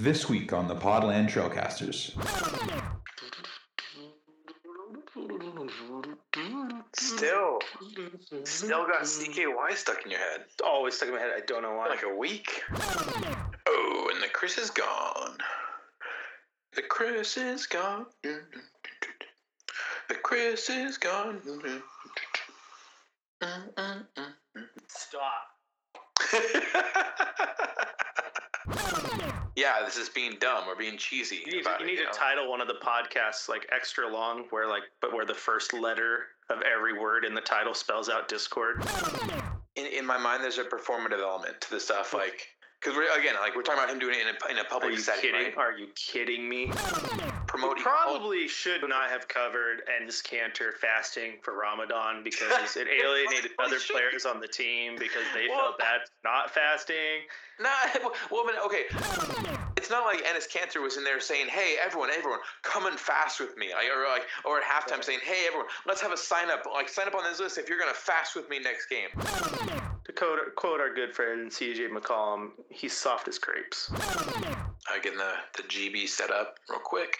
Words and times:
This 0.00 0.28
week 0.28 0.52
on 0.52 0.68
the 0.68 0.76
Podland 0.76 1.28
Trailcasters. 1.28 2.12
Still, 6.96 7.58
still 8.44 8.86
got 8.86 9.02
CKY 9.02 9.74
stuck 9.74 10.04
in 10.04 10.12
your 10.12 10.20
head. 10.20 10.44
Always 10.64 10.94
stuck 10.94 11.08
in 11.08 11.16
my 11.16 11.20
head. 11.20 11.32
I 11.36 11.40
don't 11.40 11.62
know 11.62 11.74
why. 11.74 11.88
Like 11.88 12.04
a 12.04 12.14
week. 12.14 12.62
Oh, 13.66 14.10
and 14.14 14.22
the 14.22 14.28
Chris 14.32 14.56
is 14.56 14.70
gone. 14.70 15.36
The 16.76 16.82
Chris 16.82 17.36
is 17.36 17.66
gone. 17.66 18.06
The 18.22 20.14
Chris 20.22 20.70
is 20.70 20.96
gone. 20.96 21.40
Stop. 24.86 25.56
yeah, 29.58 29.84
this 29.84 29.96
is 29.96 30.08
being 30.08 30.36
dumb 30.40 30.68
or 30.68 30.76
being 30.76 30.96
cheesy. 30.96 31.42
You 31.44 31.52
need, 31.52 31.60
about 31.62 31.80
you 31.80 31.86
it, 31.86 31.90
need 31.90 31.96
to 31.96 32.04
know? 32.04 32.10
title 32.12 32.48
one 32.48 32.60
of 32.60 32.68
the 32.68 32.76
podcasts 32.80 33.48
like 33.48 33.68
extra 33.74 34.06
long, 34.06 34.44
where 34.50 34.68
like, 34.68 34.84
but 35.00 35.12
where 35.12 35.26
the 35.26 35.34
first 35.34 35.74
letter 35.74 36.26
of 36.48 36.62
every 36.62 36.98
word 36.98 37.24
in 37.24 37.34
the 37.34 37.40
title 37.40 37.74
spells 37.74 38.08
out 38.08 38.28
Discord. 38.28 38.86
in, 39.74 39.86
in 39.86 40.06
my 40.06 40.16
mind, 40.16 40.44
there's 40.44 40.58
a 40.58 40.64
performative 40.64 41.20
element 41.20 41.60
to 41.60 41.70
the 41.70 41.80
stuff, 41.80 42.14
like 42.14 42.46
because 42.80 42.96
we're 42.96 43.18
again, 43.18 43.34
like 43.40 43.56
we're 43.56 43.62
talking 43.62 43.82
about 43.82 43.92
him 43.92 43.98
doing 43.98 44.14
it 44.14 44.28
in 44.28 44.28
a, 44.28 44.52
in 44.52 44.58
a 44.58 44.68
public 44.68 44.90
Are 44.90 44.94
you 44.94 45.00
setting, 45.00 45.22
kidding? 45.22 45.46
right? 45.46 45.58
Are 45.58 45.72
you 45.72 45.88
kidding 45.96 46.48
me? 46.48 46.70
Promoting 47.48 47.82
Probably 47.82 48.46
should 48.46 48.86
not 48.86 49.08
have 49.08 49.26
covered 49.26 49.82
Enes 49.88 50.22
Kanter 50.22 50.74
fasting 50.80 51.38
for 51.42 51.58
Ramadan 51.58 52.22
because 52.22 52.76
it 52.76 52.86
alienated 53.04 53.52
other 53.58 53.80
should- 53.80 53.94
players 53.96 54.26
on 54.26 54.38
the 54.38 54.46
team 54.46 54.96
because 54.98 55.24
they 55.34 55.48
Well- 55.48 55.60
felt 55.60 55.78
bad 55.78 56.00
not 56.24 56.50
fasting. 56.52 57.22
Nah, 57.58 57.68
well, 58.30 58.44
okay. 58.66 58.84
It's 59.76 59.90
not 59.90 60.04
like 60.04 60.22
Enes 60.24 60.46
Kanter 60.48 60.82
was 60.82 60.96
in 60.98 61.04
there 61.04 61.20
saying, 61.20 61.46
"Hey, 61.48 61.76
everyone, 61.82 62.10
everyone, 62.10 62.40
come 62.62 62.86
and 62.86 62.98
fast 62.98 63.40
with 63.40 63.56
me," 63.56 63.72
like, 63.72 63.86
or 63.88 64.06
like, 64.08 64.26
or 64.44 64.58
at 64.58 64.64
halftime 64.64 65.02
saying, 65.02 65.20
"Hey, 65.24 65.44
everyone, 65.46 65.66
let's 65.86 66.00
have 66.02 66.12
a 66.12 66.16
sign 66.16 66.50
up. 66.50 66.64
Like, 66.72 66.88
sign 66.88 67.06
up 67.08 67.14
on 67.14 67.24
this 67.24 67.40
list 67.40 67.56
if 67.58 67.68
you're 67.68 67.78
gonna 67.78 67.94
fast 67.94 68.36
with 68.36 68.48
me 68.50 68.58
next 68.58 68.86
game." 68.86 69.08
To 70.04 70.12
quote, 70.14 70.54
quote 70.56 70.80
our 70.80 70.92
good 70.92 71.14
friend 71.14 71.50
CJ 71.50 71.88
McCollum, 71.88 72.50
he's 72.70 72.96
soft 72.96 73.28
as 73.28 73.38
crepes. 73.38 73.90
I 74.90 74.98
getting 75.02 75.18
the 75.18 75.34
the 75.56 75.62
GB 75.64 76.08
set 76.08 76.30
up 76.30 76.56
real 76.68 76.80
quick. 76.80 77.16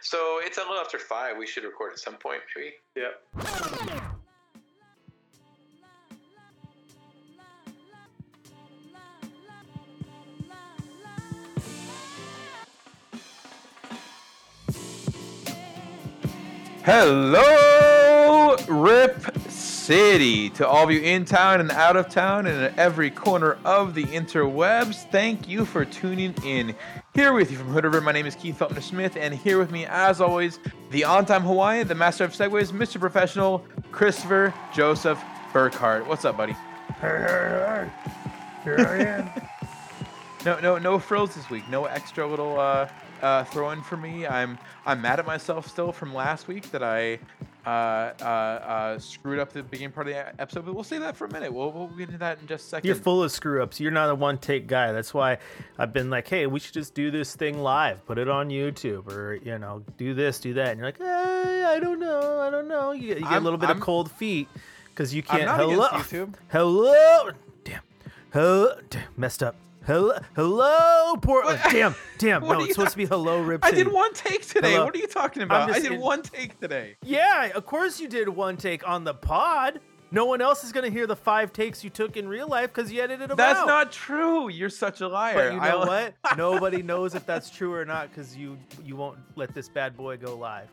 So 0.00 0.40
it's 0.42 0.58
a 0.58 0.62
little 0.62 0.76
after 0.76 0.98
five. 0.98 1.36
We 1.38 1.46
should 1.46 1.64
record 1.64 1.92
at 1.92 1.98
some 1.98 2.16
point, 2.16 2.40
maybe. 2.56 2.74
Yep. 2.96 4.20
Hello, 16.82 18.56
Rip 18.66 19.38
City. 19.48 20.48
To 20.50 20.66
all 20.66 20.84
of 20.84 20.90
you 20.90 21.00
in 21.00 21.24
town 21.24 21.60
and 21.60 21.70
out 21.70 21.96
of 21.96 22.08
town 22.08 22.46
and 22.46 22.64
in 22.64 22.78
every 22.78 23.10
corner 23.10 23.58
of 23.64 23.94
the 23.94 24.04
interwebs, 24.04 25.08
thank 25.10 25.46
you 25.46 25.64
for 25.64 25.84
tuning 25.84 26.34
in. 26.44 26.74
Here 27.20 27.34
with 27.34 27.50
you 27.50 27.58
from 27.58 27.66
Hood 27.66 27.84
River, 27.84 28.00
my 28.00 28.12
name 28.12 28.24
is 28.24 28.34
Keith 28.34 28.58
Feltner 28.58 28.82
Smith, 28.82 29.14
and 29.14 29.34
here 29.34 29.58
with 29.58 29.70
me, 29.70 29.84
as 29.84 30.22
always, 30.22 30.58
the 30.90 31.04
on 31.04 31.26
time 31.26 31.42
Hawaiian, 31.42 31.86
the 31.86 31.94
master 31.94 32.24
of 32.24 32.32
segues, 32.32 32.72
Mr. 32.72 32.98
Professional, 32.98 33.62
Christopher 33.92 34.54
Joseph 34.72 35.22
Burkhart. 35.52 36.06
What's 36.06 36.24
up, 36.24 36.38
buddy? 36.38 36.54
Hey, 36.98 37.90
Here 38.64 38.78
I 38.78 39.04
am. 39.04 39.30
No, 40.46 40.58
no, 40.60 40.78
no 40.78 40.98
frills 40.98 41.34
this 41.34 41.50
week. 41.50 41.68
No 41.68 41.84
extra 41.84 42.26
little 42.26 42.58
uh, 42.58 42.88
uh, 43.20 43.44
throw 43.44 43.68
in 43.72 43.82
for 43.82 43.98
me. 43.98 44.26
I'm 44.26 44.58
I'm 44.86 45.02
mad 45.02 45.18
at 45.18 45.26
myself 45.26 45.68
still 45.68 45.92
from 45.92 46.14
last 46.14 46.48
week 46.48 46.70
that 46.70 46.82
I 46.82 47.18
uh, 47.66 47.68
uh, 47.68 48.24
uh, 48.24 48.98
screwed 48.98 49.38
up 49.38 49.52
the 49.52 49.62
beginning 49.62 49.92
part 49.92 50.08
of 50.08 50.14
the 50.14 50.40
episode. 50.40 50.64
But 50.64 50.74
we'll 50.74 50.84
say 50.84 50.98
that 50.98 51.16
for 51.16 51.26
a 51.26 51.32
minute. 51.32 51.52
We'll, 51.52 51.70
we'll 51.72 51.88
get 51.88 52.08
into 52.08 52.18
that 52.18 52.38
in 52.40 52.46
just 52.46 52.66
a 52.66 52.68
second. 52.68 52.86
You're 52.88 52.96
full 52.96 53.22
of 53.22 53.30
screw 53.32 53.62
ups. 53.62 53.78
You're 53.80 53.90
not 53.90 54.08
a 54.10 54.14
one 54.14 54.38
take 54.38 54.66
guy. 54.66 54.92
That's 54.92 55.12
why 55.12 55.38
I've 55.78 55.92
been 55.92 56.10
like, 56.10 56.26
hey, 56.28 56.46
we 56.46 56.60
should 56.60 56.74
just 56.74 56.94
do 56.94 57.10
this 57.10 57.34
thing 57.36 57.58
live, 57.62 58.04
put 58.06 58.18
it 58.18 58.28
on 58.28 58.48
YouTube, 58.48 59.12
or 59.12 59.34
you 59.34 59.58
know, 59.58 59.82
do 59.98 60.14
this, 60.14 60.38
do 60.40 60.54
that. 60.54 60.68
And 60.68 60.78
you're 60.78 60.88
like, 60.88 60.98
hey, 60.98 61.64
I 61.68 61.78
don't 61.80 62.00
know, 62.00 62.40
I 62.40 62.50
don't 62.50 62.68
know. 62.68 62.92
You, 62.92 63.08
get- 63.08 63.18
you 63.18 63.24
get 63.24 63.32
I'm- 63.32 63.42
a 63.42 63.44
little 63.44 63.58
bit 63.58 63.68
I'm- 63.68 63.76
of 63.78 63.82
cold 63.82 64.10
feet 64.10 64.48
because 64.88 65.14
you 65.14 65.22
can't. 65.22 65.42
hello, 65.50 65.88
YouTube. 65.88 66.34
hello, 66.48 67.30
damn, 67.64 67.80
hello, 68.32 68.74
damn, 68.90 69.02
messed 69.16 69.42
up. 69.42 69.54
Hello, 69.86 70.12
hello, 70.36 71.16
poor. 71.22 71.42
Oh, 71.42 71.46
what? 71.46 71.60
oh, 71.64 71.70
damn, 71.70 71.94
damn. 72.18 72.42
What 72.46 72.58
no, 72.58 72.64
it's 72.64 72.74
supposed 72.74 72.92
to 72.92 72.96
be 72.98 73.06
hello, 73.06 73.40
Rip 73.40 73.64
I 73.64 73.70
did 73.70 73.90
one 73.90 74.12
take 74.12 74.46
today. 74.46 74.72
Hello. 74.72 74.84
What 74.84 74.94
are 74.94 74.98
you 74.98 75.06
talking 75.06 75.42
about? 75.42 75.70
I 75.70 75.78
did 75.80 75.92
in- 75.92 76.00
one 76.00 76.22
take 76.22 76.60
today. 76.60 76.96
Yeah, 77.02 77.46
of 77.54 77.64
course 77.66 77.98
you 77.98 78.08
did 78.08 78.28
one 78.28 78.56
take 78.56 78.86
on 78.86 79.04
the 79.04 79.14
pod. 79.14 79.80
No 80.12 80.26
one 80.26 80.40
else 80.42 80.64
is 80.64 80.72
gonna 80.72 80.90
hear 80.90 81.06
the 81.06 81.16
five 81.16 81.52
takes 81.52 81.82
you 81.82 81.88
took 81.90 82.16
in 82.16 82.28
real 82.28 82.48
life 82.48 82.72
because 82.74 82.92
you 82.92 83.00
edited 83.00 83.30
them 83.30 83.32
out. 83.32 83.36
That's 83.36 83.60
out. 83.60 83.66
not 83.66 83.92
true. 83.92 84.48
You're 84.50 84.68
such 84.68 85.00
a 85.00 85.08
liar. 85.08 85.34
But 85.34 85.54
you 85.54 85.60
know 85.60 85.80
I- 85.82 85.86
what? 85.86 86.14
Nobody 86.36 86.82
knows 86.82 87.14
if 87.14 87.24
that's 87.24 87.48
true 87.48 87.72
or 87.72 87.84
not 87.84 88.10
because 88.10 88.36
you 88.36 88.58
you 88.84 88.96
won't 88.96 89.18
let 89.36 89.54
this 89.54 89.68
bad 89.68 89.96
boy 89.96 90.16
go 90.18 90.36
live. 90.36 90.68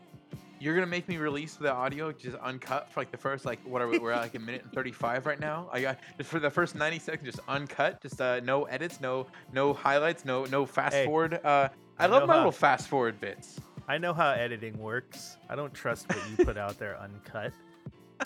You're 0.60 0.74
gonna 0.74 0.86
make 0.86 1.08
me 1.08 1.16
release 1.18 1.54
the 1.54 1.72
audio 1.72 2.12
just 2.12 2.36
uncut 2.38 2.90
for 2.90 3.00
like 3.00 3.10
the 3.10 3.16
first 3.16 3.44
like 3.44 3.60
what 3.64 3.80
are 3.82 3.88
we? 3.88 3.98
We're 3.98 4.12
at 4.12 4.22
like 4.22 4.34
a 4.34 4.38
minute 4.38 4.62
and 4.64 4.72
thirty 4.72 4.92
five 4.92 5.24
right 5.26 5.38
now. 5.40 5.68
I 5.72 5.80
got 5.80 5.98
just 6.16 6.30
for 6.30 6.38
the 6.40 6.50
first 6.50 6.74
ninety 6.74 6.98
seconds, 6.98 7.34
just 7.36 7.40
uncut, 7.48 8.00
just 8.02 8.20
uh, 8.20 8.40
no 8.40 8.64
edits, 8.64 9.00
no 9.00 9.26
no 9.52 9.72
highlights, 9.72 10.24
no 10.24 10.44
no 10.46 10.66
fast 10.66 10.94
Hey, 10.94 11.04
forward. 11.06 11.34
Uh, 11.44 11.68
I, 11.98 12.04
I 12.04 12.06
love 12.06 12.26
my 12.26 12.34
how- 12.34 12.38
little 12.40 12.52
fast 12.52 12.88
forward 12.88 13.20
bits. 13.20 13.60
I 13.86 13.96
know 13.96 14.12
how 14.12 14.30
editing 14.32 14.76
works. 14.78 15.38
I 15.48 15.56
don't 15.56 15.72
trust 15.72 16.08
what 16.10 16.18
you 16.38 16.44
put 16.44 16.58
out 16.58 16.78
there 16.78 16.98
uncut. 17.00 17.52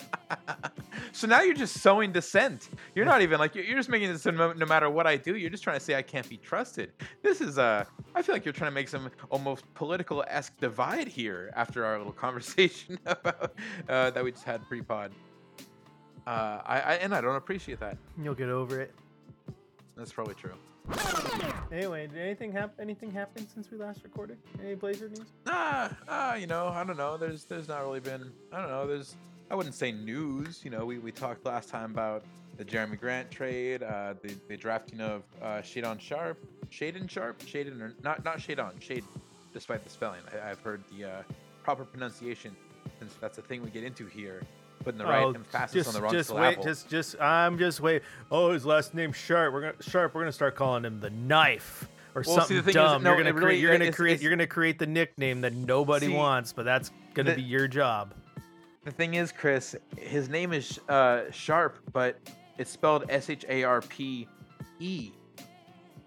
so 1.11 1.27
now 1.27 1.41
you're 1.41 1.55
just 1.55 1.79
sowing 1.79 2.11
dissent. 2.11 2.69
You're 2.95 3.05
not 3.05 3.21
even 3.21 3.39
like 3.39 3.55
you're 3.55 3.63
you're 3.63 3.77
just 3.77 3.89
making 3.89 4.09
this 4.11 4.25
no, 4.25 4.53
no 4.53 4.65
matter 4.65 4.89
what 4.89 5.07
I 5.07 5.17
do. 5.17 5.35
You're 5.35 5.49
just 5.49 5.63
trying 5.63 5.77
to 5.77 5.83
say 5.83 5.95
I 5.95 6.01
can't 6.01 6.27
be 6.29 6.37
trusted. 6.37 6.91
This 7.21 7.41
is 7.41 7.57
uh, 7.57 7.85
I 8.15 8.21
feel 8.21 8.35
like 8.35 8.45
you're 8.45 8.53
trying 8.53 8.71
to 8.71 8.75
make 8.75 8.89
some 8.89 9.09
almost 9.29 9.71
political 9.73 10.23
esque 10.27 10.57
divide 10.59 11.07
here 11.07 11.51
after 11.55 11.85
our 11.85 11.97
little 11.97 12.13
conversation 12.25 12.99
about 13.05 13.53
uh, 13.89 14.09
that 14.11 14.23
we 14.23 14.31
just 14.31 14.43
had 14.43 14.67
pre-pod. 14.67 15.11
Uh, 16.25 16.61
I, 16.65 16.79
I 16.79 16.93
and 16.95 17.13
I 17.13 17.21
don't 17.21 17.35
appreciate 17.35 17.79
that. 17.79 17.97
You'll 18.21 18.35
get 18.35 18.49
over 18.49 18.79
it. 18.81 18.93
That's 19.95 20.11
probably 20.11 20.35
true. 20.35 20.53
Anyway, 21.71 22.07
did 22.07 22.19
anything 22.19 22.51
happen? 22.51 22.75
Anything 22.79 23.11
happened 23.11 23.47
since 23.53 23.71
we 23.71 23.77
last 23.77 24.03
recorded? 24.03 24.37
Any 24.61 24.75
Blazer 24.75 25.07
news? 25.07 25.25
Nah, 25.45 25.89
uh, 26.07 26.35
you 26.37 26.45
know, 26.45 26.67
I 26.67 26.83
don't 26.83 26.97
know. 26.97 27.17
There's 27.17 27.45
there's 27.45 27.67
not 27.67 27.81
really 27.81 27.99
been 27.99 28.31
I 28.51 28.59
don't 28.61 28.69
know, 28.69 28.85
there's 28.85 29.15
I 29.51 29.55
wouldn't 29.55 29.75
say 29.75 29.91
news, 29.91 30.61
you 30.63 30.71
know, 30.71 30.85
we, 30.85 30.97
we 30.97 31.11
talked 31.11 31.45
last 31.45 31.69
time 31.69 31.91
about 31.91 32.23
the 32.57 32.65
Jerami 32.65 32.99
Grant 32.99 33.29
trade, 33.29 33.83
uh, 33.83 34.13
the, 34.21 34.35
the 34.47 34.57
drafting 34.57 34.99
of 35.01 35.23
uh, 35.41 35.45
Shadon 35.61 35.99
Sharp, 35.99 36.37
Shaedon 36.71 37.09
Sharpe, 37.09 37.39
Shaden 37.43 37.79
or 37.81 37.93
not 38.03 38.23
not 38.25 38.37
Shadon, 38.39 38.79
Shade, 38.81 39.03
despite 39.53 39.83
the 39.83 39.89
spelling. 39.89 40.21
I, 40.33 40.51
I've 40.51 40.59
heard 40.61 40.81
the 40.97 41.05
uh, 41.05 41.21
proper 41.63 41.83
pronunciation 41.85 42.55
since 42.99 43.13
that's 43.21 43.37
a 43.37 43.41
thing 43.41 43.61
we 43.63 43.69
get 43.69 43.83
into 43.83 44.05
here, 44.07 44.41
putting 44.83 44.97
the 44.97 45.05
right 45.05 45.23
emphasis 45.35 45.53
Oh, 45.71 45.73
just, 45.73 45.87
on 45.89 45.93
the 45.95 46.01
wrong 46.01 46.13
just 46.13 46.29
syllable. 46.29 46.47
wait, 46.47 46.63
just, 46.63 46.89
just, 46.89 47.19
I'm 47.21 47.57
just 47.57 47.79
wait. 47.79 48.01
Oh, 48.31 48.51
his 48.51 48.65
last 48.65 48.93
name's 48.93 49.17
Sharp. 49.17 49.53
We're 49.53 49.61
gonna 49.61 49.83
Sharp. 49.83 50.13
We're 50.15 50.21
gonna 50.21 50.31
start 50.31 50.55
calling 50.55 50.83
him 50.85 50.99
the 50.99 51.09
Knife 51.11 51.87
or 52.15 52.21
Well, 52.25 52.35
see, 52.35 52.39
something 52.39 52.57
the 52.57 52.63
thing 52.63 52.69
is, 52.69 52.75
dumb. 52.75 53.03
no, 53.03 53.11
you're 53.11 53.17
gonna 53.23 53.33
really- 53.33 53.45
create. 53.45 53.59
You're 53.61 53.71
gonna 53.71 53.83
it's- 53.85 53.95
create. 53.95 54.11
it's- 54.13 54.21
You're 54.23 54.31
gonna 54.31 54.47
create 54.47 54.79
the 54.79 54.87
nickname 54.87 55.41
that 55.41 55.53
nobody 55.53 56.07
See, 56.07 56.13
wants, 56.13 56.53
but 56.53 56.65
that's 56.65 56.91
gonna 57.13 57.31
the- 57.31 57.35
be 57.37 57.41
your 57.43 57.67
job. 57.67 58.13
The 58.83 58.91
thing 58.91 59.13
is, 59.13 59.31
Chris, 59.31 59.75
his 59.97 60.27
name 60.27 60.51
is 60.51 60.79
uh, 60.89 61.31
Sharp, 61.31 61.77
but 61.93 62.19
it's 62.57 62.69
spelled 62.69 63.05
S 63.09 63.29
H 63.29 63.45
A 63.47 63.63
R 63.63 63.81
P 63.81 64.27
E. 64.79 65.11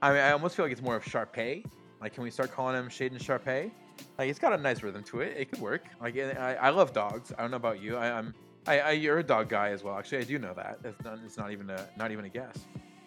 I 0.03 0.11
mean, 0.11 0.19
I 0.19 0.33
almost 0.33 0.57
feel 0.57 0.65
like 0.67 0.73
it's 0.73 0.83
more 0.83 0.97
of 0.97 1.05
Sharpay. 1.05 1.65
Like, 2.03 2.13
can 2.13 2.23
we 2.23 2.31
start 2.31 2.53
calling 2.53 2.77
him 2.77 2.89
Shaden 2.89 3.19
Sharpay? 3.19 3.71
Like, 4.19 4.29
it's 4.29 4.39
got 4.39 4.53
a 4.53 4.59
nice 4.59 4.83
rhythm 4.83 5.03
to 5.05 5.21
it. 5.21 5.35
It 5.39 5.51
could 5.51 5.61
work. 5.61 5.85
Like, 6.01 6.19
I, 6.19 6.57
I 6.61 6.69
love 6.69 6.93
dogs. 6.93 7.33
I 7.37 7.41
don't 7.41 7.51
know 7.51 7.57
about 7.57 7.81
you. 7.81 7.97
I, 7.97 8.11
I'm, 8.19 8.35
I, 8.67 8.81
I, 8.81 8.91
you're 8.91 9.21
a 9.21 9.23
dog 9.23 9.49
guy 9.49 9.71
as 9.71 9.83
well. 9.83 9.99
Actually, 9.99 10.19
I 10.19 10.25
do 10.25 10.39
know 10.39 10.53
that. 10.53 10.79
It's 10.85 11.03
not, 11.03 11.19
it's 11.25 11.39
not 11.39 11.51
even 11.53 11.71
a, 11.71 11.89
not 11.97 12.11
even 12.11 12.27
a 12.27 12.29
guess. 12.29 12.59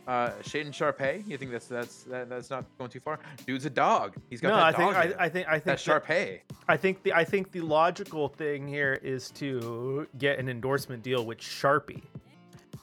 Uh, 0.10 0.32
Shaden 0.42 0.72
Sharpay. 0.72 1.24
You 1.28 1.38
think 1.38 1.52
that's 1.52 1.68
that's 1.68 2.02
that, 2.06 2.30
that's 2.30 2.50
not 2.50 2.66
going 2.80 2.90
too 2.90 3.00
far? 3.00 3.20
Dude's 3.46 3.66
a 3.66 3.70
dog. 3.70 4.16
He's 4.28 4.42
got 4.42 4.50
No, 4.50 4.56
that 4.56 4.66
I 4.66 4.72
think 4.72 4.94
dog 4.94 4.96
I. 5.20 5.26
I 5.26 5.30
think 5.30 5.48
I 5.48 5.52
think 5.52 5.64
that's 5.66 5.86
that- 5.86 6.04
Sharpay. 6.04 6.40
I 6.68 6.78
think 6.78 7.04
the 7.04 7.14
I 7.14 7.24
think 7.24 7.52
the 7.52 7.62
logical 7.62 8.28
thing 8.28 8.68
here 8.68 9.00
is 9.04 9.30
to 9.32 10.08
get 10.18 10.40
an 10.40 10.50
endorsement 10.50 11.04
deal 11.04 11.28
with 11.28 11.38
Sharpie. 11.38 12.02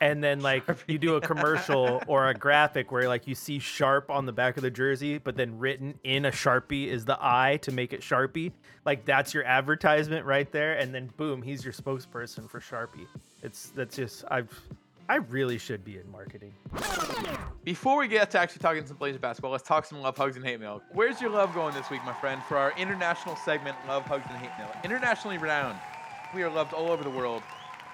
And 0.00 0.22
then 0.22 0.38
like 0.38 0.62
you 0.86 0.98
do 0.98 1.16
a 1.16 1.20
commercial 1.20 2.00
or 2.06 2.28
a 2.28 2.34
graphic 2.34 2.92
where 2.92 3.08
like 3.08 3.26
you 3.26 3.34
see 3.34 3.58
sharp 3.58 4.08
on 4.08 4.24
the 4.24 4.32
back 4.32 4.56
of 4.56 4.62
the 4.62 4.70
jersey, 4.70 5.18
but 5.18 5.36
then 5.36 5.58
written 5.58 5.98
in 6.04 6.26
a 6.26 6.30
Sharpie 6.30 6.86
is 6.86 7.06
the 7.06 7.18
I 7.20 7.56
to 7.62 7.72
make 7.72 7.92
it 7.92 8.02
Sharpie. 8.02 8.52
Like 8.84 9.04
that's 9.04 9.34
your 9.34 9.42
advertisement 9.42 10.26
right 10.26 10.52
there 10.52 10.74
and 10.78 10.94
then 10.94 11.10
boom, 11.16 11.42
he's 11.42 11.64
your 11.64 11.72
spokesperson 11.72 12.48
for 12.48 12.60
Sharpie. 12.60 13.08
It's 13.42 13.70
that's 13.70 13.96
just 13.96 14.24
I've 14.30 14.50
I 15.08 15.16
really 15.16 15.58
should 15.58 15.84
be 15.84 15.98
in 15.98 16.10
marketing. 16.10 16.54
Before 17.64 17.98
we 17.98 18.08
get 18.08 18.30
to 18.32 18.38
actually 18.38 18.60
talking 18.60 18.84
some 18.86 18.96
Blazers 18.96 19.20
basketball, 19.20 19.52
let's 19.52 19.66
talk 19.66 19.84
some 19.84 20.00
love, 20.00 20.16
hugs, 20.16 20.36
and 20.36 20.44
hate 20.44 20.60
mail. 20.60 20.82
Where's 20.92 21.20
your 21.20 21.30
love 21.30 21.54
going 21.54 21.74
this 21.74 21.90
week, 21.90 22.04
my 22.04 22.12
friend, 22.14 22.42
for 22.48 22.56
our 22.56 22.72
international 22.76 23.36
segment, 23.36 23.76
Love, 23.86 24.04
Hugs, 24.04 24.24
and 24.28 24.38
Hate 24.38 24.50
Mail? 24.58 24.70
Internationally 24.84 25.38
renowned. 25.38 25.78
We 26.34 26.42
are 26.42 26.50
loved 26.50 26.72
all 26.72 26.90
over 26.90 27.04
the 27.04 27.10
world. 27.10 27.42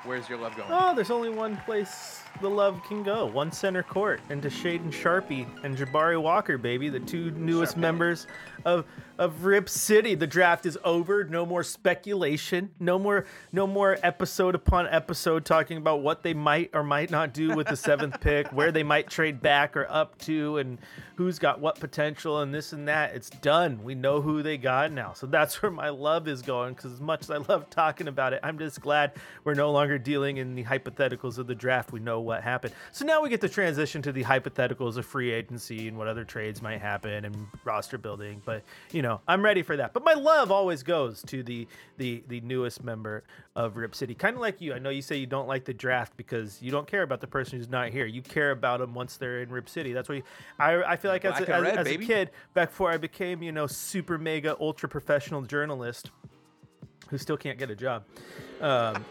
Where's 0.04 0.28
your 0.28 0.38
love 0.38 0.56
going? 0.56 0.70
Oh, 0.72 0.94
there's 0.94 1.10
only 1.10 1.28
one 1.28 1.56
place 1.58 2.21
the 2.40 2.50
love 2.50 2.82
can 2.88 3.02
go. 3.02 3.26
One 3.26 3.52
center 3.52 3.82
court 3.82 4.20
into 4.30 4.48
Shaden 4.48 4.90
Sharpie 4.92 5.46
and 5.64 5.76
Jabari 5.76 6.20
Walker, 6.20 6.58
baby, 6.58 6.88
the 6.88 7.00
two 7.00 7.30
newest 7.32 7.76
Sharpie. 7.76 7.80
members 7.80 8.26
of 8.64 8.84
of 9.18 9.44
Rip 9.44 9.68
City. 9.68 10.14
The 10.14 10.26
draft 10.26 10.66
is 10.66 10.78
over. 10.84 11.24
No 11.24 11.46
more 11.46 11.62
speculation. 11.62 12.70
No 12.80 12.98
more 12.98 13.26
no 13.52 13.66
more 13.66 13.98
episode 14.02 14.54
upon 14.54 14.88
episode 14.88 15.44
talking 15.44 15.76
about 15.76 16.00
what 16.00 16.22
they 16.22 16.34
might 16.34 16.70
or 16.72 16.82
might 16.82 17.10
not 17.10 17.32
do 17.32 17.54
with 17.54 17.68
the 17.68 17.76
seventh 17.76 18.20
pick, 18.20 18.48
where 18.48 18.72
they 18.72 18.82
might 18.82 19.08
trade 19.08 19.40
back 19.40 19.76
or 19.76 19.86
up 19.88 20.18
to, 20.18 20.58
and 20.58 20.78
who's 21.16 21.38
got 21.38 21.60
what 21.60 21.78
potential 21.78 22.40
and 22.40 22.52
this 22.52 22.72
and 22.72 22.88
that. 22.88 23.14
It's 23.14 23.30
done. 23.30 23.84
We 23.84 23.94
know 23.94 24.20
who 24.20 24.42
they 24.42 24.56
got 24.56 24.90
now. 24.90 25.12
So 25.12 25.26
that's 25.26 25.62
where 25.62 25.70
my 25.70 25.90
love 25.90 26.26
is 26.26 26.42
going. 26.42 26.74
Because 26.74 26.92
as 26.92 27.00
much 27.00 27.22
as 27.22 27.30
I 27.30 27.36
love 27.36 27.70
talking 27.70 28.08
about 28.08 28.32
it, 28.32 28.40
I'm 28.42 28.58
just 28.58 28.80
glad 28.80 29.12
we're 29.44 29.54
no 29.54 29.70
longer 29.70 29.98
dealing 29.98 30.38
in 30.38 30.54
the 30.54 30.64
hypotheticals 30.64 31.38
of 31.38 31.46
the 31.46 31.54
draft. 31.54 31.92
We 31.92 32.00
know 32.00 32.20
what 32.22 32.42
happened. 32.42 32.74
So 32.92 33.04
now 33.04 33.22
we 33.22 33.28
get 33.28 33.40
to 33.42 33.48
transition 33.48 34.02
to 34.02 34.12
the 34.12 34.24
hypotheticals 34.24 34.96
of 34.96 35.06
free 35.06 35.30
agency 35.30 35.88
and 35.88 35.96
what 35.96 36.08
other 36.08 36.24
trades 36.24 36.62
might 36.62 36.80
happen 36.80 37.24
and 37.24 37.46
roster 37.64 37.98
building. 37.98 38.42
But 38.44 38.62
you 38.92 39.02
know, 39.02 39.20
I'm 39.28 39.42
ready 39.42 39.62
for 39.62 39.76
that. 39.76 39.92
But 39.92 40.04
my 40.04 40.14
love 40.14 40.50
always 40.50 40.82
goes 40.82 41.22
to 41.24 41.42
the 41.42 41.66
the 41.98 42.22
the 42.28 42.40
newest 42.40 42.82
member 42.82 43.24
of 43.54 43.76
Rip 43.76 43.94
City. 43.94 44.14
Kind 44.14 44.36
of 44.36 44.40
like 44.40 44.60
you. 44.60 44.74
I 44.74 44.78
know 44.78 44.90
you 44.90 45.02
say 45.02 45.16
you 45.16 45.26
don't 45.26 45.48
like 45.48 45.64
the 45.64 45.74
draft 45.74 46.16
because 46.16 46.60
you 46.62 46.70
don't 46.70 46.86
care 46.86 47.02
about 47.02 47.20
the 47.20 47.26
person 47.26 47.58
who's 47.58 47.68
not 47.68 47.90
here. 47.90 48.06
You 48.06 48.22
care 48.22 48.50
about 48.50 48.80
them 48.80 48.94
once 48.94 49.16
they're 49.16 49.42
in 49.42 49.50
Rip 49.50 49.68
City. 49.68 49.92
That's 49.92 50.08
what 50.08 50.18
you, 50.18 50.22
I 50.58 50.82
I 50.82 50.96
feel 50.96 51.10
like 51.10 51.24
as, 51.24 51.40
a, 51.40 51.54
as, 51.54 51.62
red, 51.62 51.78
as 51.78 51.86
a 51.86 51.98
kid 51.98 52.30
back 52.54 52.70
before 52.70 52.90
I 52.90 52.96
became 52.96 53.42
you 53.42 53.52
know 53.52 53.66
super 53.66 54.18
mega 54.18 54.56
ultra 54.60 54.88
professional 54.88 55.42
journalist 55.42 56.10
who 57.08 57.18
still 57.18 57.36
can't 57.36 57.58
get 57.58 57.70
a 57.70 57.74
job. 57.76 58.04
Um, 58.60 59.04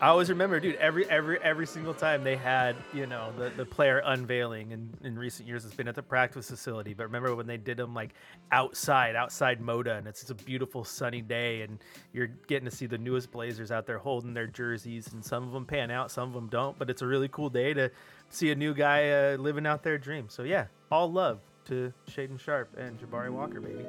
I 0.00 0.08
always 0.08 0.28
remember, 0.30 0.60
dude. 0.60 0.76
Every 0.76 1.08
every 1.10 1.40
every 1.40 1.66
single 1.66 1.94
time 1.94 2.22
they 2.22 2.36
had, 2.36 2.76
you 2.92 3.06
know, 3.06 3.32
the, 3.36 3.50
the 3.50 3.64
player 3.64 4.02
unveiling, 4.04 4.72
and 4.72 4.96
in 5.02 5.18
recent 5.18 5.48
years 5.48 5.64
it's 5.64 5.74
been 5.74 5.88
at 5.88 5.94
the 5.94 6.02
practice 6.02 6.48
facility. 6.48 6.94
But 6.94 7.04
remember 7.04 7.34
when 7.34 7.46
they 7.46 7.56
did 7.56 7.76
them 7.76 7.92
like 7.92 8.14
outside, 8.52 9.16
outside 9.16 9.60
Moda, 9.60 9.98
and 9.98 10.06
it's 10.06 10.20
just 10.20 10.30
a 10.30 10.44
beautiful 10.44 10.84
sunny 10.84 11.22
day, 11.22 11.62
and 11.62 11.78
you're 12.12 12.28
getting 12.46 12.66
to 12.66 12.74
see 12.74 12.86
the 12.86 12.98
newest 12.98 13.32
Blazers 13.32 13.72
out 13.72 13.86
there 13.86 13.98
holding 13.98 14.32
their 14.32 14.46
jerseys, 14.46 15.12
and 15.12 15.24
some 15.24 15.44
of 15.44 15.52
them 15.52 15.66
pan 15.66 15.90
out, 15.90 16.10
some 16.10 16.28
of 16.28 16.34
them 16.34 16.48
don't. 16.48 16.78
But 16.78 16.88
it's 16.88 17.02
a 17.02 17.06
really 17.06 17.28
cool 17.28 17.50
day 17.50 17.74
to 17.74 17.90
see 18.30 18.50
a 18.52 18.54
new 18.54 18.74
guy 18.74 19.10
uh, 19.10 19.36
living 19.38 19.66
out 19.66 19.82
their 19.82 19.98
dream. 19.98 20.26
So 20.28 20.44
yeah, 20.44 20.66
all 20.90 21.10
love 21.10 21.40
to 21.66 21.92
Shaedon 22.08 22.38
Sharpe 22.38 22.76
and 22.76 22.98
Jabari 23.00 23.30
Walker, 23.30 23.60
baby. 23.60 23.84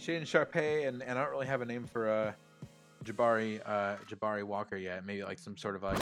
Shaden 0.00 0.22
Sharpay, 0.22 0.88
and, 0.88 1.02
and 1.02 1.18
I 1.18 1.22
don't 1.22 1.32
really 1.32 1.46
have 1.46 1.60
a 1.60 1.64
name 1.64 1.86
for 1.86 2.08
uh, 2.08 2.32
Jabari 3.04 3.60
uh, 3.66 3.96
Jabari 4.08 4.42
Walker 4.42 4.76
yet. 4.76 5.04
Maybe 5.04 5.22
like 5.22 5.38
some 5.38 5.56
sort 5.56 5.76
of 5.76 5.82
like. 5.82 5.98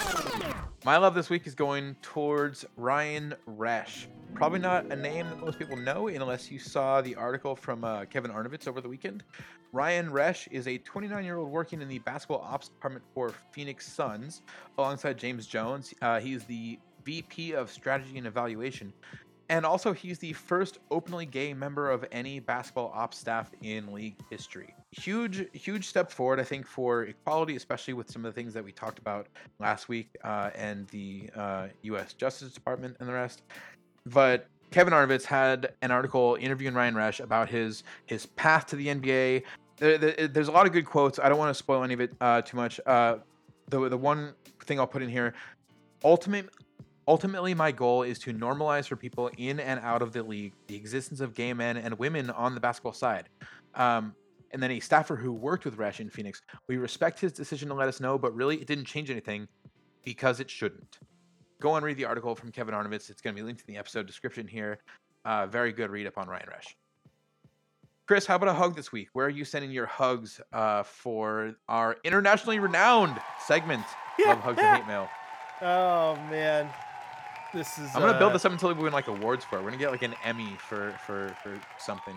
My 0.84 0.96
love 0.96 1.14
this 1.14 1.30
week 1.30 1.46
is 1.46 1.54
going 1.54 1.96
towards 2.02 2.64
Ryan 2.76 3.34
Resch. 3.48 4.06
Probably 4.34 4.60
not 4.60 4.86
a 4.86 4.96
name 4.96 5.28
that 5.28 5.38
most 5.38 5.58
people 5.58 5.76
know 5.76 6.08
unless 6.08 6.50
you 6.50 6.58
saw 6.58 7.00
the 7.00 7.14
article 7.14 7.54
from 7.54 7.84
uh, 7.84 8.04
Kevin 8.06 8.30
Arnovitz 8.30 8.66
over 8.66 8.80
the 8.80 8.88
weekend. 8.88 9.22
Ryan 9.72 10.10
Resch 10.10 10.48
is 10.50 10.66
a 10.68 10.78
29 10.78 11.24
year 11.24 11.36
old 11.38 11.50
working 11.50 11.82
in 11.82 11.88
the 11.88 11.98
basketball 12.00 12.46
ops 12.46 12.68
department 12.68 13.04
for 13.14 13.32
Phoenix 13.52 13.86
Suns 13.86 14.42
alongside 14.78 15.18
James 15.18 15.46
Jones. 15.46 15.94
Uh, 16.02 16.20
he's 16.20 16.44
the 16.44 16.78
VP 17.04 17.52
of 17.52 17.70
strategy 17.70 18.18
and 18.18 18.26
evaluation. 18.26 18.92
And 19.48 19.66
also, 19.66 19.92
he's 19.92 20.18
the 20.18 20.32
first 20.32 20.78
openly 20.90 21.26
gay 21.26 21.52
member 21.52 21.90
of 21.90 22.04
any 22.12 22.38
basketball 22.40 22.90
ops 22.94 23.18
staff 23.18 23.50
in 23.62 23.92
league 23.92 24.16
history. 24.30 24.74
Huge, 24.92 25.46
huge 25.52 25.86
step 25.86 26.10
forward, 26.10 26.40
I 26.40 26.44
think, 26.44 26.66
for 26.66 27.04
equality, 27.04 27.56
especially 27.56 27.94
with 27.94 28.10
some 28.10 28.24
of 28.24 28.34
the 28.34 28.40
things 28.40 28.54
that 28.54 28.64
we 28.64 28.72
talked 28.72 28.98
about 28.98 29.26
last 29.58 29.88
week 29.88 30.08
uh, 30.24 30.50
and 30.54 30.86
the 30.88 31.28
uh, 31.36 31.68
U.S. 31.82 32.12
Justice 32.14 32.52
Department 32.52 32.96
and 33.00 33.08
the 33.08 33.12
rest. 33.12 33.42
But 34.06 34.46
Kevin 34.70 34.92
Arnovitz 34.94 35.24
had 35.24 35.74
an 35.82 35.90
article 35.90 36.36
interviewing 36.40 36.74
Ryan 36.74 36.94
Resch 36.94 37.20
about 37.20 37.48
his 37.48 37.84
his 38.06 38.26
path 38.26 38.66
to 38.68 38.76
the 38.76 38.86
NBA. 38.88 39.42
There, 39.76 39.98
there- 39.98 40.28
there's 40.28 40.48
a 40.48 40.52
lot 40.52 40.66
of 40.66 40.72
good 40.72 40.86
quotes. 40.86 41.18
I 41.18 41.28
don't 41.28 41.38
want 41.38 41.50
to 41.50 41.54
spoil 41.54 41.82
any 41.84 41.94
of 41.94 42.00
it 42.00 42.12
uh, 42.20 42.40
too 42.42 42.56
much. 42.56 42.80
Uh, 42.86 43.18
the 43.68 43.88
the 43.88 43.98
one 43.98 44.32
thing 44.64 44.80
I'll 44.80 44.86
put 44.86 45.02
in 45.02 45.08
here, 45.08 45.34
ultimate 46.04 46.48
Ultimately, 47.08 47.54
my 47.54 47.72
goal 47.72 48.02
is 48.02 48.18
to 48.20 48.32
normalize 48.32 48.86
for 48.86 48.96
people 48.96 49.30
in 49.36 49.58
and 49.58 49.80
out 49.80 50.02
of 50.02 50.12
the 50.12 50.22
league 50.22 50.52
the 50.68 50.76
existence 50.76 51.20
of 51.20 51.34
gay 51.34 51.52
men 51.52 51.76
and 51.76 51.98
women 51.98 52.30
on 52.30 52.54
the 52.54 52.60
basketball 52.60 52.92
side. 52.92 53.28
Um, 53.74 54.14
and 54.52 54.62
then 54.62 54.70
a 54.70 54.80
staffer 54.80 55.16
who 55.16 55.32
worked 55.32 55.64
with 55.64 55.78
Resch 55.78 55.98
in 55.98 56.10
Phoenix, 56.10 56.42
we 56.68 56.76
respect 56.76 57.18
his 57.18 57.32
decision 57.32 57.68
to 57.68 57.74
let 57.74 57.88
us 57.88 58.00
know, 58.00 58.18
but 58.18 58.34
really 58.34 58.56
it 58.56 58.66
didn't 58.66 58.84
change 58.84 59.10
anything 59.10 59.48
because 60.04 60.40
it 60.40 60.50
shouldn't. 60.50 60.98
Go 61.60 61.74
and 61.76 61.84
read 61.84 61.96
the 61.96 62.04
article 62.04 62.34
from 62.34 62.52
Kevin 62.52 62.74
Arnovitz. 62.74 63.08
It's 63.10 63.20
going 63.20 63.34
to 63.34 63.40
be 63.40 63.44
linked 63.44 63.64
in 63.66 63.72
the 63.72 63.78
episode 63.78 64.06
description 64.06 64.46
here. 64.46 64.78
Uh, 65.24 65.46
very 65.46 65.72
good 65.72 65.90
read 65.90 66.06
up 66.06 66.18
on 66.18 66.28
Ryan 66.28 66.46
Resch. 66.48 66.74
Chris, 68.06 68.26
how 68.26 68.36
about 68.36 68.48
a 68.48 68.52
hug 68.52 68.74
this 68.74 68.92
week? 68.92 69.08
Where 69.12 69.26
are 69.26 69.30
you 69.30 69.44
sending 69.44 69.70
your 69.70 69.86
hugs 69.86 70.40
uh, 70.52 70.82
for 70.82 71.54
our 71.68 71.96
internationally 72.04 72.58
renowned 72.58 73.18
segment 73.46 73.84
of 74.28 74.38
Hugs 74.40 74.58
and 74.58 74.76
Hate 74.76 74.86
Mail? 74.86 75.08
Oh 75.62 76.16
man, 76.28 76.68
this 77.52 77.78
is. 77.78 77.90
I'm 77.94 78.00
gonna 78.02 78.18
build 78.18 78.30
uh, 78.30 78.34
this 78.34 78.44
up 78.44 78.52
until 78.52 78.74
we 78.74 78.82
win 78.82 78.92
like 78.92 79.08
awards 79.08 79.44
for 79.44 79.58
it. 79.58 79.62
We're 79.62 79.70
gonna 79.70 79.78
get 79.80 79.90
like 79.90 80.02
an 80.02 80.14
Emmy 80.24 80.56
for 80.68 80.94
for 81.06 81.34
for 81.42 81.60
something. 81.78 82.16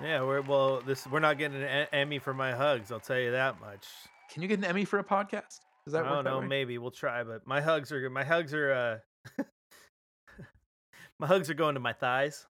Yeah, 0.00 0.22
we're 0.22 0.42
well. 0.42 0.80
This 0.80 1.06
we're 1.06 1.20
not 1.20 1.38
getting 1.38 1.62
an 1.62 1.84
E- 1.84 1.88
Emmy 1.92 2.18
for 2.18 2.34
my 2.34 2.52
hugs. 2.52 2.92
I'll 2.92 3.00
tell 3.00 3.18
you 3.18 3.30
that 3.32 3.60
much. 3.60 3.86
Can 4.30 4.42
you 4.42 4.48
get 4.48 4.58
an 4.58 4.64
Emmy 4.64 4.84
for 4.84 4.98
a 4.98 5.04
podcast? 5.04 5.60
Does 5.86 5.92
that 5.92 6.04
I 6.04 6.14
don't 6.14 6.24
know. 6.24 6.40
Maybe 6.40 6.78
we'll 6.78 6.90
try, 6.90 7.22
but 7.22 7.46
my 7.46 7.60
hugs 7.60 7.92
are 7.92 8.10
my 8.10 8.24
hugs 8.24 8.52
are 8.52 9.00
uh 9.38 9.42
my 11.20 11.26
hugs 11.26 11.48
are 11.48 11.54
going 11.54 11.74
to 11.74 11.80
my 11.80 11.92
thighs 11.92 12.46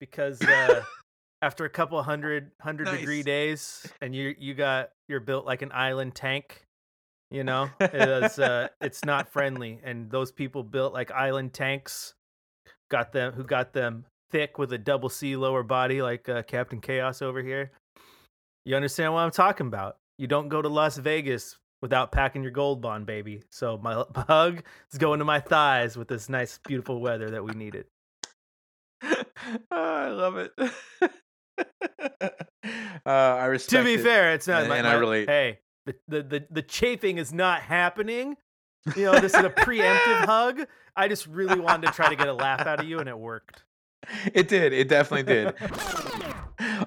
because 0.00 0.40
uh 0.42 0.82
after 1.42 1.64
a 1.66 1.70
couple 1.70 2.02
hundred 2.02 2.50
hundred 2.60 2.88
degree 2.90 3.22
days 3.22 3.86
and 4.00 4.14
you 4.14 4.34
you 4.38 4.54
got 4.54 4.90
you're 5.08 5.20
built 5.20 5.44
like 5.44 5.62
an 5.62 5.72
island 5.72 6.14
tank. 6.14 6.63
You 7.30 7.42
know, 7.44 7.68
it 7.80 7.94
is, 8.24 8.38
uh, 8.38 8.68
it's 8.80 9.04
not 9.04 9.28
friendly, 9.28 9.80
and 9.82 10.10
those 10.10 10.30
people 10.30 10.62
built 10.62 10.92
like 10.92 11.10
island 11.10 11.52
tanks 11.52 12.14
got 12.90 13.12
them 13.12 13.32
who 13.32 13.42
got 13.44 13.72
them 13.72 14.04
thick 14.30 14.58
with 14.58 14.72
a 14.72 14.78
double 14.78 15.08
C 15.08 15.34
lower 15.36 15.62
body 15.62 16.00
like 16.02 16.28
uh, 16.28 16.42
Captain 16.42 16.80
Chaos 16.80 17.22
over 17.22 17.42
here. 17.42 17.72
You 18.64 18.76
understand 18.76 19.12
what 19.12 19.20
I'm 19.20 19.30
talking 19.30 19.66
about? 19.66 19.96
You 20.18 20.26
don't 20.26 20.48
go 20.48 20.62
to 20.62 20.68
Las 20.68 20.96
Vegas 20.96 21.56
without 21.82 22.12
packing 22.12 22.42
your 22.42 22.52
gold 22.52 22.80
bond, 22.80 23.04
baby. 23.06 23.42
So 23.50 23.78
my 23.82 24.04
hug 24.16 24.62
is 24.92 24.98
going 24.98 25.18
to 25.18 25.24
my 25.24 25.40
thighs 25.40 25.96
with 25.96 26.08
this 26.08 26.28
nice, 26.28 26.58
beautiful 26.66 27.00
weather 27.00 27.30
that 27.30 27.44
we 27.44 27.52
needed. 27.52 27.86
Ah, 29.70 30.04
I 30.04 30.08
love 30.08 30.36
it. 30.38 30.52
uh, 32.22 32.28
I 33.06 33.44
respect. 33.46 33.70
To 33.82 33.84
be 33.84 33.94
it. 33.94 34.00
fair, 34.00 34.32
it's 34.32 34.46
not. 34.48 34.60
And- 34.60 34.68
my, 34.70 34.78
and 34.78 34.86
I 34.86 34.94
my- 34.94 34.98
relate. 35.00 35.28
Hey, 35.28 35.58
the, 35.86 35.94
the 36.08 36.22
the 36.22 36.46
the 36.50 36.62
chafing 36.62 37.18
is 37.18 37.32
not 37.32 37.62
happening. 37.62 38.36
You 38.96 39.04
know, 39.04 39.20
this 39.20 39.34
is 39.34 39.44
a 39.44 39.50
preemptive 39.50 40.24
hug. 40.26 40.66
I 40.96 41.08
just 41.08 41.26
really 41.26 41.58
wanted 41.58 41.88
to 41.88 41.92
try 41.92 42.08
to 42.08 42.16
get 42.16 42.28
a 42.28 42.32
laugh 42.32 42.66
out 42.66 42.80
of 42.80 42.86
you, 42.86 42.98
and 42.98 43.08
it 43.08 43.18
worked. 43.18 43.64
It 44.34 44.48
did. 44.48 44.72
It 44.72 44.88
definitely 44.88 45.32
did. 45.32 45.54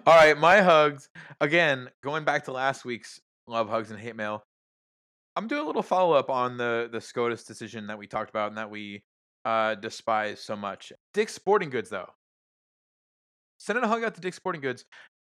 All 0.06 0.16
right, 0.16 0.38
my 0.38 0.62
hugs. 0.62 1.10
Again, 1.42 1.90
going 2.04 2.24
back 2.24 2.46
to 2.46 2.52
last 2.52 2.86
week's 2.86 3.20
love 3.48 3.70
hugs 3.70 3.92
and 3.92 4.00
hate 4.00 4.16
mail. 4.16 4.44
I'm 5.36 5.48
doing 5.48 5.62
a 5.62 5.66
little 5.66 5.84
follow 5.84 6.14
up 6.14 6.30
on 6.30 6.58
the 6.58 6.90
the 6.92 7.02
SCOTUS 7.02 7.44
decision 7.44 7.88
that 7.88 7.98
we 7.98 8.08
talked 8.08 8.30
about 8.30 8.50
and 8.50 8.58
that 8.58 8.70
we 8.70 9.04
uh, 9.46 9.76
despise 9.76 10.42
so 10.42 10.56
much. 10.56 10.92
Dick's 11.14 11.34
Sporting 11.34 11.70
Goods, 11.70 11.90
though. 11.90 12.10
Sending 13.60 13.84
a 13.84 13.88
hug 13.88 14.04
out 14.04 14.14
to 14.16 14.22
Dick's 14.22 14.38
Sporting 14.38 14.62
Goods. 14.62 14.86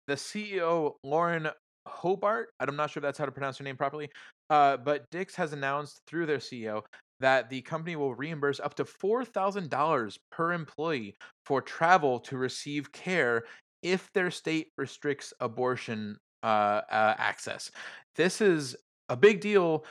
The 0.07 0.15
CEO, 0.15 0.95
Lauren 1.03 1.49
Hobart, 1.89 2.49
I'm 2.59 2.75
not 2.75 2.89
sure 2.89 3.01
if 3.01 3.03
that's 3.03 3.17
how 3.17 3.25
to 3.25 3.31
pronounce 3.31 3.57
her 3.57 3.63
name 3.63 3.77
properly, 3.77 4.09
uh, 4.49 4.77
but 4.77 5.09
Dick's 5.11 5.35
has 5.35 5.53
announced 5.53 6.01
through 6.07 6.25
their 6.25 6.37
CEO 6.37 6.83
that 7.19 7.49
the 7.49 7.61
company 7.61 7.95
will 7.95 8.15
reimburse 8.15 8.59
up 8.59 8.75
to 8.75 8.85
$4,000 8.85 10.17
per 10.31 10.53
employee 10.53 11.15
for 11.45 11.61
travel 11.61 12.19
to 12.21 12.37
receive 12.37 12.91
care 12.91 13.43
if 13.83 14.11
their 14.13 14.31
state 14.31 14.67
restricts 14.77 15.33
abortion 15.39 16.17
uh, 16.43 16.81
uh, 16.89 17.15
access. 17.17 17.71
This 18.15 18.41
is 18.41 18.75
a 19.09 19.17
big 19.17 19.41
deal 19.41 19.85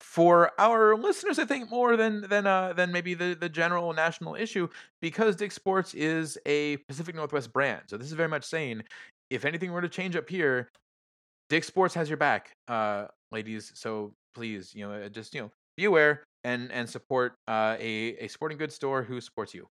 for 0.00 0.50
our 0.58 0.96
listeners, 0.96 1.38
I 1.38 1.44
think, 1.44 1.70
more 1.70 1.96
than 1.96 2.28
than 2.28 2.46
uh, 2.46 2.74
than 2.74 2.92
maybe 2.92 3.14
the 3.14 3.36
the 3.40 3.48
general 3.48 3.92
national 3.94 4.34
issue, 4.34 4.68
because 5.00 5.34
Dick 5.34 5.50
Sports 5.50 5.94
is 5.94 6.36
a 6.46 6.76
Pacific 6.88 7.14
Northwest 7.14 7.52
brand. 7.52 7.82
So 7.86 7.96
this 7.96 8.08
is 8.08 8.12
very 8.12 8.28
much 8.28 8.44
saying, 8.44 8.82
if 9.30 9.44
anything 9.44 9.72
were 9.72 9.82
to 9.82 9.88
change 9.88 10.16
up 10.16 10.28
here, 10.28 10.70
Dick 11.48 11.64
Sports 11.64 11.94
has 11.94 12.08
your 12.08 12.16
back, 12.18 12.52
uh, 12.68 13.06
ladies. 13.32 13.72
So 13.74 14.14
please, 14.34 14.72
you 14.74 14.88
know, 14.88 15.08
just 15.08 15.34
you 15.34 15.42
know, 15.42 15.50
be 15.76 15.84
aware. 15.84 16.22
and 16.44 16.70
and 16.72 16.88
support 16.88 17.34
uh, 17.48 17.76
a 17.78 18.16
a 18.20 18.28
sporting 18.28 18.58
goods 18.58 18.74
store 18.74 19.02
who 19.02 19.20
supports 19.20 19.54
you. 19.54 19.66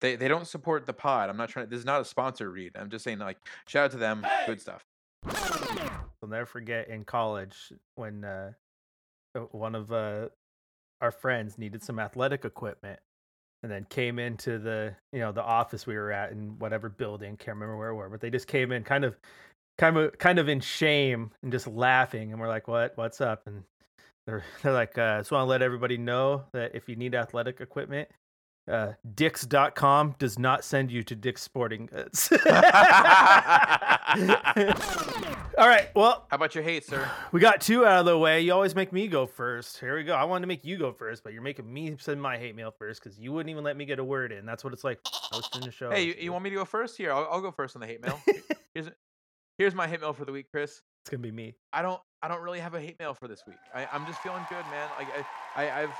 They 0.00 0.16
they 0.16 0.28
don't 0.28 0.46
support 0.46 0.86
the 0.86 0.92
pod. 0.92 1.28
I'm 1.28 1.36
not 1.36 1.48
trying. 1.48 1.68
This 1.68 1.80
is 1.80 1.84
not 1.84 2.00
a 2.00 2.04
sponsor 2.04 2.50
read. 2.50 2.72
I'm 2.76 2.88
just 2.90 3.04
saying 3.04 3.18
like 3.18 3.38
shout 3.66 3.86
out 3.86 3.90
to 3.92 3.96
them. 3.98 4.24
Good 4.46 4.60
stuff. 4.60 4.82
I'll 5.26 6.28
never 6.28 6.46
forget 6.46 6.88
in 6.88 7.04
college 7.04 7.72
when 7.96 8.24
uh, 8.24 8.52
one 9.50 9.74
of 9.74 9.92
uh, 9.92 10.28
our 11.00 11.10
friends 11.10 11.58
needed 11.58 11.82
some 11.82 11.98
athletic 11.98 12.44
equipment 12.44 13.00
and 13.62 13.72
then 13.72 13.84
came 13.90 14.18
into 14.18 14.58
the 14.58 14.94
you 15.12 15.18
know 15.20 15.32
the 15.32 15.42
office 15.42 15.86
we 15.86 15.96
were 15.96 16.12
at 16.12 16.30
in 16.32 16.58
whatever 16.58 16.88
building 16.88 17.36
can't 17.36 17.56
remember 17.56 17.76
where 17.76 17.92
we 17.94 17.98
were 17.98 18.08
but 18.08 18.20
they 18.20 18.30
just 18.30 18.46
came 18.46 18.72
in 18.72 18.84
kind 18.84 19.04
of 19.04 19.16
kind 19.78 19.96
of 19.96 20.18
kind 20.18 20.38
of 20.38 20.48
in 20.48 20.60
shame 20.60 21.30
and 21.42 21.52
just 21.52 21.66
laughing 21.66 22.32
and 22.32 22.40
we're 22.40 22.48
like 22.48 22.68
what? 22.68 22.92
What's 22.96 23.20
up? 23.20 23.46
And 23.46 23.62
they're 24.26 24.44
they're 24.62 24.72
like 24.72 24.98
uh 24.98 25.18
just 25.18 25.30
want 25.30 25.42
to 25.42 25.48
let 25.48 25.62
everybody 25.62 25.96
know 25.96 26.44
that 26.52 26.74
if 26.74 26.88
you 26.88 26.96
need 26.96 27.14
athletic 27.14 27.60
equipment 27.60 28.08
uh 28.70 28.92
dix.com 29.14 30.16
does 30.18 30.38
not 30.38 30.64
send 30.64 30.90
you 30.90 31.02
to 31.02 31.14
dick's 31.14 31.42
sporting 31.42 31.86
goods 31.86 32.28
all 35.58 35.66
right 35.66 35.88
well 35.94 36.24
How 36.30 36.36
about 36.36 36.54
your 36.54 36.62
hate, 36.62 36.84
sir? 36.84 37.10
we 37.32 37.40
got 37.40 37.60
two 37.60 37.84
out 37.84 38.00
of 38.00 38.06
the 38.06 38.16
way. 38.16 38.40
You 38.40 38.52
always 38.52 38.74
make 38.74 38.92
me 38.92 39.08
go 39.08 39.26
first. 39.26 39.78
Here 39.78 39.96
we 39.96 40.04
go. 40.04 40.14
I 40.14 40.24
wanted 40.24 40.42
to 40.42 40.46
make 40.46 40.64
you 40.64 40.78
go 40.78 40.92
first, 40.92 41.24
but 41.24 41.32
you're 41.32 41.42
making 41.42 41.72
me 41.72 41.96
send 41.98 42.22
my 42.22 42.38
hate 42.38 42.54
mail 42.54 42.70
first 42.70 43.02
because 43.02 43.18
you 43.18 43.32
wouldn't 43.32 43.50
even 43.50 43.64
let 43.64 43.76
me 43.76 43.84
get 43.84 43.98
a 43.98 44.04
word 44.04 44.30
in. 44.30 44.46
That's 44.46 44.62
what 44.62 44.72
it's 44.72 44.84
like 44.84 45.00
hosting 45.04 45.62
the 45.62 45.72
show. 45.72 45.90
Hey, 45.90 46.04
you, 46.04 46.14
you 46.18 46.32
want 46.32 46.44
me 46.44 46.50
to 46.50 46.56
go 46.56 46.64
first? 46.64 46.96
Here, 46.96 47.12
I'll, 47.12 47.28
I'll 47.30 47.40
go 47.40 47.50
first 47.50 47.74
on 47.74 47.80
the 47.80 47.86
hate 47.86 48.00
mail. 48.00 48.20
here's 48.74 48.90
here's 49.58 49.74
my 49.74 49.88
hate 49.88 50.00
mail 50.00 50.12
for 50.12 50.24
the 50.24 50.32
week, 50.32 50.46
Chris. 50.50 50.82
It's 51.02 51.10
gonna 51.10 51.22
be 51.22 51.32
me. 51.32 51.54
I 51.72 51.82
don't 51.82 52.00
I 52.22 52.28
don't 52.28 52.42
really 52.42 52.60
have 52.60 52.74
a 52.74 52.80
hate 52.80 52.98
mail 53.00 53.14
for 53.14 53.26
this 53.26 53.42
week. 53.46 53.56
I, 53.74 53.88
I'm 53.92 54.06
just 54.06 54.20
feeling 54.20 54.44
good, 54.48 54.64
man. 54.70 54.88
Like 54.98 55.08
I, 55.56 55.64
I 55.64 55.82
I've 55.82 55.94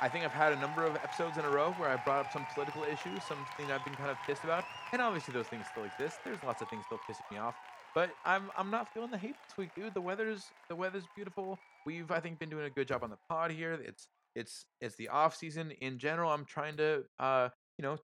I 0.00 0.08
think 0.08 0.24
I've 0.24 0.32
had 0.32 0.52
a 0.52 0.60
number 0.60 0.84
of 0.84 0.96
episodes 0.96 1.38
in 1.38 1.44
a 1.44 1.50
row 1.50 1.72
where 1.78 1.88
I 1.88 1.96
brought 1.96 2.26
up 2.26 2.32
some 2.32 2.44
political 2.54 2.82
issues, 2.82 3.22
something 3.22 3.70
I've 3.70 3.84
been 3.84 3.94
kind 3.94 4.10
of 4.10 4.16
pissed 4.26 4.42
about, 4.42 4.64
and 4.92 5.00
obviously 5.00 5.32
those 5.32 5.46
things 5.46 5.66
still 5.70 5.84
exist. 5.84 6.18
There's 6.24 6.42
lots 6.42 6.60
of 6.60 6.68
things 6.68 6.84
still 6.86 6.98
pissing 7.08 7.30
me 7.30 7.38
off, 7.38 7.54
but 7.94 8.10
I'm 8.24 8.50
I'm 8.56 8.70
not 8.70 8.92
feeling 8.92 9.10
the 9.10 9.18
hate 9.18 9.34
this 9.46 9.56
week, 9.56 9.70
dude. 9.74 9.94
The 9.94 10.00
weather's 10.00 10.44
the 10.68 10.76
weather's 10.76 11.04
beautiful. 11.14 11.58
We've 11.86 12.10
I 12.10 12.20
think 12.20 12.38
been 12.38 12.50
doing 12.50 12.64
a 12.64 12.70
good 12.70 12.88
job 12.88 13.02
on 13.02 13.10
the 13.10 13.18
pod 13.28 13.50
here. 13.50 13.72
It's 13.72 14.08
it's 14.34 14.64
it's 14.80 14.96
the 14.96 15.08
off 15.08 15.36
season 15.36 15.72
in 15.80 15.98
general. 15.98 16.30
I'm 16.30 16.44
trying 16.44 16.76
to 16.78 17.04
uh 17.18 17.48
you 17.78 17.82
know 17.82 17.98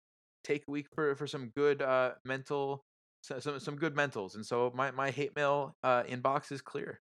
take 0.44 0.64
a 0.68 0.70
week 0.70 0.86
for 0.94 1.14
for 1.14 1.26
some 1.26 1.52
good 1.56 1.82
uh 1.82 2.12
mental 2.24 2.84
some 3.22 3.58
some 3.58 3.76
good 3.76 3.94
mentals, 3.94 4.34
and 4.34 4.44
so 4.44 4.72
my 4.74 4.90
my 4.90 5.10
hate 5.10 5.34
mail 5.36 5.76
uh 5.82 6.02
inbox 6.04 6.52
is 6.52 6.60
clear. 6.60 7.00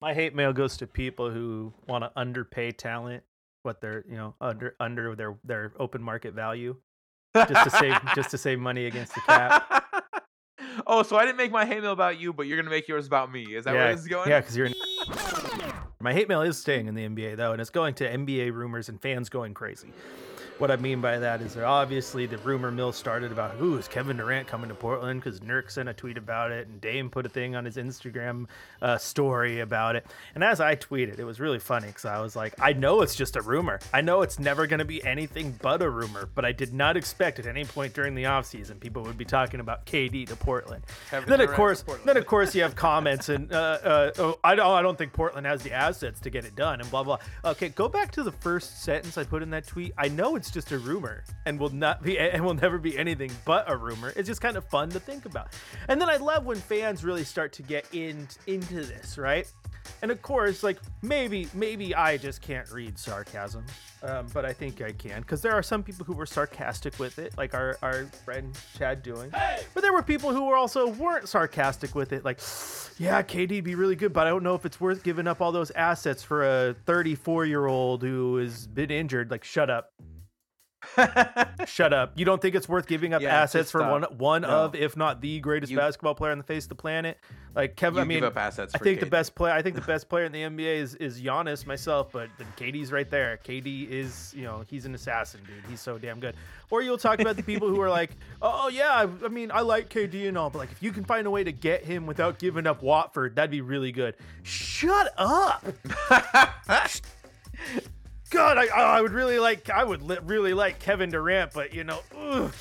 My 0.00 0.14
hate 0.14 0.34
mail 0.34 0.52
goes 0.52 0.76
to 0.78 0.86
people 0.86 1.30
who 1.30 1.72
want 1.86 2.02
to 2.04 2.10
underpay 2.16 2.72
talent, 2.72 3.22
what 3.62 3.80
they're 3.80 4.04
you 4.08 4.16
know 4.16 4.34
under 4.40 4.74
under 4.80 5.14
their 5.14 5.36
their 5.44 5.72
open 5.78 6.02
market 6.02 6.34
value, 6.34 6.76
just 7.34 7.64
to 7.64 7.70
save 7.70 7.96
just 8.14 8.30
to 8.30 8.38
save 8.38 8.58
money 8.58 8.86
against 8.86 9.14
the 9.14 9.20
cap. 9.22 9.78
oh, 10.86 11.02
so 11.02 11.16
I 11.16 11.24
didn't 11.24 11.38
make 11.38 11.52
my 11.52 11.64
hate 11.64 11.82
mail 11.82 11.92
about 11.92 12.20
you, 12.20 12.32
but 12.32 12.46
you're 12.46 12.56
gonna 12.56 12.70
make 12.70 12.88
yours 12.88 13.06
about 13.06 13.32
me. 13.32 13.54
Is 13.54 13.64
that 13.64 13.74
yeah, 13.74 13.84
where 13.84 13.92
this 13.92 14.02
is 14.02 14.08
going? 14.08 14.28
yeah, 14.28 14.40
because 14.40 14.56
you're. 14.56 14.66
An... 14.66 14.74
My 16.00 16.12
hate 16.12 16.28
mail 16.28 16.42
is 16.42 16.58
staying 16.58 16.86
in 16.86 16.94
the 16.94 17.08
NBA 17.08 17.36
though, 17.36 17.52
and 17.52 17.60
it's 17.60 17.70
going 17.70 17.94
to 17.94 18.08
NBA 18.08 18.52
rumors 18.52 18.88
and 18.88 19.00
fans 19.00 19.28
going 19.28 19.54
crazy. 19.54 19.92
What 20.62 20.70
I 20.70 20.76
mean 20.76 21.00
by 21.00 21.18
that 21.18 21.42
is 21.42 21.54
that 21.54 21.64
obviously 21.64 22.26
the 22.26 22.38
rumor 22.38 22.70
mill 22.70 22.92
started 22.92 23.32
about 23.32 23.50
who 23.56 23.76
is 23.78 23.88
Kevin 23.88 24.16
Durant 24.16 24.46
coming 24.46 24.68
to 24.68 24.76
Portland 24.76 25.20
because 25.20 25.40
Nurk 25.40 25.72
sent 25.72 25.88
a 25.88 25.92
tweet 25.92 26.16
about 26.16 26.52
it 26.52 26.68
and 26.68 26.80
Dame 26.80 27.10
put 27.10 27.26
a 27.26 27.28
thing 27.28 27.56
on 27.56 27.64
his 27.64 27.78
Instagram 27.78 28.46
uh, 28.80 28.96
story 28.96 29.58
about 29.58 29.96
it. 29.96 30.06
And 30.36 30.44
as 30.44 30.60
I 30.60 30.76
tweeted, 30.76 31.18
it 31.18 31.24
was 31.24 31.40
really 31.40 31.58
funny 31.58 31.88
because 31.88 32.04
I 32.04 32.20
was 32.20 32.36
like, 32.36 32.54
I 32.60 32.74
know 32.74 33.02
it's 33.02 33.16
just 33.16 33.34
a 33.34 33.42
rumor. 33.42 33.80
I 33.92 34.02
know 34.02 34.22
it's 34.22 34.38
never 34.38 34.68
going 34.68 34.78
to 34.78 34.84
be 34.84 35.04
anything 35.04 35.58
but 35.60 35.82
a 35.82 35.90
rumor, 35.90 36.28
but 36.32 36.44
I 36.44 36.52
did 36.52 36.72
not 36.72 36.96
expect 36.96 37.40
at 37.40 37.46
any 37.48 37.64
point 37.64 37.92
during 37.92 38.14
the 38.14 38.22
offseason 38.22 38.78
people 38.78 39.02
would 39.02 39.18
be 39.18 39.24
talking 39.24 39.58
about 39.58 39.84
KD 39.84 40.28
to 40.28 40.36
Portland. 40.36 40.84
Kevin 41.10 41.28
then 41.28 41.40
of 41.40 41.46
Durant 41.46 41.56
course, 41.56 41.84
then 42.04 42.16
of 42.16 42.26
course 42.26 42.54
you 42.54 42.62
have 42.62 42.76
comments 42.76 43.30
and 43.30 43.52
uh, 43.52 43.78
uh, 43.82 44.10
oh, 44.18 44.38
I 44.44 44.54
don't, 44.54 44.70
I 44.70 44.82
don't 44.82 44.96
think 44.96 45.12
Portland 45.12 45.44
has 45.44 45.64
the 45.64 45.72
assets 45.72 46.20
to 46.20 46.30
get 46.30 46.44
it 46.44 46.54
done 46.54 46.80
and 46.80 46.88
blah 46.88 47.02
blah. 47.02 47.18
Okay, 47.44 47.70
go 47.70 47.88
back 47.88 48.12
to 48.12 48.22
the 48.22 48.30
first 48.30 48.84
sentence 48.84 49.18
I 49.18 49.24
put 49.24 49.42
in 49.42 49.50
that 49.50 49.66
tweet. 49.66 49.92
I 49.98 50.06
know 50.06 50.36
it's 50.36 50.51
just 50.52 50.72
a 50.72 50.78
rumor 50.78 51.24
and 51.46 51.58
will 51.58 51.70
not 51.70 52.02
be 52.02 52.18
and 52.18 52.44
will 52.44 52.54
never 52.54 52.78
be 52.78 52.96
anything 52.98 53.30
but 53.44 53.70
a 53.70 53.76
rumor. 53.76 54.12
It's 54.16 54.28
just 54.28 54.40
kind 54.40 54.56
of 54.56 54.64
fun 54.68 54.90
to 54.90 55.00
think 55.00 55.24
about. 55.24 55.48
And 55.88 56.00
then 56.00 56.08
I 56.08 56.16
love 56.16 56.44
when 56.46 56.58
fans 56.58 57.04
really 57.04 57.24
start 57.24 57.52
to 57.54 57.62
get 57.62 57.86
in 57.92 58.28
into 58.46 58.82
this, 58.84 59.18
right? 59.18 59.50
And 60.02 60.10
of 60.10 60.20
course, 60.22 60.62
like 60.62 60.78
maybe 61.02 61.48
maybe 61.54 61.94
I 61.94 62.16
just 62.16 62.40
can't 62.40 62.70
read 62.70 62.98
sarcasm, 62.98 63.64
um, 64.02 64.26
but 64.32 64.44
I 64.44 64.52
think 64.52 64.80
I 64.80 64.92
can 64.92 65.20
because 65.20 65.42
there 65.42 65.52
are 65.52 65.62
some 65.62 65.82
people 65.82 66.04
who 66.04 66.14
were 66.14 66.26
sarcastic 66.26 66.98
with 66.98 67.18
it, 67.18 67.36
like 67.36 67.54
our 67.54 67.78
our 67.82 68.06
friend 68.24 68.56
Chad 68.78 69.02
doing. 69.02 69.30
But 69.74 69.82
there 69.82 69.92
were 69.92 70.02
people 70.02 70.32
who 70.32 70.46
were 70.46 70.56
also 70.56 70.88
weren't 70.88 71.28
sarcastic 71.28 71.94
with 71.94 72.12
it, 72.12 72.24
like, 72.24 72.40
yeah, 72.98 73.22
KD'd 73.22 73.64
be 73.64 73.74
really 73.74 73.96
good, 73.96 74.12
but 74.12 74.26
I 74.26 74.30
don't 74.30 74.42
know 74.42 74.54
if 74.54 74.64
it's 74.64 74.80
worth 74.80 75.02
giving 75.02 75.26
up 75.26 75.40
all 75.40 75.52
those 75.52 75.70
assets 75.72 76.22
for 76.22 76.44
a 76.68 76.74
34 76.86 77.46
year 77.46 77.66
old 77.66 78.02
who 78.02 78.36
has 78.36 78.66
been 78.66 78.90
injured. 78.90 79.30
Like, 79.30 79.44
shut 79.44 79.70
up. 79.70 79.92
Shut 81.66 81.92
up. 81.92 82.12
You 82.16 82.24
don't 82.24 82.40
think 82.42 82.54
it's 82.54 82.68
worth 82.68 82.86
giving 82.86 83.14
up 83.14 83.22
Yeah, 83.22 83.40
assets 83.42 83.70
for 83.70 83.80
one 83.88 84.02
one 84.18 84.42
No. 84.42 84.48
of, 84.48 84.74
if 84.74 84.96
not 84.96 85.20
the 85.20 85.40
greatest 85.40 85.70
You- 85.72 85.78
basketball 85.78 86.14
player 86.14 86.32
on 86.32 86.38
the 86.38 86.44
face 86.44 86.64
of 86.64 86.70
the 86.70 86.74
planet? 86.74 87.18
Like 87.54 87.76
Kevin, 87.76 88.00
I 88.00 88.04
mean, 88.04 88.20
give 88.20 88.24
up 88.24 88.36
assets. 88.38 88.74
I 88.74 88.78
think 88.78 89.00
the 89.00 89.06
best 89.06 89.34
player. 89.34 89.52
I 89.52 89.60
think 89.60 89.74
the 89.74 89.80
best 89.86 90.08
player 90.08 90.24
in 90.24 90.32
the 90.32 90.40
NBA 90.42 90.76
is 90.76 90.94
is 90.94 91.20
Giannis 91.20 91.66
myself, 91.66 92.10
but 92.10 92.30
then 92.38 92.46
KD's 92.56 92.90
right 92.90 93.10
there. 93.10 93.38
KD 93.44 93.90
is 93.90 94.32
you 94.34 94.42
know 94.44 94.64
he's 94.66 94.86
an 94.86 94.94
assassin, 94.94 95.40
dude. 95.46 95.62
He's 95.68 95.80
so 95.80 95.98
damn 95.98 96.18
good. 96.18 96.34
Or 96.70 96.80
you'll 96.80 96.96
talk 96.96 97.20
about 97.20 97.36
the 97.36 97.42
people 97.42 97.68
who 97.68 97.78
are 97.82 97.90
like, 97.90 98.16
oh 98.42 98.68
yeah, 98.68 98.88
I, 98.90 99.02
I 99.24 99.28
mean 99.28 99.50
I 99.52 99.60
like 99.60 99.90
KD 99.90 100.28
and 100.28 100.38
all, 100.38 100.48
but 100.48 100.58
like 100.60 100.72
if 100.72 100.82
you 100.82 100.92
can 100.92 101.04
find 101.04 101.26
a 101.26 101.30
way 101.30 101.44
to 101.44 101.52
get 101.52 101.84
him 101.84 102.06
without 102.06 102.38
giving 102.38 102.66
up 102.66 102.82
Watford, 102.82 103.36
that'd 103.36 103.50
be 103.50 103.60
really 103.60 103.92
good. 103.92 104.16
Shut 104.42 105.12
up. 105.18 105.62
God, 108.32 108.56
I, 108.58 108.66
I 108.66 109.00
would 109.00 109.12
really 109.12 109.38
like 109.38 109.68
I 109.70 109.84
would 109.84 110.02
li- 110.02 110.18
really 110.24 110.54
like 110.54 110.78
Kevin 110.78 111.10
Durant, 111.10 111.52
but 111.52 111.74
you 111.74 111.84
know, 111.84 112.00
ugh, 112.18 112.52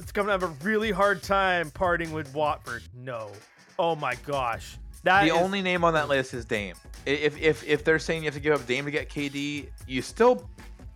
it's 0.00 0.12
gonna 0.12 0.32
have 0.32 0.42
a 0.42 0.52
really 0.64 0.90
hard 0.90 1.22
time 1.22 1.70
parting 1.70 2.10
with 2.12 2.34
Watford. 2.34 2.82
No, 2.94 3.30
oh 3.78 3.94
my 3.94 4.14
gosh, 4.26 4.78
that 5.04 5.22
the 5.24 5.34
is- 5.34 5.40
only 5.40 5.60
name 5.62 5.84
on 5.84 5.94
that 5.94 6.08
list 6.08 6.32
is 6.34 6.44
Dame. 6.46 6.74
If 7.04 7.40
if 7.40 7.62
if 7.66 7.84
they're 7.84 7.98
saying 7.98 8.22
you 8.22 8.28
have 8.28 8.34
to 8.34 8.40
give 8.40 8.54
up 8.54 8.66
Dame 8.66 8.86
to 8.86 8.90
get 8.90 9.10
KD, 9.10 9.68
you 9.86 10.00
still 10.02 10.48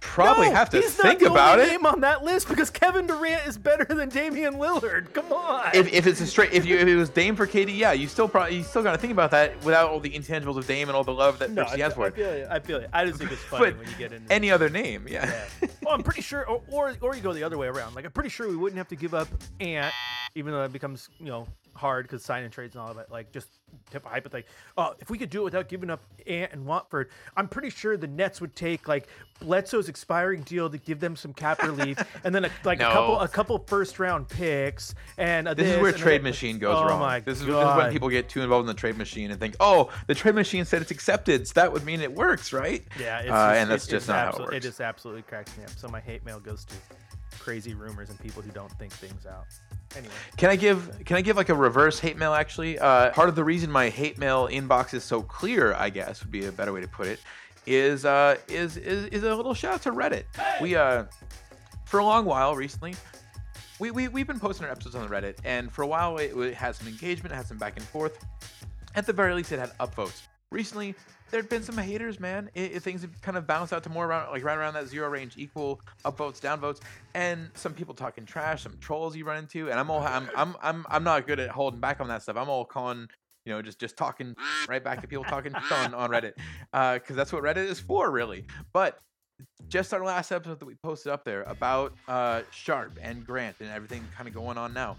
probably 0.04 0.48
No, 0.48 0.54
have 0.54 0.70
to 0.70 0.80
he's 0.80 0.94
think 0.94 1.20
not 1.22 1.26
the 1.28 1.32
about 1.32 1.58
only 1.58 1.70
it. 1.70 1.76
name 1.76 1.86
on 1.86 2.00
that 2.00 2.22
list 2.24 2.48
because 2.48 2.70
Kevin 2.70 3.06
Durant 3.06 3.46
is 3.46 3.58
better 3.58 3.84
than 3.84 4.08
Damian 4.08 4.54
Lillard. 4.54 5.12
Come 5.12 5.32
on. 5.32 5.70
If, 5.74 5.92
if 5.92 6.06
it's 6.06 6.20
a 6.20 6.26
straight, 6.26 6.52
if 6.52 6.64
you 6.64 6.76
if 6.76 6.86
it 6.86 6.96
was 6.96 7.08
Dame 7.08 7.34
for 7.34 7.46
KD, 7.46 7.76
yeah, 7.76 7.92
you 7.92 8.06
still 8.06 8.28
probably 8.28 8.56
you 8.56 8.62
still 8.62 8.82
got 8.82 8.92
to 8.92 8.98
think 8.98 9.12
about 9.12 9.30
that 9.32 9.62
without 9.64 9.90
all 9.90 9.98
the 10.00 10.10
intangibles 10.10 10.56
of 10.56 10.66
Dame 10.66 10.88
and 10.88 10.96
all 10.96 11.04
the 11.04 11.12
love 11.12 11.38
that 11.40 11.50
no, 11.50 11.62
I, 11.64 11.76
has 11.78 11.94
for 11.94 12.06
it. 12.06 12.12
I 12.14 12.16
feel 12.16 12.38
you. 12.38 12.46
I 12.50 12.58
feel 12.60 12.80
you. 12.80 12.86
I 12.92 13.04
just 13.06 13.18
think 13.18 13.32
it's 13.32 13.42
funny 13.50 13.72
when 13.72 13.88
you 13.88 13.94
get 13.98 14.12
into 14.12 14.32
Any 14.32 14.50
other 14.50 14.68
name, 14.68 15.06
yeah. 15.08 15.32
Yeah. 15.60 15.68
Well, 15.82 15.94
I'm 15.94 16.02
pretty 16.02 16.22
sure, 16.22 16.46
or, 16.48 16.62
or 16.70 16.94
or 17.00 17.14
you 17.16 17.22
go 17.22 17.32
the 17.32 17.42
other 17.42 17.58
way 17.58 17.66
around. 17.66 17.94
Like 17.94 18.04
I'm 18.04 18.12
pretty 18.12 18.30
sure 18.30 18.48
we 18.48 18.56
wouldn't 18.56 18.78
have 18.78 18.88
to 18.88 18.96
give 18.96 19.14
up 19.14 19.28
Ant, 19.60 19.92
even 20.34 20.52
though 20.52 20.62
that 20.62 20.72
becomes 20.72 21.08
you 21.18 21.26
know 21.26 21.46
hard 21.74 22.06
because 22.06 22.24
sign 22.24 22.44
and 22.44 22.52
trades 22.52 22.74
and 22.74 22.82
all 22.82 22.90
of 22.90 22.98
it. 22.98 23.10
Like 23.10 23.32
just 23.32 23.48
tip 23.90 24.04
hypothetical. 24.04 24.52
Oh, 24.78 24.94
if 25.00 25.10
we 25.10 25.18
could 25.18 25.30
do 25.30 25.40
it 25.40 25.44
without 25.44 25.68
giving 25.68 25.90
up 25.90 26.00
Ant 26.26 26.52
and 26.52 26.64
Watford, 26.64 27.10
I'm 27.36 27.48
pretty 27.48 27.70
sure 27.70 27.96
the 27.96 28.06
Nets 28.06 28.40
would 28.40 28.54
take 28.54 28.86
like 28.88 29.08
Bledsoe's 29.40 29.88
expiring 29.88 30.42
deal 30.42 30.70
to 30.70 30.78
give 30.78 31.00
them 31.00 31.16
some 31.16 31.32
cap 31.34 31.62
relief, 31.62 31.98
and 32.24 32.34
then 32.34 32.44
a, 32.44 32.50
like 32.64 32.78
a 32.80 32.84
couple 32.84 33.20
a 33.20 33.28
couple 33.28 33.58
first 33.66 33.98
round 33.98 34.28
picks. 34.28 34.94
And 35.18 35.48
a 35.48 35.54
This 35.54 35.68
is 35.74 35.80
where 35.82 35.92
trade 35.92 36.18
that. 36.20 36.22
machine 36.28 36.58
goes 36.58 36.76
oh 36.78 36.86
wrong. 36.86 37.00
My 37.00 37.20
this, 37.20 37.40
is, 37.40 37.46
God. 37.46 37.66
this 37.66 37.72
is 37.72 37.82
when 37.84 37.92
people 37.92 38.08
get 38.08 38.28
too 38.28 38.42
involved 38.42 38.62
in 38.68 38.74
the 38.74 38.78
trade 38.80 38.96
machine 38.96 39.30
and 39.30 39.40
think, 39.40 39.56
oh, 39.60 39.90
the 40.06 40.14
trade 40.14 40.34
machine 40.36 40.64
said 40.64 40.80
it's 40.82 40.90
accepted, 40.92 41.46
so 41.48 41.52
that 41.54 41.72
would 41.72 41.84
mean 41.84 42.00
it 42.00 42.14
works, 42.14 42.52
right? 42.52 42.84
Yeah, 42.98 43.20
it's 43.20 43.30
Uh, 43.30 43.32
just, 43.50 43.60
and 43.60 43.70
that's 43.70 43.86
it- 43.86 43.90
just 43.90 44.08
not 44.08 44.16
how 44.16 44.38
it 44.38 44.40
works. 44.44 44.54
It 44.56 44.60
just 44.60 44.80
absolutely 44.80 45.22
cracks 45.22 45.56
me 45.58 45.64
up. 45.64 45.70
So 45.70 45.88
my 45.88 46.00
hate 46.00 46.24
mail 46.24 46.38
goes 46.40 46.64
to 46.66 46.74
crazy 47.38 47.74
rumors 47.74 48.10
and 48.10 48.18
people 48.20 48.42
who 48.42 48.50
don't 48.50 48.72
think 48.72 48.92
things 48.92 49.26
out. 49.26 49.44
Anyway, 49.96 50.12
Can 50.36 50.50
I 50.50 50.56
give 50.56 51.04
can 51.04 51.16
I 51.16 51.20
give 51.20 51.36
like 51.36 51.48
a 51.48 51.54
reverse 51.54 51.98
hate 52.00 52.16
mail 52.16 52.34
actually? 52.34 52.78
Uh, 52.78 53.10
part 53.10 53.28
of 53.28 53.34
the 53.36 53.44
reason 53.44 53.70
my 53.70 53.88
hate 53.88 54.18
mail 54.18 54.48
inbox 54.48 54.94
is 54.94 55.04
so 55.04 55.22
clear, 55.22 55.74
I 55.74 55.90
guess, 55.90 56.22
would 56.22 56.32
be 56.32 56.46
a 56.46 56.52
better 56.52 56.72
way 56.72 56.80
to 56.80 56.88
put 56.88 57.06
it, 57.06 57.20
is 57.66 58.04
uh 58.04 58.36
is 58.48 58.76
is, 58.76 59.06
is 59.06 59.22
a 59.22 59.34
little 59.34 59.54
shout 59.54 59.74
out 59.74 59.82
to 59.82 59.92
Reddit. 59.92 60.24
We 60.60 60.74
uh 60.76 61.04
for 61.84 62.00
a 62.00 62.04
long 62.04 62.24
while 62.24 62.56
recently, 62.56 62.94
we, 63.78 63.90
we 63.90 64.08
we've 64.08 64.26
been 64.26 64.40
posting 64.40 64.66
our 64.66 64.72
episodes 64.72 64.94
on 64.94 65.08
the 65.08 65.14
Reddit, 65.14 65.36
and 65.44 65.70
for 65.70 65.82
a 65.82 65.86
while 65.86 66.16
it, 66.18 66.34
it 66.36 66.54
had 66.54 66.74
some 66.74 66.88
engagement, 66.88 67.32
it 67.32 67.36
had 67.36 67.46
some 67.46 67.58
back 67.58 67.76
and 67.76 67.86
forth. 67.86 68.24
At 68.96 69.06
the 69.06 69.12
very 69.12 69.34
least, 69.34 69.52
it 69.52 69.58
had 69.58 69.70
upvotes. 69.78 70.22
Recently, 70.50 70.94
there'd 71.34 71.48
been 71.48 71.64
some 71.64 71.76
haters, 71.76 72.20
man. 72.20 72.48
It, 72.54 72.76
it- 72.76 72.82
things 72.84 73.02
have 73.02 73.20
kind 73.20 73.36
of 73.36 73.44
bounced 73.44 73.72
out 73.72 73.82
to 73.82 73.90
more 73.90 74.06
around 74.06 74.30
like 74.30 74.44
right 74.44 74.56
around 74.56 74.74
that 74.74 74.86
zero 74.86 75.08
range, 75.08 75.34
equal 75.36 75.80
upvotes, 76.04 76.40
downvotes, 76.40 76.80
and 77.14 77.50
some 77.54 77.74
people 77.74 77.92
talking 77.92 78.24
trash, 78.24 78.62
some 78.62 78.78
trolls 78.80 79.16
you 79.16 79.24
run 79.24 79.38
into, 79.38 79.68
and 79.68 79.80
I'm 79.80 79.90
all 79.90 80.00
I'm 80.00 80.30
I'm 80.36 80.54
I'm 80.62 80.86
I'm 80.88 81.02
not 81.02 81.26
good 81.26 81.40
at 81.40 81.50
holding 81.50 81.80
back 81.80 82.00
on 82.00 82.06
that 82.06 82.22
stuff. 82.22 82.36
I'm 82.36 82.48
all 82.48 82.64
calling. 82.64 83.08
You 83.44 83.52
know, 83.52 83.60
just 83.62 83.80
just 83.80 83.96
talking 83.96 84.36
right 84.68 84.82
back 84.82 85.00
to 85.02 85.08
people 85.08 85.24
talking 85.24 85.54
on, 85.56 85.92
on 85.92 86.10
Reddit, 86.10 86.34
Uh 86.72 86.94
because 86.94 87.16
that's 87.16 87.32
what 87.32 87.42
Reddit 87.42 87.66
is 87.68 87.80
for, 87.80 88.12
really. 88.12 88.44
But 88.72 89.00
just 89.68 89.92
our 89.92 90.04
last 90.04 90.30
episode 90.30 90.60
that 90.60 90.66
we 90.66 90.74
posted 90.84 91.10
up 91.10 91.24
there 91.24 91.42
about 91.42 91.92
uh, 92.06 92.42
Sharpe 92.52 92.96
and 93.02 93.26
Grant 93.26 93.56
and 93.58 93.68
everything 93.70 94.06
kind 94.16 94.28
of 94.28 94.34
going 94.34 94.56
on 94.56 94.72
now. 94.72 94.96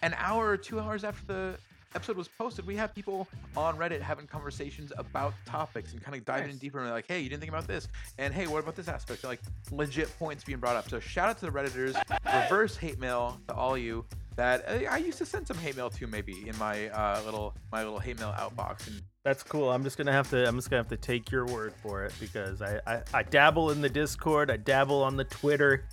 An 0.00 0.14
hour 0.16 0.48
or 0.48 0.56
two 0.56 0.80
hours 0.80 1.04
after 1.04 1.26
the 1.26 1.58
episode 1.94 2.16
was 2.16 2.28
posted, 2.28 2.66
we 2.66 2.76
have 2.76 2.94
people 2.94 3.28
on 3.56 3.76
Reddit 3.76 4.00
having 4.00 4.26
conversations 4.26 4.92
about 4.96 5.34
topics 5.46 5.92
and 5.92 6.02
kind 6.02 6.16
of 6.16 6.24
diving 6.24 6.50
in 6.50 6.58
deeper 6.58 6.80
and 6.80 6.90
like, 6.90 7.06
hey, 7.06 7.20
you 7.20 7.28
didn't 7.28 7.40
think 7.40 7.52
about 7.52 7.66
this, 7.66 7.88
and 8.18 8.32
hey, 8.32 8.46
what 8.46 8.62
about 8.62 8.76
this 8.76 8.88
aspect? 8.88 9.24
Like 9.24 9.40
legit 9.70 10.16
points 10.18 10.44
being 10.44 10.58
brought 10.58 10.76
up. 10.76 10.88
So 10.88 11.00
shout 11.00 11.28
out 11.28 11.38
to 11.38 11.46
the 11.46 11.52
redditors, 11.52 12.00
reverse 12.42 12.76
hate 12.76 12.98
mail 12.98 13.40
to 13.48 13.54
all 13.54 13.76
you 13.76 14.04
that 14.38 14.64
uh, 14.68 14.88
I 14.88 14.98
used 14.98 15.18
to 15.18 15.26
send 15.26 15.46
some 15.48 15.58
hate 15.58 15.76
mail 15.76 15.90
to 15.90 16.06
maybe 16.06 16.48
in 16.48 16.56
my 16.58 16.88
uh, 16.90 17.20
little 17.24 17.54
my 17.72 17.82
little 17.82 17.98
hate 17.98 18.18
mail 18.18 18.32
outbox 18.38 18.86
and 18.86 19.02
That's 19.24 19.42
cool. 19.42 19.70
I'm 19.70 19.82
just 19.82 19.98
gonna 19.98 20.12
have 20.12 20.30
to. 20.30 20.48
I'm 20.48 20.56
just 20.56 20.70
gonna 20.70 20.80
have 20.80 20.88
to 20.88 20.96
take 20.96 21.30
your 21.30 21.44
word 21.46 21.74
for 21.82 22.04
it 22.04 22.12
because 22.20 22.62
I 22.62 22.80
I, 22.86 23.02
I 23.12 23.22
dabble 23.24 23.72
in 23.72 23.80
the 23.80 23.88
Discord. 23.88 24.50
I 24.50 24.56
dabble 24.56 25.02
on 25.02 25.16
the 25.16 25.24
Twitter. 25.24 25.84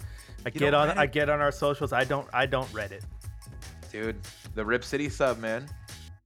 I 0.45 0.49
You 0.53 0.59
get 0.59 0.73
on. 0.75 0.91
I 0.91 1.07
get 1.07 1.27
on 1.27 1.41
our 1.41 1.51
socials. 1.51 1.91
I 1.91 2.03
don't. 2.03 2.27
I 2.31 2.45
don't 2.45 2.71
Reddit. 2.71 3.01
dude. 3.91 4.15
The 4.53 4.63
Rip 4.63 4.83
City 4.83 5.09
sub, 5.09 5.39
man. 5.39 5.67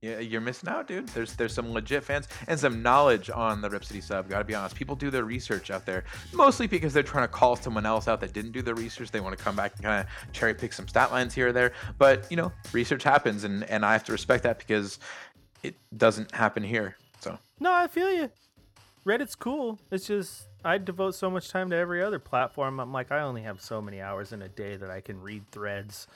Yeah, 0.01 0.19
you're 0.19 0.39
missing 0.39 0.69
out, 0.69 0.87
dude. 0.87 1.09
There's 1.09 1.33
there's 1.35 1.53
some 1.53 1.73
legit 1.73 2.05
fans 2.05 2.29
and 2.47 2.57
some 2.57 2.81
knowledge 2.81 3.29
on 3.29 3.59
the 3.59 3.69
Rip 3.69 3.83
City 3.83 3.99
sub. 3.99 4.29
Gotta 4.29 4.45
be 4.45 4.55
honest. 4.55 4.75
People 4.75 4.95
do 4.95 5.09
their 5.09 5.25
research 5.25 5.71
out 5.71 5.85
there, 5.85 6.05
mostly 6.31 6.67
because 6.67 6.93
they're 6.93 7.03
trying 7.03 7.25
to 7.25 7.33
call 7.33 7.57
someone 7.57 7.85
else 7.85 8.07
out 8.07 8.21
that 8.21 8.31
didn't 8.31 8.53
do 8.53 8.61
their 8.61 8.75
research. 8.75 9.11
They 9.11 9.19
want 9.19 9.37
to 9.37 9.43
come 9.43 9.57
back 9.57 9.73
and 9.75 9.83
kind 9.83 9.99
of 9.99 10.31
cherry 10.33 10.53
pick 10.53 10.71
some 10.71 10.87
stat 10.87 11.11
lines 11.11 11.33
here 11.33 11.49
or 11.49 11.51
there. 11.51 11.73
But 11.97 12.31
you 12.31 12.37
know, 12.37 12.53
research 12.71 13.03
happens, 13.03 13.43
and 13.43 13.65
and 13.65 13.85
I 13.85 13.91
have 13.91 14.05
to 14.05 14.13
respect 14.13 14.43
that 14.43 14.57
because 14.59 14.99
it 15.63 15.75
doesn't 15.97 16.31
happen 16.31 16.63
here. 16.63 16.95
So 17.19 17.37
No, 17.59 17.73
I 17.73 17.87
feel 17.87 18.09
you. 18.09 18.29
Reddit's 19.05 19.35
cool. 19.35 19.79
It's 19.91 20.07
just 20.07 20.47
I 20.63 20.77
devote 20.77 21.15
so 21.15 21.29
much 21.29 21.49
time 21.49 21.69
to 21.71 21.75
every 21.75 22.01
other 22.01 22.19
platform. 22.19 22.79
I'm 22.79 22.93
like, 22.93 23.11
I 23.11 23.19
only 23.21 23.41
have 23.41 23.61
so 23.61 23.81
many 23.81 23.99
hours 24.01 24.31
in 24.31 24.41
a 24.41 24.49
day 24.49 24.77
that 24.77 24.89
I 24.89 25.01
can 25.01 25.21
read 25.21 25.43
threads. 25.51 26.07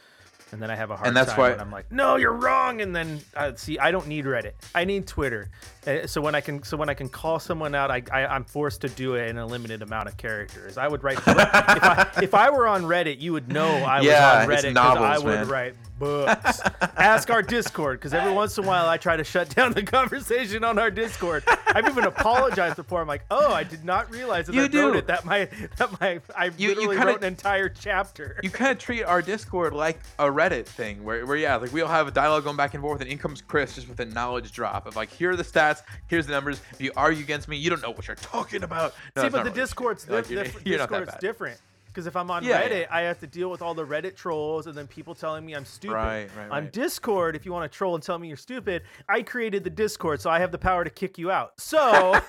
And 0.54 0.62
then 0.62 0.70
I 0.70 0.76
have 0.76 0.92
a 0.92 0.96
hard 0.96 1.08
And 1.08 1.18
that's 1.18 1.32
time 1.32 1.40
why- 1.40 1.50
when 1.50 1.60
I'm 1.60 1.72
like, 1.72 1.92
no, 1.92 2.16
you're 2.16 2.32
wrong. 2.32 2.80
And 2.82 2.96
then 2.96 3.20
uh, 3.36 3.54
see, 3.56 3.80
I 3.80 3.90
don't 3.92 4.08
need 4.08 4.26
Reddit. 4.26 4.54
I 4.76 4.86
need 4.86 5.08
Twitter. 5.08 5.50
Uh, 5.88 6.06
so 6.08 6.22
when 6.22 6.36
I 6.36 6.42
can, 6.42 6.62
so 6.64 6.78
when 6.78 6.90
I 6.90 6.94
can 6.94 7.10
call 7.10 7.40
someone 7.40 7.74
out, 7.76 7.90
I, 7.92 8.04
I 8.12 8.26
I'm 8.28 8.44
forced 8.46 8.82
to 8.82 8.90
do 8.90 9.16
it 9.16 9.28
in 9.30 9.38
a 9.40 9.46
limited 9.46 9.82
amount 9.82 10.08
of 10.10 10.16
characters. 10.16 10.78
I 10.78 10.88
would 10.88 11.04
write 11.04 11.18
if 11.28 11.28
I 11.28 12.10
if 12.22 12.34
I 12.36 12.50
were 12.52 12.68
on 12.68 12.84
Reddit, 12.84 13.20
you 13.20 13.34
would 13.34 13.52
know 13.52 13.68
I 13.68 14.02
Yeah, 14.02 14.46
was 14.46 14.48
on 14.48 14.56
Reddit 14.56 14.74
because 14.76 14.98
I 14.98 15.18
would 15.18 15.26
man. 15.26 15.48
write 15.50 15.76
books. 16.00 16.62
Ask 16.98 17.30
our 17.30 17.42
Discord 17.42 18.00
because 18.00 18.14
every 18.14 18.32
once 18.34 18.58
in 18.58 18.64
a 18.64 18.68
while 18.68 18.88
I 18.88 18.98
try 18.98 19.16
to 19.18 19.24
shut 19.24 19.50
down 19.56 19.74
the 19.74 19.84
conversation 19.84 20.64
on 20.64 20.78
our 20.80 20.90
Discord. 20.92 21.44
I've 21.68 21.88
even 21.88 22.06
apologized 22.06 22.76
before. 22.78 23.02
I'm 23.02 23.08
like, 23.08 23.26
oh, 23.32 23.52
I 23.54 23.64
did 23.64 23.84
not 23.84 24.10
realize 24.12 24.48
that 24.48 24.56
You 24.56 24.64
I 24.64 24.84
wrote 24.84 24.96
it. 24.96 25.08
That 25.08 25.26
my 25.26 25.50
that 25.78 26.00
my 26.00 26.20
I 26.38 26.46
You- 26.46 26.52
you 26.58 26.68
literally 26.70 26.96
kinda- 26.98 27.12
wrote 27.12 27.22
an 27.22 27.28
entire 27.28 27.68
chapter. 27.70 28.40
you 28.44 28.50
kind 28.50 28.72
of 28.72 28.80
treat 28.80 29.04
our 29.04 29.22
Discord 29.22 29.74
like 29.74 30.00
a 30.20 30.26
Reddit 30.26 30.43
thing, 30.52 31.04
where, 31.04 31.26
where 31.26 31.38
yeah, 31.38 31.56
like 31.56 31.72
we 31.72 31.82
all 31.82 31.88
have 31.90 32.08
a 32.08 32.12
dialogue 32.12 32.44
going 32.44 32.58
back 32.58 32.74
and 32.74 32.82
forth, 32.82 33.02
and 33.02 33.10
in 33.10 33.18
comes 33.18 33.42
Chris 33.42 33.76
just 33.76 33.88
with 33.88 34.00
a 34.00 34.06
knowledge 34.06 34.52
drop 34.52 34.86
of 34.86 34.96
like, 34.96 35.10
here 35.10 35.32
are 35.32 35.36
the 35.36 35.44
stats, 35.44 35.82
here's 36.08 36.26
the 36.26 36.34
numbers. 36.34 36.62
If 36.72 36.82
you 36.82 36.92
argue 36.98 37.24
against 37.24 37.48
me, 37.48 37.58
you 37.58 37.70
don't 37.70 37.82
know 37.82 37.92
what 37.92 38.08
you're 38.08 38.16
talking 38.16 38.64
about. 38.64 38.94
No, 39.16 39.24
See, 39.24 39.30
but 39.30 39.40
the 39.40 39.50
really- 39.50 39.56
Discord's 39.62 40.10
like, 40.10 40.30
you're- 40.30 40.44
diff- 40.44 40.66
you're 40.66 40.78
Discord's 40.88 41.16
different. 41.20 41.60
Because 41.88 42.08
if 42.08 42.16
I'm 42.16 42.32
on 42.32 42.44
Yeah, 42.44 42.60
yeah. 42.60 42.70
Reddit, 42.70 42.88
I 42.90 43.02
have 43.02 43.20
to 43.20 43.28
deal 43.28 43.52
with 43.52 43.62
all 43.62 43.76
the 43.76 43.86
Reddit 43.86 44.16
trolls 44.16 44.66
and 44.66 44.76
then 44.76 44.88
people 44.88 45.14
telling 45.14 45.46
me 45.46 45.54
I'm 45.54 45.64
stupid. 45.64 45.94
Right, 45.94 46.28
right, 46.36 46.50
On. 46.50 46.70
Discord, 46.72 47.36
if 47.36 47.46
you 47.46 47.54
want 47.54 47.72
to 47.72 47.78
troll 47.78 47.94
and 47.94 48.04
tell 48.04 48.18
me 48.18 48.28
you're 48.28 48.36
stupid, 48.36 48.82
I 49.08 49.22
created 49.22 49.64
the 49.64 49.70
Discord, 49.70 50.20
so 50.20 50.32
I 50.32 50.40
have 50.40 50.52
the 50.52 50.58
power 50.58 50.84
to 50.84 50.90
kick 50.90 51.20
you 51.20 51.30
out. 51.30 51.54
So 51.60 52.20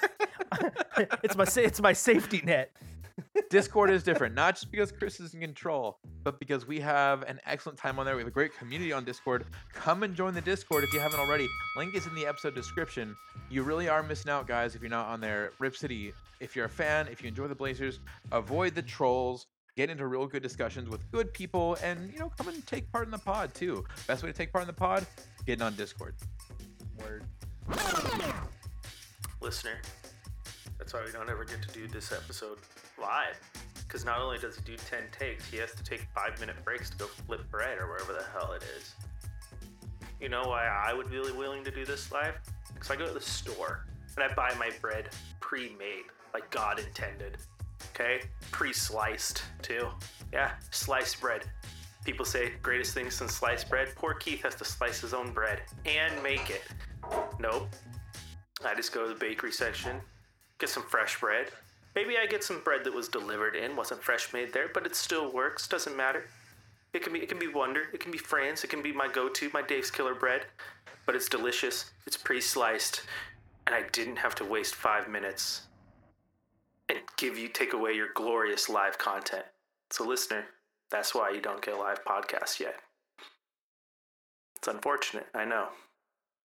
it's 1.22 1.34
my 1.34 1.46
it's 1.56 1.80
my 1.80 1.94
safety 1.94 2.42
net. 2.44 2.72
Discord 3.50 3.90
is 3.90 4.02
different, 4.02 4.34
not 4.34 4.54
just 4.54 4.70
because 4.70 4.92
Chris 4.92 5.18
is 5.18 5.34
in 5.34 5.40
control, 5.40 5.98
but 6.22 6.38
because 6.38 6.66
we 6.66 6.78
have 6.80 7.22
an 7.22 7.40
excellent 7.46 7.78
time 7.78 7.98
on 7.98 8.06
there. 8.06 8.14
We 8.14 8.22
have 8.22 8.28
a 8.28 8.32
great 8.32 8.56
community 8.56 8.92
on 8.92 9.04
Discord. 9.04 9.44
Come 9.72 10.02
and 10.04 10.14
join 10.14 10.34
the 10.34 10.40
Discord 10.40 10.84
if 10.84 10.92
you 10.92 11.00
haven't 11.00 11.18
already. 11.18 11.48
Link 11.76 11.94
is 11.94 12.06
in 12.06 12.14
the 12.14 12.26
episode 12.26 12.54
description. 12.54 13.16
You 13.50 13.62
really 13.62 13.88
are 13.88 14.02
missing 14.02 14.30
out, 14.30 14.46
guys, 14.46 14.74
if 14.74 14.82
you're 14.82 14.90
not 14.90 15.08
on 15.08 15.20
there. 15.20 15.52
Rip 15.58 15.76
City, 15.76 16.12
if 16.40 16.54
you're 16.54 16.66
a 16.66 16.70
fan, 16.70 17.08
if 17.08 17.22
you 17.22 17.28
enjoy 17.28 17.48
the 17.48 17.54
Blazers, 17.54 17.98
avoid 18.30 18.74
the 18.74 18.82
trolls. 18.82 19.46
Get 19.76 19.90
into 19.90 20.06
real 20.06 20.28
good 20.28 20.42
discussions 20.42 20.88
with 20.88 21.10
good 21.10 21.34
people, 21.34 21.76
and 21.82 22.12
you 22.12 22.20
know, 22.20 22.30
come 22.38 22.46
and 22.46 22.64
take 22.64 22.90
part 22.92 23.06
in 23.06 23.10
the 23.10 23.18
pod 23.18 23.52
too. 23.54 23.84
Best 24.06 24.22
way 24.22 24.30
to 24.30 24.36
take 24.36 24.52
part 24.52 24.62
in 24.62 24.68
the 24.68 24.72
pod, 24.72 25.04
getting 25.46 25.62
on 25.62 25.74
Discord. 25.74 26.14
Word. 27.00 27.24
listener. 29.40 29.80
That's 30.78 30.92
why 30.92 31.02
we 31.04 31.12
don't 31.12 31.30
ever 31.30 31.44
get 31.44 31.62
to 31.62 31.68
do 31.68 31.86
this 31.86 32.12
episode 32.12 32.58
live. 33.00 33.38
Because 33.86 34.04
not 34.04 34.20
only 34.20 34.38
does 34.38 34.56
he 34.56 34.62
do 34.62 34.76
10 34.76 35.04
takes, 35.16 35.48
he 35.48 35.56
has 35.58 35.72
to 35.74 35.84
take 35.84 36.06
five 36.14 36.38
minute 36.40 36.56
breaks 36.64 36.90
to 36.90 36.96
go 36.96 37.06
flip 37.06 37.48
bread 37.50 37.78
or 37.78 37.86
wherever 37.86 38.12
the 38.12 38.24
hell 38.32 38.52
it 38.52 38.64
is. 38.76 38.94
You 40.20 40.28
know 40.28 40.42
why 40.42 40.66
I 40.66 40.92
would 40.92 41.10
be 41.10 41.16
really 41.16 41.32
willing 41.32 41.64
to 41.64 41.70
do 41.70 41.84
this 41.84 42.10
live? 42.10 42.34
Because 42.72 42.90
I 42.90 42.96
go 42.96 43.06
to 43.06 43.12
the 43.12 43.20
store 43.20 43.86
and 44.16 44.24
I 44.24 44.34
buy 44.34 44.52
my 44.58 44.70
bread 44.80 45.10
pre 45.40 45.74
made, 45.78 46.04
like 46.32 46.50
God 46.50 46.78
intended. 46.78 47.36
Okay? 47.94 48.22
Pre 48.50 48.72
sliced, 48.72 49.42
too. 49.62 49.88
Yeah, 50.32 50.52
sliced 50.70 51.20
bread. 51.20 51.44
People 52.04 52.24
say 52.24 52.52
greatest 52.62 52.94
thing 52.94 53.10
since 53.10 53.34
sliced 53.34 53.70
bread. 53.70 53.88
Poor 53.96 54.14
Keith 54.14 54.42
has 54.42 54.54
to 54.56 54.64
slice 54.64 55.00
his 55.00 55.14
own 55.14 55.32
bread 55.32 55.62
and 55.86 56.22
make 56.22 56.50
it. 56.50 56.62
Nope. 57.38 57.68
I 58.64 58.74
just 58.74 58.92
go 58.92 59.06
to 59.06 59.12
the 59.12 59.18
bakery 59.18 59.52
section, 59.52 60.00
get 60.58 60.68
some 60.68 60.84
fresh 60.84 61.20
bread. 61.20 61.48
Maybe 61.94 62.16
I 62.16 62.26
get 62.26 62.42
some 62.42 62.60
bread 62.60 62.84
that 62.84 62.94
was 62.94 63.08
delivered 63.08 63.54
in, 63.54 63.76
wasn't 63.76 64.02
fresh 64.02 64.32
made 64.32 64.52
there, 64.52 64.68
but 64.72 64.86
it 64.86 64.96
still 64.96 65.32
works. 65.32 65.68
Doesn't 65.68 65.96
matter. 65.96 66.24
It 66.92 67.02
can 67.02 67.12
be 67.12 67.20
it 67.20 67.28
can 67.28 67.38
be 67.38 67.48
Wonder, 67.48 67.84
it 67.92 68.00
can 68.00 68.12
be 68.12 68.18
France, 68.18 68.62
it 68.62 68.70
can 68.70 68.82
be 68.82 68.92
my 68.92 69.08
go-to, 69.08 69.50
my 69.52 69.62
Dave's 69.62 69.90
Killer 69.90 70.14
bread, 70.14 70.42
but 71.06 71.16
it's 71.16 71.28
delicious. 71.28 71.90
It's 72.06 72.16
pre-sliced, 72.16 73.02
and 73.66 73.74
I 73.74 73.82
didn't 73.92 74.16
have 74.16 74.36
to 74.36 74.44
waste 74.44 74.76
five 74.76 75.08
minutes 75.08 75.62
and 76.88 76.98
give 77.16 77.36
you 77.36 77.48
take 77.48 77.72
away 77.72 77.92
your 77.94 78.08
glorious 78.14 78.68
live 78.68 78.98
content. 78.98 79.44
So, 79.90 80.06
listener, 80.06 80.44
that's 80.90 81.14
why 81.14 81.30
you 81.30 81.40
don't 81.40 81.62
get 81.62 81.74
a 81.74 81.78
live 81.78 82.04
podcast 82.04 82.60
yet. 82.60 82.76
It's 84.56 84.68
unfortunate, 84.68 85.26
I 85.34 85.44
know, 85.44 85.68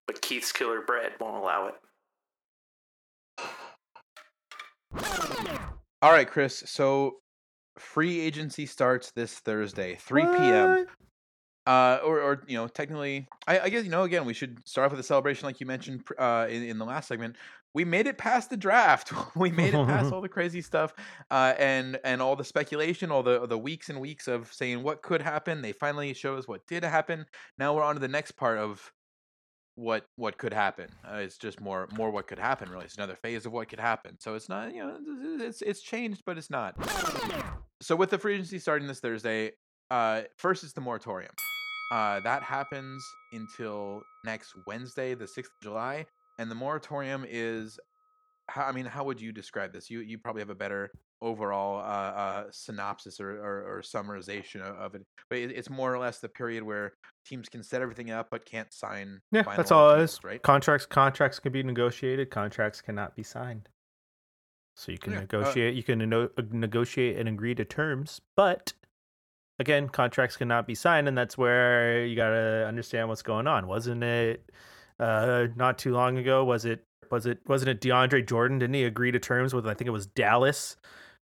but 0.07 0.21
Keith's 0.21 0.51
Killer 0.51 0.81
Bread 0.81 1.11
won't 1.19 1.35
allow 1.35 1.67
it. 1.67 1.75
All 6.01 6.11
right, 6.11 6.29
Chris. 6.29 6.63
So 6.65 7.17
free 7.77 8.19
agency 8.19 8.65
starts 8.65 9.11
this 9.11 9.39
Thursday, 9.39 9.95
3 9.95 10.23
p.m. 10.23 10.85
Uh, 11.65 11.99
or, 12.03 12.21
or 12.21 12.43
you 12.47 12.57
know, 12.57 12.67
technically, 12.67 13.27
I, 13.47 13.59
I 13.59 13.69
guess 13.69 13.83
you 13.83 13.91
know. 13.91 14.03
Again, 14.03 14.25
we 14.25 14.33
should 14.33 14.67
start 14.67 14.85
off 14.85 14.91
with 14.91 14.99
a 14.99 15.03
celebration, 15.03 15.45
like 15.45 15.59
you 15.59 15.67
mentioned 15.67 16.03
uh, 16.17 16.47
in, 16.49 16.63
in 16.63 16.77
the 16.79 16.85
last 16.85 17.07
segment. 17.07 17.35
We 17.75 17.85
made 17.85 18.07
it 18.07 18.17
past 18.17 18.49
the 18.49 18.57
draft. 18.57 19.13
we 19.35 19.51
made 19.51 19.75
it 19.75 19.85
past 19.85 20.11
all 20.11 20.21
the 20.21 20.29
crazy 20.29 20.61
stuff, 20.61 20.93
uh, 21.29 21.53
and 21.59 21.99
and 22.03 22.21
all 22.21 22.35
the 22.35 22.43
speculation, 22.43 23.11
all 23.11 23.21
the 23.21 23.45
the 23.45 23.57
weeks 23.57 23.89
and 23.89 23.99
weeks 23.99 24.27
of 24.27 24.51
saying 24.51 24.81
what 24.81 25.03
could 25.03 25.21
happen. 25.21 25.61
They 25.61 25.73
finally 25.73 26.13
show 26.15 26.37
us 26.37 26.47
what 26.47 26.65
did 26.65 26.83
happen. 26.83 27.25
Now 27.59 27.75
we're 27.75 27.83
on 27.83 27.95
to 27.95 28.01
the 28.01 28.07
next 28.07 28.31
part 28.31 28.57
of 28.57 28.91
what 29.79 30.05
what 30.17 30.37
could 30.37 30.53
happen. 30.53 30.89
Uh, 31.09 31.17
it's 31.17 31.37
just 31.37 31.61
more 31.61 31.87
more 31.95 32.11
what 32.11 32.27
could 32.27 32.39
happen. 32.39 32.69
Really, 32.69 32.85
it's 32.85 32.95
another 32.95 33.15
phase 33.15 33.45
of 33.45 33.53
what 33.53 33.69
could 33.69 33.79
happen. 33.79 34.17
So 34.19 34.35
it's 34.35 34.49
not 34.49 34.73
you 34.73 34.83
know 34.83 34.97
it's 35.39 35.61
it's 35.61 35.81
changed, 35.81 36.23
but 36.25 36.37
it's 36.37 36.49
not. 36.49 36.75
So 37.81 37.95
with 37.95 38.09
the 38.09 38.17
free 38.17 38.33
agency 38.33 38.59
starting 38.59 38.87
this 38.87 38.99
Thursday, 38.99 39.53
uh, 39.89 40.23
first 40.37 40.63
is 40.63 40.73
the 40.73 40.81
moratorium. 40.81 41.31
Uh, 41.91 42.19
that 42.19 42.43
happens 42.43 43.03
until 43.31 44.01
next 44.25 44.53
Wednesday, 44.67 45.15
the 45.15 45.27
sixth 45.27 45.51
of 45.57 45.63
July, 45.63 46.05
and 46.37 46.51
the 46.51 46.55
moratorium 46.55 47.25
is. 47.27 47.79
I 48.55 48.71
mean, 48.71 48.85
how 48.85 49.03
would 49.05 49.21
you 49.21 49.31
describe 49.31 49.71
this? 49.71 49.89
You 49.89 50.01
you 50.01 50.17
probably 50.17 50.41
have 50.41 50.49
a 50.49 50.55
better 50.55 50.91
overall 51.21 51.79
uh, 51.79 51.81
uh, 51.81 52.43
synopsis 52.51 53.19
or, 53.19 53.31
or, 53.31 53.77
or 53.77 53.81
summarization 53.81 54.61
of, 54.61 54.75
of 54.77 54.95
it, 54.95 55.03
but 55.29 55.37
it, 55.39 55.51
it's 55.51 55.69
more 55.69 55.93
or 55.93 55.99
less 55.99 56.19
the 56.19 56.29
period 56.29 56.63
where 56.63 56.93
teams 57.25 57.49
can 57.49 57.61
set 57.63 57.81
everything 57.81 58.11
up 58.11 58.27
but 58.31 58.45
can't 58.45 58.71
sign. 58.73 59.19
Yeah, 59.31 59.43
final 59.43 59.57
that's 59.57 59.71
all 59.71 59.91
it 59.91 60.01
is. 60.01 60.19
right? 60.23 60.41
Contracts 60.41 60.85
contracts 60.85 61.39
can 61.39 61.51
be 61.51 61.63
negotiated. 61.63 62.29
Contracts 62.31 62.81
cannot 62.81 63.15
be 63.15 63.23
signed. 63.23 63.69
So 64.75 64.93
you 64.93 64.97
can 64.97 65.11
Yeah, 65.11 65.19
uh 65.19 65.21
negotiate. 65.21 65.75
you 65.75 65.83
can 65.83 66.09
no- 66.09 66.29
uh, 66.37 66.41
negotiate 66.51 67.17
and 67.17 67.27
agree 67.27 67.53
to 67.55 67.65
terms, 67.65 68.21
but 68.37 68.71
again, 69.59 69.89
contracts 69.89 70.37
cannot 70.37 70.65
be 70.65 70.73
signed, 70.73 71.07
and 71.09 71.17
that's 71.17 71.37
where 71.37 72.05
you 72.05 72.15
gotta 72.15 72.65
understand 72.65 73.09
what's 73.09 73.21
going 73.21 73.45
on. 73.45 73.67
Wasn't 73.67 74.01
it 74.03 74.49
uh, 74.99 75.47
not 75.57 75.77
too 75.77 75.93
long 75.93 76.17
ago? 76.17 76.45
Was 76.45 76.63
it 76.63 76.85
was 77.11 77.25
it 77.25 77.39
wasn't 77.45 77.69
it 77.69 77.81
DeAndre 77.81 78.25
Jordan? 78.25 78.59
Didn't 78.59 78.75
he 78.75 78.85
agree 78.85 79.11
to 79.11 79.19
terms 79.19 79.53
with 79.53 79.67
I 79.67 79.73
think 79.73 79.87
it 79.87 79.91
was 79.91 80.05
Dallas? 80.07 80.77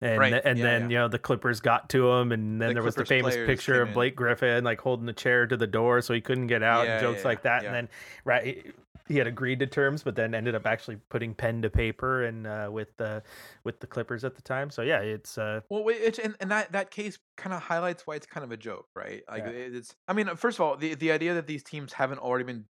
And 0.02 0.18
Right, 0.18 0.30
th- 0.30 0.42
and 0.44 0.58
yeah, 0.58 0.64
then 0.64 0.82
yeah. 0.82 0.88
you 0.88 0.98
know 0.98 1.08
the 1.08 1.18
Clippers 1.18 1.60
got 1.60 1.90
to 1.90 2.10
him, 2.10 2.32
and 2.32 2.60
then 2.60 2.68
The 2.68 2.74
there 2.74 2.82
was 2.82 2.94
the 2.94 3.04
famous 3.04 3.36
picture 3.36 3.82
of. 3.82 3.92
Blake 3.92 4.16
Griffin 4.16 4.64
like 4.64 4.80
holding 4.80 5.06
the 5.06 5.12
chair 5.12 5.46
to 5.46 5.56
the 5.56 5.66
door 5.66 6.00
so 6.00 6.14
he 6.14 6.20
couldn't 6.20 6.46
get 6.46 6.62
out 6.62 6.86
Yeah, 6.86 6.92
and 6.94 7.02
jokes 7.02 7.24
like 7.24 7.42
that. 7.42 7.64
And 7.64 7.74
then 7.74 7.88
right 8.24 8.72
he 9.10 9.16
had 9.16 9.26
agreed 9.26 9.58
to 9.58 9.66
terms, 9.66 10.04
but 10.04 10.14
then 10.14 10.34
ended 10.34 10.54
up 10.54 10.66
actually 10.66 10.96
putting 11.08 11.34
pen 11.34 11.62
to 11.62 11.68
paper 11.68 12.24
and 12.24 12.46
uh, 12.46 12.68
with 12.70 12.96
the 12.96 13.22
with 13.64 13.80
the 13.80 13.86
Clippers 13.86 14.24
at 14.24 14.36
the 14.36 14.42
time. 14.42 14.70
So 14.70 14.82
yeah, 14.82 15.00
it's 15.00 15.36
uh, 15.36 15.62
Well, 15.68 15.84
it's, 15.88 16.20
and, 16.20 16.36
and 16.38 16.50
that 16.52 16.70
that 16.72 16.92
case 16.92 17.18
kind 17.36 17.52
of 17.52 17.60
highlights 17.60 18.06
why 18.06 18.14
it's 18.14 18.26
kind 18.26 18.44
of 18.44 18.52
a 18.52 18.56
joke, 18.56 18.86
right? 18.94 19.22
Like 19.28 19.46
it's. 19.46 19.96
I 20.06 20.12
mean, 20.12 20.34
first 20.36 20.58
of 20.58 20.60
all, 20.62 20.76
the 20.76 20.94
the 20.94 21.10
idea 21.10 21.34
that 21.34 21.48
these 21.48 21.64
teams 21.64 21.92
haven't 21.92 22.18
already 22.18 22.44
been 22.44 22.66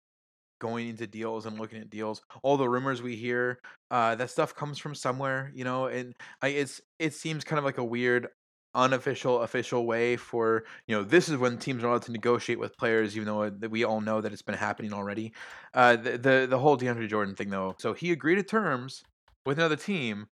going 0.61 0.89
into 0.89 1.07
deals 1.07 1.47
and 1.47 1.59
looking 1.59 1.81
at 1.81 1.91
deals, 1.91 2.23
all 2.43 2.57
the 2.57 2.69
rumors 2.69 3.03
we 3.03 3.17
hear, 3.17 3.59
uh, 3.91 4.15
that 4.15 4.31
stuff 4.31 4.55
comes 4.55 4.79
from 4.79 4.95
somewhere, 4.95 5.51
you 5.55 5.65
know, 5.65 5.87
and 5.87 6.15
I, 6.41 6.49
it's 6.49 6.81
it 7.01 7.15
seems 7.15 7.43
kind 7.43 7.59
of 7.59 7.65
like 7.65 7.79
a 7.79 7.85
weird 7.85 8.29
unofficial 8.75 9.43
official 9.43 9.85
way 9.85 10.17
for 10.17 10.63
you 10.87 10.95
know 10.95 11.03
this 11.03 11.29
is 11.29 11.37
when 11.37 11.59
teams 11.59 11.83
are 11.83 11.89
allowed 11.89 12.03
to 12.03 12.13
negotiate 12.13 12.59
with 12.59 12.77
players 12.77 13.17
even 13.17 13.27
though 13.27 13.51
we 13.69 13.83
all 13.83 14.01
know 14.01 14.21
that 14.21 14.33
it's 14.33 14.43
been 14.43 14.55
happening 14.55 14.93
already. 14.93 15.33
Uh 15.75 15.97
the, 15.97 16.13
the 16.17 16.47
the 16.49 16.59
whole 16.59 16.79
DeAndre 16.79 17.09
Jordan 17.09 17.35
thing 17.35 17.51
though 17.51 17.75
so 17.81 17.93
he 17.93 18.13
agreed 18.13 18.37
to 18.37 18.45
terms 18.45 19.03
with 19.45 19.59
another 19.59 19.75
team 19.75 20.29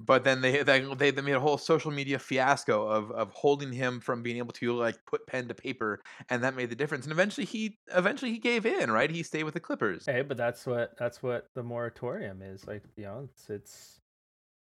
but 0.00 0.24
then 0.24 0.40
they 0.42 0.62
they 0.62 0.80
they 0.80 1.22
made 1.22 1.34
a 1.34 1.40
whole 1.40 1.58
social 1.58 1.90
media 1.90 2.18
fiasco 2.18 2.86
of 2.86 3.10
of 3.12 3.30
holding 3.32 3.72
him 3.72 4.00
from 4.00 4.22
being 4.22 4.36
able 4.38 4.52
to 4.52 4.74
like 4.74 4.98
put 5.06 5.26
pen 5.26 5.48
to 5.48 5.54
paper, 5.54 6.00
and 6.28 6.44
that 6.44 6.54
made 6.54 6.68
the 6.70 6.76
difference. 6.76 7.06
And 7.06 7.12
eventually 7.12 7.46
he 7.46 7.78
eventually 7.94 8.30
he 8.32 8.38
gave 8.38 8.66
in, 8.66 8.90
right? 8.90 9.10
He 9.10 9.22
stayed 9.22 9.44
with 9.44 9.54
the 9.54 9.60
Clippers. 9.60 10.04
hey, 10.06 10.22
but 10.22 10.36
that's 10.36 10.66
what 10.66 10.96
that's 10.98 11.22
what 11.22 11.46
the 11.54 11.62
moratorium 11.62 12.42
is. 12.42 12.66
Like 12.66 12.82
you 12.96 13.04
know, 13.04 13.28
it's 13.32 13.48
it's 13.50 14.00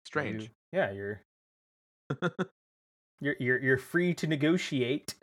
Strange. 0.05 0.43
you- 0.43 0.49
yeah, 0.71 0.91
you're 0.91 1.21
you're 3.19 3.35
you're 3.39 3.59
you're 3.59 3.77
free 3.77 4.13
to 4.15 4.27
negotiate, 4.27 5.15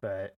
but 0.00 0.36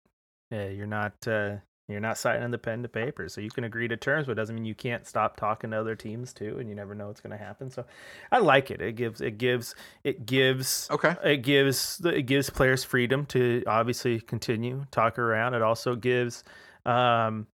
yeah, 0.52 0.68
you're 0.70 0.88
not 0.88 1.28
uh, 1.28 1.58
you're 1.88 2.00
not 2.00 2.18
signing 2.18 2.50
the 2.52 2.58
pen 2.58 2.82
to 2.82 2.90
paper. 2.90 3.30
So 3.30 3.42
you 3.42 3.52
can 3.52 3.64
agree 3.64 3.88
to 3.88 3.98
terms, 3.98 4.26
but 4.26 4.34
it 4.34 4.36
doesn't 4.36 4.56
mean 4.56 4.66
you 4.66 4.76
can't 4.76 5.06
stop 5.06 5.38
talking 5.38 5.72
to 5.72 5.80
other 5.80 5.96
teams 5.96 6.34
too, 6.34 6.58
and 6.60 6.68
you 6.68 6.76
never 6.76 6.96
know 6.96 7.08
what's 7.08 7.22
going 7.22 7.38
to 7.38 7.44
happen. 7.44 7.70
So 7.70 7.86
I 8.32 8.40
like 8.40 8.72
it. 8.72 8.82
It 8.82 8.96
gives 8.96 9.22
it 9.22 9.38
gives 9.38 9.76
it 10.04 10.26
gives 10.26 10.92
Okay. 10.92 11.16
it 11.24 11.38
gives 11.38 12.02
it 12.04 12.24
gives 12.24 12.50
players 12.50 12.84
freedom 12.84 13.26
to 13.28 13.64
obviously 13.68 14.20
continue 14.20 14.86
talk 14.92 15.20
around. 15.20 15.54
It 15.54 15.62
also 15.62 15.96
gives 15.96 16.44
um 16.86 17.48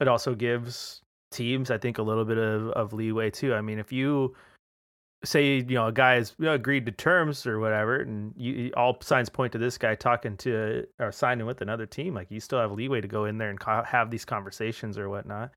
it 0.00 0.08
also 0.08 0.34
gives 0.34 1.02
teams 1.30 1.70
I 1.70 1.78
think 1.78 1.98
a 1.98 2.02
little 2.02 2.24
bit 2.24 2.38
of, 2.38 2.68
of 2.70 2.92
leeway 2.92 3.30
too. 3.30 3.54
I 3.54 3.60
mean, 3.60 3.78
if 3.78 3.92
you 3.92 4.34
say 5.24 5.56
you 5.56 5.74
know 5.74 5.88
a 5.88 5.92
guy 5.92 6.14
has 6.14 6.34
you 6.38 6.46
know, 6.46 6.54
agreed 6.54 6.86
to 6.86 6.92
terms 6.92 7.46
or 7.46 7.58
whatever, 7.60 7.96
and 7.96 8.32
you, 8.36 8.72
all 8.76 8.96
signs 9.00 9.28
point 9.28 9.52
to 9.52 9.58
this 9.58 9.78
guy 9.78 9.94
talking 9.94 10.36
to 10.38 10.86
or 10.98 11.12
signing 11.12 11.46
with 11.46 11.60
another 11.60 11.86
team, 11.86 12.14
like 12.14 12.30
you 12.30 12.40
still 12.40 12.60
have 12.60 12.72
leeway 12.72 13.00
to 13.00 13.08
go 13.08 13.24
in 13.24 13.38
there 13.38 13.50
and 13.50 13.60
co- 13.60 13.82
have 13.84 14.10
these 14.10 14.24
conversations 14.24 14.98
or 14.98 15.08
whatnot. 15.08 15.52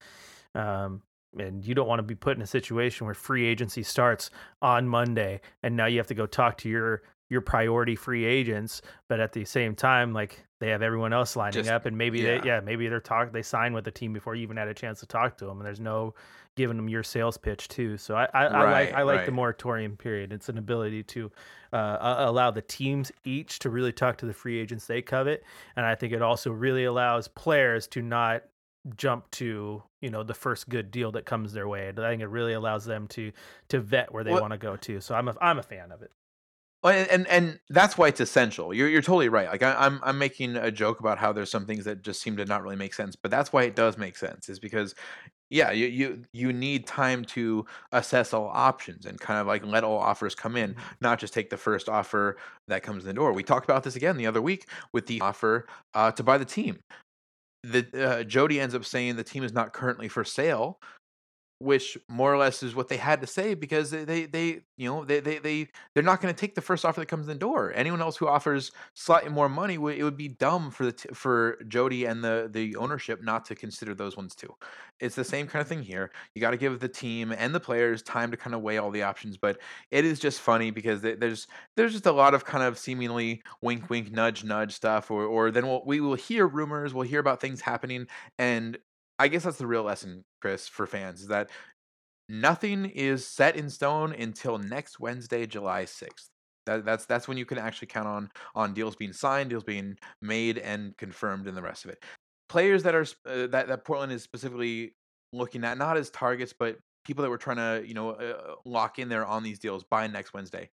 Um, 0.55 1.01
and 1.37 1.63
you 1.65 1.75
don't 1.75 1.87
want 1.87 1.99
to 1.99 2.03
be 2.03 2.15
put 2.15 2.35
in 2.35 2.41
a 2.41 2.47
situation 2.47 3.05
where 3.05 3.13
free 3.13 3.45
agency 3.45 3.83
starts 3.83 4.31
on 4.61 4.87
Monday, 4.87 5.41
and 5.61 5.75
now 5.75 5.85
you 5.85 5.97
have 5.97 6.07
to 6.07 6.15
go 6.15 6.25
talk 6.25 6.57
to 6.59 6.69
your 6.69 7.03
your 7.29 7.41
priority 7.41 7.95
free 7.95 8.25
agents, 8.25 8.81
but 9.09 9.19
at 9.19 9.33
the 9.33 9.43
same 9.45 9.75
time, 9.75 10.13
like 10.13 10.43
they 10.59 10.69
have 10.69 10.81
everyone 10.81 11.13
else 11.13 11.35
lining 11.35 11.53
Just- 11.53 11.69
up, 11.69 11.85
and 11.85 11.97
maybe 11.97 12.19
yeah. 12.19 12.39
they 12.39 12.47
yeah 12.47 12.59
maybe 12.61 12.87
they're 12.87 12.99
talk 12.99 13.31
they 13.31 13.41
sign 13.41 13.73
with 13.73 13.83
the 13.85 13.91
team 13.91 14.13
before 14.13 14.35
you 14.35 14.43
even 14.43 14.57
had 14.57 14.67
a 14.67 14.73
chance 14.73 14.99
to 15.01 15.05
talk 15.05 15.37
to 15.37 15.45
them, 15.45 15.57
and 15.59 15.65
there's 15.65 15.79
no 15.79 16.13
giving 16.55 16.77
them 16.77 16.89
your 16.89 17.03
sales 17.03 17.37
pitch 17.37 17.67
too. 17.67 17.97
So 17.97 18.15
I 18.15 18.27
I, 18.33 18.45
I 18.45 18.71
like 18.71 18.93
I 18.93 19.03
like 19.03 19.25
the 19.25 19.31
moratorium 19.31 19.97
period. 19.97 20.31
It's 20.33 20.49
an 20.49 20.57
ability 20.57 21.03
to 21.03 21.31
uh, 21.73 21.97
allow 22.19 22.49
the 22.49 22.61
teams 22.61 23.11
each 23.25 23.59
to 23.59 23.69
really 23.69 23.91
talk 23.91 24.17
to 24.19 24.25
the 24.25 24.33
free 24.33 24.57
agents 24.59 24.87
they 24.87 25.01
covet, 25.01 25.43
and 25.75 25.85
I 25.85 25.95
think 25.95 26.13
it 26.13 26.21
also 26.21 26.51
really 26.51 26.85
allows 26.85 27.27
players 27.27 27.87
to 27.89 28.01
not 28.01 28.43
jump 28.95 29.29
to 29.31 29.83
you 30.01 30.09
know 30.09 30.23
the 30.23 30.33
first 30.33 30.69
good 30.69 30.91
deal 30.91 31.11
that 31.11 31.25
comes 31.25 31.51
their 31.51 31.67
way. 31.67 31.89
I 31.89 31.91
think 31.91 32.21
it 32.21 32.27
really 32.29 32.53
allows 32.53 32.85
them 32.85 33.05
to 33.09 33.31
to 33.67 33.79
vet 33.81 34.13
where 34.13 34.23
they 34.23 34.31
Well- 34.31 34.41
want 34.41 34.53
to 34.53 34.57
go 34.57 34.77
to. 34.77 35.01
So 35.01 35.13
I'm 35.13 35.27
a 35.27 35.35
I'm 35.41 35.59
a 35.59 35.63
fan 35.63 35.91
of 35.91 36.01
it. 36.01 36.11
And, 36.93 37.27
and 37.27 37.59
that's 37.69 37.97
why 37.97 38.07
it's 38.07 38.19
essential. 38.19 38.73
You're 38.73 38.89
you're 38.89 39.01
totally 39.01 39.29
right. 39.29 39.47
Like 39.49 39.63
I, 39.63 39.73
I'm 39.73 39.99
I'm 40.03 40.17
making 40.17 40.55
a 40.55 40.71
joke 40.71 40.99
about 40.99 41.17
how 41.17 41.31
there's 41.33 41.49
some 41.51 41.65
things 41.65 41.85
that 41.85 42.01
just 42.01 42.21
seem 42.21 42.37
to 42.37 42.45
not 42.45 42.63
really 42.63 42.75
make 42.75 42.93
sense, 42.93 43.15
but 43.15 43.31
that's 43.31 43.51
why 43.53 43.63
it 43.63 43.75
does 43.75 43.97
make 43.97 44.17
sense. 44.17 44.49
Is 44.49 44.59
because 44.59 44.93
yeah, 45.49 45.71
you 45.71 45.87
you 45.87 46.23
you 46.33 46.53
need 46.53 46.87
time 46.87 47.25
to 47.25 47.65
assess 47.93 48.33
all 48.33 48.49
options 48.53 49.05
and 49.05 49.19
kind 49.19 49.39
of 49.39 49.47
like 49.47 49.65
let 49.65 49.83
all 49.83 49.97
offers 49.99 50.35
come 50.35 50.55
in, 50.57 50.73
Mhm. 50.75 50.79
not 51.01 51.19
just 51.19 51.33
take 51.33 51.49
the 51.49 51.57
first 51.57 51.89
offer 51.89 52.37
that 52.67 52.83
comes 52.83 53.03
in 53.03 53.07
the 53.09 53.13
door. 53.13 53.33
We 53.33 53.43
talked 53.43 53.65
about 53.69 53.83
this 53.83 53.95
again 53.95 54.17
the 54.17 54.27
other 54.27 54.41
week 54.41 54.67
with 54.93 55.07
the 55.07 55.21
offer 55.21 55.67
uh, 55.93 56.11
to 56.13 56.23
buy 56.23 56.37
the 56.37 56.45
team. 56.45 56.79
The 57.63 57.85
uh, 57.93 58.23
Jody 58.23 58.59
ends 58.59 58.75
up 58.75 58.85
saying 58.85 59.15
the 59.15 59.23
team 59.23 59.43
is 59.43 59.53
not 59.53 59.73
currently 59.73 60.07
for 60.07 60.23
sale, 60.23 60.79
which 61.59 61.97
more 62.07 62.31
or 62.31 62.37
less 62.37 62.61
is 62.61 62.75
what 62.75 62.87
they 62.87 62.97
had 62.97 63.19
to 63.21 63.27
say 63.27 63.55
because 63.55 63.89
they 63.89 64.25
they, 64.25 64.61
you 64.77 64.87
know 64.87 65.03
they 65.03 65.19
they 65.19 65.39
they 65.39 65.67
they're 65.93 66.03
not 66.03 66.21
going 66.21 66.33
to 66.33 66.39
take 66.39 66.53
the 66.53 66.61
first 66.61 66.85
offer 66.85 66.99
that 66.99 67.07
comes 67.07 67.27
in 67.27 67.33
the 67.33 67.39
door. 67.39 67.71
Anyone 67.75 68.01
else 68.01 68.17
who 68.17 68.27
offers 68.27 68.71
slightly 68.93 69.31
more 69.31 69.49
money, 69.49 69.75
it 69.75 70.03
would 70.03 70.17
be 70.17 70.27
dumb 70.27 70.69
for 70.69 70.85
the 70.85 70.91
t- 70.91 71.09
for 71.13 71.57
Jody 71.67 72.05
and 72.05 72.23
the 72.23 72.47
the 72.51 72.75
ownership 72.75 73.23
not 73.23 73.45
to 73.45 73.55
consider 73.55 73.95
those 73.95 74.15
ones 74.15 74.35
too. 74.35 74.53
It's 74.99 75.15
the 75.15 75.23
same 75.23 75.47
kind 75.47 75.61
of 75.61 75.67
thing 75.67 75.81
here. 75.81 76.11
You 76.35 76.41
got 76.41 76.51
to 76.51 76.57
give 76.57 76.79
the 76.79 76.87
team 76.87 77.31
and 77.31 77.53
the 77.53 77.59
players 77.59 78.03
time 78.03 78.31
to 78.31 78.37
kind 78.37 78.55
of 78.55 78.61
weigh 78.61 78.77
all 78.77 78.91
the 78.91 79.03
options, 79.03 79.37
but 79.37 79.57
it 79.91 80.05
is 80.05 80.19
just 80.19 80.41
funny 80.41 80.69
because 80.69 81.01
th- 81.01 81.19
there's 81.19 81.47
there's 81.75 81.93
just 81.93 82.05
a 82.05 82.11
lot 82.11 82.35
of 82.35 82.45
kind 82.45 82.63
of 82.63 82.77
seemingly 82.77 83.41
wink 83.61 83.89
wink 83.89 84.11
nudge 84.11 84.43
nudge 84.43 84.73
stuff 84.73 85.09
or 85.09 85.25
or 85.25 85.49
then 85.49 85.65
we'll, 85.65 85.83
we 85.85 86.01
will 86.01 86.15
hear 86.15 86.47
rumors, 86.47 86.93
we'll 86.93 87.07
hear 87.07 87.19
about 87.19 87.41
things 87.41 87.61
happening 87.61 88.07
and 88.37 88.77
I 89.19 89.27
guess 89.27 89.43
that's 89.43 89.57
the 89.57 89.67
real 89.67 89.83
lesson, 89.83 90.23
Chris, 90.41 90.67
for 90.67 90.85
fans 90.85 91.21
is 91.21 91.27
that 91.27 91.49
nothing 92.29 92.85
is 92.85 93.27
set 93.27 93.55
in 93.55 93.69
stone 93.69 94.13
until 94.13 94.57
next 94.57 94.99
Wednesday, 94.99 95.45
July 95.45 95.85
6th. 95.85 96.29
That, 96.67 96.85
that's 96.85 97.05
that's 97.05 97.27
when 97.29 97.37
you 97.37 97.45
can 97.45 97.57
actually 97.57 97.87
count 97.87 98.07
on 98.07 98.29
on 98.53 98.73
deals 98.73 98.95
being 98.95 99.13
signed, 99.13 99.49
deals 99.49 99.63
being 99.63 99.97
made 100.21 100.57
and 100.57 100.95
confirmed, 100.97 101.47
and 101.47 101.55
the 101.55 101.61
rest 101.61 101.85
of 101.85 101.91
it. 101.91 102.03
Players 102.49 102.83
that 102.83 102.93
are 102.93 103.05
uh, 103.25 103.47
that 103.47 103.69
that 103.69 103.85
Portland 103.85 104.11
is 104.11 104.21
specifically 104.21 104.93
looking 105.31 105.63
at, 105.63 105.77
not 105.77 105.95
as 105.95 106.09
targets, 106.09 106.53
but 106.57 106.77
people 107.05 107.23
that 107.23 107.29
we're 107.29 107.37
trying 107.37 107.57
to 107.57 107.87
you 107.87 107.93
know 107.93 108.11
uh, 108.11 108.55
lock 108.65 108.99
in 108.99 109.07
there 109.07 109.25
on 109.25 109.43
these 109.43 109.59
deals 109.59 109.85
by 109.89 110.07
next 110.07 110.33
Wednesday. 110.33 110.69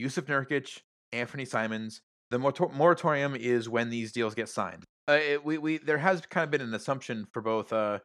Jusuf 0.00 0.24
Nurkic, 0.24 0.80
Anthony 1.12 1.44
Simons. 1.44 2.00
The 2.30 2.38
moratorium 2.38 3.34
is 3.34 3.68
when 3.68 3.90
these 3.90 4.12
deals 4.12 4.34
get 4.34 4.48
signed. 4.48 4.84
Uh, 5.10 5.14
it, 5.14 5.44
we 5.44 5.58
we 5.58 5.78
there 5.78 5.98
has 5.98 6.20
kind 6.22 6.44
of 6.44 6.50
been 6.50 6.60
an 6.60 6.74
assumption 6.74 7.26
for 7.32 7.42
both 7.42 7.72
uh, 7.72 7.98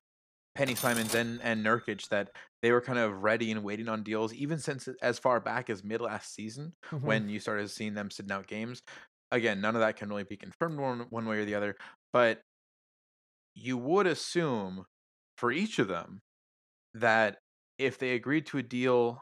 Penny 0.56 0.76
Simons 0.76 1.13
and 1.13 1.39
and 1.44 1.63
Nurkic 1.65 2.08
that 2.10 2.30
they 2.62 2.72
were 2.72 2.82
kind 2.82 2.98
of 2.98 3.22
ready 3.22 3.52
and 3.52 3.63
waiting 3.63 3.88
on 3.89 4.04
deals 4.04 4.34
even 4.34 4.58
since 4.58 4.89
as 5.02 5.20
far 5.20 5.39
back 5.39 5.70
as 5.70 5.84
mid 5.84 6.02
last 6.02 6.34
season 6.34 6.74
Mm-hmm. 6.91 7.06
when 7.06 7.30
you 7.30 7.39
started 7.39 7.70
seeing 7.70 7.94
them 7.94 8.10
sitting 8.10 8.32
out 8.32 8.48
games. 8.48 8.82
Again, 9.32 9.62
none 9.62 9.76
of 9.76 9.82
that 9.82 9.98
can 9.98 10.10
really 10.10 10.24
be 10.24 10.38
confirmed 10.38 10.80
one 10.80 11.06
one 11.10 11.26
way 11.28 11.38
or 11.39 11.46
the 11.46 11.56
other, 11.56 11.76
but 12.13 12.41
you 13.54 13.78
would 13.78 14.08
assume 14.08 14.86
for 15.38 15.52
each 15.52 15.80
of 15.80 15.88
them 15.88 16.22
that 16.94 17.38
if 17.78 17.98
they 17.98 18.12
agreed 18.15 18.46
to 18.48 18.58
a 18.58 18.63
deal 18.63 19.22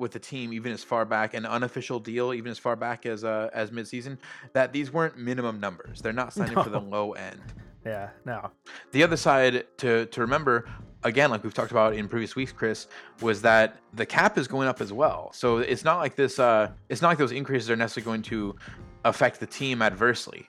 with 0.00 0.12
the 0.12 0.18
team 0.18 0.52
even 0.52 0.72
as 0.72 0.82
far 0.82 1.04
back 1.04 1.34
an 1.34 1.46
unofficial 1.46 2.00
deal 2.00 2.32
even 2.34 2.50
as 2.50 2.58
far 2.58 2.74
back 2.74 3.06
as 3.06 3.22
uh 3.22 3.50
as 3.52 3.70
midseason 3.70 4.18
that 4.52 4.72
these 4.72 4.92
weren't 4.92 5.16
minimum 5.16 5.60
numbers. 5.60 6.00
They're 6.00 6.12
not 6.12 6.32
signing 6.32 6.60
for 6.62 6.70
the 6.70 6.80
low 6.80 7.12
end. 7.12 7.40
Yeah, 7.84 8.10
no, 8.26 8.50
the 8.92 9.02
other 9.02 9.16
side 9.16 9.66
to 9.78 10.06
to 10.06 10.20
remember 10.20 10.68
again 11.02 11.30
like 11.30 11.42
we've 11.42 11.54
talked 11.54 11.70
about 11.70 11.94
in 11.94 12.08
previous 12.08 12.36
weeks 12.36 12.52
chris 12.52 12.88
was 13.22 13.40
that 13.40 13.78
the 13.94 14.04
cap 14.04 14.36
is 14.36 14.46
going 14.48 14.68
up 14.68 14.80
as 14.80 14.92
well. 14.92 15.30
So 15.32 15.58
it's 15.58 15.84
not 15.84 15.98
like 15.98 16.16
this 16.16 16.38
uh 16.38 16.72
it's 16.88 17.02
not 17.02 17.08
like 17.08 17.18
those 17.18 17.32
increases 17.32 17.70
are 17.70 17.76
necessarily 17.76 18.04
going 18.04 18.22
to 18.22 18.56
affect 19.04 19.40
the 19.40 19.46
team 19.46 19.80
adversely. 19.80 20.48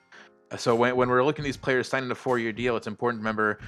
So 0.58 0.74
when, 0.74 0.96
when 0.96 1.08
we're 1.08 1.24
looking 1.24 1.42
at 1.42 1.46
these 1.46 1.56
players 1.56 1.88
signing 1.88 2.10
a 2.10 2.14
four 2.14 2.38
year 2.38 2.52
deal 2.52 2.76
it's 2.76 2.86
important 2.86 3.20
to 3.20 3.22
remember 3.22 3.58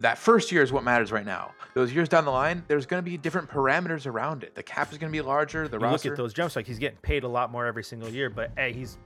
that 0.00 0.18
first 0.18 0.50
year 0.52 0.62
is 0.62 0.72
what 0.72 0.84
matters 0.84 1.12
right 1.12 1.26
now 1.26 1.52
those 1.74 1.92
years 1.92 2.08
down 2.08 2.24
the 2.24 2.30
line 2.30 2.62
there's 2.68 2.86
going 2.86 3.02
to 3.02 3.08
be 3.10 3.16
different 3.16 3.48
parameters 3.48 4.06
around 4.06 4.42
it 4.42 4.54
the 4.54 4.62
cap 4.62 4.92
is 4.92 4.98
going 4.98 5.10
to 5.10 5.16
be 5.16 5.22
larger 5.22 5.68
the 5.68 5.78
you 5.78 5.84
roster 5.84 6.08
look 6.08 6.18
at 6.18 6.22
those 6.22 6.32
jumps 6.34 6.56
like 6.56 6.66
he's 6.66 6.78
getting 6.78 6.98
paid 6.98 7.24
a 7.24 7.28
lot 7.28 7.50
more 7.50 7.66
every 7.66 7.84
single 7.84 8.08
year, 8.08 8.30
but 8.30 8.50
hey, 8.56 8.72
he's 8.72 8.98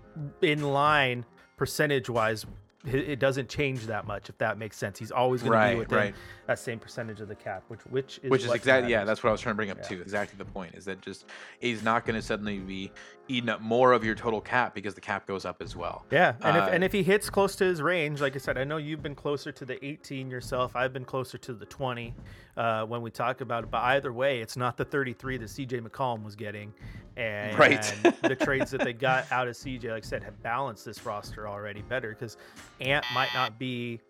in 0.43 0.63
line 0.63 1.25
percentage 1.57 2.09
wise. 2.09 2.47
It 2.85 3.19
doesn't 3.19 3.49
change 3.49 3.87
that 3.87 4.07
much 4.07 4.29
if 4.29 4.39
that 4.39 4.57
makes 4.57 4.77
sense. 4.77 4.99
He's 4.99 5.11
always 5.11 5.43
going 5.43 5.61
to 5.61 5.75
be 5.75 5.79
within 5.81 5.99
right. 5.99 6.15
that 6.47 6.59
same 6.59 6.79
percentage 6.79 7.21
of 7.21 7.29
the 7.29 7.35
cap, 7.35 7.65
which 7.69 7.81
which 7.91 8.21
is 8.23 8.31
which 8.31 8.45
is 8.45 8.53
exactly 8.53 8.91
yeah 8.91 9.05
that's 9.05 9.23
what 9.23 9.31
i 9.31 9.33
was 9.33 9.41
trying 9.41 9.55
to 9.55 9.57
bring 9.57 9.71
up 9.71 9.79
Yeah. 9.79 9.89
too 9.89 10.01
exactly 10.01 10.39
the 10.39 10.45
point 10.45 10.75
is 10.75 10.85
that 10.85 11.01
just 11.01 11.27
he's 11.59 11.83
not 11.83 12.07
going 12.07 12.15
to 12.15 12.23
suddenly 12.23 12.59
be 12.59 12.93
eating 13.29 13.49
up 13.49 13.61
more 13.61 13.93
of 13.93 14.05
your 14.05 14.15
total 14.15 14.41
cap 14.41 14.75
because 14.75 14.95
the 14.95 15.01
cap 15.01 15.27
goes 15.27 15.45
up 15.45 15.61
as 15.63 15.77
well 15.77 16.05
Yeah, 16.11 16.35
and 16.43 16.57
Uh, 16.57 16.63
if 16.65 16.73
and 16.73 16.85
if 16.85 16.93
he 16.93 17.03
hits 17.03 17.31
close 17.31 17.55
to 17.57 17.65
his 17.65 17.81
range, 17.83 18.21
like 18.21 18.35
I 18.35 18.39
said, 18.39 18.57
I 18.59 18.65
know 18.65 18.77
you've 18.79 19.03
been 19.03 19.15
closer 19.15 19.53
to 19.53 19.65
the 19.65 19.83
18 19.85 20.31
yourself. 20.31 20.75
I've 20.75 20.93
been 20.93 21.05
closer 21.05 21.39
to 21.39 21.53
the 21.53 21.67
20 21.67 22.15
uh, 22.57 22.85
when 22.87 23.03
we 23.03 23.11
talk 23.11 23.41
about 23.41 23.65
it. 23.65 23.71
But 23.71 23.83
either 23.83 24.13
way, 24.13 24.41
it's 24.41 24.57
not 24.57 24.77
the 24.77 24.85
33 24.85 25.37
that 25.39 25.47
CJ 25.49 25.81
McCollum 25.87 26.25
was 26.25 26.35
getting, 26.37 26.73
and 27.17 27.57
Right. 27.59 27.83
the 28.23 28.37
trades 28.37 28.71
that 28.73 28.83
they 28.83 28.93
got 28.93 29.31
out 29.31 29.49
of 29.49 29.55
CJ, 29.55 29.85
like 29.91 30.05
I 30.05 30.07
said, 30.07 30.23
have 30.25 30.43
balanced 30.43 30.85
this 30.85 31.05
roster 31.07 31.47
already 31.49 31.83
better 31.83 32.11
because 32.11 32.37
Ant 32.81 33.05
might 33.15 33.31
not 33.35 33.59
be 33.59 34.01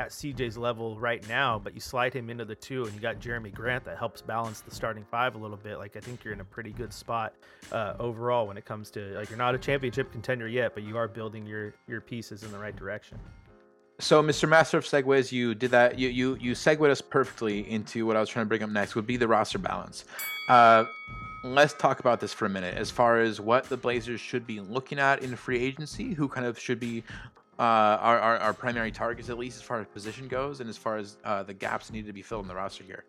at 0.00 0.10
CJ's 0.10 0.56
level 0.56 0.98
right 0.98 1.26
now, 1.28 1.58
but 1.58 1.74
you 1.74 1.80
slide 1.80 2.12
him 2.12 2.30
into 2.30 2.44
the 2.44 2.54
two, 2.54 2.84
and 2.84 2.94
you 2.94 3.00
got 3.00 3.20
Jerami 3.20 3.52
Grant 3.52 3.84
that 3.84 3.98
helps 3.98 4.20
balance 4.22 4.60
the 4.60 4.74
starting 4.74 5.04
five 5.04 5.34
a 5.34 5.38
little 5.38 5.56
bit. 5.56 5.78
Like 5.78 5.96
I 5.96 6.00
think 6.00 6.24
you're 6.24 6.34
in 6.34 6.40
a 6.40 6.44
pretty 6.44 6.70
good 6.70 6.92
spot 6.92 7.34
uh, 7.72 7.94
overall 7.98 8.46
when 8.46 8.56
it 8.56 8.64
comes 8.64 8.90
to 8.92 9.14
like 9.16 9.28
you're 9.30 9.38
not 9.38 9.54
a 9.54 9.58
championship 9.58 10.12
contender 10.12 10.48
yet, 10.48 10.74
but 10.74 10.82
you 10.82 10.96
are 10.96 11.08
building 11.08 11.46
your 11.46 11.74
your 11.86 12.00
pieces 12.00 12.42
in 12.42 12.52
the 12.52 12.58
right 12.58 12.76
direction. 12.76 13.18
So, 13.98 14.22
Mr. 14.22 14.46
Master 14.46 14.76
of 14.76 14.84
Segues, 14.84 15.32
you 15.32 15.54
did 15.54 15.70
that. 15.70 15.98
You 15.98 16.08
you 16.08 16.36
you 16.40 16.54
segued 16.54 16.90
us 16.90 17.00
perfectly 17.00 17.70
into 17.70 18.04
what 18.04 18.16
I 18.16 18.20
was 18.20 18.28
trying 18.28 18.44
to 18.44 18.48
bring 18.48 18.62
up 18.62 18.70
next. 18.70 18.94
Would 18.94 19.06
be 19.06 19.16
the 19.16 19.28
roster 19.28 19.58
balance. 19.58 20.04
Uh, 20.48 20.84
let's 21.44 21.72
talk 21.74 22.00
about 22.00 22.20
this 22.20 22.32
for 22.32 22.44
a 22.44 22.48
minute. 22.50 22.76
As 22.76 22.90
far 22.90 23.18
as 23.18 23.40
what 23.40 23.64
the 23.64 23.76
Blazers 23.76 24.20
should 24.20 24.46
be 24.46 24.60
looking 24.60 24.98
at 24.98 25.22
in 25.22 25.34
free 25.34 25.58
agency, 25.58 26.12
who 26.12 26.28
kind 26.28 26.46
of 26.46 26.58
should 26.58 26.78
be 26.78 27.04
uh, 27.58 27.62
our, 27.62 28.18
our, 28.18 28.38
our 28.38 28.52
primary 28.52 28.90
targets, 28.92 29.30
at 29.30 29.38
least 29.38 29.56
as 29.56 29.62
far 29.62 29.80
as 29.80 29.86
position 29.86 30.28
goes, 30.28 30.60
and 30.60 30.68
as 30.68 30.76
far 30.76 30.96
as 30.96 31.16
uh, 31.24 31.42
the 31.42 31.54
gaps 31.54 31.90
needed 31.90 32.06
to 32.06 32.12
be 32.12 32.22
filled 32.22 32.42
in 32.42 32.48
the 32.48 32.54
roster 32.54 32.84
here. 32.84 33.04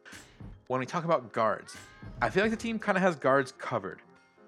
When 0.67 0.79
we 0.79 0.85
talk 0.85 1.05
about 1.05 1.31
guards, 1.31 1.75
I 2.21 2.29
feel 2.29 2.43
like 2.43 2.51
the 2.51 2.57
team 2.57 2.79
kind 2.79 2.97
of 2.97 3.01
has 3.01 3.15
guards 3.15 3.53
covered. 3.57 4.01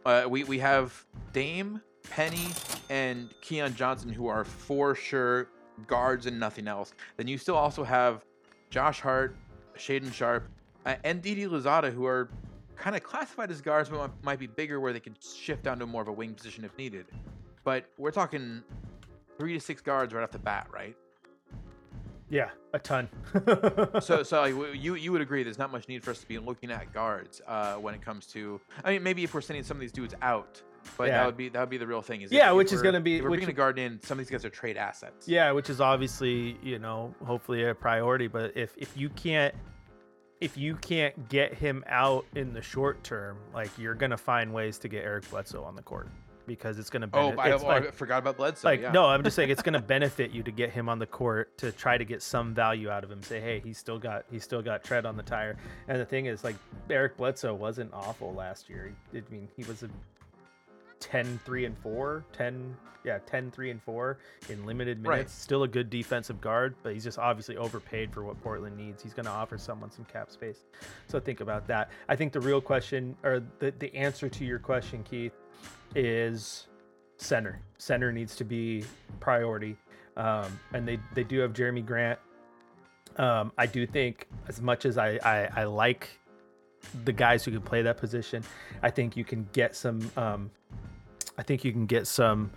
Uh, 0.05 0.25
we 0.29 0.43
we 0.45 0.59
have 0.59 1.05
Dame, 1.33 1.81
Penny, 2.09 2.47
and 2.89 3.33
Keon 3.41 3.75
Johnson, 3.75 4.09
who 4.09 4.27
are 4.27 4.43
for 4.45 4.95
sure 4.95 5.47
guards 5.87 6.25
and 6.25 6.39
nothing 6.39 6.67
else. 6.67 6.93
Then 7.17 7.27
you 7.27 7.37
still 7.37 7.55
also 7.55 7.83
have 7.83 8.23
Josh 8.69 8.99
Hart, 8.99 9.35
Shaedon 9.77 10.13
Sharpe, 10.13 10.47
uh, 10.85 10.95
and 11.03 11.21
Didi 11.21 11.45
Louzada, 11.45 11.91
who 11.93 12.05
are 12.05 12.29
kind 12.75 12.95
of 12.95 13.03
classified 13.03 13.51
as 13.51 13.61
guards, 13.61 13.89
but 13.89 13.97
might- 13.97 14.23
might 14.23 14.39
be 14.39 14.47
bigger 14.47 14.79
where 14.79 14.93
they 14.93 14.99
can 14.99 15.15
shift 15.21 15.63
down 15.63 15.79
to 15.79 15.85
more 15.85 16.01
of 16.01 16.07
a 16.07 16.11
wing 16.13 16.33
position 16.33 16.63
if 16.63 16.77
needed. 16.77 17.05
But 17.63 17.85
we're 17.97 18.11
talking 18.11 18.63
three 19.39 19.53
to 19.53 19.59
six 19.59 19.81
guards 19.81 20.13
right 20.13 20.21
off 20.23 20.31
the 20.31 20.37
bat, 20.37 20.67
right? 20.71 20.95
Yeah, 22.29 22.49
a 22.73 22.79
ton. 22.79 23.09
So, 24.01 24.21
so 24.21 24.43
you 24.45 24.93
you 24.93 25.11
would 25.11 25.21
agree 25.21 25.41
there's 25.43 25.57
not 25.57 25.71
much 25.71 25.87
need 25.87 26.03
for 26.03 26.11
us 26.11 26.19
to 26.19 26.27
be 26.27 26.37
looking 26.37 26.69
at 26.69 26.93
guards 26.93 27.41
uh, 27.47 27.75
when 27.75 27.95
it 27.95 28.01
comes 28.03 28.27
to. 28.27 28.61
I 28.83 28.91
mean, 28.91 29.03
maybe 29.03 29.23
if 29.23 29.33
we're 29.33 29.41
sending 29.41 29.63
some 29.63 29.77
of 29.77 29.81
these 29.81 29.91
dudes 29.91 30.13
out, 30.21 30.61
but 30.97 31.07
Yeah. 31.07 31.17
that 31.19 31.25
would 31.25 31.37
be 31.37 31.49
that 31.49 31.59
would 31.59 31.69
be 31.71 31.77
the 31.77 31.87
real 31.87 32.03
thing. 32.03 32.21
Is 32.21 32.31
Yeah, 32.31 32.51
which 32.51 32.71
is 32.71 32.81
gonna 32.83 32.99
be- 33.01 33.17
if 33.17 33.23
we're 33.23 33.29
bringing 33.29 33.49
a 33.49 33.53
guard 33.53 33.79
in. 33.79 33.99
Some 34.01 34.19
of 34.19 34.25
these 34.25 34.29
guys 34.29 34.45
are 34.45 34.49
trade 34.51 34.77
assets. 34.77 35.27
Yeah, 35.27 35.51
which 35.51 35.69
is 35.71 35.81
obviously, 35.81 36.59
you 36.61 36.77
know, 36.77 37.15
hopefully 37.25 37.65
a 37.67 37.73
priority. 37.73 38.27
But 38.27 38.55
if 38.55 38.75
if 38.77 38.95
you 38.95 39.09
can't 39.09 39.55
if 40.39 40.55
you 40.55 40.75
can't 40.75 41.27
get 41.29 41.53
him 41.53 41.83
out 41.87 42.25
in 42.35 42.53
the 42.53 42.61
short 42.61 43.03
term, 43.03 43.37
like 43.53 43.71
you're 43.77 43.95
gonna 43.95 44.17
find 44.17 44.53
ways 44.53 44.77
to 44.79 44.87
get 44.87 45.03
Eric 45.03 45.27
Bledsoe 45.31 45.63
on 45.63 45.75
the 45.75 45.81
court 45.81 46.09
because 46.49 46.77
it's 46.79 46.89
gonna 46.89 47.07
Oh, 47.13 47.31
benefit. 47.31 47.39
I, 47.39 47.53
it's 47.55 47.63
oh, 47.63 47.67
like, 47.67 47.87
I 47.87 47.91
forgot 47.91 48.17
about 48.17 48.35
Bledsoe. 48.35 48.67
like 48.67 48.81
yeah. 48.81 48.91
no, 48.91 49.05
I'm 49.05 49.23
just 49.23 49.35
saying 49.37 49.49
it's 49.49 49.61
gonna 49.61 49.79
benefit 49.97 50.31
you 50.31 50.43
to 50.43 50.51
get 50.51 50.71
him 50.71 50.89
on 50.89 50.99
the 50.99 51.05
court 51.05 51.57
to 51.59 51.71
try 51.71 51.97
to 51.97 52.03
get 52.03 52.21
some 52.21 52.53
value 52.53 52.89
out 52.89 53.03
of 53.05 53.11
him. 53.11 53.21
Say, 53.23 53.39
hey, 53.39 53.61
he's 53.63 53.77
still 53.77 53.99
got 53.99 54.25
he's 54.29 54.43
still 54.43 54.61
got 54.61 54.83
tread 54.83 55.05
on 55.05 55.15
the 55.15 55.23
tire. 55.23 55.55
And 55.87 55.99
the 56.01 56.05
thing 56.05 56.25
is, 56.25 56.43
like 56.43 56.55
Eric 56.89 57.15
Bledsoe 57.15 57.53
wasn't 57.53 57.93
awful 57.93 58.33
last 58.33 58.67
year. 58.69 58.93
I 59.13 59.21
mean, 59.31 59.47
he 59.55 59.63
was 59.63 59.83
a 59.83 59.89
10 60.99 61.39
3 61.45 61.65
and 61.65 61.77
4 61.77 62.25
10 62.33 62.75
yeah 63.05 63.19
10 63.25 63.51
3 63.51 63.71
and 63.71 63.81
4 63.83 64.17
in 64.49 64.65
limited 64.65 65.01
minutes 65.01 65.17
Right. 65.17 65.29
still 65.29 65.63
a 65.63 65.67
good 65.69 65.89
defensive 65.89 66.41
guard 66.41 66.75
but 66.83 66.91
he's 66.93 67.05
just 67.05 67.17
obviously 67.17 67.55
overpaid 67.55 68.11
for 68.13 68.23
what 68.25 68.41
portland 68.43 68.75
needs 68.75 69.01
he's 69.01 69.13
going 69.13 69.25
to 69.25 69.31
offer 69.31 69.57
someone 69.57 69.89
some 69.91 70.03
cap 70.05 70.29
space 70.29 70.65
so 71.07 71.17
think 71.17 71.39
about 71.39 71.65
that 71.67 71.89
i 72.09 72.17
think 72.17 72.33
the 72.33 72.41
real 72.41 72.59
question 72.59 73.15
or 73.23 73.41
the, 73.59 73.73
the 73.79 73.95
answer 73.95 74.27
to 74.27 74.43
your 74.43 74.59
question 74.59 75.01
keith 75.09 75.31
is 75.95 76.67
center. 77.17 77.59
Center 77.77 78.11
needs 78.11 78.35
to 78.37 78.43
be 78.43 78.83
priority. 79.19 79.77
Um, 80.17 80.59
and 80.73 80.87
they 80.87 80.99
they 81.13 81.23
do 81.23 81.39
have 81.39 81.53
jerami 81.53 81.85
grant. 81.85 82.19
Um, 83.17 83.51
i 83.57 83.65
do 83.65 83.85
think 83.85 84.27
as 84.47 84.61
much 84.61 84.85
as 84.85 84.97
I, 84.97 85.19
I 85.23 85.49
i 85.55 85.63
like 85.65 86.07
the 87.03 87.11
guys 87.11 87.43
who 87.43 87.51
can 87.51 87.61
play 87.61 87.81
that 87.81 87.97
position 87.97 88.43
i 88.81 88.89
think 88.89 89.17
you 89.17 89.25
can 89.25 89.49
get 89.51 89.75
some 89.75 90.09
um, 90.15 90.51
I 91.39 91.41
think 91.41 91.63
you 91.63 91.71
can 91.71 91.85
get 91.85 92.05
some 92.05 92.51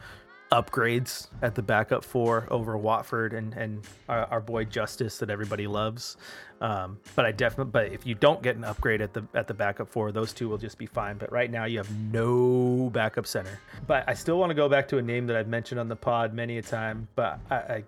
upgrades 0.52 1.28
at 1.40 1.54
the 1.54 1.62
backup 1.62 2.04
four 2.04 2.46
over 2.50 2.76
Watford 2.76 3.32
and 3.32 3.54
and 3.54 3.82
our, 4.08 4.26
our 4.26 4.40
boy 4.40 4.64
Justice 4.64 5.18
that 5.18 5.30
everybody 5.30 5.66
loves. 5.66 6.18
Um, 6.60 7.00
but 7.16 7.24
I 7.24 7.32
definitely, 7.32 7.72
but 7.72 7.86
if 7.86 8.06
you 8.06 8.14
don't 8.14 8.40
get 8.42 8.54
an 8.54 8.62
upgrade 8.62 9.00
at 9.00 9.14
the 9.14 9.24
at 9.34 9.48
the 9.48 9.54
backup 9.54 9.88
four, 9.88 10.12
those 10.12 10.32
two 10.32 10.48
will 10.48 10.58
just 10.58 10.78
be 10.78 10.86
fine. 10.86 11.16
But 11.16 11.32
right 11.32 11.50
now 11.50 11.64
you 11.64 11.78
have 11.78 11.90
no 12.12 12.90
backup 12.92 13.26
center. 13.26 13.58
But 13.86 14.04
I 14.06 14.14
still 14.14 14.38
want 14.38 14.50
to 14.50 14.54
go 14.54 14.68
back 14.68 14.86
to 14.88 14.98
a 14.98 15.02
name 15.02 15.26
that 15.26 15.36
I've 15.36 15.48
mentioned 15.48 15.80
on 15.80 15.88
the 15.88 15.96
pod 15.96 16.34
many 16.34 16.58
a 16.58 16.62
time. 16.62 17.08
But 17.16 17.40
I, 17.50 17.56
I 17.56 17.84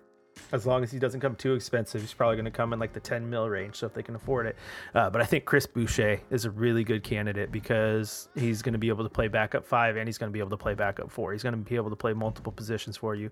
as 0.51 0.65
long 0.65 0.83
as 0.83 0.91
he 0.91 0.99
doesn't 0.99 1.19
come 1.19 1.35
too 1.35 1.53
expensive, 1.53 2.01
he's 2.01 2.13
probably 2.13 2.35
going 2.35 2.45
to 2.45 2.51
come 2.51 2.73
in 2.73 2.79
like 2.79 2.93
the 2.93 2.99
10 2.99 3.29
mil 3.29 3.49
range. 3.49 3.75
So 3.75 3.87
if 3.87 3.93
they 3.93 4.03
can 4.03 4.15
afford 4.15 4.45
it, 4.47 4.55
uh, 4.93 5.09
but 5.09 5.21
I 5.21 5.25
think 5.25 5.45
Chris 5.45 5.65
Boucher 5.65 6.19
is 6.29 6.45
a 6.45 6.51
really 6.51 6.83
good 6.83 7.03
candidate 7.03 7.51
because 7.51 8.29
he's 8.35 8.61
going 8.61 8.73
to 8.73 8.79
be 8.79 8.89
able 8.89 9.03
to 9.03 9.09
play 9.09 9.27
backup 9.27 9.65
five 9.65 9.97
and 9.97 10.07
he's 10.07 10.17
going 10.17 10.29
to 10.29 10.33
be 10.33 10.39
able 10.39 10.51
to 10.51 10.57
play 10.57 10.73
backup 10.73 11.11
four. 11.11 11.31
He's 11.33 11.43
going 11.43 11.53
to 11.53 11.57
be 11.57 11.75
able 11.75 11.89
to 11.89 11.95
play 11.95 12.13
multiple 12.13 12.51
positions 12.51 12.97
for 12.97 13.15
you. 13.15 13.31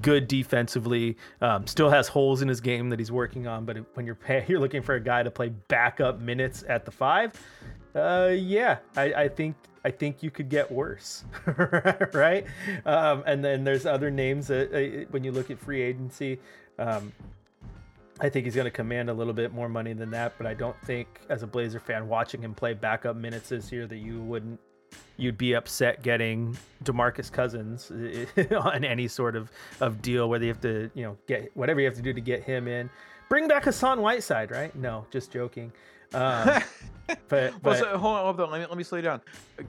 Good 0.00 0.28
defensively, 0.28 1.16
um, 1.40 1.66
still 1.66 1.90
has 1.90 2.08
holes 2.08 2.42
in 2.42 2.48
his 2.48 2.60
game 2.60 2.90
that 2.90 2.98
he's 2.98 3.12
working 3.12 3.46
on. 3.46 3.64
But 3.64 3.78
when 3.94 4.06
you're 4.06 4.14
pay, 4.14 4.44
you're 4.48 4.60
looking 4.60 4.82
for 4.82 4.94
a 4.94 5.00
guy 5.00 5.22
to 5.22 5.30
play 5.30 5.48
backup 5.68 6.20
minutes 6.20 6.64
at 6.68 6.84
the 6.84 6.90
five, 6.90 7.32
uh, 7.94 8.30
yeah, 8.32 8.78
I, 8.96 9.14
I 9.14 9.28
think 9.28 9.56
I 9.84 9.90
think 9.90 10.22
you 10.22 10.30
could 10.30 10.48
get 10.48 10.70
worse, 10.70 11.24
right? 12.12 12.46
Um, 12.86 13.24
and 13.26 13.44
then 13.44 13.64
there's 13.64 13.84
other 13.84 14.10
names 14.10 14.46
that 14.46 14.72
uh, 14.72 15.06
when 15.10 15.24
you 15.24 15.32
look 15.32 15.50
at 15.50 15.58
free 15.58 15.82
agency, 15.82 16.38
um, 16.78 17.12
I 18.20 18.28
think 18.28 18.44
he's 18.44 18.54
going 18.54 18.66
to 18.66 18.70
command 18.70 19.10
a 19.10 19.14
little 19.14 19.32
bit 19.32 19.52
more 19.52 19.68
money 19.68 19.92
than 19.92 20.10
that. 20.12 20.34
But 20.38 20.46
I 20.46 20.54
don't 20.54 20.80
think, 20.82 21.08
as 21.28 21.42
a 21.42 21.46
Blazer 21.46 21.80
fan, 21.80 22.08
watching 22.08 22.40
him 22.40 22.54
play 22.54 22.74
backup 22.74 23.16
minutes 23.16 23.48
this 23.48 23.72
year, 23.72 23.86
that 23.86 23.96
you 23.96 24.20
wouldn't 24.22 24.60
you'd 25.16 25.38
be 25.38 25.54
upset 25.54 26.02
getting 26.02 26.56
Demarcus 26.84 27.32
Cousins 27.32 27.90
on 28.56 28.84
any 28.84 29.08
sort 29.08 29.36
of 29.36 29.50
of 29.80 30.00
deal, 30.02 30.28
whether 30.28 30.44
you 30.44 30.50
have 30.50 30.60
to 30.60 30.90
you 30.94 31.02
know 31.02 31.16
get 31.26 31.50
whatever 31.56 31.80
you 31.80 31.86
have 31.86 31.96
to 31.96 32.02
do 32.02 32.12
to 32.12 32.20
get 32.20 32.44
him 32.44 32.68
in. 32.68 32.88
Bring 33.28 33.48
back 33.48 33.64
Hassan 33.64 34.00
Whiteside, 34.00 34.50
right? 34.50 34.74
No, 34.76 35.06
just 35.10 35.32
joking. 35.32 35.72
Um, 36.14 36.62
but 37.28 37.62
Well, 37.62 37.74
so, 37.74 37.98
hold 37.98 38.16
on, 38.16 38.24
hold 38.24 38.40
on. 38.40 38.50
Let 38.50 38.60
me 38.60 38.66
let 38.66 38.76
me 38.78 38.84
slow 38.84 38.98
you 38.98 39.02
down. 39.02 39.20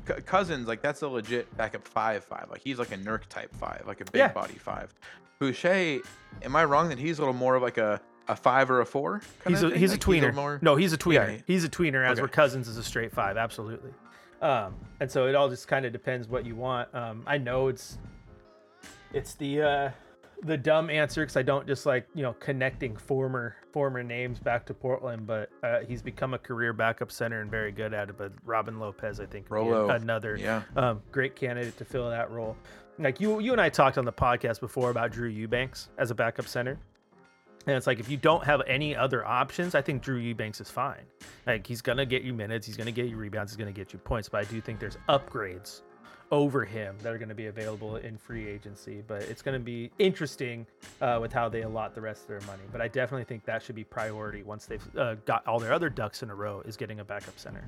C- 0.08 0.14
Cousins, 0.26 0.68
like 0.68 0.82
that's 0.82 1.02
a 1.02 1.08
legit 1.08 1.56
backup 1.58 1.88
five 1.88 2.24
five. 2.24 2.48
Like 2.50 2.62
he's 2.62 2.80
like 2.80 2.92
a 2.92 2.98
Nurk 2.98 3.28
type 3.28 3.54
five, 3.56 3.84
like 3.88 4.02
a 4.02 4.06
big 4.06 4.20
Yeah. 4.20 4.32
body 4.34 4.54
five. 4.56 4.94
Boucher, 5.40 6.00
am 6.44 6.56
I 6.56 6.64
wrong 6.66 6.90
that 6.90 7.00
he's 7.00 7.18
a 7.18 7.22
little 7.22 7.34
more 7.34 7.56
of 7.56 7.62
like 7.64 7.78
a, 7.78 8.00
a 8.28 8.36
five 8.36 8.70
or 8.72 8.82
a 8.82 8.86
four? 8.86 9.22
he's 9.48 9.64
a 9.64 9.76
he's 9.76 9.92
a 9.94 9.98
tweener. 9.98 10.34
more... 10.34 10.60
No, 10.62 10.76
he's 10.76 10.94
a 10.94 10.98
tweener. 10.98 11.34
Yeah, 11.36 11.42
He's 11.48 11.64
a 11.64 11.70
tweener, 11.70 12.06
as 12.06 12.14
Okay. 12.14 12.22
where 12.22 12.30
Cousins 12.30 12.68
is 12.68 12.78
a 12.78 12.84
straight 12.84 13.12
five. 13.12 13.36
Absolutely. 13.36 13.92
Um, 14.42 14.76
and 15.00 15.10
so 15.12 15.28
it 15.28 15.36
all 15.36 15.50
just 15.50 15.68
kind 15.68 15.86
of 15.86 15.92
depends 15.92 16.28
what 16.28 16.46
you 16.46 16.56
want. 16.56 16.94
Um, 16.94 17.24
I 17.26 17.38
know 17.38 17.68
it's 17.70 17.98
it's 19.14 19.36
the 19.36 19.62
uh, 19.62 19.92
the 20.46 20.58
dumb 20.58 20.90
answer 20.90 21.22
because 21.22 21.38
I 21.38 21.42
don't 21.42 21.66
just 21.68 21.86
like 21.86 22.08
you 22.14 22.22
know 22.24 22.34
connecting 22.40 22.96
former 22.96 23.56
former 23.72 24.04
names 24.04 24.40
back 24.40 24.66
to 24.68 24.74
Portland, 24.74 25.26
but 25.26 25.50
uh, 25.64 25.80
he's 25.88 26.02
become 26.02 26.34
a 26.34 26.38
career 26.38 26.74
backup 26.74 27.12
center 27.12 27.42
and 27.42 27.50
very 27.50 27.72
good 27.72 27.94
at 27.94 28.10
it. 28.10 28.18
But 28.18 28.32
Robin 28.46 28.80
Lopez, 28.80 29.20
I 29.20 29.26
think, 29.26 29.50
would 29.50 29.64
be 29.64 29.70
Rolo, 29.70 29.90
another 29.90 30.36
yeah. 30.36 30.62
um, 30.76 31.02
great 31.12 31.36
candidate 31.36 31.78
to 31.78 31.86
fill 31.86 32.10
that 32.10 32.30
role. 32.32 32.56
Like 33.00 33.20
you, 33.20 33.40
you 33.40 33.52
and 33.52 33.62
I 33.62 33.70
talked 33.70 33.98
on 33.98 34.06
the 34.06 34.14
podcast 34.14 34.60
before 34.60 34.92
about 34.92 35.12
Drew 35.12 35.28
Eubanks 35.28 35.90
as 35.98 36.12
a 36.12 36.16
backup 36.16 36.48
center. 36.48 36.78
And 37.66 37.76
it's 37.76 37.88
like 37.88 38.00
if 38.00 38.10
you 38.10 38.18
don't 38.18 38.44
have 38.44 38.62
any 38.68 38.96
other 38.96 39.26
options, 39.26 39.74
I 39.74 39.82
think 39.82 40.04
Drew 40.04 40.18
Eubanks 40.18 40.60
is 40.60 40.70
fine. 40.70 41.04
Like 41.48 41.66
he's 41.66 41.82
gonna 41.82 42.06
get 42.06 42.22
you 42.22 42.34
minutes, 42.34 42.68
he's 42.68 42.78
gonna 42.78 42.92
get 42.92 43.08
you 43.08 43.16
rebounds, 43.16 43.52
he's 43.52 43.58
gonna 43.58 43.72
get 43.72 43.94
you 43.94 44.00
points. 44.00 44.30
But 44.30 44.46
I 44.46 44.50
do 44.50 44.60
think 44.62 44.80
there's 44.80 44.98
upgrades 45.08 45.82
over 46.34 46.66
him 46.66 46.96
that 47.04 47.14
are 47.14 47.20
going 47.20 47.30
to 47.30 47.36
be 47.36 47.46
available 47.46 47.98
in 47.98 48.18
free 48.18 48.50
agency. 48.50 49.04
But 49.08 49.22
it's 49.22 49.44
going 49.44 49.54
to 49.54 49.64
be 49.64 49.92
interesting 50.00 50.66
uh, 51.00 51.20
with 51.22 51.32
how 51.32 51.48
they 51.48 51.62
allot 51.62 51.94
the 51.94 52.02
rest 52.02 52.24
of 52.24 52.28
their 52.30 52.42
money. 52.42 52.64
But 52.72 52.82
I 52.82 52.88
definitely 52.88 53.26
think 53.26 53.46
that 53.46 53.62
should 53.62 53.76
be 53.76 53.84
priority 53.84 54.42
once 54.42 54.66
they've 54.66 54.98
uh, 54.98 55.14
got 55.26 55.46
all 55.46 55.60
their 55.60 55.72
other 55.72 55.90
ducks 55.92 56.24
in 56.24 56.32
a 56.32 56.36
row 56.36 56.62
is 56.66 56.76
getting 56.76 57.00
a 57.02 57.04
backup 57.06 57.38
center. 57.38 57.64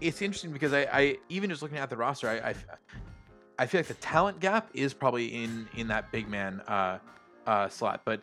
It's 0.00 0.20
interesting 0.20 0.50
because 0.52 0.72
I, 0.72 0.88
I 0.92 1.16
even 1.28 1.48
just 1.48 1.62
looking 1.62 1.78
at 1.78 1.90
the 1.90 1.96
roster, 1.96 2.28
I, 2.28 2.50
I, 2.50 2.54
I 3.60 3.66
feel 3.66 3.78
like 3.78 3.86
the 3.86 3.94
talent 3.94 4.40
gap 4.40 4.68
is 4.74 4.92
probably 4.92 5.26
in 5.44 5.68
in 5.76 5.86
that 5.88 6.10
big 6.10 6.28
man 6.28 6.60
uh, 6.66 6.98
uh, 7.46 7.68
slot, 7.68 8.02
but. 8.04 8.20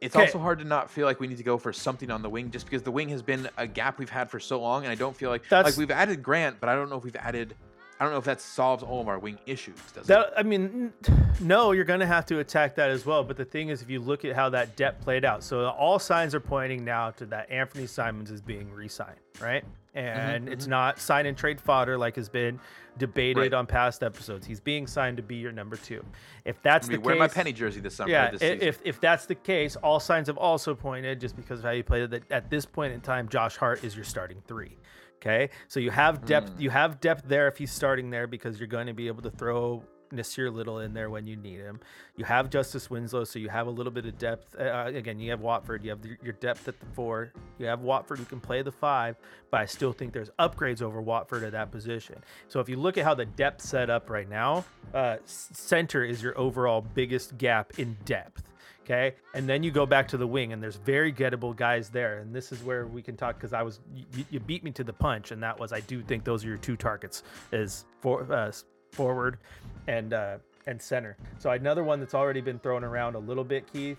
It's 0.00 0.16
Okay. 0.16 0.24
also 0.24 0.38
hard 0.38 0.58
to 0.60 0.64
not 0.64 0.90
feel 0.90 1.04
like 1.04 1.20
we 1.20 1.26
need 1.26 1.36
to 1.36 1.42
go 1.42 1.58
for 1.58 1.74
something 1.74 2.10
on 2.10 2.22
the 2.22 2.30
wing, 2.30 2.50
just 2.50 2.64
because 2.64 2.82
the 2.82 2.90
wing 2.90 3.10
has 3.10 3.20
been 3.20 3.46
a 3.58 3.66
gap 3.66 3.98
we've 3.98 4.08
had 4.08 4.30
for 4.30 4.40
so 4.40 4.58
long, 4.58 4.84
and 4.84 4.90
I 4.90 4.94
don't 4.94 5.14
feel 5.14 5.28
like 5.28 5.46
That's- 5.50 5.74
like 5.74 5.78
we've 5.78 5.90
added 5.90 6.22
Grant, 6.22 6.58
but 6.58 6.70
I 6.70 6.74
don't 6.74 6.88
know 6.88 6.96
if 6.96 7.04
we've 7.04 7.14
added 7.16 7.54
I 8.00 8.04
don't 8.04 8.12
know 8.12 8.18
if 8.18 8.24
that 8.24 8.40
solves 8.40 8.82
all 8.82 9.02
of 9.02 9.08
our 9.08 9.18
wing 9.18 9.38
issues. 9.44 9.76
Does 9.94 10.04
it? 10.04 10.08
That 10.08 10.32
I 10.34 10.42
mean, 10.42 10.94
no, 11.38 11.72
you're 11.72 11.84
going 11.84 12.00
to 12.00 12.06
have 12.06 12.24
to 12.26 12.38
attack 12.38 12.74
that 12.76 12.88
as 12.88 13.04
well. 13.04 13.22
But 13.22 13.36
the 13.36 13.44
thing 13.44 13.68
is, 13.68 13.82
if 13.82 13.90
you 13.90 14.00
look 14.00 14.24
at 14.24 14.34
how 14.34 14.48
that 14.48 14.74
depth 14.74 15.04
played 15.04 15.22
out, 15.22 15.44
so 15.44 15.66
all 15.66 15.98
signs 15.98 16.34
are 16.34 16.40
pointing 16.40 16.82
now 16.82 17.10
to 17.12 17.26
that 17.26 17.50
Anthony 17.50 17.86
Simons 17.86 18.30
is 18.30 18.40
being 18.40 18.72
re-signed, 18.72 19.20
right? 19.38 19.64
Mm-hmm, 19.94 19.98
and 19.98 20.48
it's 20.48 20.64
mm-hmm. 20.64 20.70
not 20.70 20.98
sign 21.00 21.26
and 21.26 21.36
trade 21.36 21.60
fodder 21.60 21.98
like 21.98 22.16
has 22.16 22.28
been 22.28 22.58
debated 22.96 23.40
Right. 23.40 23.54
on 23.54 23.66
past 23.66 24.02
episodes. 24.02 24.46
He's 24.46 24.60
being 24.60 24.86
signed 24.86 25.16
to 25.16 25.22
be 25.22 25.36
your 25.36 25.52
number 25.52 25.76
two. 25.76 26.04
If 26.44 26.62
that's 26.62 26.86
I 26.86 26.92
mean, 26.92 27.00
the 27.00 27.06
wear 27.06 27.14
case, 27.16 27.20
my 27.20 27.28
penny 27.28 27.52
jersey 27.52 27.80
this 27.80 27.96
summer. 27.96 28.10
yeah, 28.10 28.30
this 28.30 28.42
i- 28.42 28.64
if 28.64 28.80
if 28.84 29.00
that's 29.00 29.26
the 29.26 29.34
case, 29.34 29.76
all 29.76 30.00
signs 30.00 30.28
have 30.28 30.38
also 30.38 30.74
pointed 30.74 31.20
just 31.20 31.36
because 31.36 31.58
of 31.58 31.64
how 31.66 31.72
you 31.72 31.82
played 31.82 32.04
it 32.04 32.10
that 32.12 32.32
at 32.32 32.50
this 32.50 32.64
point 32.64 32.92
in 32.92 33.00
time, 33.00 33.28
Josh 33.28 33.56
Hart 33.56 33.84
is 33.84 33.94
your 33.94 34.04
starting 34.04 34.42
three. 34.46 34.76
Okay, 35.20 35.50
so 35.68 35.80
you 35.80 35.90
have 35.90 36.24
depth. 36.24 36.50
Hmm. 36.54 36.62
You 36.62 36.70
have 36.70 37.00
depth 37.00 37.24
there 37.28 37.46
if 37.48 37.58
he's 37.58 37.72
starting 37.72 38.10
there 38.10 38.26
because 38.26 38.58
you're 38.58 38.68
going 38.68 38.86
to 38.86 38.94
be 38.94 39.06
able 39.06 39.22
to 39.22 39.30
throw 39.30 39.82
Nassir 40.12 40.52
Little 40.52 40.80
in 40.80 40.92
there 40.94 41.10
when 41.10 41.26
you 41.26 41.36
need 41.36 41.58
him. 41.60 41.80
You 42.16 42.24
have 42.24 42.50
Justice 42.50 42.90
Winslow, 42.90 43.24
so 43.24 43.38
you 43.38 43.48
have 43.48 43.66
a 43.66 43.70
little 43.70 43.92
bit 43.92 44.06
of 44.06 44.18
depth. 44.18 44.56
Uh, 44.58 44.86
again, 44.86 45.20
you 45.20 45.30
have 45.30 45.40
Watford. 45.40 45.84
You 45.84 45.90
have 45.90 46.02
the, 46.02 46.16
your 46.22 46.32
depth 46.34 46.66
at 46.68 46.80
the 46.80 46.86
four. 46.94 47.32
You 47.58 47.66
have 47.66 47.80
Watford 47.80 48.18
who 48.18 48.24
can 48.24 48.40
play 48.40 48.62
the 48.62 48.72
five, 48.72 49.16
but 49.50 49.60
I 49.60 49.66
still 49.66 49.92
think 49.92 50.12
there's 50.12 50.30
upgrades 50.38 50.82
over 50.82 51.00
Watford 51.00 51.44
at 51.44 51.52
that 51.52 51.70
position. 51.70 52.16
So 52.48 52.60
if 52.60 52.68
you 52.68 52.76
look 52.76 52.98
at 52.98 53.04
how 53.04 53.14
the 53.14 53.26
depth 53.26 53.62
set 53.62 53.90
up 53.90 54.10
right 54.10 54.28
now, 54.28 54.64
uh, 54.94 55.18
center 55.24 56.04
is 56.04 56.22
your 56.22 56.36
overall 56.38 56.80
biggest 56.80 57.38
gap 57.38 57.78
in 57.78 57.96
depth. 58.04 58.49
Okay. 58.90 59.14
And 59.34 59.48
then 59.48 59.62
you 59.62 59.70
go 59.70 59.86
back 59.86 60.08
to 60.08 60.16
the 60.16 60.26
wing, 60.26 60.52
and 60.52 60.60
there's 60.60 60.74
very 60.74 61.12
gettable 61.12 61.54
guys 61.54 61.90
there. 61.90 62.18
And 62.18 62.34
this 62.34 62.50
is 62.50 62.62
where 62.64 62.88
we 62.88 63.02
can 63.02 63.16
talk 63.16 63.36
because 63.36 63.52
I 63.52 63.62
was, 63.62 63.78
you, 63.94 64.24
you 64.30 64.40
beat 64.40 64.64
me 64.64 64.72
to 64.72 64.82
the 64.82 64.92
punch. 64.92 65.30
And 65.30 65.40
that 65.44 65.60
was, 65.60 65.72
I 65.72 65.78
do 65.80 66.02
think 66.02 66.24
those 66.24 66.44
are 66.44 66.48
your 66.48 66.56
two 66.56 66.76
targets 66.76 67.22
is 67.52 67.84
for, 68.00 68.30
uh, 68.32 68.50
forward 68.90 69.38
and, 69.86 70.12
uh, 70.12 70.38
and 70.66 70.82
center. 70.82 71.16
So 71.38 71.50
another 71.50 71.84
one 71.84 72.00
that's 72.00 72.14
already 72.14 72.40
been 72.40 72.58
thrown 72.58 72.82
around 72.82 73.14
a 73.14 73.20
little 73.20 73.44
bit, 73.44 73.72
Keith. 73.72 73.98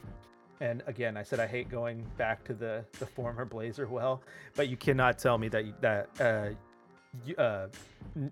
And 0.60 0.84
again, 0.88 1.16
I 1.16 1.24
said 1.24 1.40
I 1.40 1.48
hate 1.48 1.70
going 1.70 2.06
back 2.18 2.44
to 2.44 2.54
the 2.54 2.86
the 3.00 3.06
former 3.08 3.46
Blazer 3.46 3.88
well, 3.88 4.22
but 4.56 4.70
you 4.70 4.78
cannot 4.78 5.18
tell 5.18 5.40
me 5.40 5.48
that 5.48 5.82
that 5.82 6.10
uh, 6.22 6.50
uh, 7.38 7.67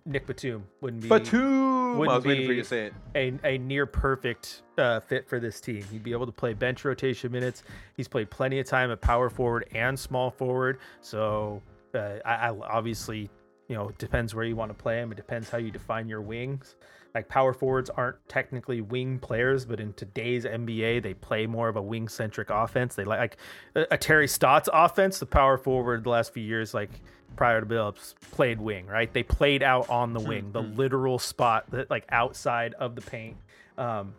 Nic 0.06 0.26
Batum 0.26 0.66
wouldn't 0.82 1.04
be 1.04 1.10
Batum. 1.10 1.94
I 1.94 1.98
wouldn't 1.98 2.16
was 2.16 2.26
waiting 2.26 2.48
for 2.48 2.54
you 2.54 2.62
to 2.62 2.68
say 2.68 2.86
it. 2.88 2.94
a, 3.16 3.34
a 3.48 3.58
near 3.58 3.86
perfect 3.86 4.64
uh, 4.78 5.00
fit 5.00 5.28
for 5.28 5.40
this 5.40 5.60
team. 5.60 5.84
He'd 5.92 6.04
be 6.04 6.12
able 6.12 6.26
to 6.26 6.32
play 6.32 6.54
bench 6.54 6.86
rotation 6.86 7.32
minutes. 7.32 7.64
He's 7.96 8.08
played 8.08 8.30
plenty 8.30 8.60
of 8.60 8.68
time 8.68 8.92
at 8.92 9.02
power 9.02 9.30
forward 9.30 9.68
and 9.74 9.98
small 9.98 10.32
forward. 10.32 10.80
So 11.02 11.62
uh, 11.94 12.18
I, 12.26 12.50
I 12.50 12.50
obviously, 12.50 13.30
you 13.68 13.76
know, 13.76 13.90
it 13.90 13.98
depends 13.98 14.36
where 14.36 14.46
you 14.46 14.56
want 14.56 14.70
to 14.70 14.76
play 14.76 15.00
him. 15.00 15.12
It 15.12 15.16
depends 15.16 15.50
how 15.50 15.58
you 15.58 15.72
define 15.72 16.08
your 16.08 16.22
wings. 16.22 16.76
Like 17.16 17.28
power 17.28 17.54
forwards 17.54 17.90
aren't 17.90 18.18
technically 18.28 18.82
wing 18.82 19.20
players, 19.20 19.66
but 19.66 19.80
in 19.80 19.94
today's 19.94 20.46
NBA, 20.46 21.02
they 21.02 21.14
play 21.14 21.48
more 21.48 21.68
of 21.68 21.76
a 21.76 21.82
wing 21.82 22.08
centric 22.08 22.50
offense. 22.50 22.96
They 22.96 23.04
like, 23.04 23.20
like 23.20 23.38
a, 23.76 23.96
a 23.96 23.98
Terry 23.98 24.28
Stotts 24.28 24.70
offense. 24.72 25.20
The 25.20 25.26
power 25.26 25.58
forward 25.58 26.04
the 26.04 26.10
last 26.10 26.34
few 26.34 26.44
years, 26.44 26.74
like 26.74 26.92
prior 27.36 27.62
to 27.62 27.66
Billups, 27.66 28.16
played 28.32 28.60
wing, 28.60 28.86
right? 28.86 29.12
They 29.12 29.24
played 29.24 29.64
out 29.64 29.90
on 29.90 30.14
the 30.14 30.20
wing, 30.20 30.52
the 30.52 30.62
literal 30.62 31.20
spot 31.20 31.70
that 31.72 31.90
like 31.90 32.06
outside 32.10 32.74
of 32.76 32.96
the 32.96 33.02
paint. 33.02 33.38
Um, 33.78 34.14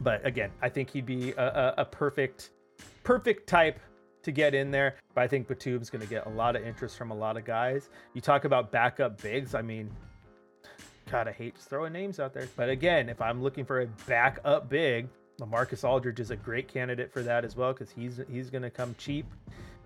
but 0.00 0.24
again, 0.26 0.50
I 0.62 0.68
think 0.68 0.90
he'd 0.90 1.06
be 1.06 1.32
a, 1.32 1.74
a, 1.78 1.82
a 1.82 1.84
perfect, 1.84 2.50
perfect 3.04 3.48
type 3.48 3.80
to 4.22 4.32
get 4.32 4.54
in 4.54 4.70
there. 4.70 4.96
But 5.14 5.22
I 5.22 5.28
think 5.28 5.48
Batum's 5.48 5.90
going 5.90 6.02
to 6.02 6.08
get 6.08 6.26
a 6.26 6.30
lot 6.30 6.56
of 6.56 6.64
interest 6.64 6.96
from 6.96 7.10
a 7.10 7.14
lot 7.14 7.36
of 7.36 7.44
guys. 7.44 7.88
You 8.14 8.20
talk 8.20 8.44
about 8.44 8.70
backup 8.70 9.20
bigs. 9.20 9.54
I 9.54 9.62
mean, 9.62 9.90
God, 11.10 11.28
I 11.28 11.32
hate 11.32 11.56
throwing 11.56 11.92
names 11.92 12.20
out 12.20 12.34
there. 12.34 12.48
But 12.56 12.68
again, 12.68 13.08
if 13.08 13.20
I'm 13.20 13.42
looking 13.42 13.64
for 13.64 13.80
a 13.80 13.86
backup 14.06 14.68
big, 14.68 15.08
Lamarcus 15.40 15.84
Aldridge 15.84 16.20
is 16.20 16.30
a 16.30 16.36
great 16.36 16.68
candidate 16.68 17.12
for 17.12 17.22
that 17.22 17.44
as 17.44 17.56
well 17.56 17.72
because 17.72 17.90
he's 17.90 18.20
he's 18.30 18.50
going 18.50 18.62
to 18.62 18.70
come 18.70 18.94
cheap. 18.98 19.26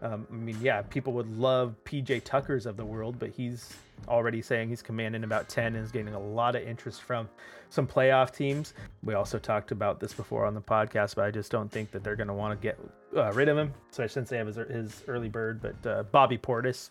Um, 0.01 0.27
I 0.31 0.35
mean, 0.35 0.57
yeah, 0.61 0.83
people 0.83 1.13
would 1.13 1.39
love 1.39 1.77
PJ 1.85 2.25
Tuckers 2.25 2.67
of 2.67 2.77
the 2.77 2.85
world, 2.85 3.21
but 3.21 3.31
he's 3.31 3.73
already 4.09 4.43
saying 4.43 4.69
he's 4.69 4.83
commanding 4.83 5.23
about 5.23 5.49
10 5.49 5.77
and 5.77 5.85
is 5.85 5.93
getting 5.93 6.15
a 6.15 6.19
lot 6.19 6.57
of 6.57 6.63
interest 6.63 7.03
from 7.03 7.29
some 7.71 7.87
playoff 7.87 8.35
teams. 8.35 8.75
We 9.05 9.15
also 9.15 9.39
talked 9.39 9.71
about 9.71 10.01
this 10.01 10.13
before 10.13 10.45
on 10.45 10.55
the 10.55 10.61
podcast, 10.61 11.15
but 11.15 11.25
I 11.25 11.31
just 11.31 11.53
don't 11.53 11.71
think 11.71 11.93
that 11.93 12.03
they're 12.03 12.17
going 12.17 12.27
to 12.27 12.35
want 12.35 12.61
to 12.61 12.63
get 12.63 12.81
uh, 13.17 13.33
rid 13.33 13.49
of 13.49 13.57
him. 13.57 13.73
So 13.93 14.03
I 14.03 14.09
shouldn't 14.09 14.29
say 14.29 14.45
his, 14.45 14.57
his 14.57 15.05
early 15.07 15.29
bird, 15.29 15.63
but 15.63 15.89
uh, 15.89 16.03
Bobby 16.05 16.37
Portis. 16.37 16.91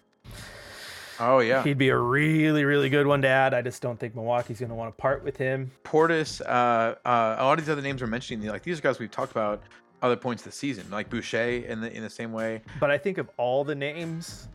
Oh 1.22 1.40
yeah, 1.40 1.64
He'd 1.64 1.78
be 1.78 1.90
a 1.90 1.98
really, 1.98 2.66
really 2.66 2.90
good 2.90 3.06
one 3.06 3.22
to 3.22 3.28
add. 3.28 3.54
I 3.54 3.62
just 3.62 3.82
don't 3.82 4.00
think 4.00 4.16
Milwaukee's 4.16 4.60
going 4.60 4.70
to 4.70 4.76
want 4.76 4.96
to 4.96 5.00
part 5.00 5.24
with 5.24 5.38
him. 5.38 5.72
Portis. 5.84 6.42
Uh, 6.42 6.96
uh, 7.08 7.36
a 7.38 7.46
lot 7.46 7.60
of 7.60 7.66
these 7.66 7.70
other 7.70 7.82
names 7.82 8.02
we're 8.02 8.08
mentioning, 8.08 8.48
like 8.48 8.64
these 8.64 8.80
are 8.80 8.82
guys 8.82 8.98
we've 8.98 9.12
talked 9.12 9.32
about 9.32 9.62
other 10.02 10.16
points 10.16 10.42
of 10.42 10.52
the 10.52 10.58
season, 10.58 10.86
like 10.90 11.10
Boucher 11.10 11.64
in 11.68 11.80
the 11.80 11.96
in 11.96 12.02
the 12.02 12.10
same 12.10 12.34
way. 12.34 12.62
But 12.80 12.90
I 12.90 12.98
think 12.98 13.20
of 13.20 13.30
all 13.38 13.64
the 13.64 13.76
names, 13.76 14.48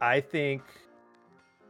I 0.00 0.20
think 0.20 0.62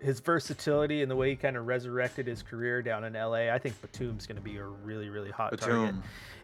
his 0.00 0.20
versatility 0.20 1.02
and 1.02 1.10
the 1.10 1.16
way 1.16 1.30
he 1.30 1.36
kind 1.36 1.56
of 1.56 1.66
resurrected 1.66 2.26
his 2.26 2.42
career 2.42 2.82
down 2.82 3.04
in 3.04 3.14
LA, 3.14 3.52
I 3.52 3.58
think 3.58 3.80
Batum's 3.80 4.26
going 4.26 4.36
to 4.36 4.42
be 4.42 4.56
a 4.56 4.64
really, 4.64 5.08
really 5.08 5.30
hot 5.30 5.58
target. 5.58 5.94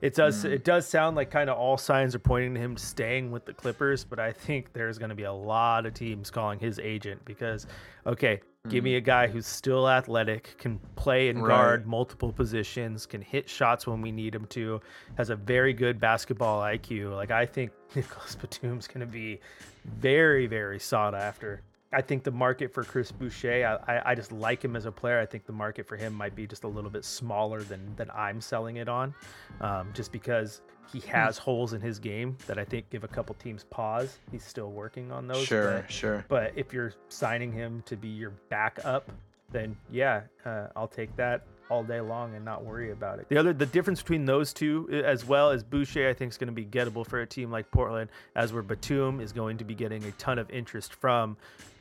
It 0.01 0.15
does. 0.15 0.45
Mm. 0.45 0.51
It 0.53 0.65
does 0.65 0.87
sound 0.87 1.17
like 1.17 1.31
kind 1.31 1.49
of 1.49 1.57
all 1.57 1.77
signs 1.79 2.15
are 2.15 2.19
pointing 2.19 2.55
to 2.55 2.61
him 2.61 2.77
staying 2.77 3.31
with 3.31 3.45
the 3.47 3.53
Clippers, 3.55 4.05
but 4.05 4.19
I 4.19 4.33
think 4.33 4.73
there's 4.73 4.99
going 4.99 5.09
to 5.09 5.15
be 5.15 5.23
a 5.25 5.33
lot 5.33 5.87
of 5.87 5.95
teams 5.95 6.31
calling 6.31 6.59
his 6.59 6.79
agent 6.79 7.25
because, 7.25 7.67
okay, 8.07 8.41
give 8.69 8.83
me 8.83 8.97
a 8.97 9.01
guy 9.01 9.27
who's 9.27 9.47
still 9.47 9.89
athletic, 9.89 10.57
can 10.59 10.79
play 10.97 11.29
and 11.29 11.43
Right. 11.43 11.49
guard 11.49 11.87
multiple 11.87 12.33
positions, 12.33 13.07
can 13.07 13.23
hit 13.23 13.49
shots 13.49 13.87
when 13.87 14.01
we 14.01 14.11
need 14.11 14.35
him 14.35 14.47
to, 14.47 14.81
has 15.17 15.31
a 15.31 15.37
very 15.37 15.73
good 15.73 16.01
basketball 16.01 16.61
IQ. 16.63 17.15
Like 17.15 17.31
I 17.31 17.47
think 17.47 17.73
Nicolas 17.95 18.35
Batum's 18.35 18.87
going 18.89 19.01
to 19.07 19.13
be 19.13 19.41
very, 19.85 20.47
very 20.47 20.79
sought 20.79 21.15
after. 21.15 21.63
I 21.95 22.03
think 22.03 22.25
the 22.25 22.31
market 22.31 22.73
for 22.73 22.83
Chris 22.83 23.13
Boucher, 23.13 23.81
I, 23.89 23.97
I, 23.97 24.11
I 24.11 24.15
just 24.15 24.33
like 24.33 24.65
him 24.65 24.77
as 24.77 24.85
a 24.85 24.93
player. 24.93 25.21
I 25.21 25.27
think 25.27 25.47
the 25.47 25.53
market 25.53 25.87
for 25.87 25.97
him 25.97 26.13
might 26.13 26.35
be 26.35 26.47
just 26.47 26.65
a 26.65 26.69
little 26.69 26.91
bit 26.91 27.05
smaller 27.05 27.63
than 27.63 27.95
than 27.97 28.11
I'm 28.11 28.41
selling 28.41 28.77
it 28.77 28.89
on, 28.89 29.15
um, 29.61 29.91
just 29.95 30.13
because 30.13 30.63
he 30.93 31.01
has 31.01 31.39
holes 31.39 31.73
in 31.73 31.81
his 31.81 31.99
game 31.99 32.37
that 32.47 32.59
I 32.59 32.65
think 32.65 32.91
give 32.91 33.05
a 33.05 33.09
couple 33.09 33.35
teams 33.37 33.65
pause. 33.65 34.19
He's 34.31 34.45
still 34.45 34.71
working 34.71 35.11
on 35.13 35.27
those. 35.27 35.47
Sure, 35.47 35.81
but, 35.81 35.91
sure. 35.91 36.25
but 36.29 36.53
if 36.57 36.73
you're 36.73 36.93
signing 37.09 37.53
him 37.53 37.83
to 37.87 37.97
be 37.97 38.09
your 38.09 38.33
backup, 38.49 39.11
then 39.51 39.77
yeah, 39.91 40.23
uh, 40.45 40.67
I'll 40.77 40.89
take 40.89 41.15
that 41.17 41.47
all 41.71 41.83
day 41.83 42.01
long 42.01 42.35
and 42.35 42.45
not 42.45 42.65
worry 42.65 42.91
about 42.91 43.19
it. 43.19 43.29
The 43.29 43.39
other, 43.39 43.53
the 43.53 43.67
difference 43.67 44.03
between 44.03 44.27
those 44.27 44.53
two 44.53 44.89
uh, 44.93 44.97
as 44.97 45.25
well 45.25 45.51
as 45.51 45.65
Boucher, 45.65 46.09
I 46.09 46.13
think 46.13 46.33
is 46.33 46.39
going 46.39 46.49
to 46.49 46.53
be 46.53 46.65
gettable 46.65 47.07
for 47.07 47.23
a 47.23 47.27
team 47.27 47.51
like 47.51 47.71
Portland, 47.71 48.11
as 48.37 48.53
where 48.53 48.63
Batum 48.63 49.21
is 49.21 49.33
going 49.33 49.57
to 49.59 49.65
be 49.65 49.75
getting 49.75 50.05
a 50.05 50.11
ton 50.13 50.39
of 50.39 50.51
interest 50.51 50.95
from 50.95 51.37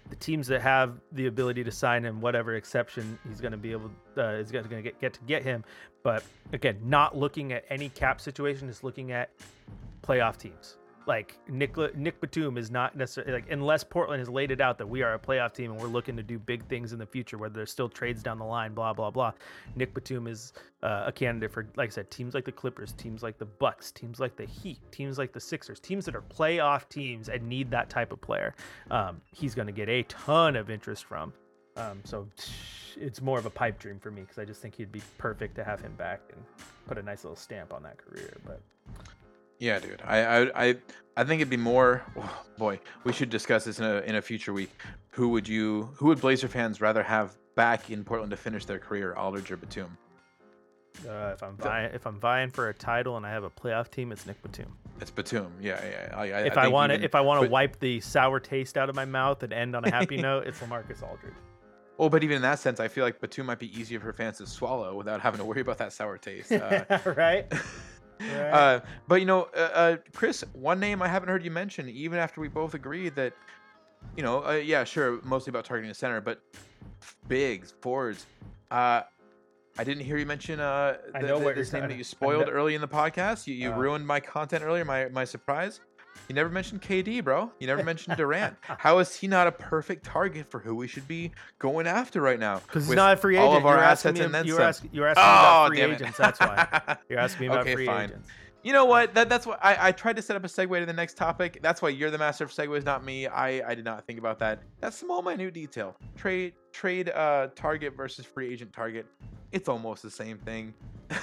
the 0.10 0.16
teams 0.18 0.48
that 0.48 0.62
have 0.62 1.00
the 1.12 1.28
ability 1.28 1.64
to 1.64 1.72
sign 1.72 2.04
him, 2.04 2.22
whatever 2.22 2.56
exception 2.56 3.18
he's 3.28 3.42
going 3.42 3.52
to 3.52 3.58
be 3.58 3.72
able, 3.72 3.92
uh, 4.18 4.34
is 4.34 4.52
going 4.52 4.68
to 4.68 4.82
get, 4.82 5.00
get 5.00 5.14
to 5.14 5.22
get 5.22 5.44
him. 5.44 5.64
But 6.04 6.24
again, 6.52 6.80
not 6.84 7.18
looking 7.18 7.54
at 7.54 7.66
any 7.70 7.90
cap 7.90 8.20
situation, 8.20 8.68
just 8.68 8.84
looking 8.84 9.12
at 9.12 9.32
playoff 10.02 10.38
teams. 10.38 10.78
Like 11.06 11.38
Nick 11.50 11.76
Nick 11.96 12.22
Batum 12.22 12.58
is 12.58 12.72
not 12.72 12.96
necessarily 12.96 13.34
like 13.34 13.52
unless 13.52 13.84
Portland 13.84 14.20
has 14.20 14.30
laid 14.30 14.52
it 14.52 14.62
out 14.62 14.78
that 14.78 14.88
we 14.88 15.02
are 15.02 15.16
a 15.16 15.20
playoff 15.20 15.54
team 15.54 15.72
and 15.72 15.80
we're 15.80 15.88
looking 15.88 16.16
to 16.16 16.24
do 16.24 16.40
big 16.40 16.66
things 16.68 16.94
in 16.94 17.00
the 17.00 17.06
future, 17.06 17.38
whether 17.38 17.54
there's 17.54 17.72
still 17.72 17.90
trades 17.90 18.24
down 18.24 18.38
the 18.38 18.46
line, 18.46 18.74
blah 18.74 18.94
blah 18.94 19.12
blah. 19.12 19.34
Nick 19.76 19.94
Batum 19.94 20.28
is 20.28 20.54
uh, 20.82 21.04
a 21.08 21.12
candidate 21.12 21.52
for, 21.52 21.68
like 21.76 21.90
I 21.90 21.92
said, 21.92 22.12
teams 22.12 22.34
like 22.34 22.46
the 22.46 22.52
Clippers, 22.52 22.94
teams 22.94 23.24
like 23.24 23.38
the 23.38 23.46
Bucks, 23.46 23.92
teams 23.92 24.20
like 24.20 24.36
the 24.36 24.46
Heat, 24.46 24.80
teams 24.92 25.18
like 25.18 25.32
the 25.32 25.40
Sixers, 25.40 25.80
teams 25.80 26.06
that 26.06 26.16
are 26.16 26.22
playoff 26.22 26.88
teams 26.90 27.30
and 27.30 27.48
need 27.48 27.72
that 27.72 27.90
type 27.90 28.12
of 28.12 28.22
player. 28.22 28.54
Um, 28.92 29.22
he's 29.34 29.56
going 29.56 29.68
to 29.68 29.74
get 29.74 29.90
a 29.90 30.04
ton 30.04 30.56
of 30.56 30.70
interest 30.70 31.06
from. 31.06 31.34
Um, 31.76 32.02
so 32.04 32.28
it's 32.98 33.22
more 33.22 33.40
of 33.40 33.46
a 33.46 33.50
pipe 33.50 33.80
dream 33.80 34.00
for 34.00 34.12
me 34.12 34.22
because 34.22 34.38
I 34.38 34.46
just 34.46 34.62
think 34.62 34.76
he'd 34.76 34.92
be 34.92 35.02
perfect 35.18 35.56
to 35.56 35.64
have 35.64 35.82
him 35.82 35.94
back 35.96 36.22
and 36.32 36.44
put 36.88 36.98
a 36.98 37.02
nice 37.02 37.24
little 37.24 37.36
stamp 37.36 37.74
on 37.74 37.82
that 37.84 37.98
career. 37.98 38.38
But 38.46 38.62
Yeah, 39.64 39.80
dude. 39.80 40.02
I 40.06 40.18
I 40.20 40.66
I, 40.66 40.76
I 41.16 41.24
think 41.24 41.40
it'd 41.40 41.50
be 41.50 41.56
more. 41.56 42.04
Oh, 42.18 42.44
boy, 42.58 42.82
we 43.06 43.14
should 43.14 43.30
discuss 43.30 43.64
this 43.64 43.80
in 43.80 43.86
a 43.86 44.02
in 44.02 44.16
a 44.16 44.22
future 44.22 44.52
week. 44.52 44.72
Who 45.12 45.30
would 45.30 45.48
you? 45.48 45.90
Who 45.96 46.08
would 46.08 46.20
Blazer 46.20 46.50
fans 46.50 46.82
rather 46.82 47.02
have 47.02 47.38
back 47.56 47.90
in 47.90 48.04
Portland 48.04 48.32
to 48.32 48.38
finish 48.38 48.66
their 48.66 48.80
career, 48.80 49.16
Aldridge 49.16 49.52
or 49.52 49.58
Batum? 49.58 49.98
uh, 51.08 51.32
if 51.34 51.42
I'm 51.42 51.56
vying, 51.56 51.92
if 51.94 52.06
I'm 52.06 52.20
vying 52.20 52.50
for 52.50 52.68
a 52.70 52.74
title 52.74 53.16
and 53.16 53.26
I 53.26 53.32
have 53.32 53.46
a 53.46 53.50
playoff 53.50 53.90
team, 53.90 54.12
it's 54.12 54.26
Nick 54.26 54.42
Batum. 54.42 54.76
It's 55.00 55.12
Batum. 55.12 55.54
Yeah, 55.62 55.84
yeah. 55.84 56.14
I, 56.14 56.22
I, 56.24 56.26
if 56.42 56.58
I, 56.58 56.64
think 56.64 56.74
want 56.74 56.90
to, 56.92 56.96
even- 56.96 57.06
if 57.06 57.16
I 57.16 57.22
want 57.22 57.44
to 57.44 57.50
wipe 57.50 57.80
the 57.80 58.00
sour 58.02 58.40
taste 58.40 58.78
out 58.78 58.90
of 58.90 58.96
my 58.96 59.06
mouth 59.06 59.44
and 59.44 59.54
end 59.54 59.76
on 59.76 59.86
a 59.86 59.90
happy 59.90 60.18
note, 60.28 60.46
it's 60.46 60.60
Lamarcus 60.60 61.02
Aldridge. 61.02 61.34
Well, 61.98 62.10
but 62.10 62.24
even 62.24 62.38
in 62.38 62.42
that 62.42 62.60
sense, 62.60 62.80
I 62.80 62.88
feel 62.88 63.04
like 63.04 63.22
Batum 63.22 63.46
might 63.46 63.60
be 63.60 63.80
easier 63.80 64.00
for 64.00 64.12
fans 64.14 64.40
to 64.40 64.48
swallow 64.48 64.96
without 64.96 65.22
having 65.22 65.40
to 65.40 65.46
worry 65.46 65.62
about 65.62 65.78
that 65.78 65.94
sour 65.94 66.18
taste. 66.18 66.52
Uh, 66.64 67.00
right? 67.16 67.52
Uh, 68.32 68.80
but 69.08 69.16
you 69.16 69.26
know, 69.26 69.50
uh, 69.56 69.60
uh, 69.74 69.98
Chris, 70.14 70.44
one 70.54 70.80
name 70.80 71.02
I 71.02 71.08
haven't 71.08 71.30
heard 71.30 71.44
you 71.44 71.52
mention, 71.52 71.90
even 71.90 72.20
after 72.20 72.42
we 72.42 72.48
both 72.48 72.74
agreed 72.74 73.16
that, 73.16 73.34
you 74.16 74.24
know, 74.24 74.46
uh, 74.46 74.52
yeah, 74.54 74.84
sure, 74.84 75.20
mostly 75.24 75.52
about 75.52 75.66
targeting 75.66 75.90
the 75.90 75.96
center, 75.96 76.22
but 76.22 76.42
bigs, 77.28 77.74
forwards. 77.82 78.26
Uh, 78.72 79.02
I 79.78 79.84
didn't 79.84 80.04
hear 80.04 80.18
you 80.18 80.26
mention 80.26 80.60
uh, 80.60 80.98
I 81.16 81.22
the, 81.22 81.28
know 81.28 81.40
the- 81.40 81.54
this 81.54 81.74
name 81.74 81.88
that 81.88 81.98
you 81.98 82.04
spoiled 82.04 82.48
early 82.50 82.76
in 82.76 82.82
the 82.82 82.88
podcast. 82.88 83.48
You, 83.48 83.56
you 83.56 83.72
Uh. 83.72 83.78
ruined 83.78 84.06
my 84.06 84.20
content 84.20 84.64
earlier, 84.64 84.86
my 84.86 85.10
my 85.10 85.26
surprise. 85.26 85.80
You 86.30 86.36
never 86.36 86.50
mentioned 86.50 86.82
KD, 86.82 87.24
bro. 87.24 87.52
You 87.60 87.68
never 87.68 87.84
mentioned 87.84 88.16
Durant. 88.18 88.56
How 88.62 89.00
is 89.00 89.14
he 89.16 89.28
not 89.28 89.46
a 89.48 89.52
perfect 89.52 90.06
target 90.06 90.50
for 90.50 90.60
who 90.60 90.74
we 90.76 90.88
should 90.88 91.08
be 91.08 91.32
going 91.60 91.86
after 91.86 92.22
right 92.22 92.40
now? 92.40 92.60
Because 92.60 92.88
he's 92.88 92.96
not 92.96 93.14
a 93.14 93.18
free 93.18 93.36
agent. 93.36 93.50
all 93.50 93.58
of 93.58 93.66
our 93.66 93.74
you 93.74 93.78
were 93.80 93.84
asking 93.84 94.10
assets 94.12 94.26
and 94.26 94.34
then 94.34 94.46
you 94.46 94.54
were 94.54 94.60
some. 94.60 94.68
asking, 94.70 94.90
you 94.94 95.02
were 95.02 95.08
asking 95.08 95.24
me 95.24 95.30
about 95.30 95.66
Oh, 95.66 95.68
free 95.70 95.82
agents. 95.82 96.18
That's 96.18 96.40
why. 96.40 96.98
You're 97.10 97.20
asking 97.20 97.42
me 97.42 97.48
about 97.48 97.60
Okay, 97.62 97.76
free 97.76 97.86
fine. 97.86 98.10
agents. 98.10 98.30
You 98.64 98.72
know 98.72 98.86
what? 98.86 99.14
That 99.14 99.28
that's 99.28 99.46
what 99.46 99.60
I, 99.62 99.90
I 99.90 99.92
tried 99.92 100.16
to 100.16 100.22
set 100.22 100.38
up 100.38 100.46
a 100.46 100.48
segue 100.48 100.80
to 100.80 100.86
the 100.86 100.94
next 100.94 101.18
topic. 101.18 101.60
That's 101.62 101.82
why 101.82 101.90
you're 101.90 102.10
the 102.12 102.18
master 102.18 102.46
of 102.46 102.52
segues, 102.52 102.86
not 102.86 103.04
me. 103.04 103.28
I, 103.28 103.70
I 103.72 103.76
did 103.76 103.84
not 103.84 104.08
think 104.08 104.18
about 104.20 104.40
that. 104.40 104.64
That 104.80 104.94
small 104.94 105.22
minute 105.22 105.54
detail. 105.54 105.98
Trade 106.16 106.54
trade 106.72 107.10
uh 107.10 107.50
target 107.56 107.98
versus 107.98 108.26
free 108.26 108.52
agent 108.54 108.72
target. 108.72 109.06
It's 109.52 109.68
almost 109.68 110.02
the 110.02 110.10
same 110.10 110.38
thing. 110.38 110.74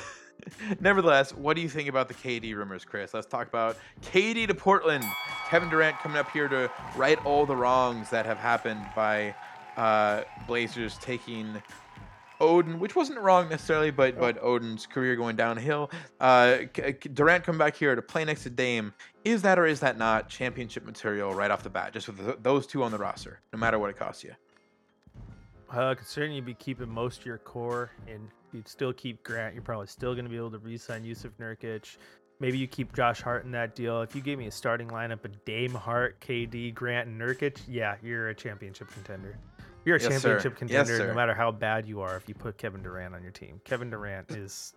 Nevertheless, 0.80 1.34
what 1.34 1.57
do 1.57 1.62
you 1.62 1.68
think 1.68 1.88
about 1.88 2.09
the 2.09 2.14
KD 2.14 2.55
rumors, 2.55 2.84
Chris? 2.84 3.14
Let's 3.14 3.26
talk 3.26 3.49
about 3.49 3.76
KD 4.03 4.47
to 4.49 4.55
Portland. 4.55 5.05
Kevin 5.49 5.68
Durant 5.68 5.99
coming 5.99 6.18
up 6.18 6.30
here 6.30 6.49
to 6.49 6.70
right 6.97 7.24
all 7.24 7.47
the 7.47 7.57
wrongs 7.57 8.11
that 8.11 8.26
have 8.26 8.38
happened 8.38 8.84
by 8.95 9.34
uh, 9.76 10.22
Blazers 10.47 10.99
taking 10.99 11.62
Oden, 12.41 12.78
which 12.78 12.97
wasn't 12.97 13.18
wrong 13.20 13.49
necessarily, 13.49 13.91
but 13.91 14.18
but 14.18 14.43
Oden's 14.43 14.86
career 14.86 15.14
going 15.14 15.36
downhill. 15.36 15.91
Uh, 16.20 16.59
K- 16.72 16.93
Durant 17.12 17.45
come 17.45 17.59
back 17.59 17.76
here 17.76 17.95
to 17.95 18.03
play 18.03 18.24
next 18.24 18.45
to 18.45 18.51
Dame. 18.51 18.95
Is 19.24 19.43
that 19.43 19.59
or 19.59 19.66
is 19.66 19.80
that 19.80 19.99
not 19.99 20.28
championship 20.28 20.86
material 20.86 21.34
right 21.34 21.51
off 21.51 21.62
the 21.62 21.70
bat? 21.70 21.93
Just 21.93 22.09
with 22.09 22.43
those 22.43 22.66
two 22.66 22.82
on 22.82 22.91
the 22.93 22.99
roster, 22.99 23.41
no 23.53 23.59
matter 23.59 23.78
what 23.78 23.91
it 23.91 23.99
costs 23.99 24.24
you. 24.24 24.32
Uh, 25.70 25.95
considering 25.95 26.32
you'd 26.32 26.47
be 26.47 26.55
keeping 26.55 26.88
most 26.88 27.20
of 27.20 27.26
your 27.26 27.38
core 27.38 27.91
and 28.09 28.28
you'd 28.53 28.69
still 28.69 28.93
keep 28.93 29.23
Grant, 29.23 29.55
you're 29.55 29.63
probably 29.63 29.87
still 29.87 30.15
going 30.15 30.25
to 30.25 30.31
be 30.31 30.37
able 30.37 30.51
to 30.51 30.59
re-sign 30.59 31.05
Jusuf 31.05 31.31
Nurkic. 31.41 31.97
Maybe 32.41 32.57
you 32.57 32.67
keep 32.67 32.95
Josh 32.95 33.21
Hart 33.21 33.45
in 33.45 33.51
that 33.53 33.75
deal. 33.75 34.01
If 34.01 34.15
you 34.15 34.23
gave 34.23 34.39
me 34.39 34.47
a 34.47 34.51
starting 34.51 34.89
lineup 34.89 35.25
of 35.25 35.45
Dame, 35.45 35.75
Hart, 35.75 36.21
KD, 36.21 36.75
Grant, 36.75 37.09
and 37.09 37.21
Nurkic, 37.21 37.59
yeah, 37.69 37.97
you're 38.03 38.29
a 38.29 38.35
championship 38.35 38.91
contender. 38.91 39.37
You're 39.85 39.97
a 39.97 40.01
Yes, 40.01 40.09
championship 40.11 40.53
Yes, 40.53 40.59
contender 40.59 40.97
sir. 40.97 41.07
no 41.09 41.15
matter 41.15 41.35
how 41.35 41.51
bad 41.51 41.87
you 41.87 42.01
are 42.01 42.17
if 42.17 42.29
you 42.29 42.35
put 42.35 42.57
Kevin 42.57 42.83
Durant 42.83 43.15
on 43.15 43.23
your 43.23 43.33
team. 43.33 43.61
Kevin 43.65 43.91
Durant 43.91 44.31
is 44.37 44.75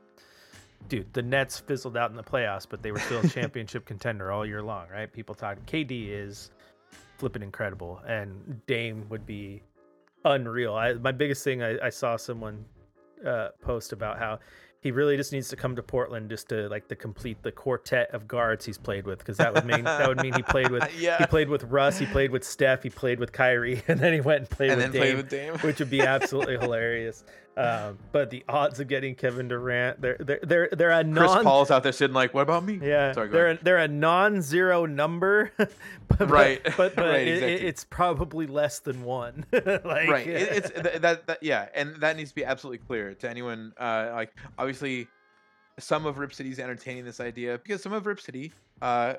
dude, 0.89 1.11
the 1.13 1.21
Nets 1.21 1.59
fizzled 1.59 1.95
out 1.95 2.09
in 2.11 2.17
the 2.17 2.23
playoffs, 2.23 2.65
but 2.69 2.81
they 2.83 2.91
were 2.91 2.99
still 2.99 3.21
a 3.21 3.27
championship 3.29 3.85
contender 3.85 4.31
all 4.31 4.45
year 4.45 4.61
long, 4.61 4.87
right? 4.91 5.11
People 5.11 5.33
talk 5.35 5.57
KD 5.65 6.09
is 6.09 6.51
flipping 7.17 7.41
incredible 7.43 8.01
and 8.07 8.65
Dame 8.65 9.07
would 9.09 9.25
be 9.25 9.63
unreal. 10.25 10.73
I, 10.73 10.93
my 10.93 11.11
biggest 11.11 11.43
thing 11.43 11.63
I, 11.63 11.77
I 11.85 11.89
saw 11.89 12.17
someone 12.17 12.65
uh, 13.25 13.49
post 13.61 13.91
about 13.93 14.19
how 14.19 14.39
he 14.81 14.91
really 14.91 15.15
just 15.15 15.31
needs 15.31 15.47
to 15.47 15.55
come 15.55 15.77
to 15.77 15.81
Portland 15.83 16.29
just 16.29 16.49
to 16.49 16.67
like 16.67 16.89
to 16.89 16.95
complete 16.95 17.41
the 17.41 17.51
quartet 17.53 18.11
of 18.13 18.27
guards 18.27 18.65
he's 18.65 18.77
played 18.77 19.05
with 19.05 19.19
because 19.19 19.37
that 19.37 19.53
would 19.53 19.65
mean 19.65 19.85
that 19.85 20.07
would 20.09 20.21
mean 20.21 20.33
he 20.33 20.41
played 20.43 20.69
with 20.71 20.83
Yeah. 20.99 21.17
he 21.19 21.25
played 21.25 21.47
with 21.47 21.63
Russ, 21.63 21.97
he 21.97 22.05
played 22.05 22.31
with 22.31 22.43
Steph, 22.43 22.83
he 22.83 22.89
played 22.89 23.17
with 23.19 23.31
Kyrie, 23.31 23.81
and 23.87 23.97
then 23.99 24.11
he 24.13 24.19
went 24.19 24.39
and 24.41 24.49
played 24.49 24.71
and 24.71 24.81
with 24.81 24.91
then 24.91 25.01
Dame, 25.01 25.01
play 25.01 25.15
with 25.15 25.29
Dame. 25.29 25.53
which 25.67 25.79
would 25.79 25.89
be 25.89 26.01
absolutely 26.01 26.57
hilarious. 26.61 27.23
Um, 27.55 27.99
but 28.11 28.29
the 28.31 28.43
odds 28.49 28.79
of 28.79 28.87
getting 28.87 29.13
Kevin 29.13 29.47
Durant, 29.47 30.01
they're 30.01 30.17
they're 30.19 30.39
they're 30.41 30.69
they're 30.71 30.89
a 30.91 31.03
Chris 31.03 31.31
Paul's 31.43 31.69
out 31.69 31.83
there 31.83 31.91
sitting 31.91 32.13
like, 32.15 32.33
"What 32.33 32.41
about 32.41 32.63
me?" 32.65 32.79
yeah, 32.81 33.11
Sorry, 33.13 33.27
they're 33.29 33.47
ahead. 33.47 33.61
a, 33.61 33.63
they're 33.63 33.77
a 33.77 33.87
non-zero 33.87 34.85
number, 34.87 35.51
but, 35.57 36.29
Right, 36.29 36.61
But 36.63 36.95
but 36.95 36.97
right, 36.97 37.21
it- 37.21 37.27
it- 37.27 37.33
exactly. 37.43 37.67
it's 37.67 37.83
probably 37.83 38.47
less 38.47 38.79
than 38.79 39.03
one. 39.03 39.45
like, 39.51 39.85
right 39.85 40.25
it, 40.27 40.51
it's 40.51 40.69
th- 40.81 41.01
that, 41.01 41.27
that 41.27 41.43
yeah 41.43 41.67
and 41.75 41.95
that 41.97 42.17
needs 42.17 42.31
to 42.31 42.35
be 42.35 42.43
absolutely 42.45 42.79
clear 42.79 43.13
to 43.13 43.29
anyone 43.29 43.73
uh 43.79 44.09
like 44.13 44.33
obviously 44.57 45.07
some 45.79 46.05
of 46.07 46.17
rip 46.17 46.33
city's 46.33 46.57
entertaining 46.59 47.05
this 47.05 47.19
idea 47.19 47.59
because 47.59 47.81
some 47.83 47.93
of 47.93 48.05
rip 48.07 48.19
city 48.19 48.51
uh 48.81 49.13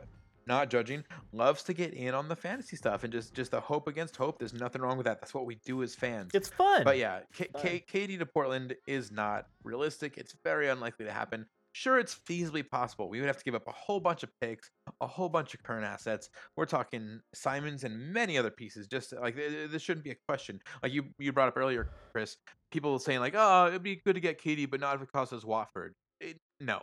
not 0.46 0.70
judging 0.70 1.04
loves 1.32 1.62
to 1.64 1.72
get 1.72 1.94
in 1.94 2.14
on 2.14 2.28
the 2.28 2.36
fantasy 2.36 2.76
stuff 2.76 3.04
and 3.04 3.12
just 3.12 3.34
just 3.34 3.52
a 3.54 3.60
hope 3.60 3.88
against 3.88 4.16
hope 4.16 4.38
there's 4.38 4.54
nothing 4.54 4.82
wrong 4.82 4.96
with 4.96 5.06
that 5.06 5.20
that's 5.20 5.34
what 5.34 5.46
we 5.46 5.56
do 5.64 5.82
as 5.82 5.94
fans 5.94 6.30
it's 6.34 6.48
fun. 6.48 6.84
but 6.84 6.98
yeah 6.98 7.20
K- 7.34 7.48
fun. 7.52 7.62
K- 7.62 7.84
KD 7.92 8.18
to 8.18 8.26
Portland 8.26 8.74
is 8.86 9.10
not 9.10 9.46
realistic 9.64 10.16
it's 10.18 10.34
very 10.44 10.68
unlikely 10.68 11.04
to 11.06 11.12
happen 11.12 11.46
Sure, 11.76 11.98
it's 11.98 12.14
feasibly 12.14 12.62
possible. 12.70 13.08
We 13.08 13.18
would 13.18 13.26
have 13.26 13.36
to 13.38 13.42
give 13.42 13.56
up 13.56 13.66
a 13.66 13.72
whole 13.72 13.98
bunch 13.98 14.22
of 14.22 14.30
picks, 14.40 14.70
a 15.00 15.08
whole 15.08 15.28
bunch 15.28 15.54
of 15.54 15.62
current 15.64 15.84
assets. 15.84 16.30
We're 16.56 16.66
talking 16.66 17.18
Simons 17.34 17.82
and 17.82 18.12
many 18.12 18.38
other 18.38 18.50
pieces. 18.52 18.86
Just 18.86 19.12
like 19.12 19.34
th- 19.34 19.50
th- 19.50 19.70
this 19.72 19.82
shouldn't 19.82 20.04
be 20.04 20.12
a 20.12 20.16
question. 20.28 20.60
Like 20.84 20.92
you, 20.92 21.06
you 21.18 21.32
brought 21.32 21.48
up 21.48 21.56
earlier, 21.56 21.88
Chris. 22.12 22.36
People 22.70 23.00
saying 23.00 23.18
like, 23.18 23.34
"Oh, 23.36 23.66
it'd 23.66 23.82
be 23.82 23.96
good 24.06 24.14
to 24.14 24.20
get 24.20 24.40
KD, 24.40 24.70
but 24.70 24.78
not 24.78 24.94
if 24.94 25.02
it 25.02 25.10
costs 25.10 25.32
us 25.32 25.44
Watford." 25.44 25.94
It, 26.20 26.36
no, 26.60 26.80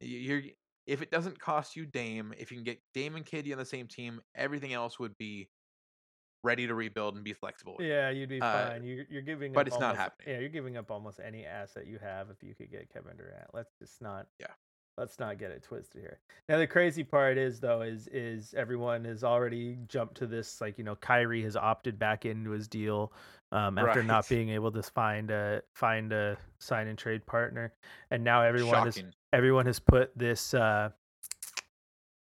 you're 0.00 0.42
if 0.86 1.02
it 1.02 1.10
doesn't 1.10 1.38
cost 1.38 1.76
you 1.76 1.86
Dame, 1.86 2.34
if 2.38 2.50
you 2.50 2.56
can 2.56 2.64
get 2.64 2.80
Dame 2.92 3.16
and 3.16 3.24
KD 3.24 3.52
on 3.52 3.58
the 3.58 3.64
same 3.64 3.86
team, 3.86 4.20
everything 4.34 4.72
else 4.72 4.98
would 4.98 5.16
be 5.18 5.48
ready 6.42 6.66
to 6.66 6.74
rebuild 6.74 7.14
and 7.14 7.24
be 7.24 7.32
flexible. 7.32 7.76
yeah, 7.80 8.10
you'd 8.10 8.28
be 8.28 8.40
uh, 8.40 8.68
fine. 8.68 8.84
You, 8.84 9.04
you're 9.10 9.22
giving, 9.22 9.52
but 9.52 9.62
up 9.62 9.66
it's 9.68 9.80
not 9.80 9.82
almost- 9.82 10.00
happening. 10.00 10.34
Yeah, 10.34 10.40
you're 10.40 10.50
giving 10.50 10.76
up 10.76 10.90
almost 10.90 11.20
any 11.24 11.44
asset 11.44 11.86
you 11.86 11.98
have 11.98 12.28
if 12.30 12.42
you 12.42 12.54
could 12.54 12.70
get 12.70 12.92
Kevin 12.92 13.16
Durant. 13.16 13.48
Let's 13.52 13.72
just 13.80 14.00
not. 14.02 14.26
Yeah. 14.38 14.48
Let's 14.96 15.18
not 15.18 15.38
get 15.38 15.50
it 15.50 15.64
twisted 15.64 16.02
here. 16.02 16.20
Now 16.48 16.58
the 16.58 16.68
crazy 16.68 17.02
part 17.02 17.36
is 17.36 17.58
though 17.58 17.82
is 17.82 18.06
is 18.12 18.54
everyone 18.56 19.04
has 19.06 19.24
already 19.24 19.76
jumped 19.88 20.16
to 20.18 20.26
this 20.28 20.60
like 20.60 20.78
you 20.78 20.84
know 20.84 20.94
Kyrie 20.94 21.42
has 21.42 21.56
opted 21.56 21.98
back 21.98 22.24
into 22.24 22.50
his 22.50 22.68
deal 22.68 23.12
um, 23.50 23.76
after 23.76 24.04
not 24.04 24.28
being 24.28 24.50
able 24.50 24.70
to 24.70 24.84
find 24.84 25.32
a 25.32 25.62
find 25.74 26.12
a 26.12 26.36
sign 26.60 26.86
and 26.86 26.96
trade 26.96 27.26
partner, 27.26 27.72
and 28.12 28.22
now 28.22 28.42
everyone 28.42 28.86
is 28.86 28.94
Shocking. 28.94 29.12
Everyone 29.34 29.66
has 29.66 29.80
put 29.80 30.16
this 30.16 30.54
uh 30.54 30.88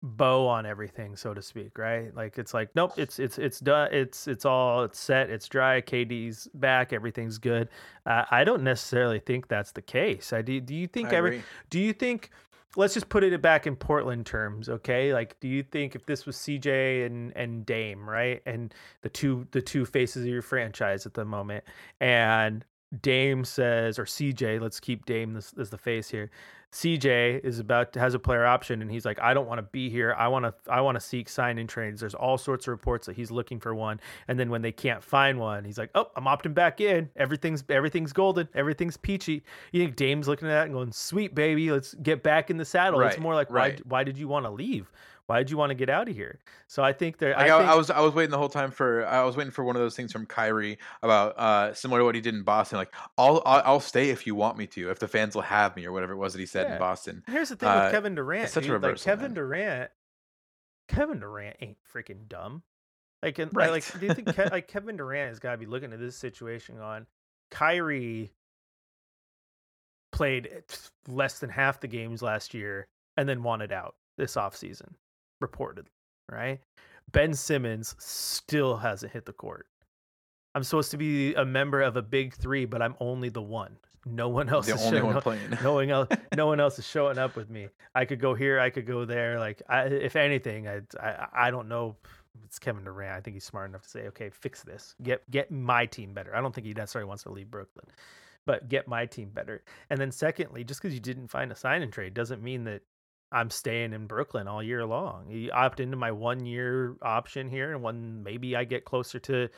bow 0.02 0.46
on 0.46 0.64
everything 0.64 1.14
so 1.14 1.34
to 1.34 1.42
speak 1.42 1.76
right? 1.76 2.14
Like 2.14 2.38
it's 2.38 2.54
like 2.54 2.70
nope 2.74 2.92
it's 2.96 3.18
it's 3.18 3.38
it's 3.38 3.60
done 3.60 3.88
it's 3.92 4.28
it's 4.28 4.44
all 4.44 4.84
it's 4.84 4.98
set 4.98 5.28
it's 5.30 5.48
dry 5.48 5.80
kd's 5.80 6.48
back 6.54 6.92
everything's 6.92 7.38
good. 7.38 7.68
Uh, 8.06 8.24
i 8.30 8.44
don't 8.44 8.62
necessarily 8.62 9.18
think 9.18 9.48
that's 9.48 9.72
the 9.72 9.82
case. 9.82 10.32
I 10.32 10.42
do 10.42 10.60
do 10.60 10.74
you 10.74 10.86
think 10.86 11.12
I 11.12 11.16
every 11.16 11.30
agree. 11.30 11.42
do 11.68 11.80
you 11.80 11.92
think 11.92 12.30
let's 12.76 12.94
just 12.94 13.08
put 13.08 13.24
it 13.24 13.42
back 13.42 13.66
in 13.66 13.76
portland 13.76 14.24
terms 14.24 14.68
okay? 14.70 15.12
Like 15.12 15.38
do 15.40 15.48
you 15.48 15.62
think 15.62 15.94
if 15.94 16.06
this 16.06 16.24
was 16.24 16.36
cj 16.36 17.04
and 17.04 17.36
and 17.36 17.66
dame 17.66 18.08
right? 18.08 18.40
And 18.46 18.74
the 19.02 19.10
two 19.10 19.46
the 19.50 19.60
two 19.60 19.84
faces 19.84 20.22
of 20.22 20.30
your 20.30 20.42
franchise 20.42 21.04
at 21.04 21.12
the 21.12 21.26
moment 21.26 21.64
and 22.00 22.64
dame 23.02 23.44
says 23.44 23.98
or 23.98 24.04
cj 24.04 24.60
let's 24.60 24.80
keep 24.80 25.04
dame 25.06 25.32
this 25.34 25.54
as 25.58 25.70
the 25.70 25.78
face 25.78 26.08
here 26.08 26.30
CJ 26.72 27.44
is 27.44 27.58
about 27.58 27.92
to, 27.94 28.00
has 28.00 28.14
a 28.14 28.18
player 28.18 28.46
option 28.46 28.80
and 28.80 28.90
he's 28.90 29.04
like 29.04 29.20
I 29.20 29.34
don't 29.34 29.48
want 29.48 29.58
to 29.58 29.62
be 29.62 29.90
here. 29.90 30.14
I 30.16 30.28
want 30.28 30.44
to 30.44 30.54
I 30.70 30.80
want 30.80 30.94
to 30.94 31.00
seek 31.00 31.28
sign 31.28 31.58
in 31.58 31.66
trades. 31.66 32.00
There's 32.00 32.14
all 32.14 32.38
sorts 32.38 32.66
of 32.66 32.70
reports 32.70 33.06
that 33.06 33.16
he's 33.16 33.30
looking 33.30 33.58
for 33.58 33.74
one 33.74 34.00
and 34.28 34.38
then 34.38 34.50
when 34.50 34.62
they 34.62 34.70
can't 34.70 35.02
find 35.02 35.40
one, 35.40 35.64
he's 35.64 35.78
like, 35.78 35.90
"Oh, 35.96 36.10
I'm 36.14 36.24
opting 36.24 36.54
back 36.54 36.80
in. 36.80 37.10
Everything's 37.16 37.64
everything's 37.68 38.12
golden. 38.12 38.48
Everything's 38.54 38.96
peachy." 38.96 39.42
You 39.72 39.82
think 39.82 39.96
Dame's 39.96 40.28
looking 40.28 40.46
at 40.46 40.52
that 40.52 40.64
and 40.66 40.72
going, 40.72 40.92
"Sweet 40.92 41.34
baby, 41.34 41.72
let's 41.72 41.94
get 41.94 42.22
back 42.22 42.50
in 42.50 42.56
the 42.56 42.64
saddle." 42.64 43.00
It's 43.00 43.18
more 43.18 43.34
like, 43.34 43.50
right. 43.50 43.84
"Why 43.84 44.00
why 44.00 44.04
did 44.04 44.16
you 44.16 44.28
want 44.28 44.46
to 44.46 44.50
leave? 44.50 44.92
Why 45.30 45.38
did 45.38 45.50
you 45.50 45.56
want 45.56 45.70
to 45.70 45.74
get 45.74 45.88
out 45.88 46.08
of 46.08 46.14
here?" 46.14 46.40
So 46.66 46.82
I 46.82 46.92
think 46.92 47.18
there 47.18 47.30
Like, 47.30 47.50
I 47.50 47.54
I, 47.56 47.58
think 47.60 47.70
I 47.70 47.74
was 47.76 47.90
I 47.90 48.00
was 48.00 48.12
waiting 48.14 48.30
the 48.30 48.38
whole 48.38 48.48
time 48.48 48.70
for 48.70 49.06
I 49.06 49.22
was 49.24 49.36
waiting 49.36 49.50
for 49.52 49.64
one 49.64 49.76
of 49.76 49.80
those 49.82 49.94
things 49.96 50.10
from 50.12 50.26
Kyrie 50.26 50.78
about 51.02 51.38
uh 51.38 51.72
similar 51.74 52.00
to 52.00 52.04
what 52.04 52.14
he 52.14 52.20
did 52.20 52.34
in 52.34 52.42
Boston. 52.42 52.78
Like 52.78 52.92
I'll 53.16 53.40
I'll, 53.46 53.62
I'll 53.64 53.80
stay 53.80 54.10
if 54.10 54.26
you 54.26 54.34
want 54.34 54.58
me 54.58 54.66
to, 54.68 54.90
if 54.90 54.98
the 54.98 55.08
fans 55.08 55.34
will 55.34 55.42
have 55.42 55.76
me 55.76 55.86
or 55.86 55.92
whatever 55.92 56.12
it 56.12 56.16
was 56.16 56.32
that 56.34 56.40
he 56.40 56.46
said 56.46 56.66
Yeah. 56.66 56.72
in 56.74 56.78
Boston. 56.78 57.22
Here's 57.26 57.48
the 57.50 57.56
thing 57.56 57.68
Uh, 57.68 57.84
with 57.84 57.92
Kevin 57.92 58.14
Durant. 58.14 58.48
such 58.50 58.64
a 58.64 58.66
dude, 58.66 58.74
like 58.74 58.82
reversal, 58.82 59.04
Kevin 59.04 59.26
man. 59.28 59.34
Durant, 59.34 59.90
Kevin 60.88 61.20
Durant 61.20 61.56
ain't 61.60 61.78
freaking 61.94 62.28
dumb. 62.28 62.62
Like, 63.22 63.38
and, 63.38 63.50
Right. 63.54 63.70
like, 63.70 64.00
do 64.00 64.06
you 64.06 64.14
think 64.14 64.28
Ke- 64.34 64.50
like 64.50 64.66
Kevin 64.66 64.96
Durant 64.96 65.28
has 65.28 65.38
got 65.38 65.52
to 65.52 65.58
be 65.58 65.66
looking 65.66 65.92
at 65.92 66.00
this 66.00 66.16
situation 66.16 66.78
on 66.80 67.06
Kyrie 67.50 68.32
played 70.12 70.50
less 71.06 71.38
than 71.38 71.50
half 71.50 71.80
the 71.80 71.86
games 71.88 72.22
last 72.22 72.52
year 72.54 72.88
and 73.16 73.28
then 73.28 73.42
wanted 73.42 73.72
out 73.72 73.94
this 74.16 74.34
offseason, 74.34 74.94
reportedly, 75.42 75.86
right? 76.30 76.60
Ben 77.12 77.34
Simmons 77.34 77.96
still 77.98 78.76
hasn't 78.76 79.12
hit 79.12 79.26
the 79.26 79.32
court. 79.32 79.66
I'm 80.54 80.64
supposed 80.64 80.90
to 80.92 80.96
be 80.96 81.34
a 81.34 81.44
member 81.44 81.80
of 81.80 81.96
a 81.96 82.02
big 82.02 82.34
three, 82.34 82.64
but 82.64 82.82
I'm 82.82 82.96
only 83.00 83.28
the 83.28 83.42
one. 83.42 83.76
No 84.06 84.28
one 84.28 84.48
else 84.48 84.66
The 84.66 84.74
is 84.74 84.80
only 84.82 84.98
showing 84.98 85.06
one 85.06 85.16
up 85.16 85.22
playing. 85.22 85.42
no 85.62 85.74
one 85.74 85.90
else 85.90 86.08
no 86.36 86.46
one 86.46 86.60
else 86.60 86.78
is 86.78 86.86
showing 86.86 87.18
up 87.18 87.36
with 87.36 87.50
me 87.50 87.68
i 87.94 88.04
could 88.04 88.18
go 88.18 88.32
here 88.32 88.58
i 88.58 88.70
could 88.70 88.86
go 88.86 89.04
there 89.04 89.38
like 89.38 89.62
I, 89.68 89.82
if 89.82 90.16
anything 90.16 90.66
I, 90.66 90.80
I 90.98 91.26
i 91.34 91.50
don't 91.50 91.68
know 91.68 91.96
if 92.34 92.44
it's 92.44 92.58
kevin 92.58 92.84
durant 92.84 93.14
i 93.14 93.20
think 93.20 93.34
he's 93.34 93.44
smart 93.44 93.68
enough 93.68 93.82
to 93.82 93.88
say 93.90 94.06
okay 94.06 94.30
fix 94.30 94.62
this 94.62 94.94
get 95.02 95.30
get 95.30 95.50
my 95.50 95.84
team 95.84 96.14
better 96.14 96.34
i 96.34 96.40
don't 96.40 96.54
think 96.54 96.66
he 96.66 96.72
necessarily 96.72 97.08
wants 97.08 97.24
to 97.24 97.30
leave 97.30 97.50
brooklyn 97.50 97.84
but 98.46 98.70
get 98.70 98.88
my 98.88 99.04
team 99.04 99.28
better 99.34 99.62
and 99.90 100.00
then 100.00 100.10
secondly 100.10 100.64
just 100.64 100.80
because 100.80 100.94
you 100.94 101.00
didn't 101.00 101.28
find 101.28 101.52
a 101.52 101.56
sign 101.56 101.82
and 101.82 101.92
trade 101.92 102.14
doesn't 102.14 102.42
mean 102.42 102.64
that 102.64 102.80
i'm 103.32 103.50
staying 103.50 103.92
in 103.92 104.06
brooklyn 104.06 104.48
all 104.48 104.62
year 104.62 104.84
long. 104.84 105.30
You 105.30 105.50
opt 105.52 105.80
into 105.80 105.96
my 105.96 106.10
one 106.12 106.44
year 106.46 106.96
option 107.02 107.48
here 107.48 107.72
and 107.72 107.82
one 107.82 108.22
maybe 108.22 108.56
i 108.56 108.64
get 108.64 108.84
closer 108.84 109.18
to 109.20 109.48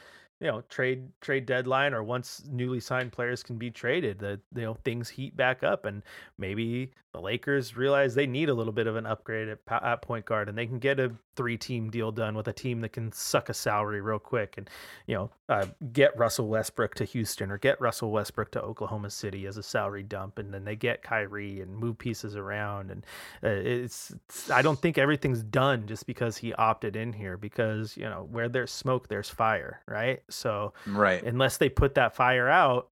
you 0.40 0.46
know 0.46 0.62
trade 0.68 1.08
trade 1.20 1.46
deadline 1.46 1.94
or 1.94 2.02
once 2.02 2.42
newly 2.50 2.80
signed 2.80 3.12
players 3.12 3.42
can 3.42 3.56
be 3.56 3.70
traded 3.70 4.18
that 4.20 4.40
you 4.54 4.62
know 4.62 4.74
things 4.84 5.08
heat 5.08 5.36
back 5.36 5.62
up 5.62 5.84
and 5.84 6.02
maybe 6.38 6.92
the 7.12 7.20
Lakers 7.20 7.76
realize 7.76 8.14
they 8.14 8.26
need 8.26 8.48
a 8.48 8.54
little 8.54 8.72
bit 8.72 8.86
of 8.86 8.96
an 8.96 9.04
upgrade 9.04 9.48
at, 9.48 9.58
at 9.70 10.00
point 10.02 10.24
guard 10.24 10.48
and 10.48 10.56
they 10.56 10.66
can 10.66 10.78
get 10.78 10.98
a 10.98 11.12
three 11.36 11.58
team 11.58 11.90
deal 11.90 12.10
done 12.10 12.34
with 12.34 12.48
a 12.48 12.52
team 12.52 12.80
that 12.80 12.90
can 12.92 13.12
suck 13.12 13.48
a 13.50 13.54
salary 13.54 14.00
real 14.00 14.18
quick 14.18 14.54
and 14.56 14.70
you 15.06 15.14
know 15.14 15.30
uh, 15.48 15.66
get 15.92 16.16
Russell 16.16 16.48
Westbrook 16.48 16.94
to 16.96 17.04
Houston 17.04 17.50
or 17.50 17.58
get 17.58 17.80
Russell 17.80 18.10
Westbrook 18.10 18.50
to 18.52 18.62
Oklahoma 18.62 19.10
City 19.10 19.46
as 19.46 19.58
a 19.58 19.62
salary 19.62 20.02
dump 20.02 20.38
and 20.38 20.54
then 20.54 20.64
they 20.64 20.74
get 20.74 21.02
Kyrie 21.02 21.60
and 21.60 21.76
move 21.76 21.98
pieces 21.98 22.34
around 22.34 22.90
and 22.90 23.04
uh, 23.44 23.48
it's, 23.48 24.10
it's 24.10 24.50
I 24.50 24.62
don't 24.62 24.80
think 24.80 24.96
everything's 24.96 25.42
done 25.42 25.86
just 25.86 26.06
because 26.06 26.38
he 26.38 26.54
opted 26.54 26.96
in 26.96 27.12
here 27.12 27.36
because 27.36 27.94
you 27.96 28.04
know 28.04 28.26
where 28.30 28.48
there's 28.48 28.70
smoke 28.70 29.08
there's 29.08 29.28
fire 29.28 29.80
right 29.86 30.22
so 30.30 30.72
Right. 30.86 31.22
unless 31.22 31.58
they 31.58 31.68
put 31.68 31.94
that 31.96 32.14
fire 32.16 32.48
out 32.48 32.88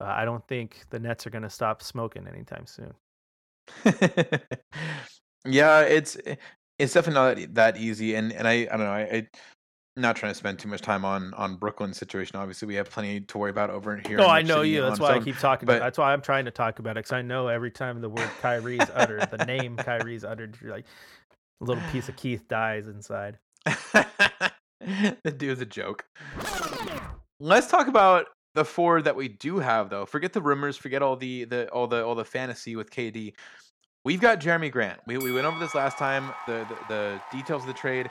uh, 0.00 0.04
I 0.04 0.24
don't 0.24 0.46
think 0.46 0.84
the 0.90 0.98
Nets 0.98 1.26
are 1.26 1.30
going 1.30 1.42
to 1.42 1.50
stop 1.50 1.82
smoking 1.82 2.28
anytime 2.28 2.66
soon. 2.66 2.94
yeah, 5.44 5.80
it's 5.80 6.16
eh, 6.26 6.36
it's 6.78 6.92
definitely 6.94 7.44
not 7.44 7.54
that 7.54 7.76
easy, 7.76 8.14
and 8.14 8.32
and 8.32 8.46
I 8.46 8.52
I 8.52 8.76
don't 8.76 8.80
know 8.80 8.92
I. 8.92 9.00
I 9.00 9.28
not 9.98 10.14
trying 10.16 10.30
to 10.30 10.34
spend 10.34 10.58
too 10.58 10.68
much 10.68 10.80
time 10.80 11.04
on 11.04 11.34
on 11.34 11.56
Brooklyn's 11.56 11.98
situation. 11.98 12.36
Obviously, 12.36 12.68
we 12.68 12.76
have 12.76 12.88
plenty 12.88 13.20
to 13.20 13.38
worry 13.38 13.50
about 13.50 13.70
over 13.70 13.96
here. 13.96 14.16
No, 14.16 14.28
I 14.28 14.42
know 14.42 14.62
you. 14.62 14.82
That's 14.82 15.00
why 15.00 15.14
I 15.14 15.18
keep 15.18 15.38
talking. 15.38 15.66
but- 15.66 15.80
that's 15.80 15.98
why 15.98 16.12
I'm 16.12 16.22
trying 16.22 16.44
to 16.46 16.50
talk 16.50 16.78
about 16.78 16.92
it 16.92 17.00
because 17.00 17.12
I 17.12 17.22
know 17.22 17.48
every 17.48 17.70
time 17.70 18.00
the 18.00 18.08
word 18.08 18.30
Kyrie 18.40 18.78
is 18.78 18.90
uttered, 18.94 19.28
the 19.30 19.44
name 19.44 19.76
Kyrie 19.76 20.14
is 20.14 20.24
uttered, 20.24 20.56
you're 20.62 20.70
like 20.70 20.86
a 21.60 21.64
little 21.64 21.82
piece 21.90 22.08
of 22.08 22.16
Keith 22.16 22.46
dies 22.48 22.86
inside. 22.86 23.38
the 23.64 25.34
dude's 25.36 25.60
a 25.60 25.66
joke. 25.66 26.04
Let's 27.40 27.66
talk 27.68 27.88
about 27.88 28.26
the 28.58 28.64
forward 28.64 29.04
that 29.04 29.14
we 29.14 29.28
do 29.28 29.60
have, 29.60 29.88
though. 29.88 30.04
Forget 30.04 30.32
the 30.32 30.42
rumors. 30.42 30.76
Forget 30.76 31.00
all 31.00 31.14
the 31.14 31.44
the 31.44 31.68
all 31.68 31.86
the 31.86 32.04
all 32.04 32.16
the 32.16 32.24
fantasy 32.24 32.74
with 32.74 32.90
KD. 32.90 33.34
We've 34.04 34.20
got 34.20 34.40
Jerami 34.40 34.72
Grant. 34.72 34.98
We, 35.06 35.16
we 35.16 35.30
went 35.30 35.46
over 35.46 35.60
this 35.60 35.76
last 35.76 35.96
time. 35.96 36.34
The, 36.48 36.66
the 36.68 36.76
the 36.88 37.22
details 37.30 37.62
of 37.62 37.68
the 37.68 37.74
trade. 37.74 38.10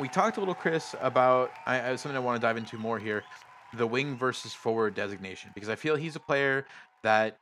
We 0.00 0.08
talked 0.08 0.38
a 0.38 0.40
little, 0.40 0.54
Chris, 0.54 0.94
about 1.02 1.50
I, 1.66 1.90
I 1.90 1.96
something 1.96 2.16
I 2.16 2.20
want 2.20 2.40
to 2.40 2.46
dive 2.46 2.56
into 2.56 2.78
more 2.78 2.98
here. 2.98 3.22
The 3.76 3.86
wing 3.86 4.16
versus 4.16 4.54
forward 4.54 4.94
designation 4.94 5.50
because 5.54 5.68
I 5.68 5.74
feel 5.76 5.94
he's 5.94 6.16
a 6.16 6.20
player 6.20 6.64
that 7.02 7.36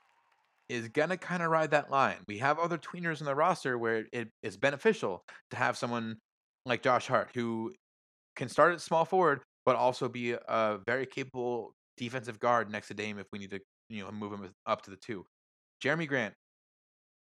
is 0.68 0.88
gonna 0.88 1.16
kind 1.16 1.44
of 1.44 1.52
ride 1.52 1.70
that 1.70 1.88
line. 1.88 2.18
We 2.26 2.38
have 2.38 2.58
other 2.58 2.78
tweeners 2.78 3.20
in 3.20 3.26
the 3.26 3.34
roster 3.36 3.78
where 3.78 4.06
it 4.12 4.30
is 4.42 4.56
beneficial 4.56 5.22
to 5.50 5.56
have 5.56 5.76
someone 5.76 6.16
like 6.66 6.82
Josh 6.82 7.06
Hart 7.06 7.30
who 7.32 7.72
can 8.34 8.48
start 8.48 8.72
at 8.72 8.80
small 8.80 9.04
forward, 9.04 9.40
but 9.64 9.76
also 9.76 10.08
be 10.08 10.32
a 10.32 10.78
very 10.84 11.06
capable 11.06 11.74
defensive 12.00 12.40
guard 12.40 12.70
next 12.70 12.88
to 12.88 12.94
Dame 12.94 13.18
if 13.18 13.26
we 13.30 13.38
need 13.38 13.50
to, 13.50 13.60
you 13.90 14.02
know, 14.02 14.10
move 14.10 14.32
him 14.32 14.48
up 14.66 14.82
to 14.82 14.90
the 14.90 14.96
two. 14.96 15.26
Jerami 15.84 16.08
Grant. 16.08 16.34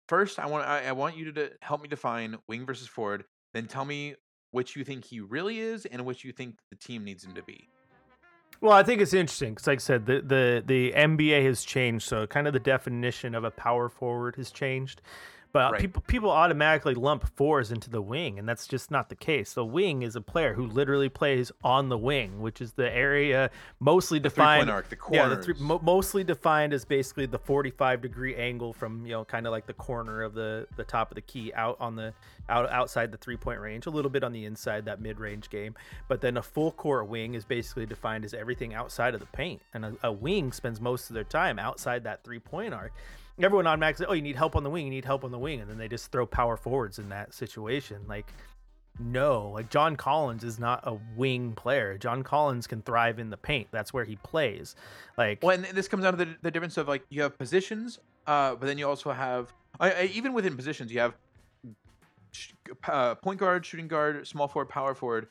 First, 0.09 0.39
I 0.39 0.47
want 0.47 0.67
I, 0.67 0.89
I 0.89 0.93
want 0.93 1.17
you 1.17 1.33
to 1.33 1.51
help 1.63 1.81
me 1.81 1.89
define 1.89 2.37
wing 2.49 2.67
versus 2.67 2.89
forward. 2.89 3.25
Then 3.55 3.67
tell 3.67 3.85
me 3.85 4.17
which 4.51 4.77
you 4.77 4.85
think 4.85 5.05
he 5.05 5.21
really 5.21 5.61
is 5.61 5.87
and 5.87 6.05
which 6.05 6.25
you 6.25 6.33
think 6.33 6.57
the 6.71 6.77
team 6.77 7.05
needs 7.05 7.25
him 7.25 7.35
to 7.35 7.43
be. 7.43 7.69
Well, 8.61 8.73
I 8.73 8.83
think 8.83 9.01
it's 9.01 9.13
interesting 9.13 9.51
because, 9.51 9.67
like 9.67 9.79
I 9.79 9.81
said, 9.81 10.07
the, 10.07 10.21
the 10.21 10.63
the 10.67 10.93
NBA 10.93 11.45
has 11.45 11.65
changed, 11.65 12.09
so 12.09 12.27
kind 12.27 12.47
of 12.47 12.53
the 12.53 12.61
definition 12.61 13.35
of 13.35 13.45
a 13.45 13.51
power 13.51 13.89
forward 13.89 14.37
has 14.37 14.51
changed. 14.51 15.01
But 15.57 15.73
Right. 15.73 15.81
people 15.81 16.03
people 16.07 16.31
automatically 16.31 16.93
lump 16.93 17.27
fours 17.35 17.73
into 17.73 17.89
the 17.89 18.03
wing, 18.03 18.39
and 18.39 18.47
that's 18.47 18.67
just 18.67 18.91
not 18.91 19.09
the 19.09 19.15
case. 19.15 19.55
The 19.55 19.65
wing 19.65 20.03
is 20.03 20.15
a 20.15 20.21
player 20.21 20.53
who 20.53 20.67
literally 20.67 21.09
plays 21.09 21.51
on 21.65 21.89
the 21.89 21.97
wing, 21.97 22.43
which 22.43 22.61
is 22.61 22.73
the 22.73 22.95
area 22.95 23.49
mostly 23.81 24.19
The 24.19 24.25
defined. 24.29 24.69
arc, 24.69 24.91
the 24.91 24.99
yeah, 25.13 25.29
the 25.29 25.43
three, 25.43 25.55
mo- 25.59 25.81
mostly 25.83 26.25
defined 26.25 26.75
as 26.75 26.85
basically 26.85 27.25
the 27.25 27.39
45 27.39 28.03
degree 28.03 28.37
angle 28.37 28.75
from 28.75 29.07
you 29.07 29.13
know 29.13 29.25
kind 29.25 29.47
of 29.47 29.51
like 29.51 29.65
the 29.65 29.73
corner 29.73 30.23
of 30.23 30.35
the 30.35 30.67
the 30.77 30.85
top 30.85 31.11
of 31.11 31.15
the 31.15 31.23
key 31.23 31.55
out 31.55 31.79
on 31.81 31.97
the 31.97 32.13
out 32.51 32.69
outside 32.71 33.11
the 33.11 33.17
three 33.17 33.39
point 33.39 33.59
range, 33.59 33.87
a 33.87 33.91
little 33.91 34.11
bit 34.11 34.23
on 34.23 34.33
the 34.33 34.45
inside 34.45 34.85
that 34.85 35.01
mid 35.01 35.19
range 35.19 35.49
game. 35.49 35.75
But 36.07 36.21
then 36.21 36.37
a 36.37 36.43
full 36.43 36.71
court 36.71 37.09
wing 37.09 37.33
is 37.33 37.47
basically 37.47 37.87
defined 37.87 38.27
as 38.27 38.35
everything 38.35 38.75
outside 38.75 39.15
of 39.15 39.21
the 39.21 39.27
paint, 39.29 39.63
and 39.73 39.87
a, 39.87 39.97
a 40.03 40.13
wing 40.13 40.53
spends 40.53 40.83
most 40.83 41.09
of 41.09 41.15
their 41.15 41.25
time 41.25 41.59
outside 41.59 42.05
that 42.05 42.23
three 42.25 42.41
point 42.41 42.75
arc. 42.75 42.93
Everyone 43.43 43.67
automatically, 43.67 44.05
says, 44.05 44.11
oh, 44.11 44.15
you 44.15 44.23
need 44.23 44.37
help 44.37 44.57
on 44.57 44.63
the 44.63 44.71
wing, 44.71 44.85
you 44.85 44.91
need 44.91 45.05
help 45.05 45.25
on 45.25 45.31
the 45.31 45.39
wing, 45.39 45.61
and 45.61 45.71
then 45.71 45.77
they 45.77 45.89
just 45.89 46.11
throw 46.11 46.25
power 46.27 46.57
forwards 46.57 46.99
in 46.99 47.11
that 47.11 47.35
situation. 47.35 48.01
Like, 48.09 48.33
no, 48.99 49.51
like 49.51 49.69
John 49.69 49.95
Collins 49.97 50.43
is 50.43 50.59
not 50.59 50.81
a 50.85 50.99
wing 51.17 51.53
player. 51.53 51.99
John 51.99 52.23
Collins 52.23 52.67
can 52.67 52.81
thrive 52.81 53.19
in 53.19 53.29
the 53.29 53.37
paint. 53.37 53.69
That's 53.71 53.93
where 53.93 54.05
he 54.05 54.17
plays. 54.17 54.75
Like, 55.19 55.43
Well, 55.43 55.55
and 55.55 55.65
this 55.65 55.87
comes 55.87 56.05
down 56.05 56.17
to 56.17 56.25
the, 56.25 56.35
the 56.41 56.51
difference 56.51 56.79
of 56.79 56.89
like 56.89 57.05
you 57.11 57.21
have 57.23 57.37
positions, 57.37 57.99
uh, 58.27 58.55
but 58.55 58.67
then 58.67 58.79
you 58.79 58.89
also 58.89 59.13
have 59.13 59.53
I, 59.79 59.91
I, 59.91 60.03
even 60.15 60.33
within 60.33 60.57
positions 60.57 60.93
you 60.93 61.01
have 61.01 61.15
uh, 62.89 63.15
point 63.17 63.39
guard, 63.39 63.65
shooting 63.65 63.89
guard, 63.89 64.27
small 64.27 64.49
forward, 64.49 64.69
power 64.69 64.95
forward, 64.95 65.29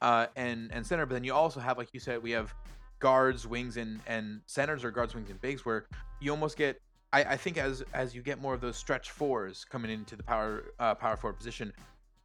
uh, 0.00 0.26
and 0.36 0.70
and 0.72 0.86
center. 0.86 1.06
But 1.06 1.14
then 1.14 1.24
you 1.24 1.34
also 1.34 1.60
have, 1.60 1.78
like 1.78 1.88
you 1.92 2.00
said, 2.00 2.22
we 2.22 2.30
have 2.32 2.54
guards, 2.98 3.46
wings, 3.46 3.76
and 3.76 4.00
and 4.06 4.40
centers 4.46 4.84
or 4.84 4.90
guards, 4.90 5.14
wings, 5.14 5.30
and 5.30 5.40
bigs, 5.40 5.64
where 5.64 5.86
you 6.20 6.30
almost 6.30 6.56
get. 6.56 6.80
I, 7.12 7.24
I 7.24 7.36
think 7.36 7.58
as 7.58 7.82
as 7.92 8.14
you 8.14 8.22
get 8.22 8.40
more 8.40 8.54
of 8.54 8.60
those 8.60 8.76
stretch 8.76 9.10
fours 9.10 9.64
coming 9.64 9.90
into 9.90 10.16
the 10.16 10.22
power 10.22 10.64
uh, 10.78 10.94
power 10.94 11.16
forward 11.16 11.36
position, 11.36 11.72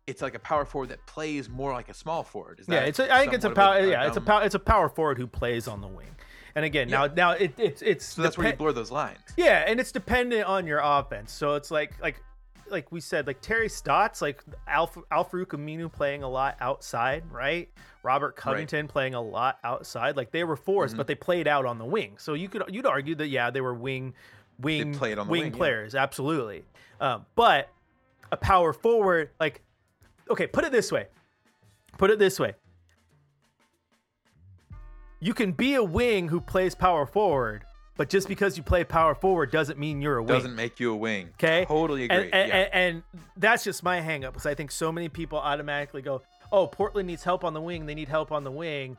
it's 0.08 0.22
like 0.22 0.36
a 0.36 0.40
power 0.40 0.66
forward 0.66 0.90
that 0.90 1.06
plays 1.06 1.50
more 1.50 1.74
like 1.74 1.90
a 1.90 1.94
small 1.94 2.24
forward. 2.24 2.60
Is 2.60 2.68
yeah, 2.70 2.82
it's 2.82 3.00
a, 3.00 3.14
I 3.14 3.20
think 3.22 3.34
it's 3.34 3.46
a 3.46 3.50
power. 3.50 3.80
yeah, 3.86 4.08
it's 4.08 4.18
a 4.18 4.22
power. 4.22 4.44
It's 4.44 4.56
a 4.56 4.60
power 4.60 4.90
forward 4.90 5.18
who 5.18 5.28
plays 5.28 5.68
on 5.68 5.82
the 5.82 5.88
wing. 5.88 6.08
And 6.56 6.66
again, 6.66 6.90
Yeah. 6.90 7.08
now 7.08 7.14
now 7.14 7.32
it, 7.32 7.54
it's 7.58 7.82
it's 7.82 8.06
So 8.06 8.22
that's 8.22 8.38
where 8.38 8.48
you 8.48 8.54
blur 8.54 8.72
those 8.72 8.92
lines. 8.92 9.20
Yeah, 9.36 9.64
and 9.68 9.80
it's 9.80 9.92
dependent 9.92 10.46
on 10.46 10.66
your 10.66 10.80
offense. 10.84 11.32
So 11.32 11.56
it's 11.56 11.70
like 11.72 12.00
like 12.02 12.22
like 12.70 12.92
we 12.92 13.00
said, 13.00 13.28
like 13.28 13.40
Terry 13.42 13.70
Stotts, 13.70 14.22
like 14.22 14.44
Alf 14.68 14.98
Al-Farouq 15.12 15.48
Aminu 15.48 15.92
playing 15.92 16.24
a 16.24 16.30
lot 16.30 16.58
outside, 16.60 17.24
right? 17.32 17.70
Robert 18.04 18.36
Covington 18.36 18.88
playing 18.88 19.14
a 19.16 19.22
lot 19.22 19.58
outside. 19.64 20.16
Like 20.18 20.32
they 20.32 20.44
were 20.44 20.58
4s 20.58 20.94
Mhm. 20.94 20.98
but 20.98 21.08
they 21.08 21.16
played 21.16 21.48
out 21.48 21.66
on 21.66 21.78
the 21.78 21.86
wing. 21.86 22.16
So 22.18 22.34
you 22.34 22.50
could 22.50 22.64
you'd 22.70 22.86
argue 22.86 23.16
that 23.16 23.28
yeah, 23.28 23.52
they 23.52 23.62
were 23.62 23.74
wing 23.74 24.14
wing 24.60 24.93
played 24.93 25.18
on 25.18 25.28
the 25.28 25.32
wing, 25.32 25.43
wing, 25.43 25.51
yeah. 25.51 25.58
players, 25.58 25.95
absolutely. 25.95 26.66
Um, 26.99 27.26
but 27.36 27.70
a 28.32 28.38
power 28.38 28.74
forward, 28.74 29.30
like 29.39 29.62
okay, 30.30 30.47
put 30.47 30.66
it 30.66 30.72
this 30.72 30.91
way. 30.91 31.08
Put 31.97 32.12
it 32.12 32.20
this 32.20 32.39
way. 32.39 32.53
You 35.20 35.34
can 35.34 35.51
be 35.51 35.76
a 35.76 35.84
wing 35.84 36.28
who 36.28 36.39
plays 36.39 36.76
power 36.76 37.08
forward, 37.08 37.64
but 37.95 38.10
just 38.10 38.28
because 38.28 38.55
you 38.55 38.62
play 38.62 38.84
power 38.84 39.16
forward 39.16 39.51
doesn't 39.51 39.80
mean 39.80 39.99
you're 39.99 40.18
a 40.18 40.22
wing. 40.22 40.28
Doesn't 40.28 40.55
make 40.55 40.80
you 40.80 40.93
a 40.93 40.95
wing. 40.95 41.30
Okay. 41.34 41.66
Totally 41.66 42.05
agree. 42.05 42.18
And, 42.18 42.34
and, 42.34 42.47
yeah. 42.49 42.55
and, 42.55 42.74
and 42.74 43.03
that's 43.36 43.64
just 43.64 43.82
my 43.82 43.99
hang 43.99 44.24
up 44.24 44.34
because 44.34 44.45
I 44.45 44.53
think 44.53 44.70
so 44.70 44.91
many 44.91 45.10
people 45.10 45.39
automatically 45.39 46.03
go, 46.03 46.22
oh, 46.51 46.68
Portland 46.68 47.08
needs 47.08 47.24
help 47.24 47.43
on 47.43 47.53
the 47.53 47.62
wing. 47.62 47.88
They 47.88 47.95
need 47.95 48.10
help 48.10 48.32
on 48.32 48.43
the 48.43 48.51
wing. 48.51 48.95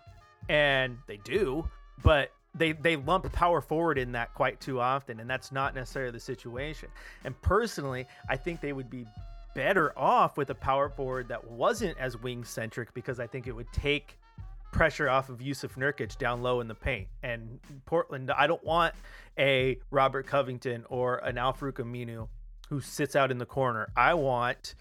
And 0.48 0.98
they 1.06 1.18
do, 1.18 1.68
but 2.02 2.32
they, 2.54 2.72
they 2.72 2.96
lump 2.96 3.30
power 3.32 3.60
forward 3.60 3.98
in 3.98 4.12
that 4.12 4.34
quite 4.34 4.60
too 4.60 4.80
often. 4.80 5.20
And 5.20 5.28
that's 5.28 5.52
not 5.52 5.74
necessarily 5.74 6.12
the 6.12 6.20
situation. 6.20 6.88
And 7.24 7.40
personally, 7.42 8.06
I 8.28 8.36
think 8.36 8.60
they 8.60 8.72
would 8.72 8.90
be 8.90 9.06
better 9.54 9.96
off 9.98 10.36
with 10.36 10.50
a 10.50 10.54
power 10.54 10.88
forward 10.88 11.28
that 11.28 11.50
wasn't 11.50 11.96
as 11.98 12.16
wing 12.16 12.44
centric 12.44 12.94
because 12.94 13.20
I 13.20 13.26
think 13.26 13.46
it 13.46 13.52
would 13.52 13.72
take 13.72 14.18
pressure 14.70 15.08
off 15.08 15.28
of 15.28 15.38
Jusuf 15.38 15.76
Nurkic 15.76 16.18
down 16.18 16.42
low 16.42 16.60
in 16.60 16.68
the 16.68 16.74
paint. 16.74 17.08
And 17.22 17.58
Portland, 17.86 18.30
I 18.30 18.46
don't 18.46 18.62
want 18.62 18.94
a 19.38 19.78
Robert 19.90 20.26
Covington 20.26 20.84
or 20.88 21.16
an 21.18 21.38
Al-Farouq 21.38 21.74
Aminu 21.74 22.28
who 22.68 22.80
sits 22.80 23.16
out 23.16 23.30
in 23.30 23.38
the 23.38 23.46
corner. 23.46 23.88
I 23.96 24.14
want 24.14 24.74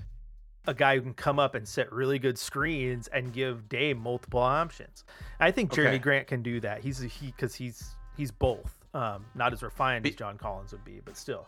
a 0.68 0.74
guy 0.74 0.96
who 0.96 1.02
can 1.02 1.14
come 1.14 1.40
up 1.40 1.56
and 1.56 1.68
set 1.68 1.92
really 1.92 2.20
good 2.20 2.38
screens 2.38 3.08
and 3.08 3.34
give 3.34 3.68
Dame 3.70 3.98
multiple 3.98 4.42
options. 4.42 5.06
I 5.40 5.52
think 5.52 5.72
Jerami 5.72 5.88
Okay. 5.88 5.98
Grant 6.00 6.28
can 6.28 6.44
do 6.44 6.60
that. 6.60 6.84
He's 6.84 7.02
a, 7.04 7.08
he 7.08 7.28
because 7.28 7.56
he's 7.56 7.96
he's 8.16 8.32
both. 8.32 8.74
Um, 8.94 9.26
not 9.36 9.54
as 9.54 9.64
refined 9.64 10.04
Be- 10.04 10.10
as 10.10 10.16
John 10.16 10.38
Collins 10.38 10.72
would 10.72 10.84
be, 10.84 11.02
but 11.04 11.18
still. 11.18 11.48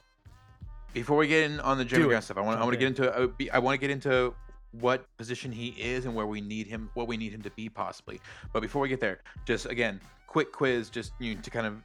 Before 0.94 1.18
we 1.18 1.28
get 1.28 1.50
in 1.52 1.60
on 1.60 1.78
the 1.78 1.86
Jerami 1.86 2.08
Grant 2.08 2.24
stuff, 2.24 2.38
I 2.38 2.42
want 2.42 2.60
I 2.60 2.64
want 2.64 2.74
to 2.74 2.80
get 2.80 2.88
into 2.88 3.14
uh, 3.14 3.28
I 3.54 3.60
want 3.60 3.76
to 3.76 3.80
get 3.80 3.92
into 3.92 4.34
what 4.72 5.06
position 5.18 5.52
he 5.52 5.70
is 5.70 6.06
and 6.06 6.14
where 6.16 6.28
we 6.28 6.42
need 6.42 6.68
him, 6.68 6.90
what 6.94 7.08
we 7.08 7.18
need 7.18 7.34
him 7.34 7.42
to 7.42 7.50
be 7.52 7.70
possibly. 7.70 8.22
But 8.54 8.62
before 8.62 8.82
we 8.82 8.90
get 8.90 9.00
there, 9.00 9.20
just 9.46 9.66
again, 9.66 10.00
quick 10.28 10.52
quiz, 10.52 10.90
just 10.90 11.12
you 11.20 11.36
know, 11.36 11.42
to 11.42 11.50
kind 11.50 11.68
of 11.68 11.84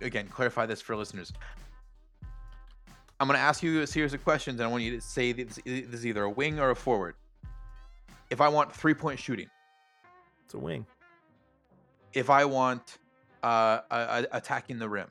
again 0.00 0.28
clarify 0.28 0.66
this 0.66 0.80
for 0.80 0.96
listeners. 0.96 1.32
I'm 3.24 3.28
going 3.28 3.38
to 3.38 3.42
ask 3.42 3.62
you 3.62 3.80
a 3.80 3.86
series 3.86 4.12
of 4.12 4.22
questions, 4.22 4.60
and 4.60 4.68
I 4.68 4.70
want 4.70 4.82
you 4.82 4.90
to 4.96 5.00
say 5.00 5.32
this, 5.32 5.58
this 5.64 5.94
is 5.94 6.04
either 6.04 6.24
a 6.24 6.28
wing 6.28 6.60
or 6.60 6.68
a 6.68 6.76
forward. 6.76 7.14
If 8.28 8.42
I 8.42 8.48
want 8.48 8.70
three 8.70 8.92
point 8.92 9.18
shooting, 9.18 9.48
It's 10.44 10.52
a 10.52 10.58
wing. 10.58 10.84
if 12.12 12.28
I 12.28 12.44
want 12.44 12.98
uh, 13.42 14.24
attacking 14.30 14.78
the 14.78 14.90
rim. 14.90 15.08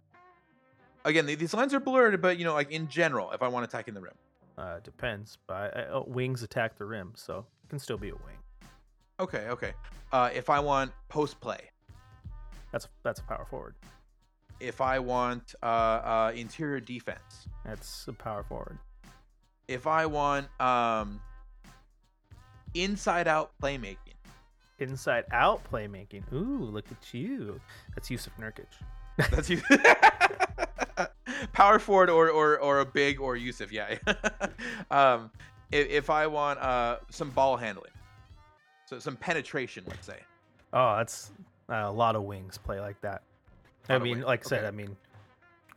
Again, 1.05 1.25
these 1.25 1.55
lines 1.55 1.73
are 1.73 1.79
blurred, 1.79 2.21
but 2.21 2.37
you 2.37 2.45
know, 2.45 2.53
like 2.53 2.69
in 2.69 2.87
general, 2.87 3.31
if 3.31 3.41
I 3.41 3.47
want 3.47 3.65
attacking 3.65 3.95
the 3.95 4.01
rim. 4.01 4.13
Uh, 4.59 4.79
depends, 4.83 5.39
but 5.47 5.75
I, 5.75 5.79
I, 5.79 5.87
oh, 5.87 6.05
wings 6.07 6.43
attack 6.43 6.77
the 6.77 6.85
rim, 6.85 7.13
so 7.15 7.47
it 7.63 7.69
can 7.69 7.79
still 7.79 7.97
be 7.97 8.09
a 8.09 8.13
wing. 8.13 8.37
Okay, 9.19 9.47
okay. 9.47 9.73
Uh, 10.11 10.29
if 10.31 10.51
I 10.51 10.59
want 10.59 10.91
post 11.09 11.39
play, 11.39 11.71
That's 12.71 12.87
that's 13.01 13.21
a 13.21 13.23
power 13.23 13.47
forward. 13.49 13.73
If 14.59 14.81
I 14.81 14.99
want 14.99 15.55
uh, 15.61 15.65
uh, 15.65 16.31
interior 16.35 16.79
defense, 16.79 17.47
That's 17.65 18.07
a 18.07 18.13
power 18.13 18.43
forward. 18.43 18.77
if 19.67 19.87
I 19.87 20.05
want 20.05 20.47
um, 20.61 21.19
inside 22.73 23.27
out 23.27 23.51
playmaking, 23.61 23.97
Inside 24.79 25.25
out 25.31 25.61
playmaking. 25.71 26.23
Ooh, 26.33 26.65
look 26.65 26.85
at 26.91 27.13
you. 27.13 27.61
That's 27.95 28.09
Jusuf 28.09 28.31
Nurkic. 28.39 28.65
that's 29.29 29.49
you. 29.49 29.61
Power 31.53 31.77
forward 31.77 32.09
or, 32.09 32.29
or 32.29 32.57
or 32.59 32.79
a 32.79 32.85
big 32.85 33.21
or 33.21 33.37
Jusuf, 33.37 33.71
yeah. 33.71 33.97
um, 34.91 35.29
if, 35.71 35.87
if 35.89 36.09
I 36.09 36.25
want 36.27 36.59
uh, 36.59 36.97
some 37.11 37.29
ball 37.29 37.55
handling, 37.55 37.91
so 38.85 38.97
some 38.99 39.15
penetration, 39.15 39.83
let's 39.87 40.05
say. 40.07 40.19
Oh, 40.73 40.97
that's 40.97 41.31
uh, 41.69 41.83
a 41.85 41.91
lot 41.91 42.15
of 42.15 42.23
wings 42.23 42.57
play 42.57 42.79
like 42.79 42.99
that. 43.01 43.21
I 43.89 43.97
mean, 43.99 44.21
like 44.21 44.45
I 44.45 44.49
said. 44.49 44.65
I 44.65 44.71
mean, 44.71 44.95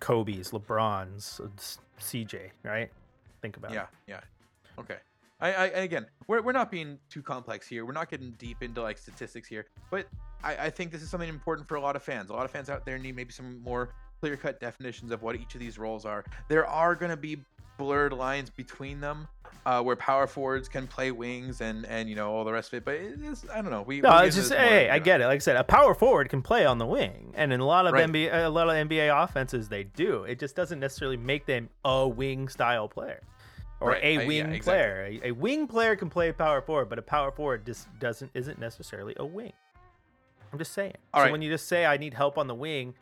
Kobe's, 0.01 0.51
LeBron's, 0.51 1.41
CJ, 2.01 2.51
right? 2.63 2.91
Think 3.43 3.57
about 3.57 3.73
Yeah, 3.73 3.83
it. 3.83 3.89
yeah. 4.07 4.21
Yeah. 4.77 4.81
Okay. 4.81 4.97
I, 5.39 5.53
I 5.53 5.65
again, 5.67 6.07
we're, 6.29 6.41
we're 6.41 6.53
not 6.53 6.71
being 6.71 6.99
too 7.11 7.23
complex 7.23 7.69
here. 7.69 7.85
We're 7.85 7.93
not 7.93 8.11
getting 8.11 8.33
deep 8.33 8.63
into 8.63 8.81
like 8.81 8.97
statistics 8.97 9.49
here, 9.49 9.67
but 9.91 10.07
I, 10.43 10.57
I 10.57 10.71
think 10.71 10.93
this 10.93 11.03
is 11.03 11.11
something 11.11 11.29
important 11.29 11.69
for 11.69 11.75
a 11.75 11.81
lot 11.81 11.95
of 11.95 12.03
fans. 12.03 12.31
A 12.31 12.33
lot 12.33 12.45
of 12.47 12.51
fans 12.51 12.71
out 12.71 12.87
there 12.87 12.99
need 12.99 13.17
maybe 13.17 13.33
some 13.33 13.61
more 13.63 13.91
clear 14.21 14.37
cut 14.37 14.61
definitions 14.61 15.13
of 15.13 15.23
what 15.23 15.37
each 15.37 15.55
of 15.55 15.61
these 15.61 15.79
roles 15.79 16.07
are. 16.07 16.25
There 16.49 16.67
are 16.67 16.95
going 16.95 17.11
to 17.11 17.19
be 17.19 17.39
blurred 17.77 18.15
lines 18.15 18.49
between 18.49 18.99
them, 19.01 19.29
uh, 19.67 19.83
where 19.83 19.97
power 19.97 20.27
forwards 20.29 20.69
can 20.69 20.87
play 20.87 21.11
wings 21.11 21.61
and 21.61 21.85
and 21.87 22.09
you 22.09 22.15
know 22.15 22.31
all 22.33 22.45
the 22.45 22.53
rest 22.53 22.73
of 22.73 22.77
it. 22.79 22.85
But 22.85 22.95
it 22.95 23.21
is, 23.21 23.45
I 23.53 23.61
don't 23.61 23.71
know. 23.71 23.83
We 23.83 24.01
No, 24.01 24.17
it's 24.19 24.37
just 24.37 24.51
more, 24.51 24.59
hey, 24.61 24.87
you 24.87 24.93
I 24.93 24.99
get 25.01 25.21
it. 25.21 25.27
Like 25.27 25.37
I 25.37 25.39
said, 25.41 25.57
a 25.57 25.65
power 25.65 25.93
forward 25.95 26.29
can 26.29 26.41
play 26.41 26.65
on 26.65 26.79
the 26.79 26.87
wing, 26.87 27.33
and 27.35 27.53
in 27.53 27.61
a 27.61 27.67
lot 27.67 27.87
of 27.87 27.93
Right. 27.93 28.09
NBA, 28.09 28.33
a 28.47 28.49
lot 28.49 28.69
of 28.69 28.75
NBA 28.89 29.11
offenses, 29.25 29.69
they 29.69 29.83
do. 29.85 30.23
It 30.25 30.39
just 30.39 30.55
doesn't 30.57 30.79
necessarily 30.81 31.17
make 31.17 31.47
them 31.47 31.69
a 31.85 32.07
wing 32.07 32.49
style 32.49 32.89
player 32.89 33.21
or 33.81 33.91
Right, 33.91 34.03
a 34.05 34.07
I- 34.07 34.21
yeah, 34.23 34.27
wing 34.27 34.53
exactly. 34.53 34.61
player. 34.63 35.21
A, 35.25 35.29
a 35.29 35.33
wing 35.33 35.67
player 35.67 35.97
can 35.97 36.09
play 36.11 36.31
power 36.33 36.63
forward, 36.63 36.89
but 36.89 36.99
a 36.99 37.03
power 37.03 37.31
forward 37.33 37.67
just 37.67 37.87
doesn't 37.99 38.31
isn't 38.35 38.59
necessarily 38.61 39.15
a 39.19 39.27
wing. 39.27 39.53
I'm 40.53 40.59
just 40.61 40.73
saying. 40.75 40.95
All 41.13 41.21
so 41.21 41.25
right. 41.25 41.33
when 41.33 41.43
you 41.43 41.51
just 41.51 41.67
say 41.67 41.85
I 41.85 41.97
need 41.97 42.15
help 42.15 42.39
on 42.39 42.47
the 42.47 42.55
wing, 42.55 42.95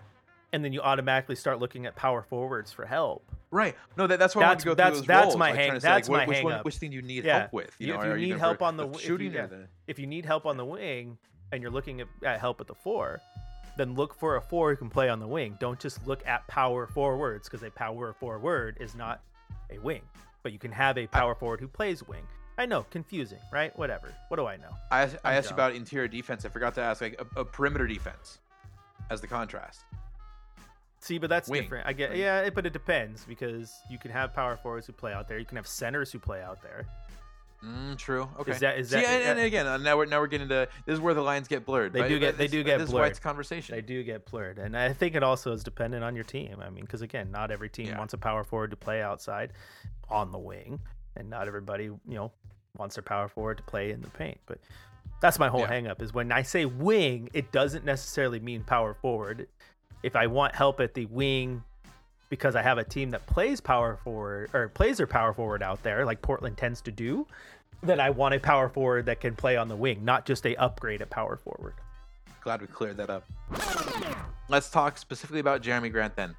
and 0.55 0.64
then 0.64 0.72
you 0.72 0.80
automatically 0.80 1.34
start 1.34 1.59
looking 1.59 1.84
at 1.84 1.96
power 1.96 2.22
forwards 2.22 2.72
for 2.72 2.86
help. 2.86 3.24
Right. 3.50 3.74
No, 3.96 4.07
that, 4.07 4.18
that's 4.20 4.36
why 4.36 4.42
I 4.42 4.46
want 4.46 4.61
That's- 4.61 4.62
to 4.62 4.68
go 4.68 4.74
that's- 4.74 4.98
those 5.00 5.07
that's 5.07 5.24
roles, 5.26 5.36
my 5.36 5.48
like, 5.50 5.55
hang- 5.59 5.68
trying 5.70 5.76
to 5.76 5.80
say, 5.80 5.88
like, 5.88 5.96
that's 5.96 6.09
what- 6.09 6.16
my 6.16 6.26
which 6.26 6.42
one, 6.44 6.52
hang-up. 6.52 6.64
which 6.64 6.76
thing 6.76 6.92
you 6.92 7.02
need 7.02 7.24
Yeah. 7.24 7.38
help 7.40 7.52
with. 7.52 7.74
You 7.80 7.86
You- 7.88 7.92
know, 7.94 8.00
if 8.00 8.07
you 8.07 8.16
need 8.26 8.28
gonna 8.30 8.40
help 8.40 8.62
on 8.62 8.76
the 8.76 8.84
w- 8.84 8.96
if 8.96 9.02
you- 9.02 9.07
shooting 9.09 9.32
yeah. 9.32 9.46
the 9.46 9.68
if 9.88 9.98
you 9.98 10.07
need 10.07 10.24
help 10.24 10.46
on 10.46 10.57
the 10.57 10.64
wing 10.64 11.18
and 11.52 11.61
you're 11.61 11.70
looking 11.72 12.00
at, 12.00 12.07
at 12.24 12.38
help 12.40 12.61
at 12.61 12.66
the 12.68 12.74
four, 12.74 13.20
then 13.76 13.94
look 13.94 14.14
for 14.14 14.36
a 14.36 14.40
four 14.40 14.70
who 14.70 14.76
can 14.76 14.90
play 14.90 15.09
on 15.09 15.18
the 15.18 15.26
wing. 15.26 15.57
Don't 15.59 15.80
just 15.80 16.07
look 16.07 16.24
at 16.26 16.46
power 16.46 16.86
forwards 16.86 17.48
because 17.48 17.64
a 17.64 17.70
power 17.72 18.12
forward 18.12 18.76
is 18.80 18.94
not 18.94 19.20
a 19.70 19.78
wing, 19.78 20.02
but 20.44 20.52
you 20.52 20.59
can 20.61 20.70
have 20.70 20.96
a 20.96 21.09
power 21.09 21.34
forward 21.34 21.59
who 21.61 21.66
plays 21.68 22.00
wing. 22.07 22.26
I 22.57 22.66
know, 22.66 22.84
confusing, 22.84 23.40
right? 23.52 23.76
Whatever. 23.76 24.14
What 24.28 24.36
do 24.36 24.46
I 24.46 24.57
know? 24.59 24.70
I 24.92 25.02
asked, 25.02 25.16
I 25.24 25.34
asked 25.34 25.46
you 25.50 25.57
dumb. 25.57 25.66
about 25.70 25.74
interior 25.74 26.07
defense. 26.07 26.44
I 26.44 26.48
forgot 26.50 26.74
to 26.74 26.82
ask 26.82 27.00
like 27.00 27.20
a, 27.20 27.40
a 27.40 27.44
perimeter 27.44 27.88
defense 27.88 28.38
as 29.11 29.20
the 29.20 29.26
contrast. 29.26 29.84
See, 31.05 31.18
but 31.18 31.28
that's 31.28 31.50
Wing. 31.50 31.61
different. 31.62 31.86
I 31.86 31.92
get, 31.92 32.16
yeah, 32.16 32.40
it, 32.40 32.55
but 32.55 32.64
it 32.64 32.72
depends 32.72 33.26
because 33.26 33.74
you 33.90 33.98
can 33.98 34.11
have 34.11 34.32
power 34.32 34.57
forwards 34.57 34.86
who 34.86 34.94
play 34.94 35.12
out 35.12 35.28
there. 35.28 35.38
You 35.38 35.44
can 35.44 35.57
have 35.57 35.66
centers 35.66 36.11
who 36.11 36.18
play 36.18 36.40
out 36.42 36.62
there. 36.62 36.86
Mm, 37.62 37.98
true. 37.98 38.26
Okay. 38.40 38.52
that- 38.55 38.78
is 38.78 38.88
See, 38.88 38.96
that- 38.96 39.05
and, 39.07 39.22
and 39.22 39.38
uh, 39.38 39.42
again, 39.42 39.66
uh, 39.66 39.76
now 39.76 39.98
we're 39.98 40.07
now 40.07 40.18
we're 40.20 40.28
getting 40.28 40.48
to 40.48 40.66
this 40.86 40.94
is 40.94 41.00
where 41.00 41.12
the 41.12 41.20
lines 41.20 41.46
get 41.46 41.66
blurred. 41.66 41.92
They 41.92 42.00
but- 42.00 42.09
do 42.09 42.18
get- 42.18 42.32
but 42.32 42.38
they 42.38 42.46
do 42.46 42.62
but 42.62 42.66
get 42.70 42.78
This 42.78 42.88
is 42.88 42.94
why 42.94 43.00
blurred. 43.00 43.11
it's 43.11 43.18
conversation. 43.18 43.74
They 43.74 43.82
do 43.82 44.02
get 44.02 44.24
blurred, 44.30 44.59
and 44.59 44.74
I 44.74 44.94
think 44.94 45.14
it 45.14 45.22
also 45.22 45.52
is 45.52 45.62
dependent 45.62 46.02
on 46.05 46.14
your 46.14 46.24
team. 46.24 46.57
I 46.62 46.70
mean, 46.70 46.84
because 46.86 47.02
again, 47.02 47.30
not 47.30 47.50
every 47.50 47.68
team 47.68 47.88
Yeah. 47.88 47.98
wants 47.98 48.14
a 48.14 48.18
power 48.18 48.42
forward 48.42 48.70
to 48.70 48.76
play 48.76 49.02
outside 49.02 49.52
on 50.09 50.30
the 50.32 50.38
wing, 50.38 50.80
and 51.16 51.28
not 51.28 51.48
everybody, 51.48 51.84
you 51.84 52.00
know, 52.07 52.32
wants 52.78 52.96
their 52.96 53.02
power 53.02 53.28
forward 53.28 53.59
to 53.59 53.62
play 53.64 53.90
in 53.90 54.00
the 54.00 54.09
paint. 54.11 54.40
But 54.46 54.59
that's 55.20 55.38
my 55.38 55.48
whole 55.48 55.61
Yeah. 55.61 55.68
hang 55.68 55.86
up 55.86 56.00
is 56.00 56.14
when 56.14 56.32
I 56.32 56.42
say 56.42 56.64
wing, 56.64 57.28
it 57.34 57.52
doesn't 57.52 57.84
necessarily 57.84 58.40
mean 58.40 58.62
power 58.64 58.94
forward. 58.94 59.48
If 60.05 60.16
I 60.16 60.26
want 60.26 60.55
help 60.55 60.80
at 60.80 60.92
the 60.92 61.07
wing 61.07 61.64
because 62.28 62.55
I 62.55 62.61
have 62.61 62.76
a 62.76 62.84
team 62.84 63.11
that 63.12 63.26
plays 63.26 63.59
power 63.59 63.98
forward 64.05 64.50
or 64.52 64.68
plays 64.68 64.98
their 64.98 65.07
power 65.07 65.32
forward 65.32 65.62
out 65.62 65.82
there, 65.82 66.05
like 66.05 66.20
Portland 66.20 66.59
tends 66.59 66.82
to 66.82 66.92
do, 66.92 67.26
then 67.82 68.00
I 68.00 68.11
want 68.11 68.34
a 68.34 68.38
power 68.38 68.68
forward 68.68 69.07
that 69.07 69.22
can 69.22 69.34
play 69.34 69.57
on 69.57 69.66
the 69.66 69.76
wing, 69.76 70.05
not 70.05 70.26
just 70.26 70.44
a 70.46 70.55
upgrade 70.57 71.00
at 71.00 71.09
power 71.09 71.36
forward. 71.38 71.72
Glad 72.42 72.61
we 72.61 72.66
cleared 72.66 72.98
that 72.98 73.09
up. 73.09 73.24
Let's 74.50 74.68
talk 74.68 74.98
specifically 74.98 75.40
about 75.40 75.62
Jerami 75.62 75.90
Grant 75.90 76.14
then. 76.16 76.36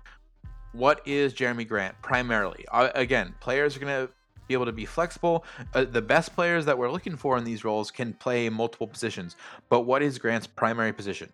What 0.74 1.01
is 1.07 1.34
Jerami 1.34 1.68
Grant 1.68 1.99
primarily? 2.03 2.66
Uh, 2.72 2.89
again, 2.93 3.34
players 3.39 3.76
are 3.76 3.80
going 3.80 4.07
to 4.07 4.13
be 4.47 4.53
able 4.53 4.66
to 4.66 4.74
be 4.74 4.86
flexible. 4.86 5.43
Uh, 5.74 5.86
the 5.86 6.03
best 6.03 6.36
players 6.36 6.66
that 6.66 6.78
we're 6.78 6.91
looking 6.91 7.18
for 7.18 7.36
in 7.36 7.43
these 7.43 7.63
roles 7.63 7.89
can 7.89 8.13
play 8.13 8.47
multiple 8.47 8.86
positions. 8.86 9.36
But 9.70 9.82
what 9.82 10.03
is 10.03 10.20
Grant's 10.20 10.45
primary 10.45 10.93
position? 10.93 11.34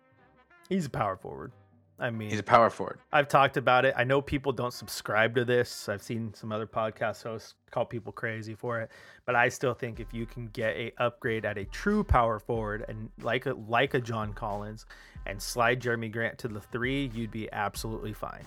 He's 0.70 0.86
a 0.86 0.90
power 0.90 1.18
forward. 1.18 1.52
I 2.02 2.10
mean, 2.10 2.30
He's 2.30 2.40
a 2.40 2.42
power 2.42 2.68
forward. 2.68 2.98
I've 3.12 3.28
talked 3.28 3.56
about 3.56 3.84
it. 3.84 3.94
I 3.96 4.02
know 4.02 4.20
people 4.20 4.50
don't 4.50 4.72
subscribe 4.72 5.36
to 5.36 5.44
this. 5.44 5.88
I've 5.88 6.02
seen 6.02 6.34
some 6.34 6.50
other 6.50 6.66
podcast 6.66 7.22
hosts 7.22 7.54
call 7.70 7.84
people 7.84 8.12
crazy 8.12 8.56
for 8.56 8.80
it, 8.80 8.90
but 9.24 9.36
I 9.36 9.48
still 9.48 9.72
think 9.72 10.00
if 10.00 10.12
you 10.12 10.26
can 10.26 10.48
get 10.48 10.76
a 10.76 10.92
upgrade 10.98 11.44
at 11.44 11.56
a 11.58 11.64
true 11.64 12.02
power 12.02 12.40
forward 12.40 12.84
and 12.88 13.08
like 13.20 13.46
a 13.46 13.54
like 13.68 13.94
a 13.94 14.00
John 14.00 14.32
Collins 14.32 14.84
and 15.26 15.40
slide 15.40 15.80
Jerami 15.80 16.12
Grant 16.12 16.38
to 16.38 16.48
the 16.48 16.60
3, 16.60 17.12
you'd 17.14 17.30
be 17.30 17.48
absolutely 17.52 18.12
fine. 18.12 18.44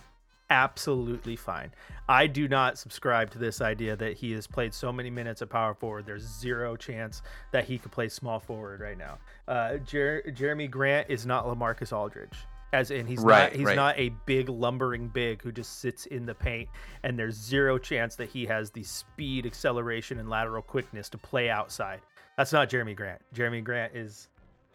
Absolutely 0.50 1.38
fine. 1.38 1.72
I 2.10 2.28
do 2.28 2.50
not 2.50 2.78
subscribe 2.78 3.32
to 3.32 3.38
this 3.40 3.62
idea 3.62 3.96
that 3.96 4.18
he 4.18 4.34
has 4.34 4.48
played 4.48 4.74
so 4.74 4.92
many 4.92 5.10
minutes 5.10 5.42
at 5.42 5.50
power 5.50 5.74
forward. 5.74 6.06
There's 6.06 6.28
zero 6.28 6.76
chance 6.76 7.22
that 7.54 7.64
he 7.64 7.78
could 7.78 7.94
play 7.94 8.10
small 8.10 8.42
forward 8.42 8.82
right 8.82 8.98
now. 8.98 9.18
Uh, 9.48 9.78
Jer- 9.78 10.24
Jerami 10.28 10.70
Grant 10.70 11.10
is 11.10 11.26
not 11.26 11.46
Lamarcus 11.46 11.94
Aldridge 11.94 12.38
as 12.74 12.92
in 12.92 13.06
he's 13.08 13.20
Right, 13.20 13.52
not 13.52 13.54
he's 13.58 13.66
right. 13.66 13.76
not 13.76 13.98
a 13.98 14.10
big 14.26 14.50
lumbering 14.50 15.08
big 15.08 15.42
who 15.42 15.52
just 15.52 15.80
sits 15.80 16.06
in 16.08 16.26
the 16.26 16.36
paint 16.36 16.68
and 17.04 17.18
there's 17.18 17.36
zero 17.36 17.78
chance 17.78 18.16
that 18.16 18.30
he 18.30 18.46
has 18.46 18.70
the 18.72 18.84
speed 18.84 19.46
acceleration 19.46 20.20
and 20.20 20.30
lateral 20.30 20.62
quickness 20.62 21.08
to 21.10 21.18
play 21.18 21.50
outside. 21.50 22.02
That's 22.38 22.52
not 22.52 22.70
jerami 22.70 22.96
grant. 22.96 23.22
Jerami 23.34 23.64
grant 23.64 23.96
is 23.96 24.28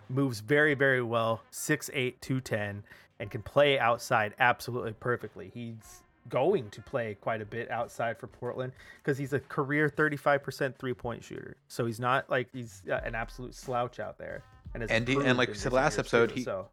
moves 0.09 0.41
very 0.41 0.75
very 0.75 1.03
well 1.03 1.43
6'8 1.53 2.15
210 2.21 2.83
and 3.19 3.31
can 3.31 3.43
play 3.43 3.79
outside 3.79 4.35
absolutely 4.39 4.93
perfectly. 4.95 5.51
He's 5.53 6.03
going 6.29 6.71
to 6.71 6.81
play 6.83 7.17
quite 7.21 7.41
a 7.43 7.45
bit 7.45 7.71
outside 7.71 8.19
for 8.19 8.27
portland 8.29 8.73
because 8.99 9.19
he's 9.19 9.33
a 9.33 9.41
career 9.41 9.89
35% 9.91 10.77
three-point 10.77 11.25
shooter. 11.25 11.57
So 11.69 11.87
he's 11.87 11.99
not 12.01 12.31
like 12.31 12.49
he's 12.53 12.83
uh, 12.91 13.01
an 13.05 13.15
absolute 13.15 13.55
slouch 13.55 13.99
out 14.01 14.17
there 14.19 14.43
and, 14.75 14.89
And 14.91 15.07
he- 15.09 15.17
and 15.17 15.37
like 15.37 15.49
we 15.49 15.55
said 15.55 15.73
last 15.73 15.99
episode, 15.99 16.29
too, 16.31 16.35
he- 16.37 16.43
so 16.45 16.69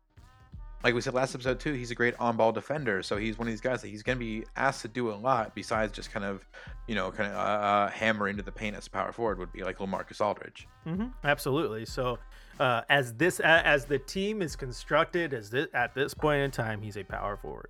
like 0.83 0.93
we 0.93 1.01
said 1.01 1.13
last 1.13 1.33
episode 1.33 1.59
too, 1.59 1.73
he's 1.73 1.91
a 1.91 1.95
great 1.95 2.13
on-ball 2.19 2.51
defender. 2.51 3.01
So 3.01 3.17
he's 3.17 3.37
one 3.37 3.47
of 3.47 3.51
these 3.51 3.61
guys 3.61 3.81
that 3.81 3.87
he's 3.87 4.03
going 4.03 4.17
to 4.17 4.23
be 4.23 4.45
asked 4.55 4.81
to 4.83 4.87
do 4.87 5.11
a 5.11 5.15
lot 5.15 5.55
besides 5.55 5.91
just 5.91 6.11
kind 6.11 6.25
of, 6.25 6.47
you 6.87 6.95
know, 6.95 7.11
kind 7.11 7.31
of 7.31 7.35
uh, 7.35 7.39
uh, 7.39 7.89
hammer 7.89 8.27
into 8.27 8.43
the 8.43 8.51
paint 8.51 8.75
as 8.75 8.87
a 8.87 8.89
power 8.89 9.11
forward 9.11 9.39
would 9.39 9.51
be 9.51 9.63
like 9.63 9.79
Lamarcus 9.79 10.21
Aldridge. 10.21 10.67
hmm 10.83 11.07
absolutely. 11.23 11.85
So, 11.85 12.19
uh, 12.59 12.81
as 12.89 13.13
this 13.13 13.39
as 13.39 13.85
the 13.85 13.99
team 13.99 14.41
is 14.41 14.55
constructed, 14.55 15.33
as 15.33 15.49
this, 15.49 15.67
at 15.73 15.93
this 15.93 16.13
point 16.13 16.41
in 16.41 16.51
time, 16.51 16.81
he's 16.81 16.97
a 16.97 17.03
power 17.03 17.37
forward, 17.37 17.69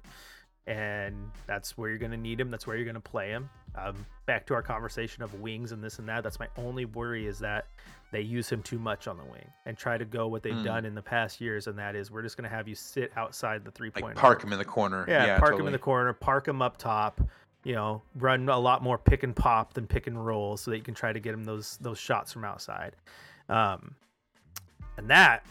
and 0.66 1.30
that's 1.46 1.78
where 1.78 1.90
you're 1.90 1.98
going 1.98 2.12
to 2.12 2.18
need 2.18 2.40
him. 2.40 2.50
That's 2.52 2.66
where 2.68 2.78
you're 2.78 2.86
going 2.86 2.96
to 2.96 3.02
play 3.02 3.30
him. 3.30 3.50
Um, 3.78 4.06
back 4.26 4.46
to 4.48 4.54
our 4.54 4.62
conversation 4.62 5.24
of 5.24 5.34
wings 5.36 5.72
and 5.72 5.84
this 5.84 6.00
and 6.00 6.10
that. 6.10 6.24
That's 6.24 6.40
my 6.40 6.48
only 6.58 6.86
worry 6.86 7.28
is 7.28 7.40
that 7.40 7.68
they 8.12 8.22
use 8.22 8.50
him 8.50 8.62
too 8.64 8.80
much 8.80 9.08
on 9.08 9.18
the 9.18 9.24
wing 9.24 9.46
and 9.66 9.78
try 9.78 9.98
to 9.98 10.06
go 10.06 10.28
what 10.28 10.42
they've 10.44 10.54
Mm. 10.56 10.64
done 10.64 10.86
in 10.86 10.96
the 10.96 11.02
past 11.02 11.40
years, 11.42 11.68
and 11.68 11.78
that 11.78 11.96
is 11.96 12.10
we're 12.10 12.22
just 12.24 12.38
going 12.38 12.50
to 12.50 12.56
have 12.56 12.68
you 12.68 12.76
sit 12.76 13.12
outside 13.16 13.64
the 13.64 13.72
three 13.72 13.92
Like 13.94 14.04
point 14.04 14.16
park 14.18 14.44
him 14.44 14.52
in 14.54 14.60
the 14.60 14.66
corner. 14.66 15.06
yeah, 15.08 15.38
park 15.40 15.60
him 15.60 15.68
in 15.68 15.74
the 15.74 15.78
corner, 15.80 16.12
park 16.14 16.48
him 16.48 16.62
up 16.62 16.78
top. 16.78 17.22
You 17.64 17.76
know, 17.76 18.02
run 18.16 18.48
a 18.48 18.58
lot 18.58 18.82
more 18.82 18.98
pick 18.98 19.24
and 19.24 19.36
pop 19.36 19.74
than 19.74 19.88
pick 19.88 20.08
and 20.08 20.26
roll, 20.26 20.56
so 20.58 20.72
that 20.72 20.78
you 20.78 20.84
can 20.84 20.94
try 20.94 21.12
to 21.12 21.20
get 21.20 21.34
him 21.34 21.44
those 21.44 21.78
those 21.78 22.00
shots 22.00 22.32
from 22.32 22.46
outside. 22.46 22.96
Um, 23.50 23.96
and 24.98 25.10
that 25.10 25.46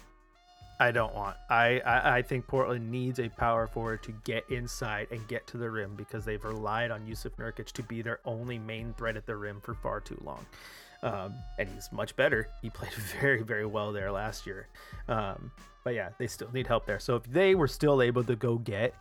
I 0.79 0.91
don't 0.91 1.15
want. 1.15 1.37
I, 1.49 1.81
I 1.81 2.17
I 2.17 2.23
think 2.23 2.47
Portland 2.47 2.91
needs 2.91 3.19
a 3.19 3.29
power 3.29 3.67
forward 3.67 4.03
to 4.05 4.13
get 4.25 4.45
inside 4.51 5.09
and 5.11 5.27
get 5.27 5.47
to 5.49 5.57
the 5.57 5.71
rim 5.71 5.95
because 5.97 6.25
they've 6.25 6.45
relied 6.45 6.91
on 6.91 7.07
Jusuf 7.07 7.33
Nurkic 7.39 7.73
to 7.73 7.83
be 7.83 8.03
their 8.03 8.21
only 8.25 8.59
main 8.59 8.95
threat 8.95 9.17
at 9.17 9.27
the 9.27 9.37
rim 9.37 9.61
for 9.61 9.75
far 9.75 10.01
too 10.01 10.21
long. 10.23 10.45
Um, 11.03 11.35
and 11.59 11.69
he's 11.69 11.91
much 11.93 12.15
better. 12.17 12.49
He 12.63 12.71
played 12.79 12.93
very, 13.21 13.43
very 13.43 13.67
well 13.67 13.93
there 13.93 14.13
last 14.13 14.47
year. 14.47 14.69
Um, 15.09 15.51
but 15.85 15.95
yeah, 15.95 16.11
they 16.19 16.27
still 16.27 16.51
need 16.53 16.67
help 16.67 16.85
there. 16.85 16.99
So 16.99 17.17
if 17.17 17.25
they 17.25 17.55
were 17.55 17.69
still 17.69 18.03
able 18.03 18.25
to 18.25 18.37
go 18.37 18.59
get 18.59 18.95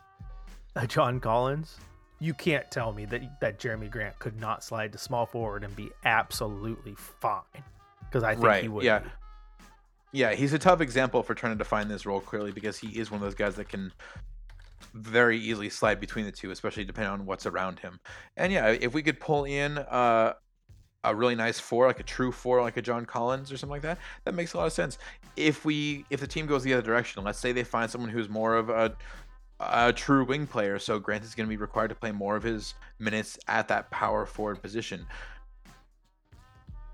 a 0.76 0.86
John 0.88 1.20
Collins, 1.20 1.78
you 2.20 2.34
can't 2.34 2.70
tell 2.72 2.94
me 2.94 3.06
that 3.06 3.40
that 3.42 3.60
Jerami 3.60 3.90
Grant 3.90 4.18
could 4.20 4.40
not 4.40 4.64
slide 4.64 4.92
to 4.94 4.98
small 4.98 5.26
forward 5.26 5.64
and 5.64 5.76
be 5.76 5.90
absolutely 6.06 6.96
fine. 6.96 7.42
Because 8.00 8.24
I 8.24 8.36
think 8.36 8.64
he 8.64 8.68
would. 8.70 8.84
yeah. 8.84 9.00
be. 9.00 9.10
Yeah, 10.16 10.34
he's 10.34 10.54
a 10.54 10.60
tough 10.60 10.80
example 10.80 11.24
for 11.24 11.36
trying 11.36 11.52
to 11.52 11.58
define 11.58 11.90
this 11.90 12.06
role 12.06 12.22
clearly 12.22 12.54
because 12.54 12.78
he 12.78 12.88
is 12.98 13.12
one 13.12 13.18
of 13.18 13.26
those 13.26 13.36
guys 13.36 13.56
that 13.56 13.68
can 13.68 13.92
very 14.94 15.38
easily 15.38 15.70
slide 15.70 16.00
between 16.00 16.24
the 16.24 16.32
two, 16.32 16.52
especially 16.52 16.86
depending 16.86 17.12
on 17.12 17.26
what's 17.26 17.46
around 17.46 17.80
him. 17.80 18.00
And 18.38 18.54
yeah, 18.54 18.70
if 18.70 18.94
we 18.94 19.04
could 19.04 19.20
pull 19.20 19.44
in 19.44 19.78
uh, 19.78 20.32
a 21.04 21.14
really 21.14 21.36
nice 21.36 21.60
four, 21.60 21.88
like 21.88 22.00
a 22.00 22.04
true 22.04 22.32
four, 22.32 22.62
like 22.62 22.78
a 22.78 22.82
John 22.82 23.06
Collins 23.06 23.52
or 23.52 23.58
something 23.58 23.72
like 23.72 23.82
that, 23.82 23.98
that 24.24 24.34
makes 24.34 24.54
a 24.54 24.58
lot 24.58 24.68
of 24.68 24.72
sense. 24.72 24.98
If 25.36 25.66
we 25.66 26.06
if 26.10 26.22
the 26.22 26.28
team 26.28 26.46
goes 26.46 26.64
the 26.64 26.72
other 26.72 26.82
direction, 26.82 27.22
let's 27.26 27.40
say 27.40 27.52
they 27.52 27.66
find 27.66 27.92
someone 27.92 28.10
who's 28.10 28.30
more 28.30 28.56
of 28.56 28.70
a 28.70 28.96
a 29.60 29.92
true 29.92 30.24
wing 30.24 30.48
player, 30.48 30.80
so 30.80 30.98
Grant 30.98 31.26
is 31.26 31.36
going 31.36 31.48
to 31.48 31.50
be 31.50 31.58
required 31.58 31.90
to 31.90 31.96
play 31.96 32.14
more 32.14 32.38
of 32.38 32.44
his 32.44 32.74
minutes 33.00 33.38
at 33.50 33.68
that 33.68 33.92
power 33.92 34.26
forward 34.26 34.62
position. 34.62 35.06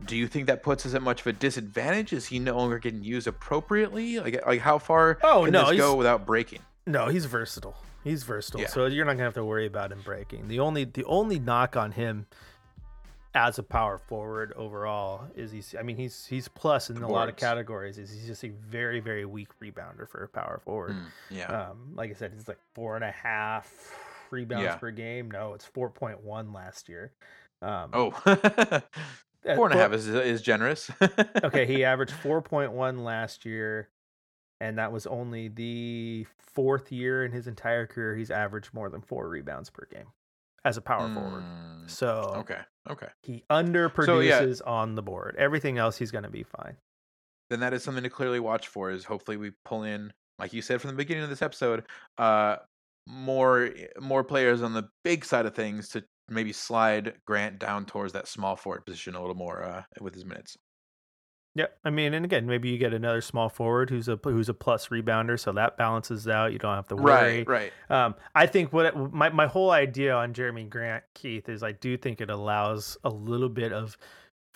Do 0.05 0.15
you 0.17 0.27
think 0.27 0.47
that 0.47 0.63
puts 0.63 0.85
us 0.85 0.93
at 0.93 1.01
much 1.01 1.21
of 1.21 1.27
a 1.27 1.33
disadvantage? 1.33 2.11
Is 2.13 2.25
he 2.27 2.39
no 2.39 2.57
longer 2.57 2.79
getting 2.79 3.03
used 3.03 3.27
appropriately? 3.27 4.19
Like, 4.19 4.45
like 4.45 4.59
how 4.61 4.77
far 4.79 5.17
Oh, 5.23 5.43
can 5.43 5.53
no, 5.53 5.69
this 5.69 5.77
go 5.77 5.95
without 5.95 6.25
breaking? 6.25 6.59
No, 6.87 7.07
he's 7.07 7.25
versatile. 7.25 7.75
He's 8.03 8.23
versatile, 8.23 8.61
Yeah. 8.61 8.67
so 8.67 8.87
you're 8.87 9.05
not 9.05 9.13
gonna 9.13 9.25
have 9.25 9.35
to 9.35 9.45
worry 9.45 9.67
about 9.67 9.91
him 9.91 10.01
breaking. 10.03 10.47
The 10.47 10.59
only 10.59 10.85
the 10.85 11.03
only 11.05 11.37
knock 11.37 11.75
on 11.77 11.91
him 11.91 12.25
as 13.35 13.59
a 13.59 13.63
power 13.63 13.97
forward 13.97 14.51
overall 14.57 15.27
is 15.35 15.51
he's 15.51 15.75
I 15.79 15.83
mean 15.83 15.95
he's 15.97 16.25
he's 16.25 16.47
plus 16.47 16.89
in 16.89 16.97
a 17.03 17.07
lot 17.07 17.29
of 17.29 17.35
categories. 17.35 17.97
Is 17.99 18.11
he's 18.11 18.25
just 18.25 18.43
a 18.43 18.49
very 18.49 18.99
very 19.01 19.25
weak 19.25 19.49
rebounder 19.63 20.09
for 20.09 20.23
a 20.23 20.27
power 20.27 20.59
forward. 20.65 20.93
Mm, 20.93 21.05
yeah. 21.29 21.45
Um, 21.69 21.93
like 21.95 22.09
I 22.09 22.13
said, 22.13 22.33
it's 22.35 22.47
like 22.47 22.57
four 22.73 22.95
and 22.95 23.05
a 23.05 23.11
half 23.11 23.71
rebounds 24.31 24.63
Yeah. 24.63 24.75
per 24.77 24.89
game. 24.89 25.29
No, 25.29 25.53
it's 25.53 25.65
four 25.65 25.89
point 25.91 26.21
one 26.23 26.51
last 26.53 26.89
year. 26.89 27.11
Um, 27.61 27.91
oh, 27.93 28.09
four 29.43 29.65
and 29.65 29.73
a 29.73 29.77
four- 29.77 29.81
half 29.81 29.93
is 29.93 30.07
is 30.07 30.41
generous. 30.41 30.89
okay, 31.43 31.65
he 31.65 31.83
averaged 31.83 32.13
4.1 32.13 33.03
last 33.03 33.45
year, 33.45 33.89
and 34.59 34.77
that 34.77 34.91
was 34.91 35.05
only 35.07 35.47
the 35.47 36.25
fourth 36.39 36.91
year 36.91 37.23
in 37.25 37.31
his 37.31 37.47
entire 37.47 37.87
career 37.87 38.15
he's 38.15 38.29
averaged 38.31 38.73
more 38.73 38.89
than 38.89 39.01
four 39.01 39.29
rebounds 39.29 39.69
per 39.69 39.87
game 39.91 40.07
as 40.65 40.77
a 40.77 40.81
power 40.81 41.07
forward. 41.13 41.43
Mm, 41.43 41.89
So 41.89 42.33
Okay. 42.37 42.59
Okay. 42.89 43.07
he 43.23 43.43
underproduces 43.49 44.59
yeah. 44.63 44.69
on 44.71 44.95
the 44.95 45.01
board. 45.01 45.35
Everything 45.37 45.77
else, 45.77 45.97
he's 45.97 46.11
going 46.11 46.23
to 46.25 46.29
be 46.29 46.43
fine. 46.43 46.75
then 47.49 47.61
that 47.61 47.73
is 47.73 47.83
something 47.83 48.03
to 48.03 48.09
clearly 48.09 48.39
watch 48.39 48.67
for 48.67 48.91
is 48.91 49.03
hopefully 49.05 49.37
we 49.37 49.51
pull 49.65 49.83
in 49.83 50.11
like 50.39 50.53
you 50.53 50.61
said 50.61 50.79
from 50.81 50.89
the 50.89 50.95
beginning 50.95 51.23
of 51.23 51.29
this 51.29 51.41
episode 51.41 51.83
uh 52.17 52.55
more 53.07 53.71
more 53.99 54.23
players 54.23 54.61
on 54.61 54.73
the 54.73 54.87
big 55.03 55.25
side 55.25 55.45
of 55.45 55.53
things 55.55 55.89
to 55.89 56.03
maybe 56.31 56.53
slide 56.53 57.13
grant 57.25 57.59
down 57.59 57.85
towards 57.85 58.13
that 58.13 58.27
small 58.27 58.55
forward 58.55 58.85
position 58.85 59.15
a 59.15 59.19
little 59.19 59.35
more 59.35 59.63
uh 59.63 59.83
with 59.99 60.13
his 60.13 60.25
minutes 60.25 60.57
Yeah, 61.53 61.65
I 61.83 61.89
mean, 61.89 62.13
and 62.13 62.23
again, 62.23 62.45
maybe 62.45 62.69
you 62.69 62.77
get 62.77 62.93
another 62.93 63.19
small 63.19 63.49
forward 63.49 63.89
who's 63.89 64.07
a 64.07 64.17
who's 64.23 64.47
a 64.47 64.53
plus 64.53 64.87
rebounder, 64.87 65.37
so 65.37 65.51
that 65.51 65.75
balances 65.75 66.27
out. 66.27 66.53
You 66.53 66.59
don't 66.59 66.75
have 66.75 66.87
to 66.87 66.95
worry. 66.95 67.45
right 67.45 67.47
right 67.47 67.73
Um, 67.89 68.15
I 68.33 68.45
think 68.45 68.71
what 68.71 68.85
it, 68.85 68.95
my 68.95 69.29
my 69.29 69.47
whole 69.47 69.71
idea 69.71 70.15
on 70.15 70.33
Jerami 70.33 70.69
Grant, 70.69 71.03
Keith, 71.13 71.49
is 71.49 71.61
I 71.61 71.73
do 71.73 71.97
think 71.97 72.21
it 72.21 72.29
allows 72.29 72.97
a 73.03 73.09
little 73.09 73.49
bit 73.49 73.73
of 73.73 73.97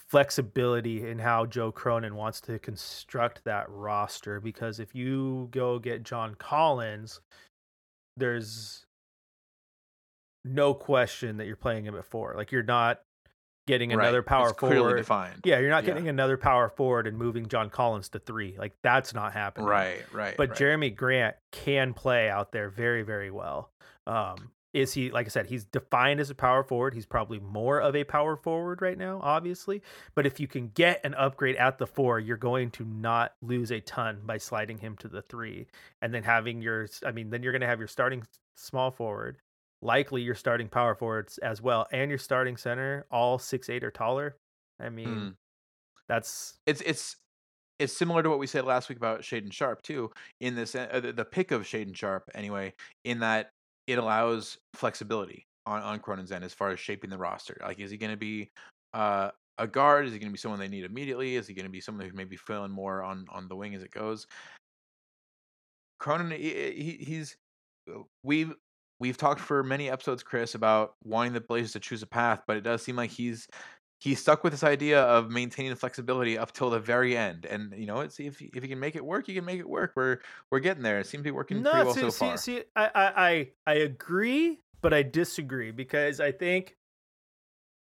flexibility 0.10 1.10
in 1.10 1.20
how 1.20 1.46
Joe 1.46 1.72
Cronin 1.72 2.16
wants 2.16 2.40
to 2.42 2.60
construct 2.60 3.44
that 3.44 3.70
roster. 3.70 4.40
Because 4.40 4.80
if 4.80 4.96
you 4.96 5.50
go 5.52 5.80
get 5.80 6.04
John 6.04 6.36
Collins, 6.36 7.20
there's 8.16 8.85
no 10.46 10.74
question 10.74 11.38
that 11.38 11.48
you're 11.48 11.56
playing 11.58 11.84
him 11.86 11.96
at 11.98 12.06
four. 12.06 12.36
Like 12.38 12.52
you're 12.52 12.64
not 12.64 13.02
getting 13.68 13.90
right. 13.90 14.00
another 14.04 14.22
power 14.22 14.52
it's 14.52 14.60
forward. 14.60 14.98
defined 14.98 15.42
Yeah, 15.44 15.58
you're 15.60 15.72
not 15.72 15.84
Yeah. 15.84 15.90
getting 15.94 16.08
another 16.08 16.38
power 16.38 16.70
forward 16.70 17.08
and 17.08 17.18
moving 17.18 17.48
John 17.48 17.70
Collins 17.72 18.10
to 18.10 18.20
three. 18.20 18.56
Like 18.58 18.74
that's 18.84 19.14
not 19.14 19.34
happening. 19.34 19.68
right 19.68 20.06
right 20.14 20.38
But 20.38 20.50
right. 20.52 20.58
Jerami 20.60 20.96
Grant 20.96 21.36
can 21.52 21.94
play 21.94 22.30
out 22.30 22.52
there 22.52 22.70
very, 22.70 23.02
very 23.02 23.32
well. 23.32 23.72
Um, 24.06 24.52
is 24.74 24.94
he, 24.94 25.10
like 25.10 25.26
I 25.26 25.30
said, 25.30 25.46
he's 25.48 25.64
defined 25.64 26.20
as 26.20 26.30
a 26.30 26.36
power 26.36 26.62
forward. 26.62 26.94
He's 26.94 27.06
probably 27.06 27.40
more 27.40 27.80
of 27.80 27.96
a 27.96 28.04
power 28.04 28.36
forward 28.36 28.82
right 28.82 28.98
now, 28.98 29.22
obviously. 29.24 29.82
But 30.16 30.26
if 30.26 30.38
you 30.38 30.48
can 30.48 30.68
get 30.76 31.00
an 31.06 31.14
upgrade 31.14 31.56
at 31.56 31.78
the 31.78 31.88
four, 31.88 32.20
you're 32.20 32.36
going 32.36 32.72
to 32.72 32.84
not 32.84 33.36
lose 33.42 33.72
a 33.72 33.80
ton 33.80 34.20
by 34.26 34.38
sliding 34.38 34.78
him 34.78 34.98
to 34.98 35.08
the 35.08 35.22
three. 35.22 35.68
And 36.02 36.14
then 36.14 36.24
having 36.24 36.62
your, 36.62 36.88
I 37.06 37.14
mean, 37.14 37.30
then 37.30 37.42
you're 37.42 37.54
going 37.54 37.62
to 37.62 37.68
have 37.68 37.80
your 37.80 37.88
starting 37.88 38.24
small 38.58 38.92
forward, 38.92 39.38
likely 39.82 40.22
your 40.22 40.36
starting 40.36 40.68
power 40.68 40.96
forwards 40.96 41.38
as 41.40 41.62
well, 41.62 41.88
and 41.92 42.10
your 42.10 42.18
starting 42.18 42.58
center, 42.58 43.06
all 43.12 43.38
six, 43.38 43.70
eight 43.70 43.84
or 43.84 43.92
taller. 43.92 44.38
I 44.80 44.90
mean, 44.90 45.08
Mm. 45.08 45.36
that's 46.08 46.58
it's 46.66 46.82
it's 46.82 47.18
it's 47.80 47.96
similar 47.98 48.24
to 48.24 48.30
what 48.30 48.40
we 48.40 48.48
said 48.48 48.66
last 48.66 48.90
week 48.90 48.98
about 48.98 49.22
Shaedon 49.22 49.52
Sharpe 49.52 49.82
too. 49.82 50.12
In 50.40 50.56
this, 50.56 50.76
uh, 50.76 51.02
the, 51.16 51.26
pick 51.26 51.52
of 51.52 51.64
Shaedon 51.64 51.96
Sharpe, 51.96 52.30
anyway, 52.34 52.74
in 53.04 53.20
that 53.20 53.52
it 53.88 53.98
allows 53.98 54.58
flexibility 54.74 55.46
on 55.66 55.82
on 55.82 56.00
Cronin's 56.00 56.32
end 56.32 56.44
as 56.44 56.54
far 56.54 56.70
as 56.70 56.80
shaping 56.80 57.10
the 57.10 57.18
roster. 57.18 57.58
Like, 57.62 57.80
is 57.80 57.92
he 57.92 57.98
going 57.98 58.12
to 58.12 58.18
be 58.18 58.50
uh, 58.94 59.32
a 59.58 59.68
guard? 59.68 60.06
Is 60.06 60.14
he 60.14 60.20
going 60.20 60.30
to 60.30 60.34
be 60.34 60.38
someone 60.38 60.60
they 60.60 60.68
need 60.68 60.86
immediately? 60.86 61.36
Is 61.36 61.48
he 61.48 61.54
going 61.54 61.66
to 61.66 61.72
be 61.72 61.82
someone 61.82 62.08
who 62.08 62.16
maybe 62.16 62.38
filling 62.38 62.72
more 62.72 63.04
on 63.04 63.26
on 63.30 63.48
the 63.48 63.56
wing 63.56 63.76
as 63.76 63.84
it 63.84 63.92
goes? 63.92 64.26
Cronin, 66.00 66.32
he, 66.32 66.72
he, 66.72 67.04
he's 67.06 67.38
we've 68.24 68.54
we've 69.00 69.18
talked 69.18 69.42
for 69.42 69.64
many 69.64 69.90
episodes, 69.90 70.24
Chris, 70.24 70.56
about 70.56 70.96
wanting 71.04 71.34
the 71.34 71.42
Blazers 71.42 71.74
to 71.74 71.80
choose 71.80 72.02
a 72.02 72.08
path, 72.08 72.44
but 72.48 72.58
it 72.58 72.62
does 72.62 72.82
seem 72.82 72.96
like 72.96 73.12
he's 73.12 73.48
he's 74.00 74.20
stuck 74.20 74.44
with 74.44 74.54
this 74.54 74.64
idea 74.64 75.02
of 75.02 75.30
maintaining 75.32 75.72
the 75.72 75.76
flexibility 75.76 76.38
up 76.38 76.52
till 76.52 76.70
the 76.70 76.80
very 76.80 77.18
end. 77.18 77.46
And 77.46 77.74
you 77.78 77.86
know, 77.86 78.02
it's 78.02 78.20
if 78.20 78.42
if 78.42 78.64
you 78.64 78.70
can 78.70 78.80
make 78.80 78.96
it 78.96 79.06
work, 79.06 79.28
you 79.28 79.36
can 79.36 79.46
make 79.46 79.60
it 79.60 79.70
work. 79.70 79.94
We're 79.96 80.20
we're 80.52 80.60
getting 80.60 80.84
there. 80.84 81.00
It 81.00 81.08
seems 81.08 81.22
to 81.22 81.24
be 81.24 81.32
working 81.32 81.64
pretty 81.64 81.86
well 81.86 81.94
see, 81.94 82.02
so 82.02 82.10
see, 82.10 82.26
far. 82.26 82.38
see, 82.38 82.64
I, 82.76 82.86
I, 82.94 83.28
I, 83.28 83.50
I 83.68 83.74
agree, 83.76 84.60
but 84.82 84.94
I 84.94 85.04
disagree 85.04 85.72
because 85.72 86.20
I 86.20 86.32
think 86.32 86.76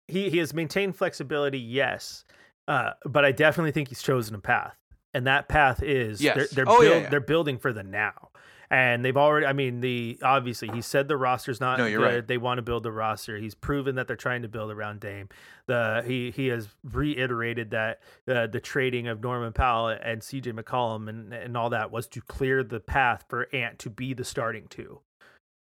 he 0.09 0.31
he 0.31 0.39
has 0.39 0.53
maintained 0.53 0.97
flexibility, 0.97 1.59
yes, 1.59 2.25
uh, 2.69 2.91
but 3.05 3.25
I 3.25 3.33
definitely 3.33 3.73
think 3.73 3.89
he's 3.89 4.03
chosen 4.03 4.35
a 4.35 4.41
path, 4.41 4.77
and 5.15 5.27
that 5.27 5.49
path 5.49 5.83
is 5.83 6.19
they're 6.19 6.47
they're, 6.53 6.65
Oh, 6.67 6.83
yeah, 6.83 6.99
yeah. 6.99 7.09
they're 7.09 7.21
building 7.21 7.59
for 7.59 7.73
the 7.73 7.83
now. 7.83 8.31
And 8.73 9.05
they've 9.05 9.18
already, 9.18 9.45
I 9.45 9.53
mean, 9.53 9.83
the 9.83 10.18
obviously 10.23 10.68
he 10.73 10.81
said 10.81 11.07
the 11.07 11.18
roster's 11.18 11.61
not 11.61 11.77
No, 11.77 11.85
good. 11.85 11.91
you're 11.93 12.01
right. 12.01 12.27
They 12.27 12.39
want 12.39 12.57
to 12.57 12.62
build 12.62 12.85
the 12.85 12.91
roster. 12.91 13.37
He's 13.37 13.55
proven 13.55 13.97
that 13.97 14.07
they're 14.07 14.16
trying 14.16 14.41
to 14.43 14.49
build 14.49 14.70
around 14.70 15.01
Dame. 15.01 15.29
The 15.66 16.03
he 16.07 16.31
he 16.31 16.47
has 16.47 16.68
reiterated 16.83 17.73
that 17.73 18.01
uh, 18.27 18.47
the 18.47 18.61
trading 18.61 19.09
of 19.09 19.20
Norman 19.20 19.53
Powell 19.53 19.89
and 19.89 20.23
CJ 20.23 20.59
McCollum 20.59 21.11
and 21.11 21.35
and 21.35 21.55
all 21.55 21.68
that 21.68 21.91
was 21.91 22.07
to 22.09 22.23
clear 22.23 22.64
the 22.64 22.81
path 22.81 23.27
for 23.29 23.47
Ant 23.55 23.79
to 23.81 23.91
be 23.91 24.14
the 24.14 24.25
starting 24.25 24.68
two. 24.70 25.01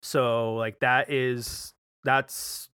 So 0.02 0.56
like 0.56 0.80
that 0.80 1.08
is 1.08 1.74
that's 2.02 2.70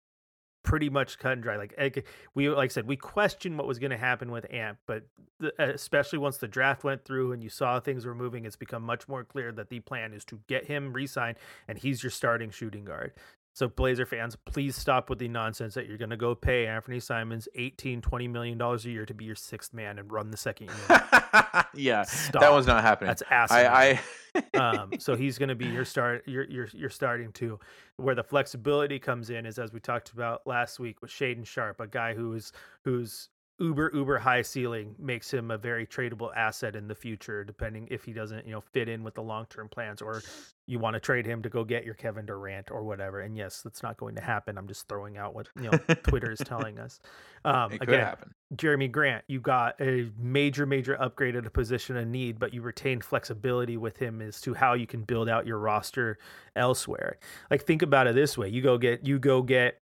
pretty 0.63 0.89
much 0.89 1.19
cut 1.19 1.33
and 1.33 1.43
dry. 1.43 1.57
Like 1.57 2.07
we 2.35 2.49
like 2.49 2.71
I 2.71 2.73
said, 2.73 2.87
we 2.87 2.97
questioned 2.97 3.59
what 3.59 3.67
was 3.67 3.79
going 3.79 3.91
to 3.91 3.97
happen 3.97 4.31
with 4.31 4.47
Ant, 4.53 4.79
but 4.87 5.05
the, 5.39 5.53
especially 5.59 6.19
once 6.19 6.39
the 6.39 6.49
draft 6.49 6.85
went 6.85 7.05
through 7.05 7.33
and 7.33 7.43
you 7.43 7.49
saw 7.49 7.81
things 7.81 8.07
were 8.07 8.15
moving, 8.15 8.45
it's 8.45 8.57
become 8.57 8.83
much 8.83 9.09
more 9.09 9.25
clear 9.25 9.53
that 9.53 9.69
the 9.71 9.81
plan 9.81 10.13
is 10.13 10.25
to 10.27 10.41
get 10.47 10.67
him 10.67 10.93
re-signed 10.93 11.37
and 11.69 11.79
he's 11.79 12.03
your 12.03 12.11
starting 12.11 12.51
shooting 12.51 12.85
guard. 12.85 13.13
So 13.55 13.69
Blazer 13.69 14.07
fans, 14.07 14.37
please 14.47 14.77
stop 14.77 15.11
with 15.11 15.19
the 15.19 15.29
nonsense 15.29 15.75
that 15.75 15.87
you're 15.87 15.99
going 15.99 16.11
to 16.11 16.17
go 16.17 16.35
pay 16.35 16.67
Anthony 16.67 17.01
Simons 17.01 17.49
18, 17.55 18.01
20 18.01 18.29
million 18.29 18.57
dollars 18.57 18.87
a 18.87 18.91
year 18.91 19.05
to 19.05 19.13
be 19.13 19.27
your 19.27 19.35
sixth 19.35 19.75
man 19.75 19.99
and 19.99 20.11
run 20.11 20.31
the 20.31 20.37
second 20.39 20.71
unit. 20.71 21.03
yeah, 21.75 22.03
Stop. 22.05 22.41
that 22.41 22.53
was 22.53 22.67
not 22.67 22.83
happening. 22.83 23.09
That's 23.09 23.23
asinine. 23.31 23.67
I, 23.67 24.01
I 24.35 24.55
um, 24.59 24.93
so 24.99 25.15
he's 25.15 25.37
going 25.37 25.51
to 25.51 25.55
be 25.55 25.67
your 25.67 25.85
start. 25.85 26.27
Your 26.27 26.45
your 26.45 26.69
your 26.73 26.91
starting 26.91 27.33
two. 27.33 27.61
Where 27.97 28.15
the 28.15 28.25
flexibility 28.25 28.99
comes 28.99 29.29
in 29.29 29.45
is 29.45 29.59
as 29.59 29.73
we 29.73 29.81
talked 29.81 30.13
about 30.13 30.47
last 30.47 30.81
week 30.81 31.03
with 31.03 31.11
Shaedon 31.11 31.47
Sharpe, 31.47 31.81
a 31.81 31.87
guy 31.87 32.15
who 32.15 32.33
is 32.33 32.53
who's 32.85 33.29
uber 33.63 33.91
uber 33.95 34.19
high 34.19 34.43
ceiling 34.43 34.95
makes 34.99 35.33
him 35.33 35.51
a 35.51 35.57
very 35.57 35.87
tradable 35.87 36.31
asset 36.37 36.75
in 36.75 36.89
the 36.89 36.95
future, 36.95 37.45
depending 37.45 37.87
if 37.91 38.05
he 38.05 38.13
doesn't 38.13 38.45
you 38.45 38.53
know 38.53 38.61
fit 38.61 38.89
in 38.89 39.05
with 39.05 39.15
the 39.15 39.23
long 39.23 39.47
term 39.47 39.69
plans 39.69 40.03
or 40.03 40.23
you 40.67 40.79
want 40.79 40.95
to 40.95 41.01
trade 41.01 41.27
him 41.27 41.43
to 41.43 41.49
go 41.49 41.65
get 41.65 41.85
your 41.85 41.95
Kevin 41.95 42.27
Durant 42.27 42.71
or 42.71 42.83
whatever. 42.83 43.21
And 43.21 43.37
yes, 43.37 43.63
that's 43.63 43.83
not 43.83 43.97
going 43.97 44.15
to 44.17 44.21
happen. 44.21 44.59
I'm 44.59 44.69
just 44.69 44.89
throwing 44.89 45.17
out 45.17 45.35
what 45.35 45.49
you 45.57 45.71
know 45.71 45.79
Twitter 46.03 46.33
is 46.33 46.41
telling 46.45 46.79
us. 46.79 47.01
Um, 47.45 47.73
it 47.73 47.81
could 47.81 47.89
again, 47.89 48.07
happen. 48.07 48.35
Jerami 48.55 48.89
Grant, 48.89 49.25
you 49.27 49.41
got 49.41 49.75
a 49.81 50.09
major, 50.17 50.65
major 50.65 50.95
upgrade 51.03 51.35
at 51.35 51.45
a 51.45 51.51
position 51.51 51.97
of 51.97 52.07
need, 52.07 52.39
but 52.39 52.55
you 52.55 52.63
retained 52.63 53.03
flexibility 53.03 53.77
with 53.77 53.97
him 53.97 54.23
as 54.23 54.41
to 54.43 54.55
how 54.55 54.75
you 54.75 54.87
can 54.87 55.03
build 55.03 55.29
out 55.29 55.45
your 55.45 55.59
roster 55.59 56.19
elsewhere. 56.55 57.19
Like 57.51 57.65
think 57.65 57.83
about 57.83 58.07
it 58.07 58.15
this 58.15 58.39
way: 58.39 58.49
you 58.49 58.63
go 58.63 58.79
get 58.79 59.05
you 59.05 59.19
go 59.19 59.43
get 59.43 59.82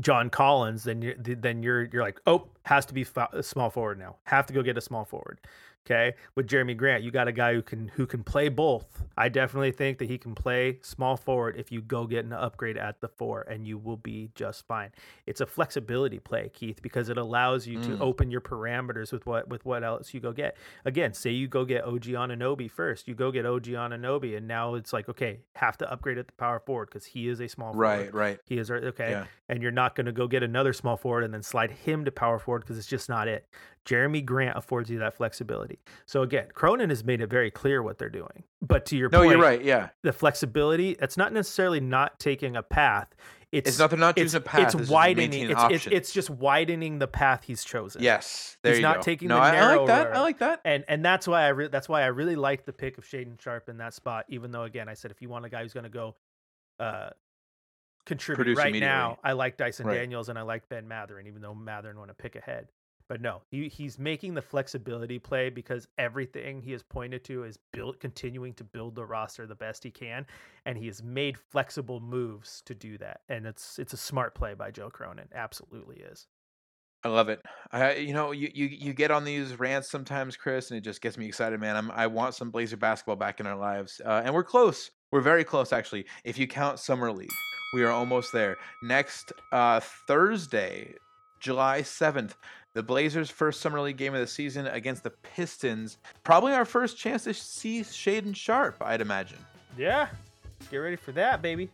John 0.00 0.30
Collins, 0.30 0.84
then 0.84 1.02
you're 1.02 1.14
then 1.16 1.62
you're 1.62 1.84
you're 1.84 2.02
like, 2.02 2.20
oh, 2.26 2.48
has 2.64 2.86
to 2.86 2.94
be 2.94 3.04
fo- 3.04 3.28
a 3.32 3.42
small 3.42 3.70
forward 3.70 3.98
now. 3.98 4.16
Have 4.24 4.46
to 4.46 4.52
go 4.52 4.62
get 4.62 4.76
a 4.76 4.80
small 4.80 5.04
forward. 5.04 5.40
Okay, 5.86 6.14
with 6.34 6.48
Jerami 6.48 6.76
Grant, 6.76 7.04
you 7.04 7.12
got 7.12 7.28
a 7.28 7.32
guy 7.32 7.54
who 7.54 7.62
can 7.62 7.86
who 7.94 8.06
can 8.06 8.24
play 8.24 8.48
both. 8.48 9.04
I 9.16 9.28
definitely 9.28 9.70
think 9.70 9.98
that 9.98 10.08
he 10.10 10.18
can 10.18 10.34
play 10.34 10.80
small 10.82 11.16
forward 11.16 11.54
if 11.56 11.70
you 11.70 11.80
go 11.80 12.06
get 12.08 12.24
an 12.24 12.32
upgrade 12.32 12.76
at 12.76 13.00
the 13.00 13.06
four, 13.06 13.42
and 13.42 13.64
you 13.68 13.78
will 13.78 13.96
be 13.96 14.30
just 14.34 14.66
fine. 14.66 14.90
It's 15.26 15.40
a 15.40 15.46
flexibility 15.46 16.18
play, 16.18 16.50
Keith, 16.52 16.82
because 16.82 17.08
it 17.08 17.16
allows 17.18 17.68
you 17.68 17.78
Mm. 17.78 17.86
to 17.86 17.98
open 18.00 18.30
your 18.32 18.40
parameters 18.40 19.12
with 19.12 19.26
what 19.26 19.46
with 19.48 19.64
what 19.64 19.84
else 19.84 20.12
you 20.12 20.18
go 20.18 20.32
get. 20.32 20.56
Again, 20.84 21.14
say 21.14 21.30
you 21.30 21.46
go 21.46 21.64
get 21.64 21.84
OG 21.84 22.14
Anunoby 22.14 22.68
first, 22.68 23.06
you 23.06 23.14
go 23.14 23.30
get 23.30 23.46
OG 23.46 23.66
Anunoby, 23.74 24.36
and 24.36 24.48
now 24.48 24.74
it's 24.74 24.92
like 24.92 25.08
okay, 25.08 25.38
have 25.54 25.78
to 25.78 25.90
upgrade 25.92 26.18
at 26.18 26.26
the 26.26 26.32
power 26.32 26.58
forward 26.58 26.86
because 26.88 27.04
he 27.06 27.28
is 27.28 27.40
a 27.40 27.46
small 27.46 27.72
forward. 27.72 27.86
Right, 27.86 28.12
right. 28.14 28.40
He 28.44 28.58
is 28.58 28.72
okay, 28.72 29.10
Yeah. 29.10 29.26
and 29.48 29.62
you're 29.62 29.70
not 29.70 29.94
going 29.94 30.06
to 30.06 30.12
go 30.12 30.26
get 30.26 30.42
another 30.42 30.72
small 30.72 30.96
forward 30.96 31.22
and 31.22 31.32
then 31.32 31.44
slide 31.44 31.70
him 31.70 32.04
to 32.06 32.10
power 32.10 32.40
forward 32.40 32.60
because 32.62 32.76
it's 32.76 32.88
just 32.88 33.08
not 33.08 33.28
it. 33.28 33.46
Jerami 33.86 34.24
Grant 34.24 34.58
affords 34.58 34.90
you 34.90 34.98
that 34.98 35.14
flexibility. 35.14 35.78
So 36.06 36.22
again, 36.22 36.48
Cronin 36.52 36.90
has 36.90 37.04
made 37.04 37.20
it 37.20 37.28
very 37.30 37.50
clear 37.50 37.82
what 37.82 37.98
they're 37.98 38.08
doing. 38.10 38.42
But 38.60 38.84
to 38.86 38.96
your 38.96 39.08
No, 39.10 39.18
point, 39.20 39.30
you're 39.30 39.40
right. 39.40 39.62
Yeah, 39.62 39.88
the 40.02 40.12
flexibility, 40.12 40.96
it's 41.00 41.16
not 41.16 41.32
necessarily 41.32 41.80
not 41.80 42.18
taking 42.18 42.56
a 42.56 42.62
path. 42.62 43.14
It's, 43.52 43.68
it's 43.70 43.78
not 43.78 43.90
they're 43.90 43.98
not 43.98 44.16
choosing 44.16 44.38
a 44.38 44.40
path. 44.40 44.74
it's 44.74 44.90
widening. 44.90 45.50
It's, 45.50 45.62
it's 45.70 45.86
it's 45.86 46.12
just 46.12 46.28
widening 46.28 46.98
the 46.98 47.06
path 47.06 47.44
he's 47.44 47.62
chosen. 47.62 48.02
yes. 48.02 48.56
There 48.62 48.72
He's 48.72 48.80
you 48.80 48.82
not 48.82 48.96
go. 48.96 49.02
taking 49.02 49.28
no, 49.28 49.36
the 49.36 49.40
I, 49.42 49.56
I 49.56 49.76
like 49.76 49.86
that. 49.86 50.02
narrower- 50.02 50.14
I 50.16 50.20
like 50.20 50.38
that. 50.40 50.60
and 50.64 50.84
and 50.88 51.04
that's 51.04 51.28
why 51.28 51.42
I 51.44 51.48
re- 51.48 51.68
that's 51.68 51.88
why 51.88 52.02
I 52.02 52.06
really 52.06 52.34
like 52.34 52.64
the 52.66 52.72
pick 52.72 52.98
of 52.98 53.04
Shaedon 53.04 53.40
Sharpe 53.40 53.68
in 53.68 53.78
that 53.78 53.94
spot. 53.94 54.24
Even 54.28 54.50
though 54.50 54.64
again, 54.64 54.88
I 54.88 54.94
said 54.94 55.12
if 55.12 55.22
you 55.22 55.28
want 55.28 55.44
a 55.44 55.48
guy 55.48 55.62
who's 55.62 55.72
going 55.72 55.84
to 55.84 55.90
go 55.90 56.16
uh, 56.80 57.10
contribute 58.04 58.36
Produce 58.44 58.58
right 58.58 58.74
now, 58.74 59.18
I 59.22 59.32
like 59.32 59.56
Dyson 59.56 59.86
Right. 59.86 59.94
Daniels 59.94 60.28
and 60.28 60.38
I 60.38 60.42
like 60.42 60.68
Ben 60.68 60.86
Mathurin, 60.88 61.26
even 61.28 61.40
though 61.40 61.54
Mathurin 61.54 61.96
want 61.98 62.08
to 62.10 62.14
pick 62.14 62.34
ahead. 62.36 62.68
But 63.08 63.20
no, 63.20 63.42
he, 63.50 63.68
he's 63.68 63.98
making 63.98 64.34
the 64.34 64.42
flexibility 64.42 65.18
play 65.18 65.48
because 65.48 65.86
everything 65.96 66.60
he 66.60 66.72
has 66.72 66.82
pointed 66.82 67.22
to 67.24 67.44
is 67.44 67.58
built, 67.72 68.00
continuing 68.00 68.52
to 68.54 68.64
build 68.64 68.96
the 68.96 69.04
roster 69.04 69.46
the 69.46 69.54
best 69.54 69.84
he 69.84 69.90
can, 69.90 70.26
and 70.64 70.76
he 70.76 70.86
has 70.86 71.02
made 71.02 71.38
flexible 71.38 72.00
moves 72.00 72.62
to 72.66 72.74
do 72.74 72.98
that. 72.98 73.20
And 73.28 73.46
it's 73.46 73.78
it's 73.78 73.92
a 73.92 73.96
smart 73.96 74.34
play 74.34 74.54
by 74.54 74.70
Joe 74.70 74.90
Cronin, 74.90 75.28
absolutely 75.34 75.96
is. 75.96 76.26
I 77.04 77.08
love 77.08 77.28
it. 77.28 77.40
I, 77.70 77.94
you 77.94 78.12
know, 78.12 78.32
you, 78.32 78.50
you 78.52 78.66
you 78.66 78.92
get 78.92 79.12
on 79.12 79.22
these 79.22 79.56
rants 79.56 79.88
sometimes, 79.90 80.36
Chris, 80.36 80.70
and 80.70 80.78
it 80.78 80.80
just 80.80 81.00
gets 81.00 81.16
me 81.16 81.26
excited, 81.26 81.60
man. 81.60 81.76
I'm, 81.76 81.90
I 81.92 82.08
want 82.08 82.34
some 82.34 82.50
Blazer 82.50 82.76
basketball 82.76 83.14
back 83.14 83.38
in 83.38 83.46
our 83.46 83.56
lives, 83.56 84.00
uh, 84.04 84.22
and 84.24 84.34
we're 84.34 84.42
close. 84.42 84.90
We're 85.12 85.20
very 85.20 85.44
close, 85.44 85.72
actually. 85.72 86.06
If 86.24 86.36
you 86.36 86.48
count 86.48 86.80
summer 86.80 87.12
league, 87.12 87.30
we 87.74 87.84
are 87.84 87.90
almost 87.90 88.32
there. 88.32 88.56
Next 88.82 89.32
uh, 89.52 89.78
Thursday, 90.08 90.94
July 91.38 91.82
seventh, 91.82 92.36
the 92.76 92.82
Blazers' 92.82 93.30
first 93.30 93.62
summer 93.62 93.80
league 93.80 93.96
game 93.96 94.12
of 94.12 94.20
the 94.20 94.26
season 94.26 94.66
against 94.66 95.02
the 95.02 95.08
Pistons. 95.08 95.96
Probably 96.24 96.52
our 96.52 96.66
first 96.66 96.98
chance 96.98 97.24
to 97.24 97.32
see 97.32 97.80
Shaedon 97.80 98.36
Sharpe, 98.36 98.76
I'd 98.82 99.00
imagine. 99.00 99.38
Yeah, 99.78 100.08
get 100.70 100.76
ready 100.76 100.96
for 100.96 101.12
that, 101.12 101.40
baby. 101.40 101.70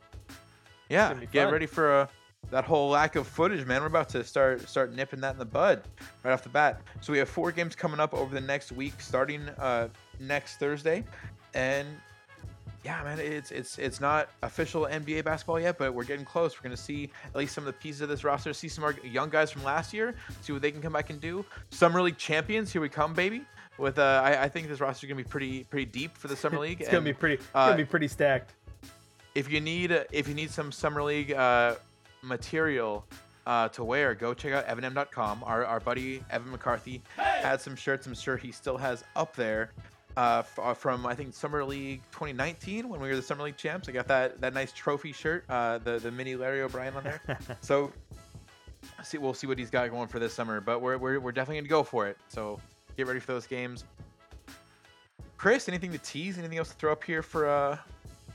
Yeah, 0.89 1.15
get 1.33 1.51
ready 1.51 1.67
for 1.67 1.93
uh, 1.93 2.07
that 2.53 2.63
whole 2.63 2.89
lack 2.89 3.17
of 3.17 3.27
footage, 3.27 3.67
man. 3.67 3.81
We're 3.81 3.89
about 3.89 4.11
to 4.11 4.23
start 4.23 4.69
start 4.69 4.95
nipping 4.95 5.21
that 5.23 5.33
in 5.33 5.41
the 5.41 5.45
bud 5.45 5.83
right 6.23 6.31
off 6.31 6.45
the 6.45 6.51
bat. 6.51 6.81
So 7.01 7.13
we 7.13 7.19
have 7.19 7.29
four 7.29 7.51
games 7.51 7.75
coming 7.75 7.99
up 7.99 8.15
over 8.15 8.33
the 8.33 8.41
next 8.41 8.71
week, 8.71 9.01
starting 9.01 9.49
uh, 9.59 9.89
next 10.21 10.59
Thursday, 10.59 11.03
and 11.53 11.89
yeah, 12.85 13.03
man, 13.05 13.20
it's 13.20 13.53
it's 13.53 13.78
it's 13.78 14.01
not 14.01 14.30
official 14.43 14.89
NBA 14.91 15.24
basketball 15.24 15.61
yet, 15.61 15.78
but 15.78 15.95
we're 15.95 16.05
getting 16.05 16.24
close. 16.24 16.59
We're 16.59 16.64
gonna 16.64 16.76
see 16.76 17.11
at 17.26 17.37
least 17.37 17.55
some 17.55 17.62
of 17.62 17.66
the 17.66 17.72
pieces 17.74 18.01
of 18.01 18.09
this 18.09 18.24
roster, 18.24 18.53
see 18.53 18.68
some 18.68 18.83
of 18.83 18.97
our 18.97 19.07
young 19.07 19.30
guys 19.30 19.53
from 19.53 19.62
last 19.62 19.93
year, 19.95 20.14
see 20.41 20.53
what 20.53 20.62
they 20.62 20.72
can 20.72 20.83
come 20.83 20.93
back 20.93 21.11
and 21.11 21.20
do. 21.20 21.45
Summer 21.70 22.03
League 22.03 22.18
champions, 22.18 22.72
here 22.72 22.83
we 22.83 22.89
come, 22.89 23.14
baby. 23.14 23.45
With 23.78 23.99
uh, 23.99 24.20
I, 24.24 24.45
I 24.45 24.49
think 24.49 24.68
this 24.68 24.80
roster 24.80 25.07
is 25.07 25.09
gonna 25.09 25.22
be 25.22 25.28
pretty 25.28 25.64
pretty 25.64 25.87
deep 25.87 26.16
for 26.16 26.26
the 26.28 26.37
summer 26.37 26.59
league. 26.61 26.80
It's 26.80 26.91
gonna 26.91 27.03
be 27.03 27.12
pretty. 27.12 27.37
It's 27.37 27.47
uh, 27.55 27.66
gonna 27.66 27.76
be 27.76 27.85
pretty 27.85 28.09
stacked. 28.09 28.55
if 29.35 29.51
you 29.51 29.61
need 29.61 29.93
uh, 29.93 30.05
if 30.11 30.26
you 30.26 30.35
need 30.35 30.51
some 30.51 30.72
summer 30.72 31.05
league 31.05 31.33
uh, 31.33 31.76
material 32.20 33.07
uh, 33.47 33.68
to 33.68 33.85
wear, 33.85 34.14
go 34.14 34.35
check 34.35 34.53
out 34.53 34.66
evanm.com. 34.66 35.45
Our 35.45 35.64
our 35.64 35.78
buddy 35.78 36.24
Evan 36.30 36.51
McCarthy 36.51 37.01
had 37.16 37.61
some 37.61 37.76
shirts. 37.76 38.09
I'm 38.09 38.14
sure 38.14 38.37
he 38.37 38.51
still 38.51 38.76
has 38.76 39.05
up 39.14 39.37
there 39.37 39.70
uh, 40.17 40.43
uh, 40.59 40.75
from 40.75 41.07
I 41.07 41.15
think 41.15 41.35
summer 41.35 41.65
league 41.65 42.03
2019 42.13 42.89
when 42.89 43.01
we 43.01 43.09
were 43.09 43.17
the 43.17 43.23
summer 43.23 43.45
league 43.45 43.57
champs. 43.57 43.89
I 43.89 43.93
got 43.93 44.09
that 44.09 44.41
that 44.41 44.55
nice 44.55 44.73
trophy 44.73 45.13
shirt, 45.13 45.45
uh, 45.49 45.79
the 45.79 45.99
the 45.99 46.11
mini 46.11 46.37
Larry 46.37 46.63
O'Brien 46.63 46.95
on 46.95 47.05
there. 47.05 47.21
so 47.61 47.93
see 49.03 49.19
we'll 49.19 49.35
see 49.35 49.47
what 49.47 49.59
he's 49.59 49.71
got 49.71 49.91
going 49.91 50.09
for 50.09 50.19
this 50.19 50.35
summer, 50.35 50.61
but 50.61 50.81
we're 50.81 50.99
we're, 50.99 51.21
we're 51.21 51.33
definitely 51.33 51.61
gonna 51.61 51.69
go 51.69 51.83
for 51.83 52.07
it. 52.07 52.19
So 52.29 52.61
get 52.97 53.07
ready 53.07 53.21
for 53.21 53.33
those 53.33 53.47
games. 53.47 53.85
Chris, 55.37 55.69
anything 55.69 55.91
to 55.91 55.99
tease? 55.99 56.39
Anything 56.39 56.59
else 56.59 56.69
to 56.69 56.75
throw 56.77 56.93
up 56.93 57.03
here 57.03 57.23
for 57.23 57.49
uh, 57.49 57.77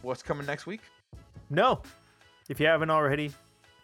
what's 0.02 0.22
coming 0.22 0.46
next 0.46 0.66
week? 0.66 0.82
No, 1.50 1.82
if 2.50 2.60
you 2.60 2.66
haven't 2.66 2.90
already, 2.90 3.28
if 3.28 3.34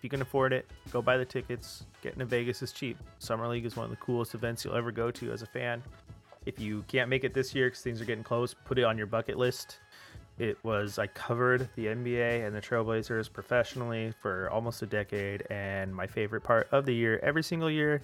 you 0.02 0.10
can 0.10 0.22
afford 0.22 0.52
it, 0.52 0.70
go 0.92 1.02
buy 1.02 1.18
the 1.18 1.24
tickets. 1.24 1.86
Getting 2.02 2.20
to 2.20 2.26
Vegas 2.26 2.62
is 2.62 2.74
cheap. 2.74 2.98
Summer 3.20 3.48
League 3.48 3.66
is 3.66 3.78
one 3.78 3.86
of 3.86 3.92
the 3.92 3.98
coolest 3.98 4.36
events 4.36 4.66
you'll 4.66 4.76
ever 4.76 4.92
go 4.92 5.10
to 5.12 5.32
as 5.32 5.42
a 5.42 5.46
fan. 5.46 5.82
If 6.46 6.60
you 6.60 6.84
can't 6.88 7.10
make 7.10 7.24
it 7.24 7.34
this 7.34 7.54
year 7.56 7.68
because 7.68 7.82
things 7.82 8.02
are 8.02 8.06
getting 8.06 8.24
close, 8.24 8.54
put 8.54 8.78
it 8.80 8.84
on 8.84 8.98
your 8.98 9.08
bucket 9.08 9.38
list. 9.38 9.80
It 10.40 10.58
was 10.64 10.98
I 10.98 11.08
covered 11.08 11.70
the 11.76 11.86
NBA 11.88 12.46
and 12.46 12.56
the 12.56 12.62
Trailblazers 12.62 13.32
professionally 13.32 14.14
for 14.22 14.50
almost 14.50 14.82
a 14.82 14.86
decade, 14.88 15.46
and 15.52 15.94
my 15.96 16.08
favorite 16.08 16.42
part 16.42 16.68
of 16.72 16.86
the 16.86 16.94
year, 16.94 17.20
every 17.22 17.44
single 17.44 17.70
year, 17.70 18.02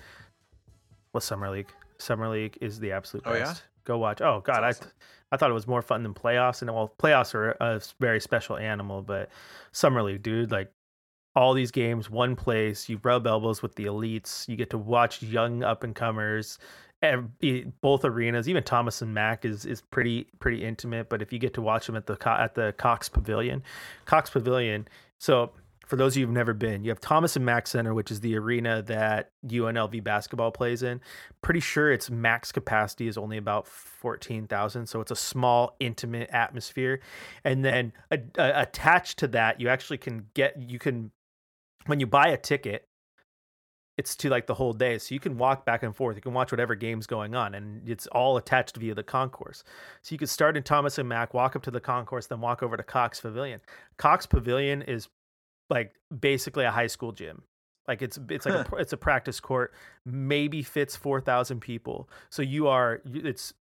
was 1.14 1.24
Summer 1.24 1.50
League. 1.50 1.72
Summer 1.98 2.30
League 2.30 2.58
is 2.62 2.80
the 2.80 2.92
absolute 2.92 3.24
Oh, 3.26 3.34
best. 3.34 3.62
yeah? 3.62 3.68
Go 3.86 3.98
watch. 3.98 4.22
Oh 4.22 4.42
God, 4.42 4.62
That's 4.62 4.82
I 4.82 4.86
I 5.32 5.38
thought 5.38 5.50
it 5.50 5.56
was 5.56 5.68
more 5.68 5.82
fun 5.82 6.04
than 6.04 6.14
playoffs, 6.14 6.62
and 6.62 6.72
well, 6.74 6.94
playoffs 7.00 7.34
are 7.36 7.52
a 7.60 7.82
very 8.00 8.20
special 8.20 8.58
animal, 8.58 9.02
but 9.02 9.30
Summer 9.72 10.02
League, 10.04 10.22
dude, 10.24 10.52
like 10.52 10.72
all 11.36 11.54
these 11.54 11.72
games, 11.72 12.10
one 12.10 12.36
place, 12.36 12.90
you 12.90 13.00
rub 13.04 13.26
elbows 13.28 13.62
with 13.62 13.76
the 13.76 13.86
elites, 13.86 14.48
you 14.48 14.56
get 14.56 14.70
to 14.72 14.78
watch 14.78 15.22
young 15.24 15.64
up 15.64 15.84
and 15.84 15.96
comers. 15.96 16.58
Both 17.02 18.04
arenas, 18.06 18.50
even 18.50 18.64
Thomas 18.64 19.02
and 19.02 19.14
Mack 19.14 19.46
is 19.46 19.66
is 19.66 19.82
pretty 19.82 20.28
pretty 20.40 20.64
intimate. 20.64 21.10
But 21.10 21.22
if 21.22 21.32
you 21.32 21.40
get 21.40 21.54
to 21.56 21.62
watch 21.62 21.88
them 21.88 21.96
at 21.96 22.08
the 22.08 22.18
at 22.30 22.56
the 22.56 22.74
Cox 22.78 23.10
Pavilion, 23.10 23.64
Cox 24.06 24.30
Pavilion. 24.30 24.88
So 25.18 25.52
for 25.90 25.96
those 25.96 26.14
of 26.14 26.18
you 26.18 26.28
who've 26.28 26.36
never 26.36 26.54
been, 26.54 26.84
you 26.84 26.92
have 26.92 27.00
Thomas 27.00 27.36
and 27.36 27.44
Mack 27.44 27.66
Center, 27.66 27.96
which 27.96 28.12
is 28.12 28.20
the 28.20 28.38
arena 28.38 28.84
that 28.84 29.32
UNLV 29.48 30.04
basketball 30.04 30.52
plays 30.52 30.84
in. 30.84 31.02
Pretty 31.42 31.62
sure 31.62 31.92
its 31.92 32.12
max 32.12 32.52
capacity 32.52 33.08
is 33.08 33.18
only 33.18 33.38
about 33.38 33.66
14,000. 33.66 34.86
So 34.86 35.02
it's 35.02 35.10
a 35.10 35.16
small, 35.16 35.76
intimate 35.80 36.30
atmosphere. 36.32 37.00
And 37.44 37.66
then 37.66 37.94
attached 38.38 39.18
to 39.20 39.28
that, 39.30 39.60
you 39.60 39.68
actually 39.68 39.98
can 39.98 40.28
get, 40.36 40.62
you 40.62 40.78
can, 40.78 41.10
when 41.88 42.00
you 42.00 42.06
buy 42.06 42.28
a 42.28 42.38
ticket, 42.38 42.88
it's 44.00 44.16
to 44.16 44.30
like 44.30 44.48
the 44.48 44.54
whole 44.54 44.72
day. 44.72 44.98
So 44.98 45.14
you 45.14 45.20
can 45.20 45.38
walk 45.38 45.66
back 45.66 45.84
and 45.84 45.94
forth. 45.94 46.16
You 46.16 46.22
can 46.22 46.34
watch 46.34 46.54
whatever 46.54 46.74
game's 46.74 47.06
going 47.06 47.36
on, 47.36 47.54
and 47.54 47.88
it's 47.88 48.08
all 48.08 48.38
attached 48.38 48.78
via 48.78 48.96
the 48.96 49.04
concourse. 49.04 49.66
So 50.04 50.14
you 50.14 50.18
could 50.18 50.30
start 50.30 50.56
in 50.56 50.64
Thomas 50.64 50.98
and 50.98 51.10
Mack, 51.10 51.34
walk 51.34 51.58
up 51.58 51.64
to 51.64 51.72
the 51.72 51.82
concourse, 51.82 52.28
then 52.28 52.40
walk 52.40 52.64
over 52.64 52.78
to 52.78 52.84
Cox 52.84 53.20
Pavilion. 53.20 53.60
Cox 53.98 54.26
Pavilion 54.26 54.84
is 54.84 55.10
like 55.70 55.96
basically 56.18 56.64
a 56.64 56.72
high 56.72 56.88
school 56.88 57.12
gym. 57.12 57.44
Like 57.90 58.02
it's 58.02 58.18
it's 58.30 58.46
like 58.46 58.72
a, 58.72 58.76
it's 58.78 58.94
a 58.94 58.98
practice 58.98 59.42
court. 59.42 59.74
Maybe 60.06 60.64
fits 60.64 60.96
four 60.96 61.20
thousand 61.20 61.60
people. 61.60 62.10
So 62.30 62.42
you 62.42 62.70
are 62.70 63.02
it's 63.06 63.54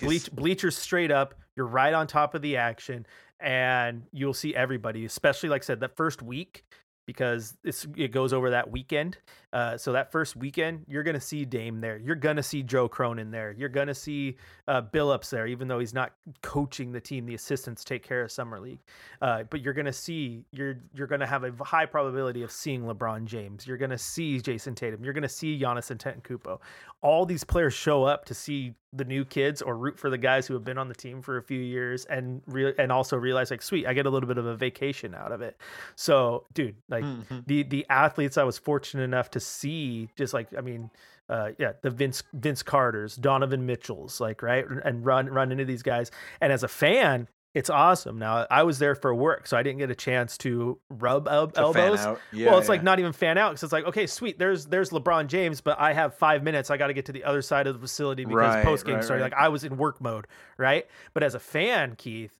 bleach, 0.00 0.30
bleachers 0.30 0.76
straight 0.76 1.10
up. 1.10 1.34
You're 1.56 1.66
right 1.66 1.94
on 1.94 2.06
top 2.06 2.34
of 2.34 2.42
the 2.42 2.58
action, 2.58 3.06
and 3.40 4.02
you'll 4.12 4.34
see 4.34 4.54
everybody. 4.54 5.06
Especially 5.06 5.48
like 5.48 5.62
I 5.62 5.64
said, 5.64 5.80
that 5.80 5.96
first 5.96 6.20
week 6.20 6.64
because 7.08 7.56
it 7.64 8.12
goes 8.12 8.34
over 8.34 8.50
that 8.50 8.70
weekend. 8.70 9.16
Uh, 9.54 9.78
so 9.78 9.92
that 9.92 10.12
first 10.12 10.36
weekend, 10.36 10.84
you're 10.86 11.02
gonna 11.02 11.18
see 11.18 11.46
Dame 11.46 11.80
there. 11.80 11.96
You're 11.96 12.14
gonna 12.14 12.42
see 12.42 12.62
Joe 12.62 12.86
Cronin 12.86 13.30
there. 13.30 13.54
You're 13.56 13.70
gonna 13.70 13.94
see 13.94 14.36
uh, 14.68 14.82
Billups 14.82 15.30
there, 15.30 15.46
even 15.46 15.68
though 15.68 15.78
he's 15.78 15.94
not 15.94 16.12
coaching 16.42 16.92
the 16.92 17.00
team. 17.00 17.24
The 17.24 17.34
assistants 17.34 17.82
take 17.82 18.06
care 18.06 18.20
of 18.20 18.30
summer 18.30 18.60
league. 18.60 18.80
Uh, 19.22 19.44
but 19.48 19.62
you're 19.62 19.72
gonna 19.72 19.90
see 19.90 20.44
you're 20.52 20.80
you're 20.92 21.06
gonna 21.06 21.26
have 21.26 21.44
a 21.44 21.64
high 21.64 21.86
probability 21.86 22.42
of 22.42 22.52
seeing 22.52 22.82
LeBron 22.82 23.24
James. 23.24 23.66
You're 23.66 23.78
gonna 23.78 23.96
see 23.96 24.38
Jayson 24.38 24.74
Tatum. 24.74 25.02
You're 25.02 25.14
gonna 25.14 25.30
see 25.30 25.58
Giannis 25.58 25.96
Antetokounmpo. 25.96 26.60
All 27.00 27.24
these 27.24 27.42
players 27.42 27.72
show 27.72 28.04
up 28.04 28.26
to 28.26 28.34
see 28.34 28.74
the 28.92 29.04
new 29.04 29.24
kids 29.24 29.60
or 29.60 29.76
root 29.76 29.98
for 29.98 30.08
the 30.08 30.16
guys 30.18 30.46
who 30.46 30.54
have 30.54 30.64
been 30.64 30.78
on 30.78 30.88
the 30.88 30.94
team 30.94 31.20
for 31.20 31.36
a 31.36 31.42
few 31.42 31.60
years 31.60 32.04
and 32.06 32.40
re- 32.46 32.72
and 32.78 32.90
also 32.90 33.16
realize 33.16 33.50
like 33.50 33.60
sweet 33.62 33.86
I 33.86 33.92
get 33.92 34.06
a 34.06 34.10
little 34.10 34.26
bit 34.26 34.38
of 34.38 34.46
a 34.46 34.56
vacation 34.56 35.14
out 35.14 35.30
of 35.32 35.42
it. 35.42 35.56
So 35.94 36.44
dude, 36.54 36.76
like 36.88 37.04
Mhm. 37.04 37.46
the 37.46 37.62
the 37.64 37.86
athletes 37.90 38.38
I 38.38 38.44
was 38.44 38.56
fortunate 38.58 39.02
enough 39.02 39.30
to 39.32 39.40
see 39.40 40.08
just 40.16 40.32
like 40.32 40.48
I 40.56 40.62
mean 40.62 40.90
uh 41.28 41.50
yeah 41.58 41.72
the 41.82 41.90
Vince 41.90 42.22
Vince 42.32 42.62
Carters, 42.62 43.16
Donovan 43.16 43.66
Mitchells 43.66 44.20
like 44.20 44.42
right 44.42 44.64
and 44.84 45.04
run 45.04 45.26
run 45.26 45.52
into 45.52 45.66
these 45.66 45.82
guys 45.82 46.10
and 46.40 46.50
as 46.52 46.62
a 46.62 46.68
fan 46.68 47.28
It's 47.58 47.70
awesome. 47.70 48.18
Now 48.18 48.46
I 48.50 48.62
was 48.62 48.78
there 48.78 48.94
for 48.94 49.14
work, 49.14 49.46
so 49.46 49.56
I 49.56 49.62
didn't 49.62 49.78
get 49.78 49.90
a 49.90 49.94
chance 49.94 50.38
to 50.38 50.78
rub 50.88 51.26
el- 51.28 51.48
To 51.48 51.60
elbows. 51.60 51.98
Yeah, 52.32 52.50
well, 52.50 52.58
it's 52.58 52.68
like 52.68 52.82
not 52.82 52.98
even 53.00 53.12
fan 53.12 53.36
out 53.36 53.50
because 53.50 53.64
it's 53.64 53.72
like, 53.72 53.84
okay, 53.86 54.06
sweet. 54.06 54.38
There's 54.38 54.66
there's 54.66 54.90
LeBron 54.90 55.26
James, 55.26 55.60
but 55.60 55.78
I 55.80 55.92
have 55.92 56.14
five 56.14 56.42
minutes. 56.42 56.70
I 56.70 56.76
got 56.76 56.86
to 56.86 56.94
get 56.94 57.06
to 57.06 57.12
the 57.12 57.24
other 57.24 57.42
side 57.42 57.66
of 57.66 57.74
the 57.74 57.80
facility 57.80 58.24
because 58.24 58.54
Right, 58.54 58.64
post 58.64 58.86
game 58.86 58.94
right, 58.96 59.04
started. 59.04 59.22
right. 59.24 59.32
Like 59.32 59.40
I 59.40 59.48
was 59.48 59.64
in 59.64 59.76
work 59.76 60.00
mode, 60.00 60.26
right? 60.56 60.86
But 61.14 61.22
as 61.22 61.34
a 61.34 61.40
fan, 61.40 61.96
Keith, 61.96 62.32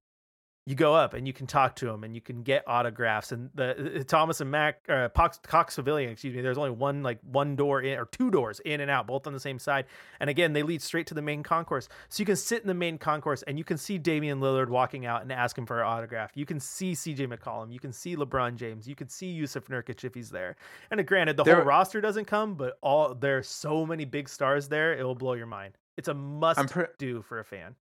you 0.68 0.74
go 0.74 0.94
up 0.94 1.14
and 1.14 1.26
you 1.26 1.32
can 1.32 1.46
talk 1.46 1.74
to 1.76 1.86
them 1.86 2.04
and 2.04 2.14
you 2.14 2.20
can 2.20 2.42
get 2.42 2.62
autographs. 2.66 3.32
And 3.32 3.48
the 3.54 4.00
uh, 4.00 4.02
Thomas 4.04 4.42
and 4.42 4.50
Mack 4.50 4.80
uh, 4.86 5.08
Cox, 5.08 5.40
Cox 5.42 5.76
Pavilion, 5.76 6.10
excuse 6.10 6.34
me. 6.34 6.42
There's 6.42 6.58
only 6.58 6.72
one 6.72 7.02
like 7.02 7.18
one 7.22 7.56
door 7.56 7.80
in 7.80 7.98
or 7.98 8.04
two 8.04 8.30
doors 8.30 8.60
in 8.66 8.82
and 8.82 8.90
out, 8.90 9.06
both 9.06 9.26
on 9.26 9.32
the 9.32 9.40
same 9.40 9.58
side. 9.58 9.86
And 10.20 10.28
again, 10.28 10.52
they 10.52 10.62
lead 10.62 10.82
straight 10.82 11.06
to 11.06 11.14
the 11.14 11.22
main 11.22 11.42
concourse, 11.42 11.88
so 12.10 12.20
you 12.20 12.26
can 12.26 12.36
sit 12.36 12.60
in 12.60 12.68
the 12.68 12.74
main 12.74 12.98
concourse 12.98 13.42
and 13.44 13.56
you 13.56 13.64
can 13.64 13.78
see 13.78 13.96
Damian 13.96 14.40
Lillard 14.40 14.68
walking 14.68 15.06
out 15.06 15.22
and 15.22 15.32
ask 15.32 15.56
him 15.56 15.64
for 15.64 15.80
an 15.80 15.86
autograph. 15.86 16.32
You 16.34 16.44
can 16.44 16.60
see 16.60 16.94
C.J. 16.94 17.28
McCollum. 17.28 17.72
You 17.72 17.80
can 17.80 17.92
see 17.92 18.14
LeBron 18.14 18.56
James. 18.56 18.86
You 18.86 18.94
can 18.94 19.08
see 19.08 19.40
Jusuf 19.40 19.68
Nurkic 19.68 20.04
if 20.04 20.14
he's 20.14 20.28
there. 20.28 20.56
And 20.90 21.04
granted, 21.06 21.38
the 21.38 21.44
There- 21.44 21.56
whole 21.56 21.64
roster 21.64 22.02
doesn't 22.02 22.26
come, 22.26 22.56
but 22.56 22.76
all 22.82 23.14
there 23.14 23.38
are 23.38 23.42
so 23.42 23.86
many 23.86 24.04
big 24.04 24.28
stars 24.28 24.68
there, 24.68 24.92
it 24.92 25.02
will 25.02 25.14
blow 25.14 25.32
your 25.32 25.46
mind. 25.46 25.78
It's 25.96 26.08
a 26.08 26.14
must 26.14 26.70
pre- 26.70 26.84
do 26.98 27.22
for 27.22 27.38
a 27.38 27.44
fan. 27.44 27.74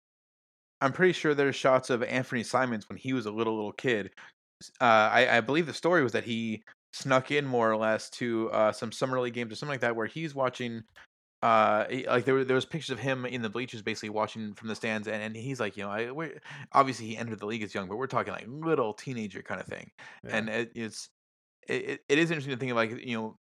I'm 0.81 0.93
pretty 0.93 1.13
sure 1.13 1.33
there's 1.33 1.55
shots 1.55 1.89
of 1.89 2.03
Anthony 2.03 2.43
Simons 2.43 2.87
when 2.89 2.97
he 2.97 3.13
was 3.13 3.25
a 3.25 3.31
little 3.31 3.55
little 3.55 3.73
kid. 3.73 4.11
Uh, 4.81 4.83
I, 5.11 5.37
I 5.37 5.41
believe 5.41 5.65
the 5.65 5.73
story 5.73 6.03
was 6.03 6.11
that 6.13 6.23
he 6.23 6.63
snuck 6.93 7.31
in 7.31 7.45
more 7.45 7.71
or 7.71 7.77
less 7.77 8.09
to 8.11 8.49
uh, 8.51 8.71
some 8.71 8.91
summer 8.91 9.19
league 9.19 9.33
games 9.33 9.51
or 9.51 9.55
something 9.55 9.73
like 9.73 9.81
that, 9.81 9.95
where 9.95 10.07
he's 10.07 10.33
watching. 10.35 10.83
Uh, 11.43 11.85
he- 11.89 12.07
like 12.07 12.25
there 12.25 12.33
were 12.33 12.43
there 12.43 12.55
was 12.55 12.65
pictures 12.65 12.89
of 12.89 12.99
him 12.99 13.25
in 13.25 13.41
the 13.43 13.49
bleachers, 13.49 13.81
basically 13.83 14.09
watching 14.09 14.53
from 14.55 14.67
the 14.69 14.75
stands, 14.75 15.07
and, 15.07 15.21
and 15.21 15.35
he's 15.35 15.59
like, 15.59 15.77
you 15.77 15.83
know, 15.83 15.89
I 15.91 16.09
we're, 16.11 16.39
obviously 16.73 17.05
he 17.07 17.17
entered 17.17 17.39
the 17.39 17.45
league 17.45 17.61
as 17.61 17.75
young, 17.75 17.87
but 17.87 17.97
we're 17.97 18.07
talking 18.07 18.33
like 18.33 18.45
little 18.47 18.93
teenager 18.93 19.43
kind 19.43 19.61
of 19.61 19.67
thing, 19.67 19.91
Yeah. 20.23 20.37
and 20.37 20.49
it, 20.49 20.71
it's 20.73 21.09
it, 21.67 22.01
it- 22.09 22.17
is 22.17 22.31
interesting 22.31 22.53
to 22.55 22.59
think 22.59 22.71
of 22.71 22.75
like 22.77 23.05
you 23.05 23.15
know 23.17 23.35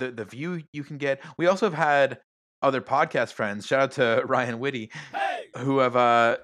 the 0.00 0.10
the 0.10 0.24
view 0.24 0.62
you 0.72 0.82
can 0.82 0.98
get. 0.98 1.20
We 1.38 1.46
also 1.46 1.66
have 1.66 1.74
had 1.78 2.18
other 2.62 2.80
podcast 2.80 3.32
friends. 3.34 3.66
Shout 3.66 3.80
out 3.80 3.92
to 3.92 4.22
Ryan 4.26 4.58
Whitty, 4.58 4.90
who 5.58 5.78
have 5.78 5.94
uh 5.94 6.38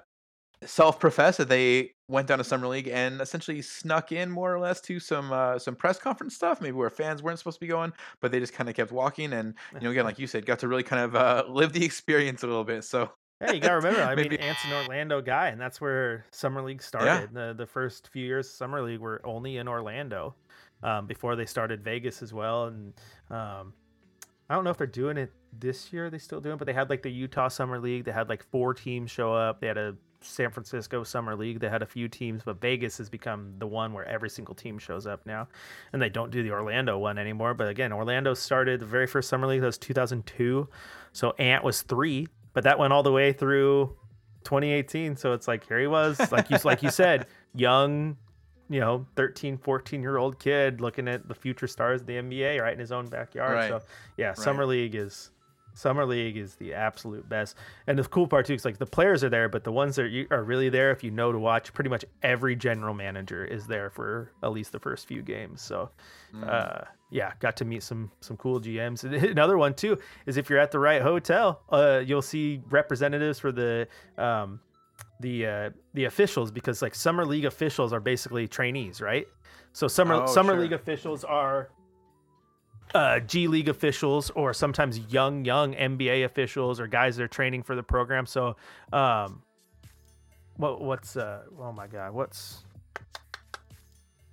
self-professed 0.63 1.37
that 1.37 1.49
they 1.49 1.91
went 2.07 2.27
down 2.27 2.37
to 2.37 2.43
summer 2.43 2.67
league 2.67 2.87
and 2.87 3.19
essentially 3.21 3.61
snuck 3.61 4.11
in 4.11 4.29
more 4.29 4.53
or 4.53 4.59
less 4.59 4.79
to 4.81 4.99
some 4.99 5.31
uh, 5.31 5.57
some 5.57 5.75
press 5.75 5.97
conference 5.97 6.35
stuff 6.35 6.61
maybe 6.61 6.73
where 6.73 6.89
fans 6.89 7.23
weren't 7.23 7.39
supposed 7.39 7.57
to 7.57 7.61
be 7.61 7.67
going 7.67 7.91
but 8.21 8.31
they 8.31 8.39
just 8.39 8.53
kind 8.53 8.69
of 8.69 8.75
kept 8.75 8.91
walking 8.91 9.33
and 9.33 9.55
you 9.73 9.81
know 9.81 9.91
again 9.91 10.05
like 10.05 10.19
you 10.19 10.27
said 10.27 10.45
got 10.45 10.59
to 10.59 10.67
really 10.67 10.83
kind 10.83 11.03
of 11.03 11.15
uh, 11.15 11.43
live 11.47 11.73
the 11.73 11.83
experience 11.83 12.43
a 12.43 12.47
little 12.47 12.63
bit 12.63 12.83
so 12.83 13.09
Yeah, 13.41 13.51
you 13.51 13.59
gotta 13.59 13.75
remember. 13.75 14.01
I 14.03 14.15
mean, 14.15 14.31
Ant's 14.33 14.63
an 14.63 14.71
Orlando 14.71 15.21
guy, 15.21 15.49
and 15.49 15.59
that's 15.59 15.81
where 15.81 16.25
summer 16.31 16.61
league 16.61 16.81
started. 16.81 17.33
The 17.33 17.53
the 17.57 17.65
first 17.65 18.07
few 18.07 18.25
years 18.25 18.47
of 18.47 18.53
summer 18.53 18.81
league 18.81 19.01
were 19.01 19.21
only 19.25 19.57
in 19.57 19.67
Orlando, 19.67 20.35
um, 20.83 21.07
before 21.07 21.35
they 21.35 21.45
started 21.45 21.83
Vegas 21.83 22.21
as 22.21 22.33
well. 22.33 22.65
And 22.65 22.93
um, 23.29 23.73
I 24.49 24.55
don't 24.55 24.63
know 24.63 24.69
if 24.69 24.77
they're 24.77 24.87
doing 24.87 25.17
it 25.17 25.33
this 25.57 25.91
year. 25.91 26.09
They 26.09 26.17
still 26.17 26.39
doing, 26.39 26.55
it, 26.55 26.57
but 26.59 26.65
they 26.65 26.73
had 26.73 26.89
like 26.89 27.01
the 27.01 27.09
Utah 27.09 27.47
summer 27.47 27.79
league. 27.79 28.05
They 28.05 28.11
had 28.11 28.29
like 28.29 28.43
four 28.51 28.73
teams 28.73 29.11
show 29.11 29.33
up. 29.33 29.59
They 29.59 29.67
had 29.67 29.77
a 29.77 29.95
San 30.21 30.51
Francisco 30.51 31.03
summer 31.03 31.35
league. 31.35 31.59
They 31.59 31.69
had 31.69 31.81
a 31.81 31.85
few 31.85 32.07
teams, 32.07 32.43
but 32.43 32.59
Vegas 32.61 32.97
has 32.97 33.09
become 33.09 33.53
the 33.57 33.67
one 33.67 33.93
where 33.93 34.05
every 34.05 34.29
single 34.29 34.55
team 34.55 34.77
shows 34.77 35.07
up 35.07 35.25
now. 35.25 35.47
And 35.93 36.01
they 36.01 36.09
don't 36.09 36.31
do 36.31 36.43
the 36.43 36.51
Orlando 36.51 36.97
one 36.97 37.17
anymore. 37.17 37.53
But 37.53 37.67
again, 37.67 37.93
Orlando 37.93 38.33
started 38.33 38.79
the 38.79 38.85
very 38.85 39.07
first 39.07 39.29
summer 39.29 39.47
league. 39.47 39.61
That 39.61 39.67
was 39.67 39.77
2002. 39.77 40.67
So 41.13 41.31
Ant 41.39 41.63
was 41.63 41.81
three, 41.81 42.27
but 42.53 42.63
that 42.63 42.79
went 42.79 42.93
all 42.93 43.03
the 43.03 43.11
way 43.11 43.33
through 43.33 43.95
2018. 44.43 45.15
So 45.15 45.33
it's 45.33 45.47
like 45.47 45.67
here 45.67 45.79
he 45.79 45.87
was, 45.87 46.19
like 46.31 46.49
you 46.49 46.57
like 46.63 46.83
you 46.83 46.91
said, 46.91 47.27
young, 47.55 48.17
you 48.69 48.79
know, 48.79 49.05
13, 49.15 49.57
14 49.57 50.01
year 50.01 50.17
old 50.17 50.39
kid 50.39 50.81
looking 50.81 51.07
at 51.07 51.27
the 51.27 51.35
future 51.35 51.67
stars 51.67 52.01
of 52.01 52.07
the 52.07 52.13
NBA 52.13 52.61
right 52.61 52.73
in 52.73 52.79
his 52.79 52.91
own 52.91 53.07
backyard. 53.07 53.53
Right. 53.53 53.69
So 53.69 53.81
yeah, 54.17 54.33
summer 54.33 54.65
league 54.65 54.95
is 54.95 55.31
summer 55.75 56.05
league 56.05 56.37
is 56.37 56.55
the 56.55 56.73
absolute 56.73 57.29
best. 57.29 57.55
And 57.85 57.99
the 57.99 58.03
cool 58.05 58.27
part 58.27 58.47
too 58.47 58.53
is 58.55 58.65
like 58.65 58.79
the 58.79 58.85
players 58.87 59.23
are 59.23 59.29
there, 59.29 59.47
but 59.47 59.63
the 59.63 59.71
ones 59.71 59.95
that 59.97 60.09
you 60.09 60.25
are 60.31 60.43
really 60.43 60.69
there, 60.69 60.89
if 60.91 61.03
you 61.03 61.11
know 61.11 61.31
to 61.31 61.37
watch, 61.37 61.71
pretty 61.73 61.89
much 61.91 62.03
every 62.23 62.55
general 62.55 62.93
manager 62.93 63.45
is 63.45 63.67
there 63.67 63.89
for 63.91 64.31
at 64.41 64.51
least 64.51 64.71
the 64.71 64.79
first 64.79 65.07
few 65.07 65.21
games. 65.21 65.61
So 65.61 65.91
uh, 66.43 66.81
yeah, 67.11 67.33
got 67.39 67.55
to 67.57 67.65
meet 67.65 67.83
some 67.83 68.11
some 68.21 68.35
cool 68.37 68.59
GMs. 68.59 69.03
And 69.03 69.13
Another 69.37 69.57
one 69.57 69.73
too 69.75 69.97
is 70.25 70.37
if 70.37 70.49
you're 70.49 70.59
at 70.59 70.71
the 70.71 70.79
right 70.79 71.01
hotel, 71.01 71.61
uh, 71.69 72.01
you'll 72.05 72.21
see 72.21 72.61
representatives 72.69 73.37
for 73.39 73.51
the 73.51 73.87
um, 74.17 74.59
the 75.19 75.45
uh, 75.45 75.69
the 75.93 76.05
officials 76.05 76.51
because 76.51 76.81
like 76.81 76.95
summer 76.95 77.25
league 77.25 77.45
officials 77.45 77.93
are 77.93 77.99
basically 78.01 78.47
trainees, 78.47 79.01
right? 79.01 79.27
So 79.73 79.87
summer 79.87 80.15
Oh, 80.15 80.25
summer 80.25 80.53
sure. 80.53 80.61
league 80.61 80.73
officials 80.73 81.23
are 81.23 81.69
uh, 82.93 83.19
G 83.19 83.47
League 83.47 83.67
officials 83.69 84.29
or 84.31 84.53
sometimes 84.53 84.99
young 85.11 85.43
young 85.45 85.73
NBA 85.73 86.25
officials 86.25 86.79
or 86.79 86.87
guys 86.87 87.17
that 87.17 87.23
are 87.23 87.27
training 87.27 87.63
for 87.63 87.75
the 87.75 87.83
program. 87.83 88.25
So 88.25 88.55
um, 88.93 89.41
what 90.57 90.81
what's 90.81 91.17
uh 91.17 91.41
oh 91.59 91.71
my 91.71 91.87
god 91.87 92.13
what's 92.13 92.63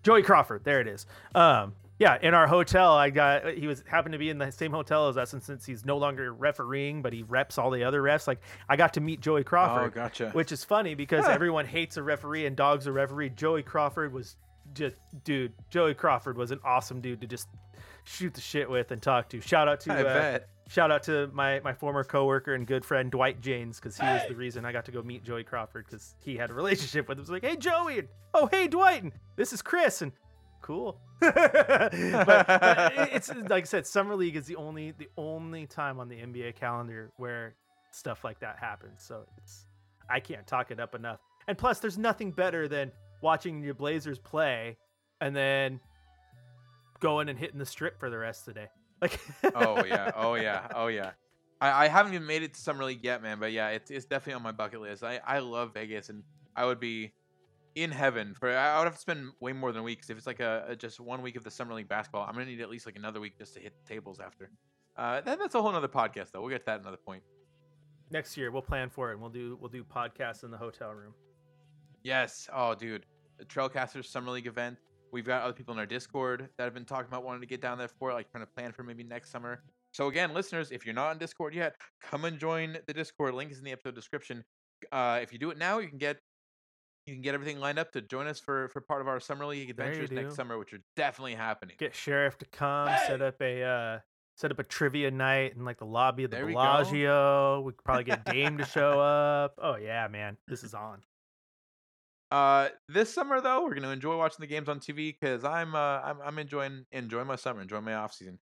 Joey 0.02 0.22
Crawford. 0.22 0.64
There 0.64 0.80
it 0.80 0.88
is. 0.88 1.06
Um, 1.34 1.74
yeah, 1.98 2.18
in 2.20 2.34
our 2.34 2.48
hotel, 2.48 2.92
I 2.92 3.10
got 3.10 3.52
he 3.54 3.68
was 3.68 3.84
happened 3.86 4.12
to 4.14 4.18
be 4.18 4.28
in 4.30 4.38
the 4.38 4.50
same 4.50 4.72
hotel 4.72 5.08
as 5.08 5.16
us, 5.16 5.32
and 5.34 5.42
since 5.42 5.64
he's 5.64 5.84
no 5.84 5.96
longer 5.98 6.32
refereeing, 6.32 7.02
but 7.02 7.12
he 7.12 7.22
reps 7.22 7.58
all 7.58 7.70
the 7.70 7.84
other 7.84 8.02
refs, 8.02 8.26
like 8.26 8.40
I 8.68 8.74
got 8.76 8.94
to 8.94 9.00
meet 9.00 9.20
Joey 9.20 9.44
Crawford, 9.44 9.92
oh 9.92 9.94
gotcha 9.94 10.30
which 10.30 10.50
is 10.50 10.64
funny 10.64 10.94
because 10.96 11.24
Huh. 11.24 11.30
everyone 11.30 11.64
hates 11.66 11.96
a 11.98 12.02
referee 12.02 12.46
and 12.46 12.56
dogs 12.56 12.86
a 12.88 12.92
referee. 12.92 13.30
Joey 13.30 13.62
Crawford 13.62 14.12
was 14.12 14.34
just 14.74 14.96
dude. 15.22 15.52
Joey 15.70 15.94
Crawford 15.94 16.36
was 16.36 16.50
an 16.50 16.58
awesome 16.64 17.00
dude 17.00 17.20
to 17.20 17.26
just 17.28 17.46
shoot 18.04 18.34
the 18.34 18.40
shit 18.40 18.68
with 18.68 18.90
and 18.90 19.00
talk 19.00 19.28
to. 19.30 19.40
Shout 19.40 19.68
out 19.68 19.80
to 19.80 19.92
I 19.92 20.00
uh, 20.00 20.04
bet. 20.04 20.48
shout 20.68 20.90
out 20.90 21.02
to 21.04 21.28
my 21.32 21.60
my 21.60 21.72
former 21.72 22.04
coworker 22.04 22.54
and 22.54 22.66
good 22.66 22.84
friend 22.84 23.10
Dwight 23.10 23.40
James 23.40 23.78
because 23.78 23.96
he 23.96 24.04
was 24.06 24.22
the 24.28 24.34
reason 24.34 24.64
I 24.64 24.72
got 24.72 24.84
to 24.86 24.92
go 24.92 25.02
meet 25.02 25.24
Joey 25.24 25.44
Crawford 25.44 25.86
because 25.86 26.14
he 26.20 26.36
had 26.36 26.50
a 26.50 26.54
relationship 26.54 27.08
with 27.08 27.18
him. 27.18 27.20
It 27.20 27.28
was 27.28 27.30
like, 27.30 27.44
hey 27.44 27.56
Joey, 27.56 28.00
and, 28.00 28.08
oh 28.34 28.46
hey 28.46 28.68
Dwight, 28.68 29.02
and 29.02 29.12
this 29.36 29.52
is 29.52 29.62
Chris, 29.62 30.02
and 30.02 30.12
cool. 30.60 31.00
but, 31.20 31.34
but 31.34 31.92
it's 33.12 33.32
like 33.34 33.64
I 33.64 33.66
said, 33.66 33.86
summer 33.86 34.16
league 34.16 34.36
is 34.36 34.46
the 34.46 34.56
only 34.56 34.92
the 34.92 35.08
only 35.16 35.66
time 35.66 36.00
on 36.00 36.08
the 36.08 36.16
NBA 36.16 36.56
calendar 36.56 37.10
where 37.16 37.54
stuff 37.90 38.24
like 38.24 38.40
that 38.40 38.58
happens. 38.58 39.02
So 39.02 39.24
it's 39.38 39.66
I 40.10 40.20
can't 40.20 40.46
talk 40.46 40.70
it 40.70 40.80
up 40.80 40.94
enough. 40.94 41.20
And 41.48 41.58
plus, 41.58 41.80
there's 41.80 41.98
nothing 41.98 42.30
better 42.30 42.68
than 42.68 42.92
watching 43.20 43.62
your 43.62 43.74
Blazers 43.74 44.18
play 44.18 44.76
and 45.22 45.34
then 45.34 45.80
going 47.02 47.28
and 47.28 47.38
hitting 47.38 47.58
the 47.58 47.66
strip 47.66 47.98
for 48.00 48.08
the 48.08 48.16
rest 48.16 48.48
of 48.48 48.54
the 48.54 48.60
day. 48.60 48.68
Like, 49.00 49.20
oh 49.56 49.84
yeah 49.84 50.12
oh 50.16 50.34
yeah 50.34 50.68
oh 50.76 50.86
yeah 50.86 51.10
I, 51.60 51.84
I 51.86 51.88
haven't 51.88 52.14
even 52.14 52.26
made 52.26 52.42
it 52.44 52.54
to 52.54 52.60
summer 52.60 52.84
league 52.84 53.02
yet 53.02 53.20
man 53.20 53.40
but 53.40 53.50
yeah 53.50 53.70
it's, 53.70 53.90
it's 53.90 54.04
definitely 54.06 54.34
on 54.34 54.42
my 54.42 54.52
bucket 54.52 54.80
list 54.80 55.02
I, 55.02 55.20
I 55.26 55.40
love 55.40 55.74
vegas 55.74 56.08
and 56.08 56.22
i 56.54 56.64
would 56.64 56.78
be 56.78 57.12
in 57.74 57.90
heaven 57.90 58.32
for 58.38 58.56
i 58.56 58.78
would 58.78 58.84
have 58.84 58.94
to 58.94 59.00
spend 59.00 59.32
way 59.40 59.52
more 59.52 59.72
than 59.72 59.80
a 59.80 59.82
week 59.82 60.00
'cause 60.00 60.10
if 60.10 60.16
it's 60.16 60.26
like 60.28 60.38
a, 60.38 60.66
a 60.68 60.76
just 60.76 61.00
one 61.00 61.20
week 61.20 61.34
of 61.34 61.42
the 61.42 61.50
summer 61.50 61.74
league 61.74 61.88
basketball 61.88 62.24
i'm 62.28 62.34
gonna 62.34 62.46
need 62.46 62.60
at 62.60 62.70
least 62.70 62.86
like 62.86 62.94
another 62.94 63.18
week 63.18 63.36
just 63.36 63.54
to 63.54 63.60
hit 63.60 63.72
the 63.76 63.92
tables 63.92 64.20
after 64.20 64.50
uh 64.96 65.20
that, 65.22 65.40
that's 65.40 65.56
a 65.56 65.60
whole 65.60 65.72
nother 65.72 65.88
podcast 65.88 66.30
though 66.30 66.40
we'll 66.40 66.50
get 66.50 66.60
to 66.60 66.66
that 66.66 66.80
another 66.80 66.96
point 66.96 67.24
next 68.12 68.36
year 68.36 68.52
we'll 68.52 68.62
plan 68.62 68.88
for 68.88 69.10
it 69.10 69.14
and 69.14 69.20
we'll 69.20 69.30
do 69.30 69.58
we'll 69.60 69.68
do 69.70 69.82
podcasts 69.82 70.44
in 70.44 70.50
the 70.52 70.58
hotel 70.58 70.90
room. 70.92 71.12
Yes. 72.04 72.48
Oh, 72.52 72.74
dude. 72.74 73.06
The 73.38 73.44
Trailcasters 73.44 74.06
Summer 74.06 74.32
League 74.32 74.46
event. 74.46 74.76
We've 75.12 75.26
got 75.26 75.42
other 75.42 75.52
people 75.52 75.74
in 75.74 75.78
our 75.78 75.86
Discord 75.86 76.48
that 76.56 76.64
have 76.64 76.72
been 76.72 76.86
talking 76.86 77.06
about 77.06 77.22
wanting 77.22 77.42
to 77.42 77.46
get 77.46 77.60
down 77.60 77.76
there 77.76 77.88
for 77.88 78.10
it, 78.10 78.14
like 78.14 78.30
trying 78.30 78.44
to 78.44 78.50
plan 78.50 78.72
for 78.72 78.82
maybe 78.82 79.04
next 79.04 79.30
summer. 79.30 79.62
So 79.92 80.08
again, 80.08 80.32
listeners, 80.32 80.70
if 80.70 80.86
you're 80.86 80.94
not 80.94 81.10
on 81.10 81.18
Discord 81.18 81.54
yet, 81.54 81.76
come 82.02 82.24
and 82.24 82.38
join 82.38 82.78
the 82.86 82.94
Discord. 82.94 83.34
Link 83.34 83.52
is 83.52 83.58
in 83.58 83.64
the 83.64 83.72
episode 83.72 83.94
description. 83.94 84.42
Uh, 84.90 85.20
if 85.22 85.32
you 85.32 85.38
do 85.38 85.50
it 85.50 85.58
now, 85.58 85.78
you 85.78 85.88
can 85.88 85.98
get 85.98 86.16
you 87.06 87.14
can 87.14 87.22
get 87.22 87.34
everything 87.34 87.58
lined 87.58 87.78
up 87.78 87.92
to 87.92 88.00
join 88.00 88.26
us 88.26 88.40
for 88.40 88.68
for 88.68 88.80
part 88.80 89.00
of 89.02 89.08
our 89.08 89.20
summer 89.20 89.44
league 89.44 89.68
adventures 89.68 90.10
next 90.10 90.34
summer, 90.34 90.58
which 90.58 90.72
are 90.72 90.80
definitely 90.96 91.34
happening. 91.34 91.76
Get 91.78 91.94
sheriff 91.94 92.38
to 92.38 92.46
come, 92.46 92.88
set 93.06 93.20
up 93.20 93.40
a 93.42 93.62
uh, 93.62 93.98
set 94.36 94.50
up 94.50 94.58
a 94.58 94.64
trivia 94.64 95.10
night 95.10 95.54
in 95.56 95.64
like 95.64 95.78
the 95.78 95.84
lobby 95.84 96.24
of 96.24 96.30
the 96.30 96.38
There 96.38 96.46
we. 96.46 96.54
Bellagio. 96.54 97.60
We 97.60 97.72
could 97.72 97.84
probably 97.84 98.04
get 98.04 98.24
Dame 98.24 98.56
to 98.58 98.64
show 98.64 98.98
up. 98.98 99.54
Oh 99.62 99.76
yeah, 99.76 100.08
man, 100.08 100.38
this 100.48 100.64
is 100.64 100.74
on. 100.74 101.02
Uh, 102.32 102.68
this 102.88 103.12
summer 103.12 103.40
though, 103.42 103.62
we're 103.64 103.74
gonna 103.74 103.90
enjoy 103.90 104.16
watching 104.16 104.38
the 104.40 104.46
games 104.46 104.68
on 104.68 104.80
TV 104.80 105.14
because 105.20 105.44
I'm 105.44 105.74
uh 105.74 106.00
I'm, 106.00 106.16
I'm 106.24 106.38
enjoying 106.38 106.86
enjoying 106.90 107.26
my 107.26 107.36
summer, 107.36 107.60
enjoying 107.60 107.84
my 107.84 107.94
off 107.94 108.14
season. 108.14 108.38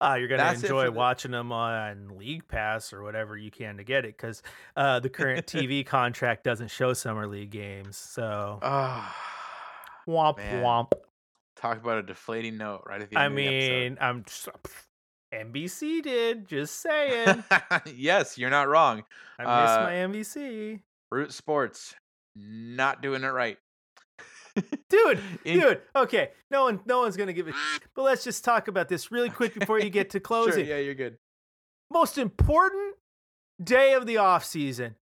Ah, 0.00 0.14
you're 0.14 0.28
gonna 0.28 0.42
That's 0.42 0.62
enjoy 0.62 0.84
the- 0.84 0.92
watching 0.92 1.30
them 1.30 1.52
on 1.52 2.16
League 2.18 2.48
Pass 2.48 2.92
or 2.92 3.02
whatever 3.02 3.36
you 3.36 3.50
can 3.50 3.76
to 3.76 3.84
get 3.84 4.04
it, 4.06 4.16
because 4.16 4.42
uh, 4.76 4.98
the 5.00 5.08
current 5.10 5.46
TV 5.46 5.84
contract 5.84 6.42
doesn't 6.44 6.68
show 6.68 6.94
summer 6.94 7.26
league 7.26 7.50
games. 7.50 7.96
So 7.98 8.58
Ah, 8.62 9.14
womp 10.08 10.38
man. 10.38 10.62
womp. 10.64 10.92
talk 11.56 11.78
about 11.78 11.98
a 11.98 12.02
deflating 12.02 12.56
note 12.56 12.82
right 12.86 13.02
at 13.02 13.10
the 13.10 13.16
I 13.16 13.26
end. 13.26 13.32
of 13.34 13.36
the 13.36 13.42
mean, 13.50 13.98
I'm 14.00 14.24
just, 14.24 14.48
NBC 15.32 16.02
did. 16.02 16.48
Just 16.48 16.80
saying. 16.80 17.44
yes, 17.94 18.38
you're 18.38 18.50
not 18.50 18.68
wrong. 18.68 19.04
I 19.38 19.42
miss 19.42 19.70
Uh, 19.70 19.82
my 19.84 19.92
NBC. 19.92 20.80
Root 21.10 21.32
Sports 21.32 21.94
not 22.36 23.02
doing 23.02 23.22
it 23.24 23.28
right. 23.28 23.58
dude, 24.88 25.20
In- 25.44 25.60
dude. 25.60 25.80
Okay, 25.96 26.30
no 26.50 26.64
one, 26.64 26.80
no 26.86 27.00
one's 27.00 27.16
gonna 27.16 27.32
give 27.32 27.48
a. 27.48 27.52
shit, 27.52 27.82
But 27.94 28.02
let's 28.02 28.24
just 28.24 28.44
talk 28.44 28.68
about 28.68 28.88
this 28.88 29.10
really 29.10 29.30
quick 29.30 29.54
before 29.58 29.80
you 29.80 29.90
get 29.90 30.10
to 30.10 30.18
Sure, 30.18 30.20
closing. 30.20 30.66
yeah, 30.66 30.78
you're 30.78 30.94
good. 30.94 31.16
Most 31.92 32.18
important 32.18 32.96
day 33.62 33.94
of 33.94 34.06
the 34.06 34.18
off 34.18 34.44
season 34.44 34.96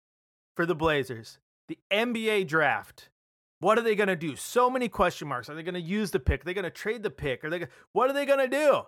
for 0.56 0.66
the 0.66 0.74
Blazers, 0.74 1.38
the 1.68 1.78
NBA 1.90 2.46
draft. 2.46 3.08
What 3.60 3.78
are 3.78 3.82
they 3.82 3.94
gonna 3.96 4.16
do? 4.16 4.36
So 4.36 4.70
many 4.70 4.88
question 4.88 5.28
marks. 5.28 5.48
Are 5.48 5.54
they 5.54 5.62
gonna 5.62 5.78
use 5.78 6.10
the 6.10 6.20
pick? 6.20 6.42
Are 6.42 6.44
they 6.44 6.54
gonna 6.54 6.70
trade 6.70 7.02
the 7.02 7.10
pick? 7.10 7.42
Are 7.42 7.50
they? 7.50 7.60
Gonna, 7.60 7.70
what 7.92 8.08
are 8.10 8.12
they 8.12 8.26
gonna 8.26 8.48
do? 8.48 8.82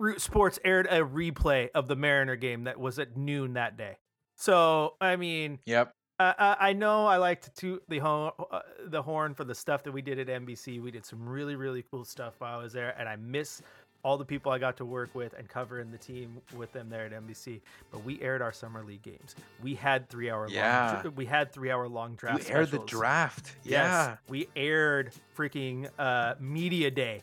Root 0.00 0.20
Sports 0.20 0.58
aired 0.64 0.86
a 0.86 1.00
replay 1.00 1.68
of 1.74 1.88
the 1.88 1.96
Mariner 1.96 2.36
game 2.36 2.64
that 2.64 2.78
was 2.78 2.98
at 3.00 3.16
noon 3.16 3.54
that 3.54 3.76
day. 3.76 3.98
So 4.36 4.94
I 5.00 5.16
mean, 5.16 5.58
Yep. 5.66 5.92
Uh, 6.18 6.56
I 6.58 6.72
know 6.72 7.06
I 7.06 7.16
like 7.18 7.42
to 7.42 7.50
toot 7.50 7.82
the 7.88 7.98
horn, 7.98 8.32
uh, 8.50 8.60
the 8.86 9.02
horn 9.02 9.34
for 9.34 9.44
the 9.44 9.54
stuff 9.54 9.82
that 9.84 9.92
we 9.92 10.02
did 10.02 10.18
at 10.18 10.26
NBC. 10.42 10.80
We 10.82 10.90
did 10.90 11.04
some 11.04 11.28
really, 11.28 11.54
really 11.56 11.84
cool 11.90 12.04
stuff 12.04 12.34
while 12.38 12.58
I 12.58 12.62
was 12.62 12.72
there, 12.72 12.94
and 12.98 13.08
I 13.08 13.16
miss 13.16 13.62
all 14.04 14.16
the 14.16 14.24
people 14.24 14.52
I 14.52 14.58
got 14.58 14.76
to 14.76 14.84
work 14.84 15.12
with 15.14 15.34
and 15.36 15.48
cover 15.48 15.80
in 15.80 15.90
the 15.90 15.98
team 15.98 16.40
with 16.56 16.72
them 16.72 16.88
there 16.88 17.04
at 17.06 17.12
NBC. 17.12 17.60
But 17.90 18.04
we 18.04 18.20
aired 18.22 18.40
our 18.42 18.52
summer 18.52 18.84
league 18.84 19.02
games. 19.02 19.34
We 19.62 19.74
had 19.74 20.08
three 20.08 20.30
hour 20.30 20.46
Yeah. 20.48 21.02
long. 21.04 21.14
We 21.16 21.26
had 21.26 21.52
three 21.52 21.70
hour 21.70 21.88
long 21.88 22.14
draft. 22.14 22.48
aired 22.48 22.66
the 22.66 22.76
specials. 22.78 22.90
draft. 22.90 23.56
Yes, 23.64 23.74
Yeah. 23.74 24.16
we 24.28 24.48
aired 24.54 25.12
freaking 25.36 25.88
uh, 25.98 26.34
media 26.40 26.90
day. 26.92 27.22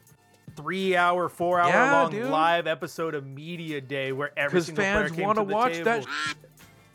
Three 0.58 0.96
hour, 0.96 1.28
four 1.28 1.60
hour 1.60 1.70
Yeah, 1.70 1.92
long 2.02 2.12
dude. 2.12 2.30
live 2.30 2.68
episode 2.68 3.14
of 3.16 3.26
media 3.26 3.80
day 3.82 4.12
where 4.12 4.32
every 4.38 4.62
single 4.62 4.84
fans 4.84 5.12
want 5.14 5.38
to 5.38 5.46
to 5.46 5.54
watch 5.54 5.72
table 5.74 5.86
that. 5.86 6.06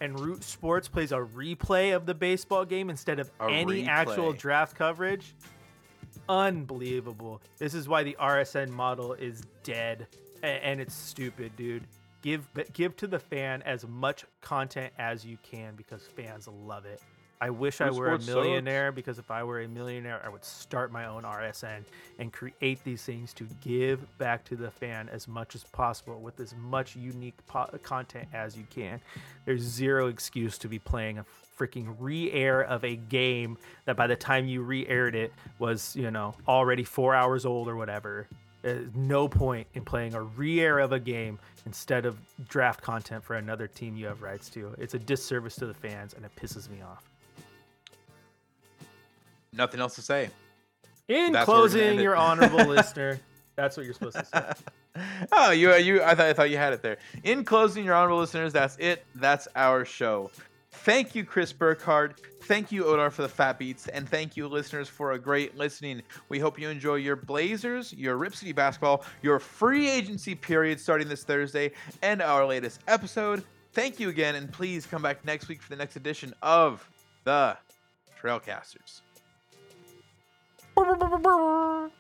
And 0.01 0.19
Root 0.19 0.43
Sports 0.43 0.89
plays 0.89 1.13
a 1.13 1.19
replay 1.19 1.95
of 1.95 2.07
the 2.07 2.15
baseball 2.15 2.65
game 2.65 2.91
instead 2.91 3.21
of 3.21 3.31
A 3.41 3.49
any 3.49 3.87
actual 3.87 4.33
draft 4.33 4.77
coverage. 4.77 5.35
Unbelievable. 6.29 7.43
This 7.59 7.75
is 7.75 7.89
why 7.89 8.03
the 8.03 8.17
RSN 8.21 8.71
model 8.71 9.13
is 9.15 9.43
dead 9.63 10.07
and 10.43 10.81
it's 10.81 10.95
stupid, 10.95 11.55
dude. 11.57 11.85
Give 12.23 12.47
give 12.73 12.97
to 12.97 13.07
the 13.07 13.19
fan 13.19 13.63
as 13.63 13.87
much 13.87 14.25
content 14.41 14.93
as 14.99 15.25
you 15.25 15.39
can 15.43 15.75
because 15.75 16.07
fans 16.07 16.49
love 16.49 16.85
it. 16.85 17.01
I 17.43 17.49
wish 17.51 17.81
I 17.81 17.87
were 17.91 17.91
a 17.91 17.95
Sports 18.21 18.27
sucks. 18.27 18.35
millionaire 18.37 18.93
because 18.93 19.19
if 19.19 19.31
I 19.31 19.43
were 19.45 19.63
a 19.63 19.69
millionaire, 19.69 20.21
I 20.25 20.29
would 20.29 20.45
start 20.45 20.93
my 20.93 21.07
own 21.07 21.23
RSN 21.23 21.85
and 22.19 22.31
create 22.33 22.85
these 22.85 23.03
things 23.03 23.33
to 23.35 23.49
give 23.63 24.19
back 24.19 24.45
to 24.45 24.57
the 24.57 24.71
fan 24.71 25.09
as 25.09 25.27
much 25.27 25.55
as 25.55 25.65
possible 25.65 26.21
with 26.21 26.39
as 26.39 26.55
much 26.57 26.97
unique 26.97 27.37
po- 27.47 27.71
content 27.83 28.29
as 28.35 28.59
you 28.59 28.65
can. 28.69 29.01
There's 29.47 29.63
zero 29.63 30.09
excuse 30.09 30.59
to 30.59 30.69
be 30.69 30.79
playing 30.79 31.19
a 31.19 31.25
freaking 31.59 31.95
re-air 31.99 32.63
of 32.63 32.85
a 32.85 32.97
game 32.97 33.57
that 33.87 33.97
by 33.97 34.07
the 34.07 34.17
time 34.17 34.47
you 34.47 34.61
re-aired 34.63 35.15
it 35.15 35.33
was, 35.59 35.97
you 35.97 36.11
know, 36.11 36.35
already 36.47 36.85
4 36.85 37.15
hours 37.15 37.47
old 37.47 37.69
or 37.69 37.77
whatever. 37.77 38.29
There's 38.63 38.95
no 38.95 39.29
point 39.29 39.67
in 39.73 39.85
playing 39.85 40.13
a 40.15 40.23
re-air 40.23 40.79
of 40.79 40.93
a 40.93 41.01
game 41.01 41.39
instead 41.65 42.05
of 42.05 42.19
draft 42.49 42.83
content 42.83 43.25
for 43.25 43.37
another 43.37 43.67
team 43.67 43.97
you 43.97 44.07
have 44.07 44.21
rights 44.21 44.51
to. 44.51 44.75
It's 44.79 44.93
a 44.93 44.99
disservice 44.99 45.55
to 45.57 45.67
the 45.67 45.73
fans 45.75 46.13
and 46.13 46.25
it 46.27 46.33
pisses 46.37 46.69
me 46.69 46.83
off. 46.83 47.10
Nothing 49.53 49.81
else 49.81 49.95
to 49.97 50.03
say. 50.03 50.31
In 51.09 51.33
That's 51.33 51.49
where 51.49 51.57
we're 51.57 51.69
gonna 51.69 51.81
closing, 51.83 52.01
your 52.01 52.17
honorable 52.17 52.65
listener. 52.67 53.21
That's 53.57 53.77
what 53.77 53.85
you're 53.85 53.95
supposed 53.95 54.17
to 54.17 54.25
say. 54.25 55.03
oh, 55.33 55.51
you, 55.51 55.75
you. 55.77 56.03
I 56.03 56.15
thought, 56.15 56.27
I 56.27 56.33
thought 56.33 56.51
you 56.51 56.57
had 56.57 56.73
it 56.73 56.83
there. 56.83 56.99
In 57.25 57.45
closing, 57.45 57.85
your 57.85 57.95
honorable 57.95 58.19
listeners, 58.19 58.53
that's 58.53 58.77
it. 58.79 59.05
That's 59.15 59.49
our 59.57 59.85
show. 59.85 60.31
Thank 60.73 61.15
you, 61.15 61.25
Chris 61.25 61.53
Burkhardt. 61.53 62.21
Thank 62.45 62.73
you, 62.73 62.85
Odar, 62.85 63.13
for 63.13 63.23
the 63.23 63.29
fat 63.29 63.59
beats, 63.59 63.89
and 63.89 64.09
thank 64.09 64.37
you, 64.37 64.49
listeners, 64.49 64.89
for 64.89 65.13
a 65.13 65.19
great 65.19 65.57
listening. 65.57 66.03
We 66.29 66.39
hope 66.39 66.59
you 66.59 66.69
enjoy 66.69 66.97
your 66.97 67.17
Blazers, 67.17 67.93
your 67.93 68.17
Rip 68.17 68.35
City 68.35 68.53
basketball, 68.53 69.05
your 69.21 69.39
free 69.39 69.89
agency 69.91 70.35
period 70.35 70.81
starting 70.81 71.09
this 71.09 71.23
Thursday, 71.23 71.73
and 72.03 72.23
our 72.23 72.47
latest 72.47 72.81
episode. 72.89 73.45
Thank 73.73 74.01
you 74.01 74.09
again, 74.09 74.37
and 74.37 74.51
please 74.51 74.87
come 74.87 75.03
back 75.03 75.25
next 75.25 75.49
week 75.49 75.61
for 75.61 75.69
the 75.69 75.77
next 75.77 75.97
edition 75.97 76.35
of 76.43 76.89
the 77.25 77.57
Trailcasters. 78.21 79.03
Bubur. 80.81 82.00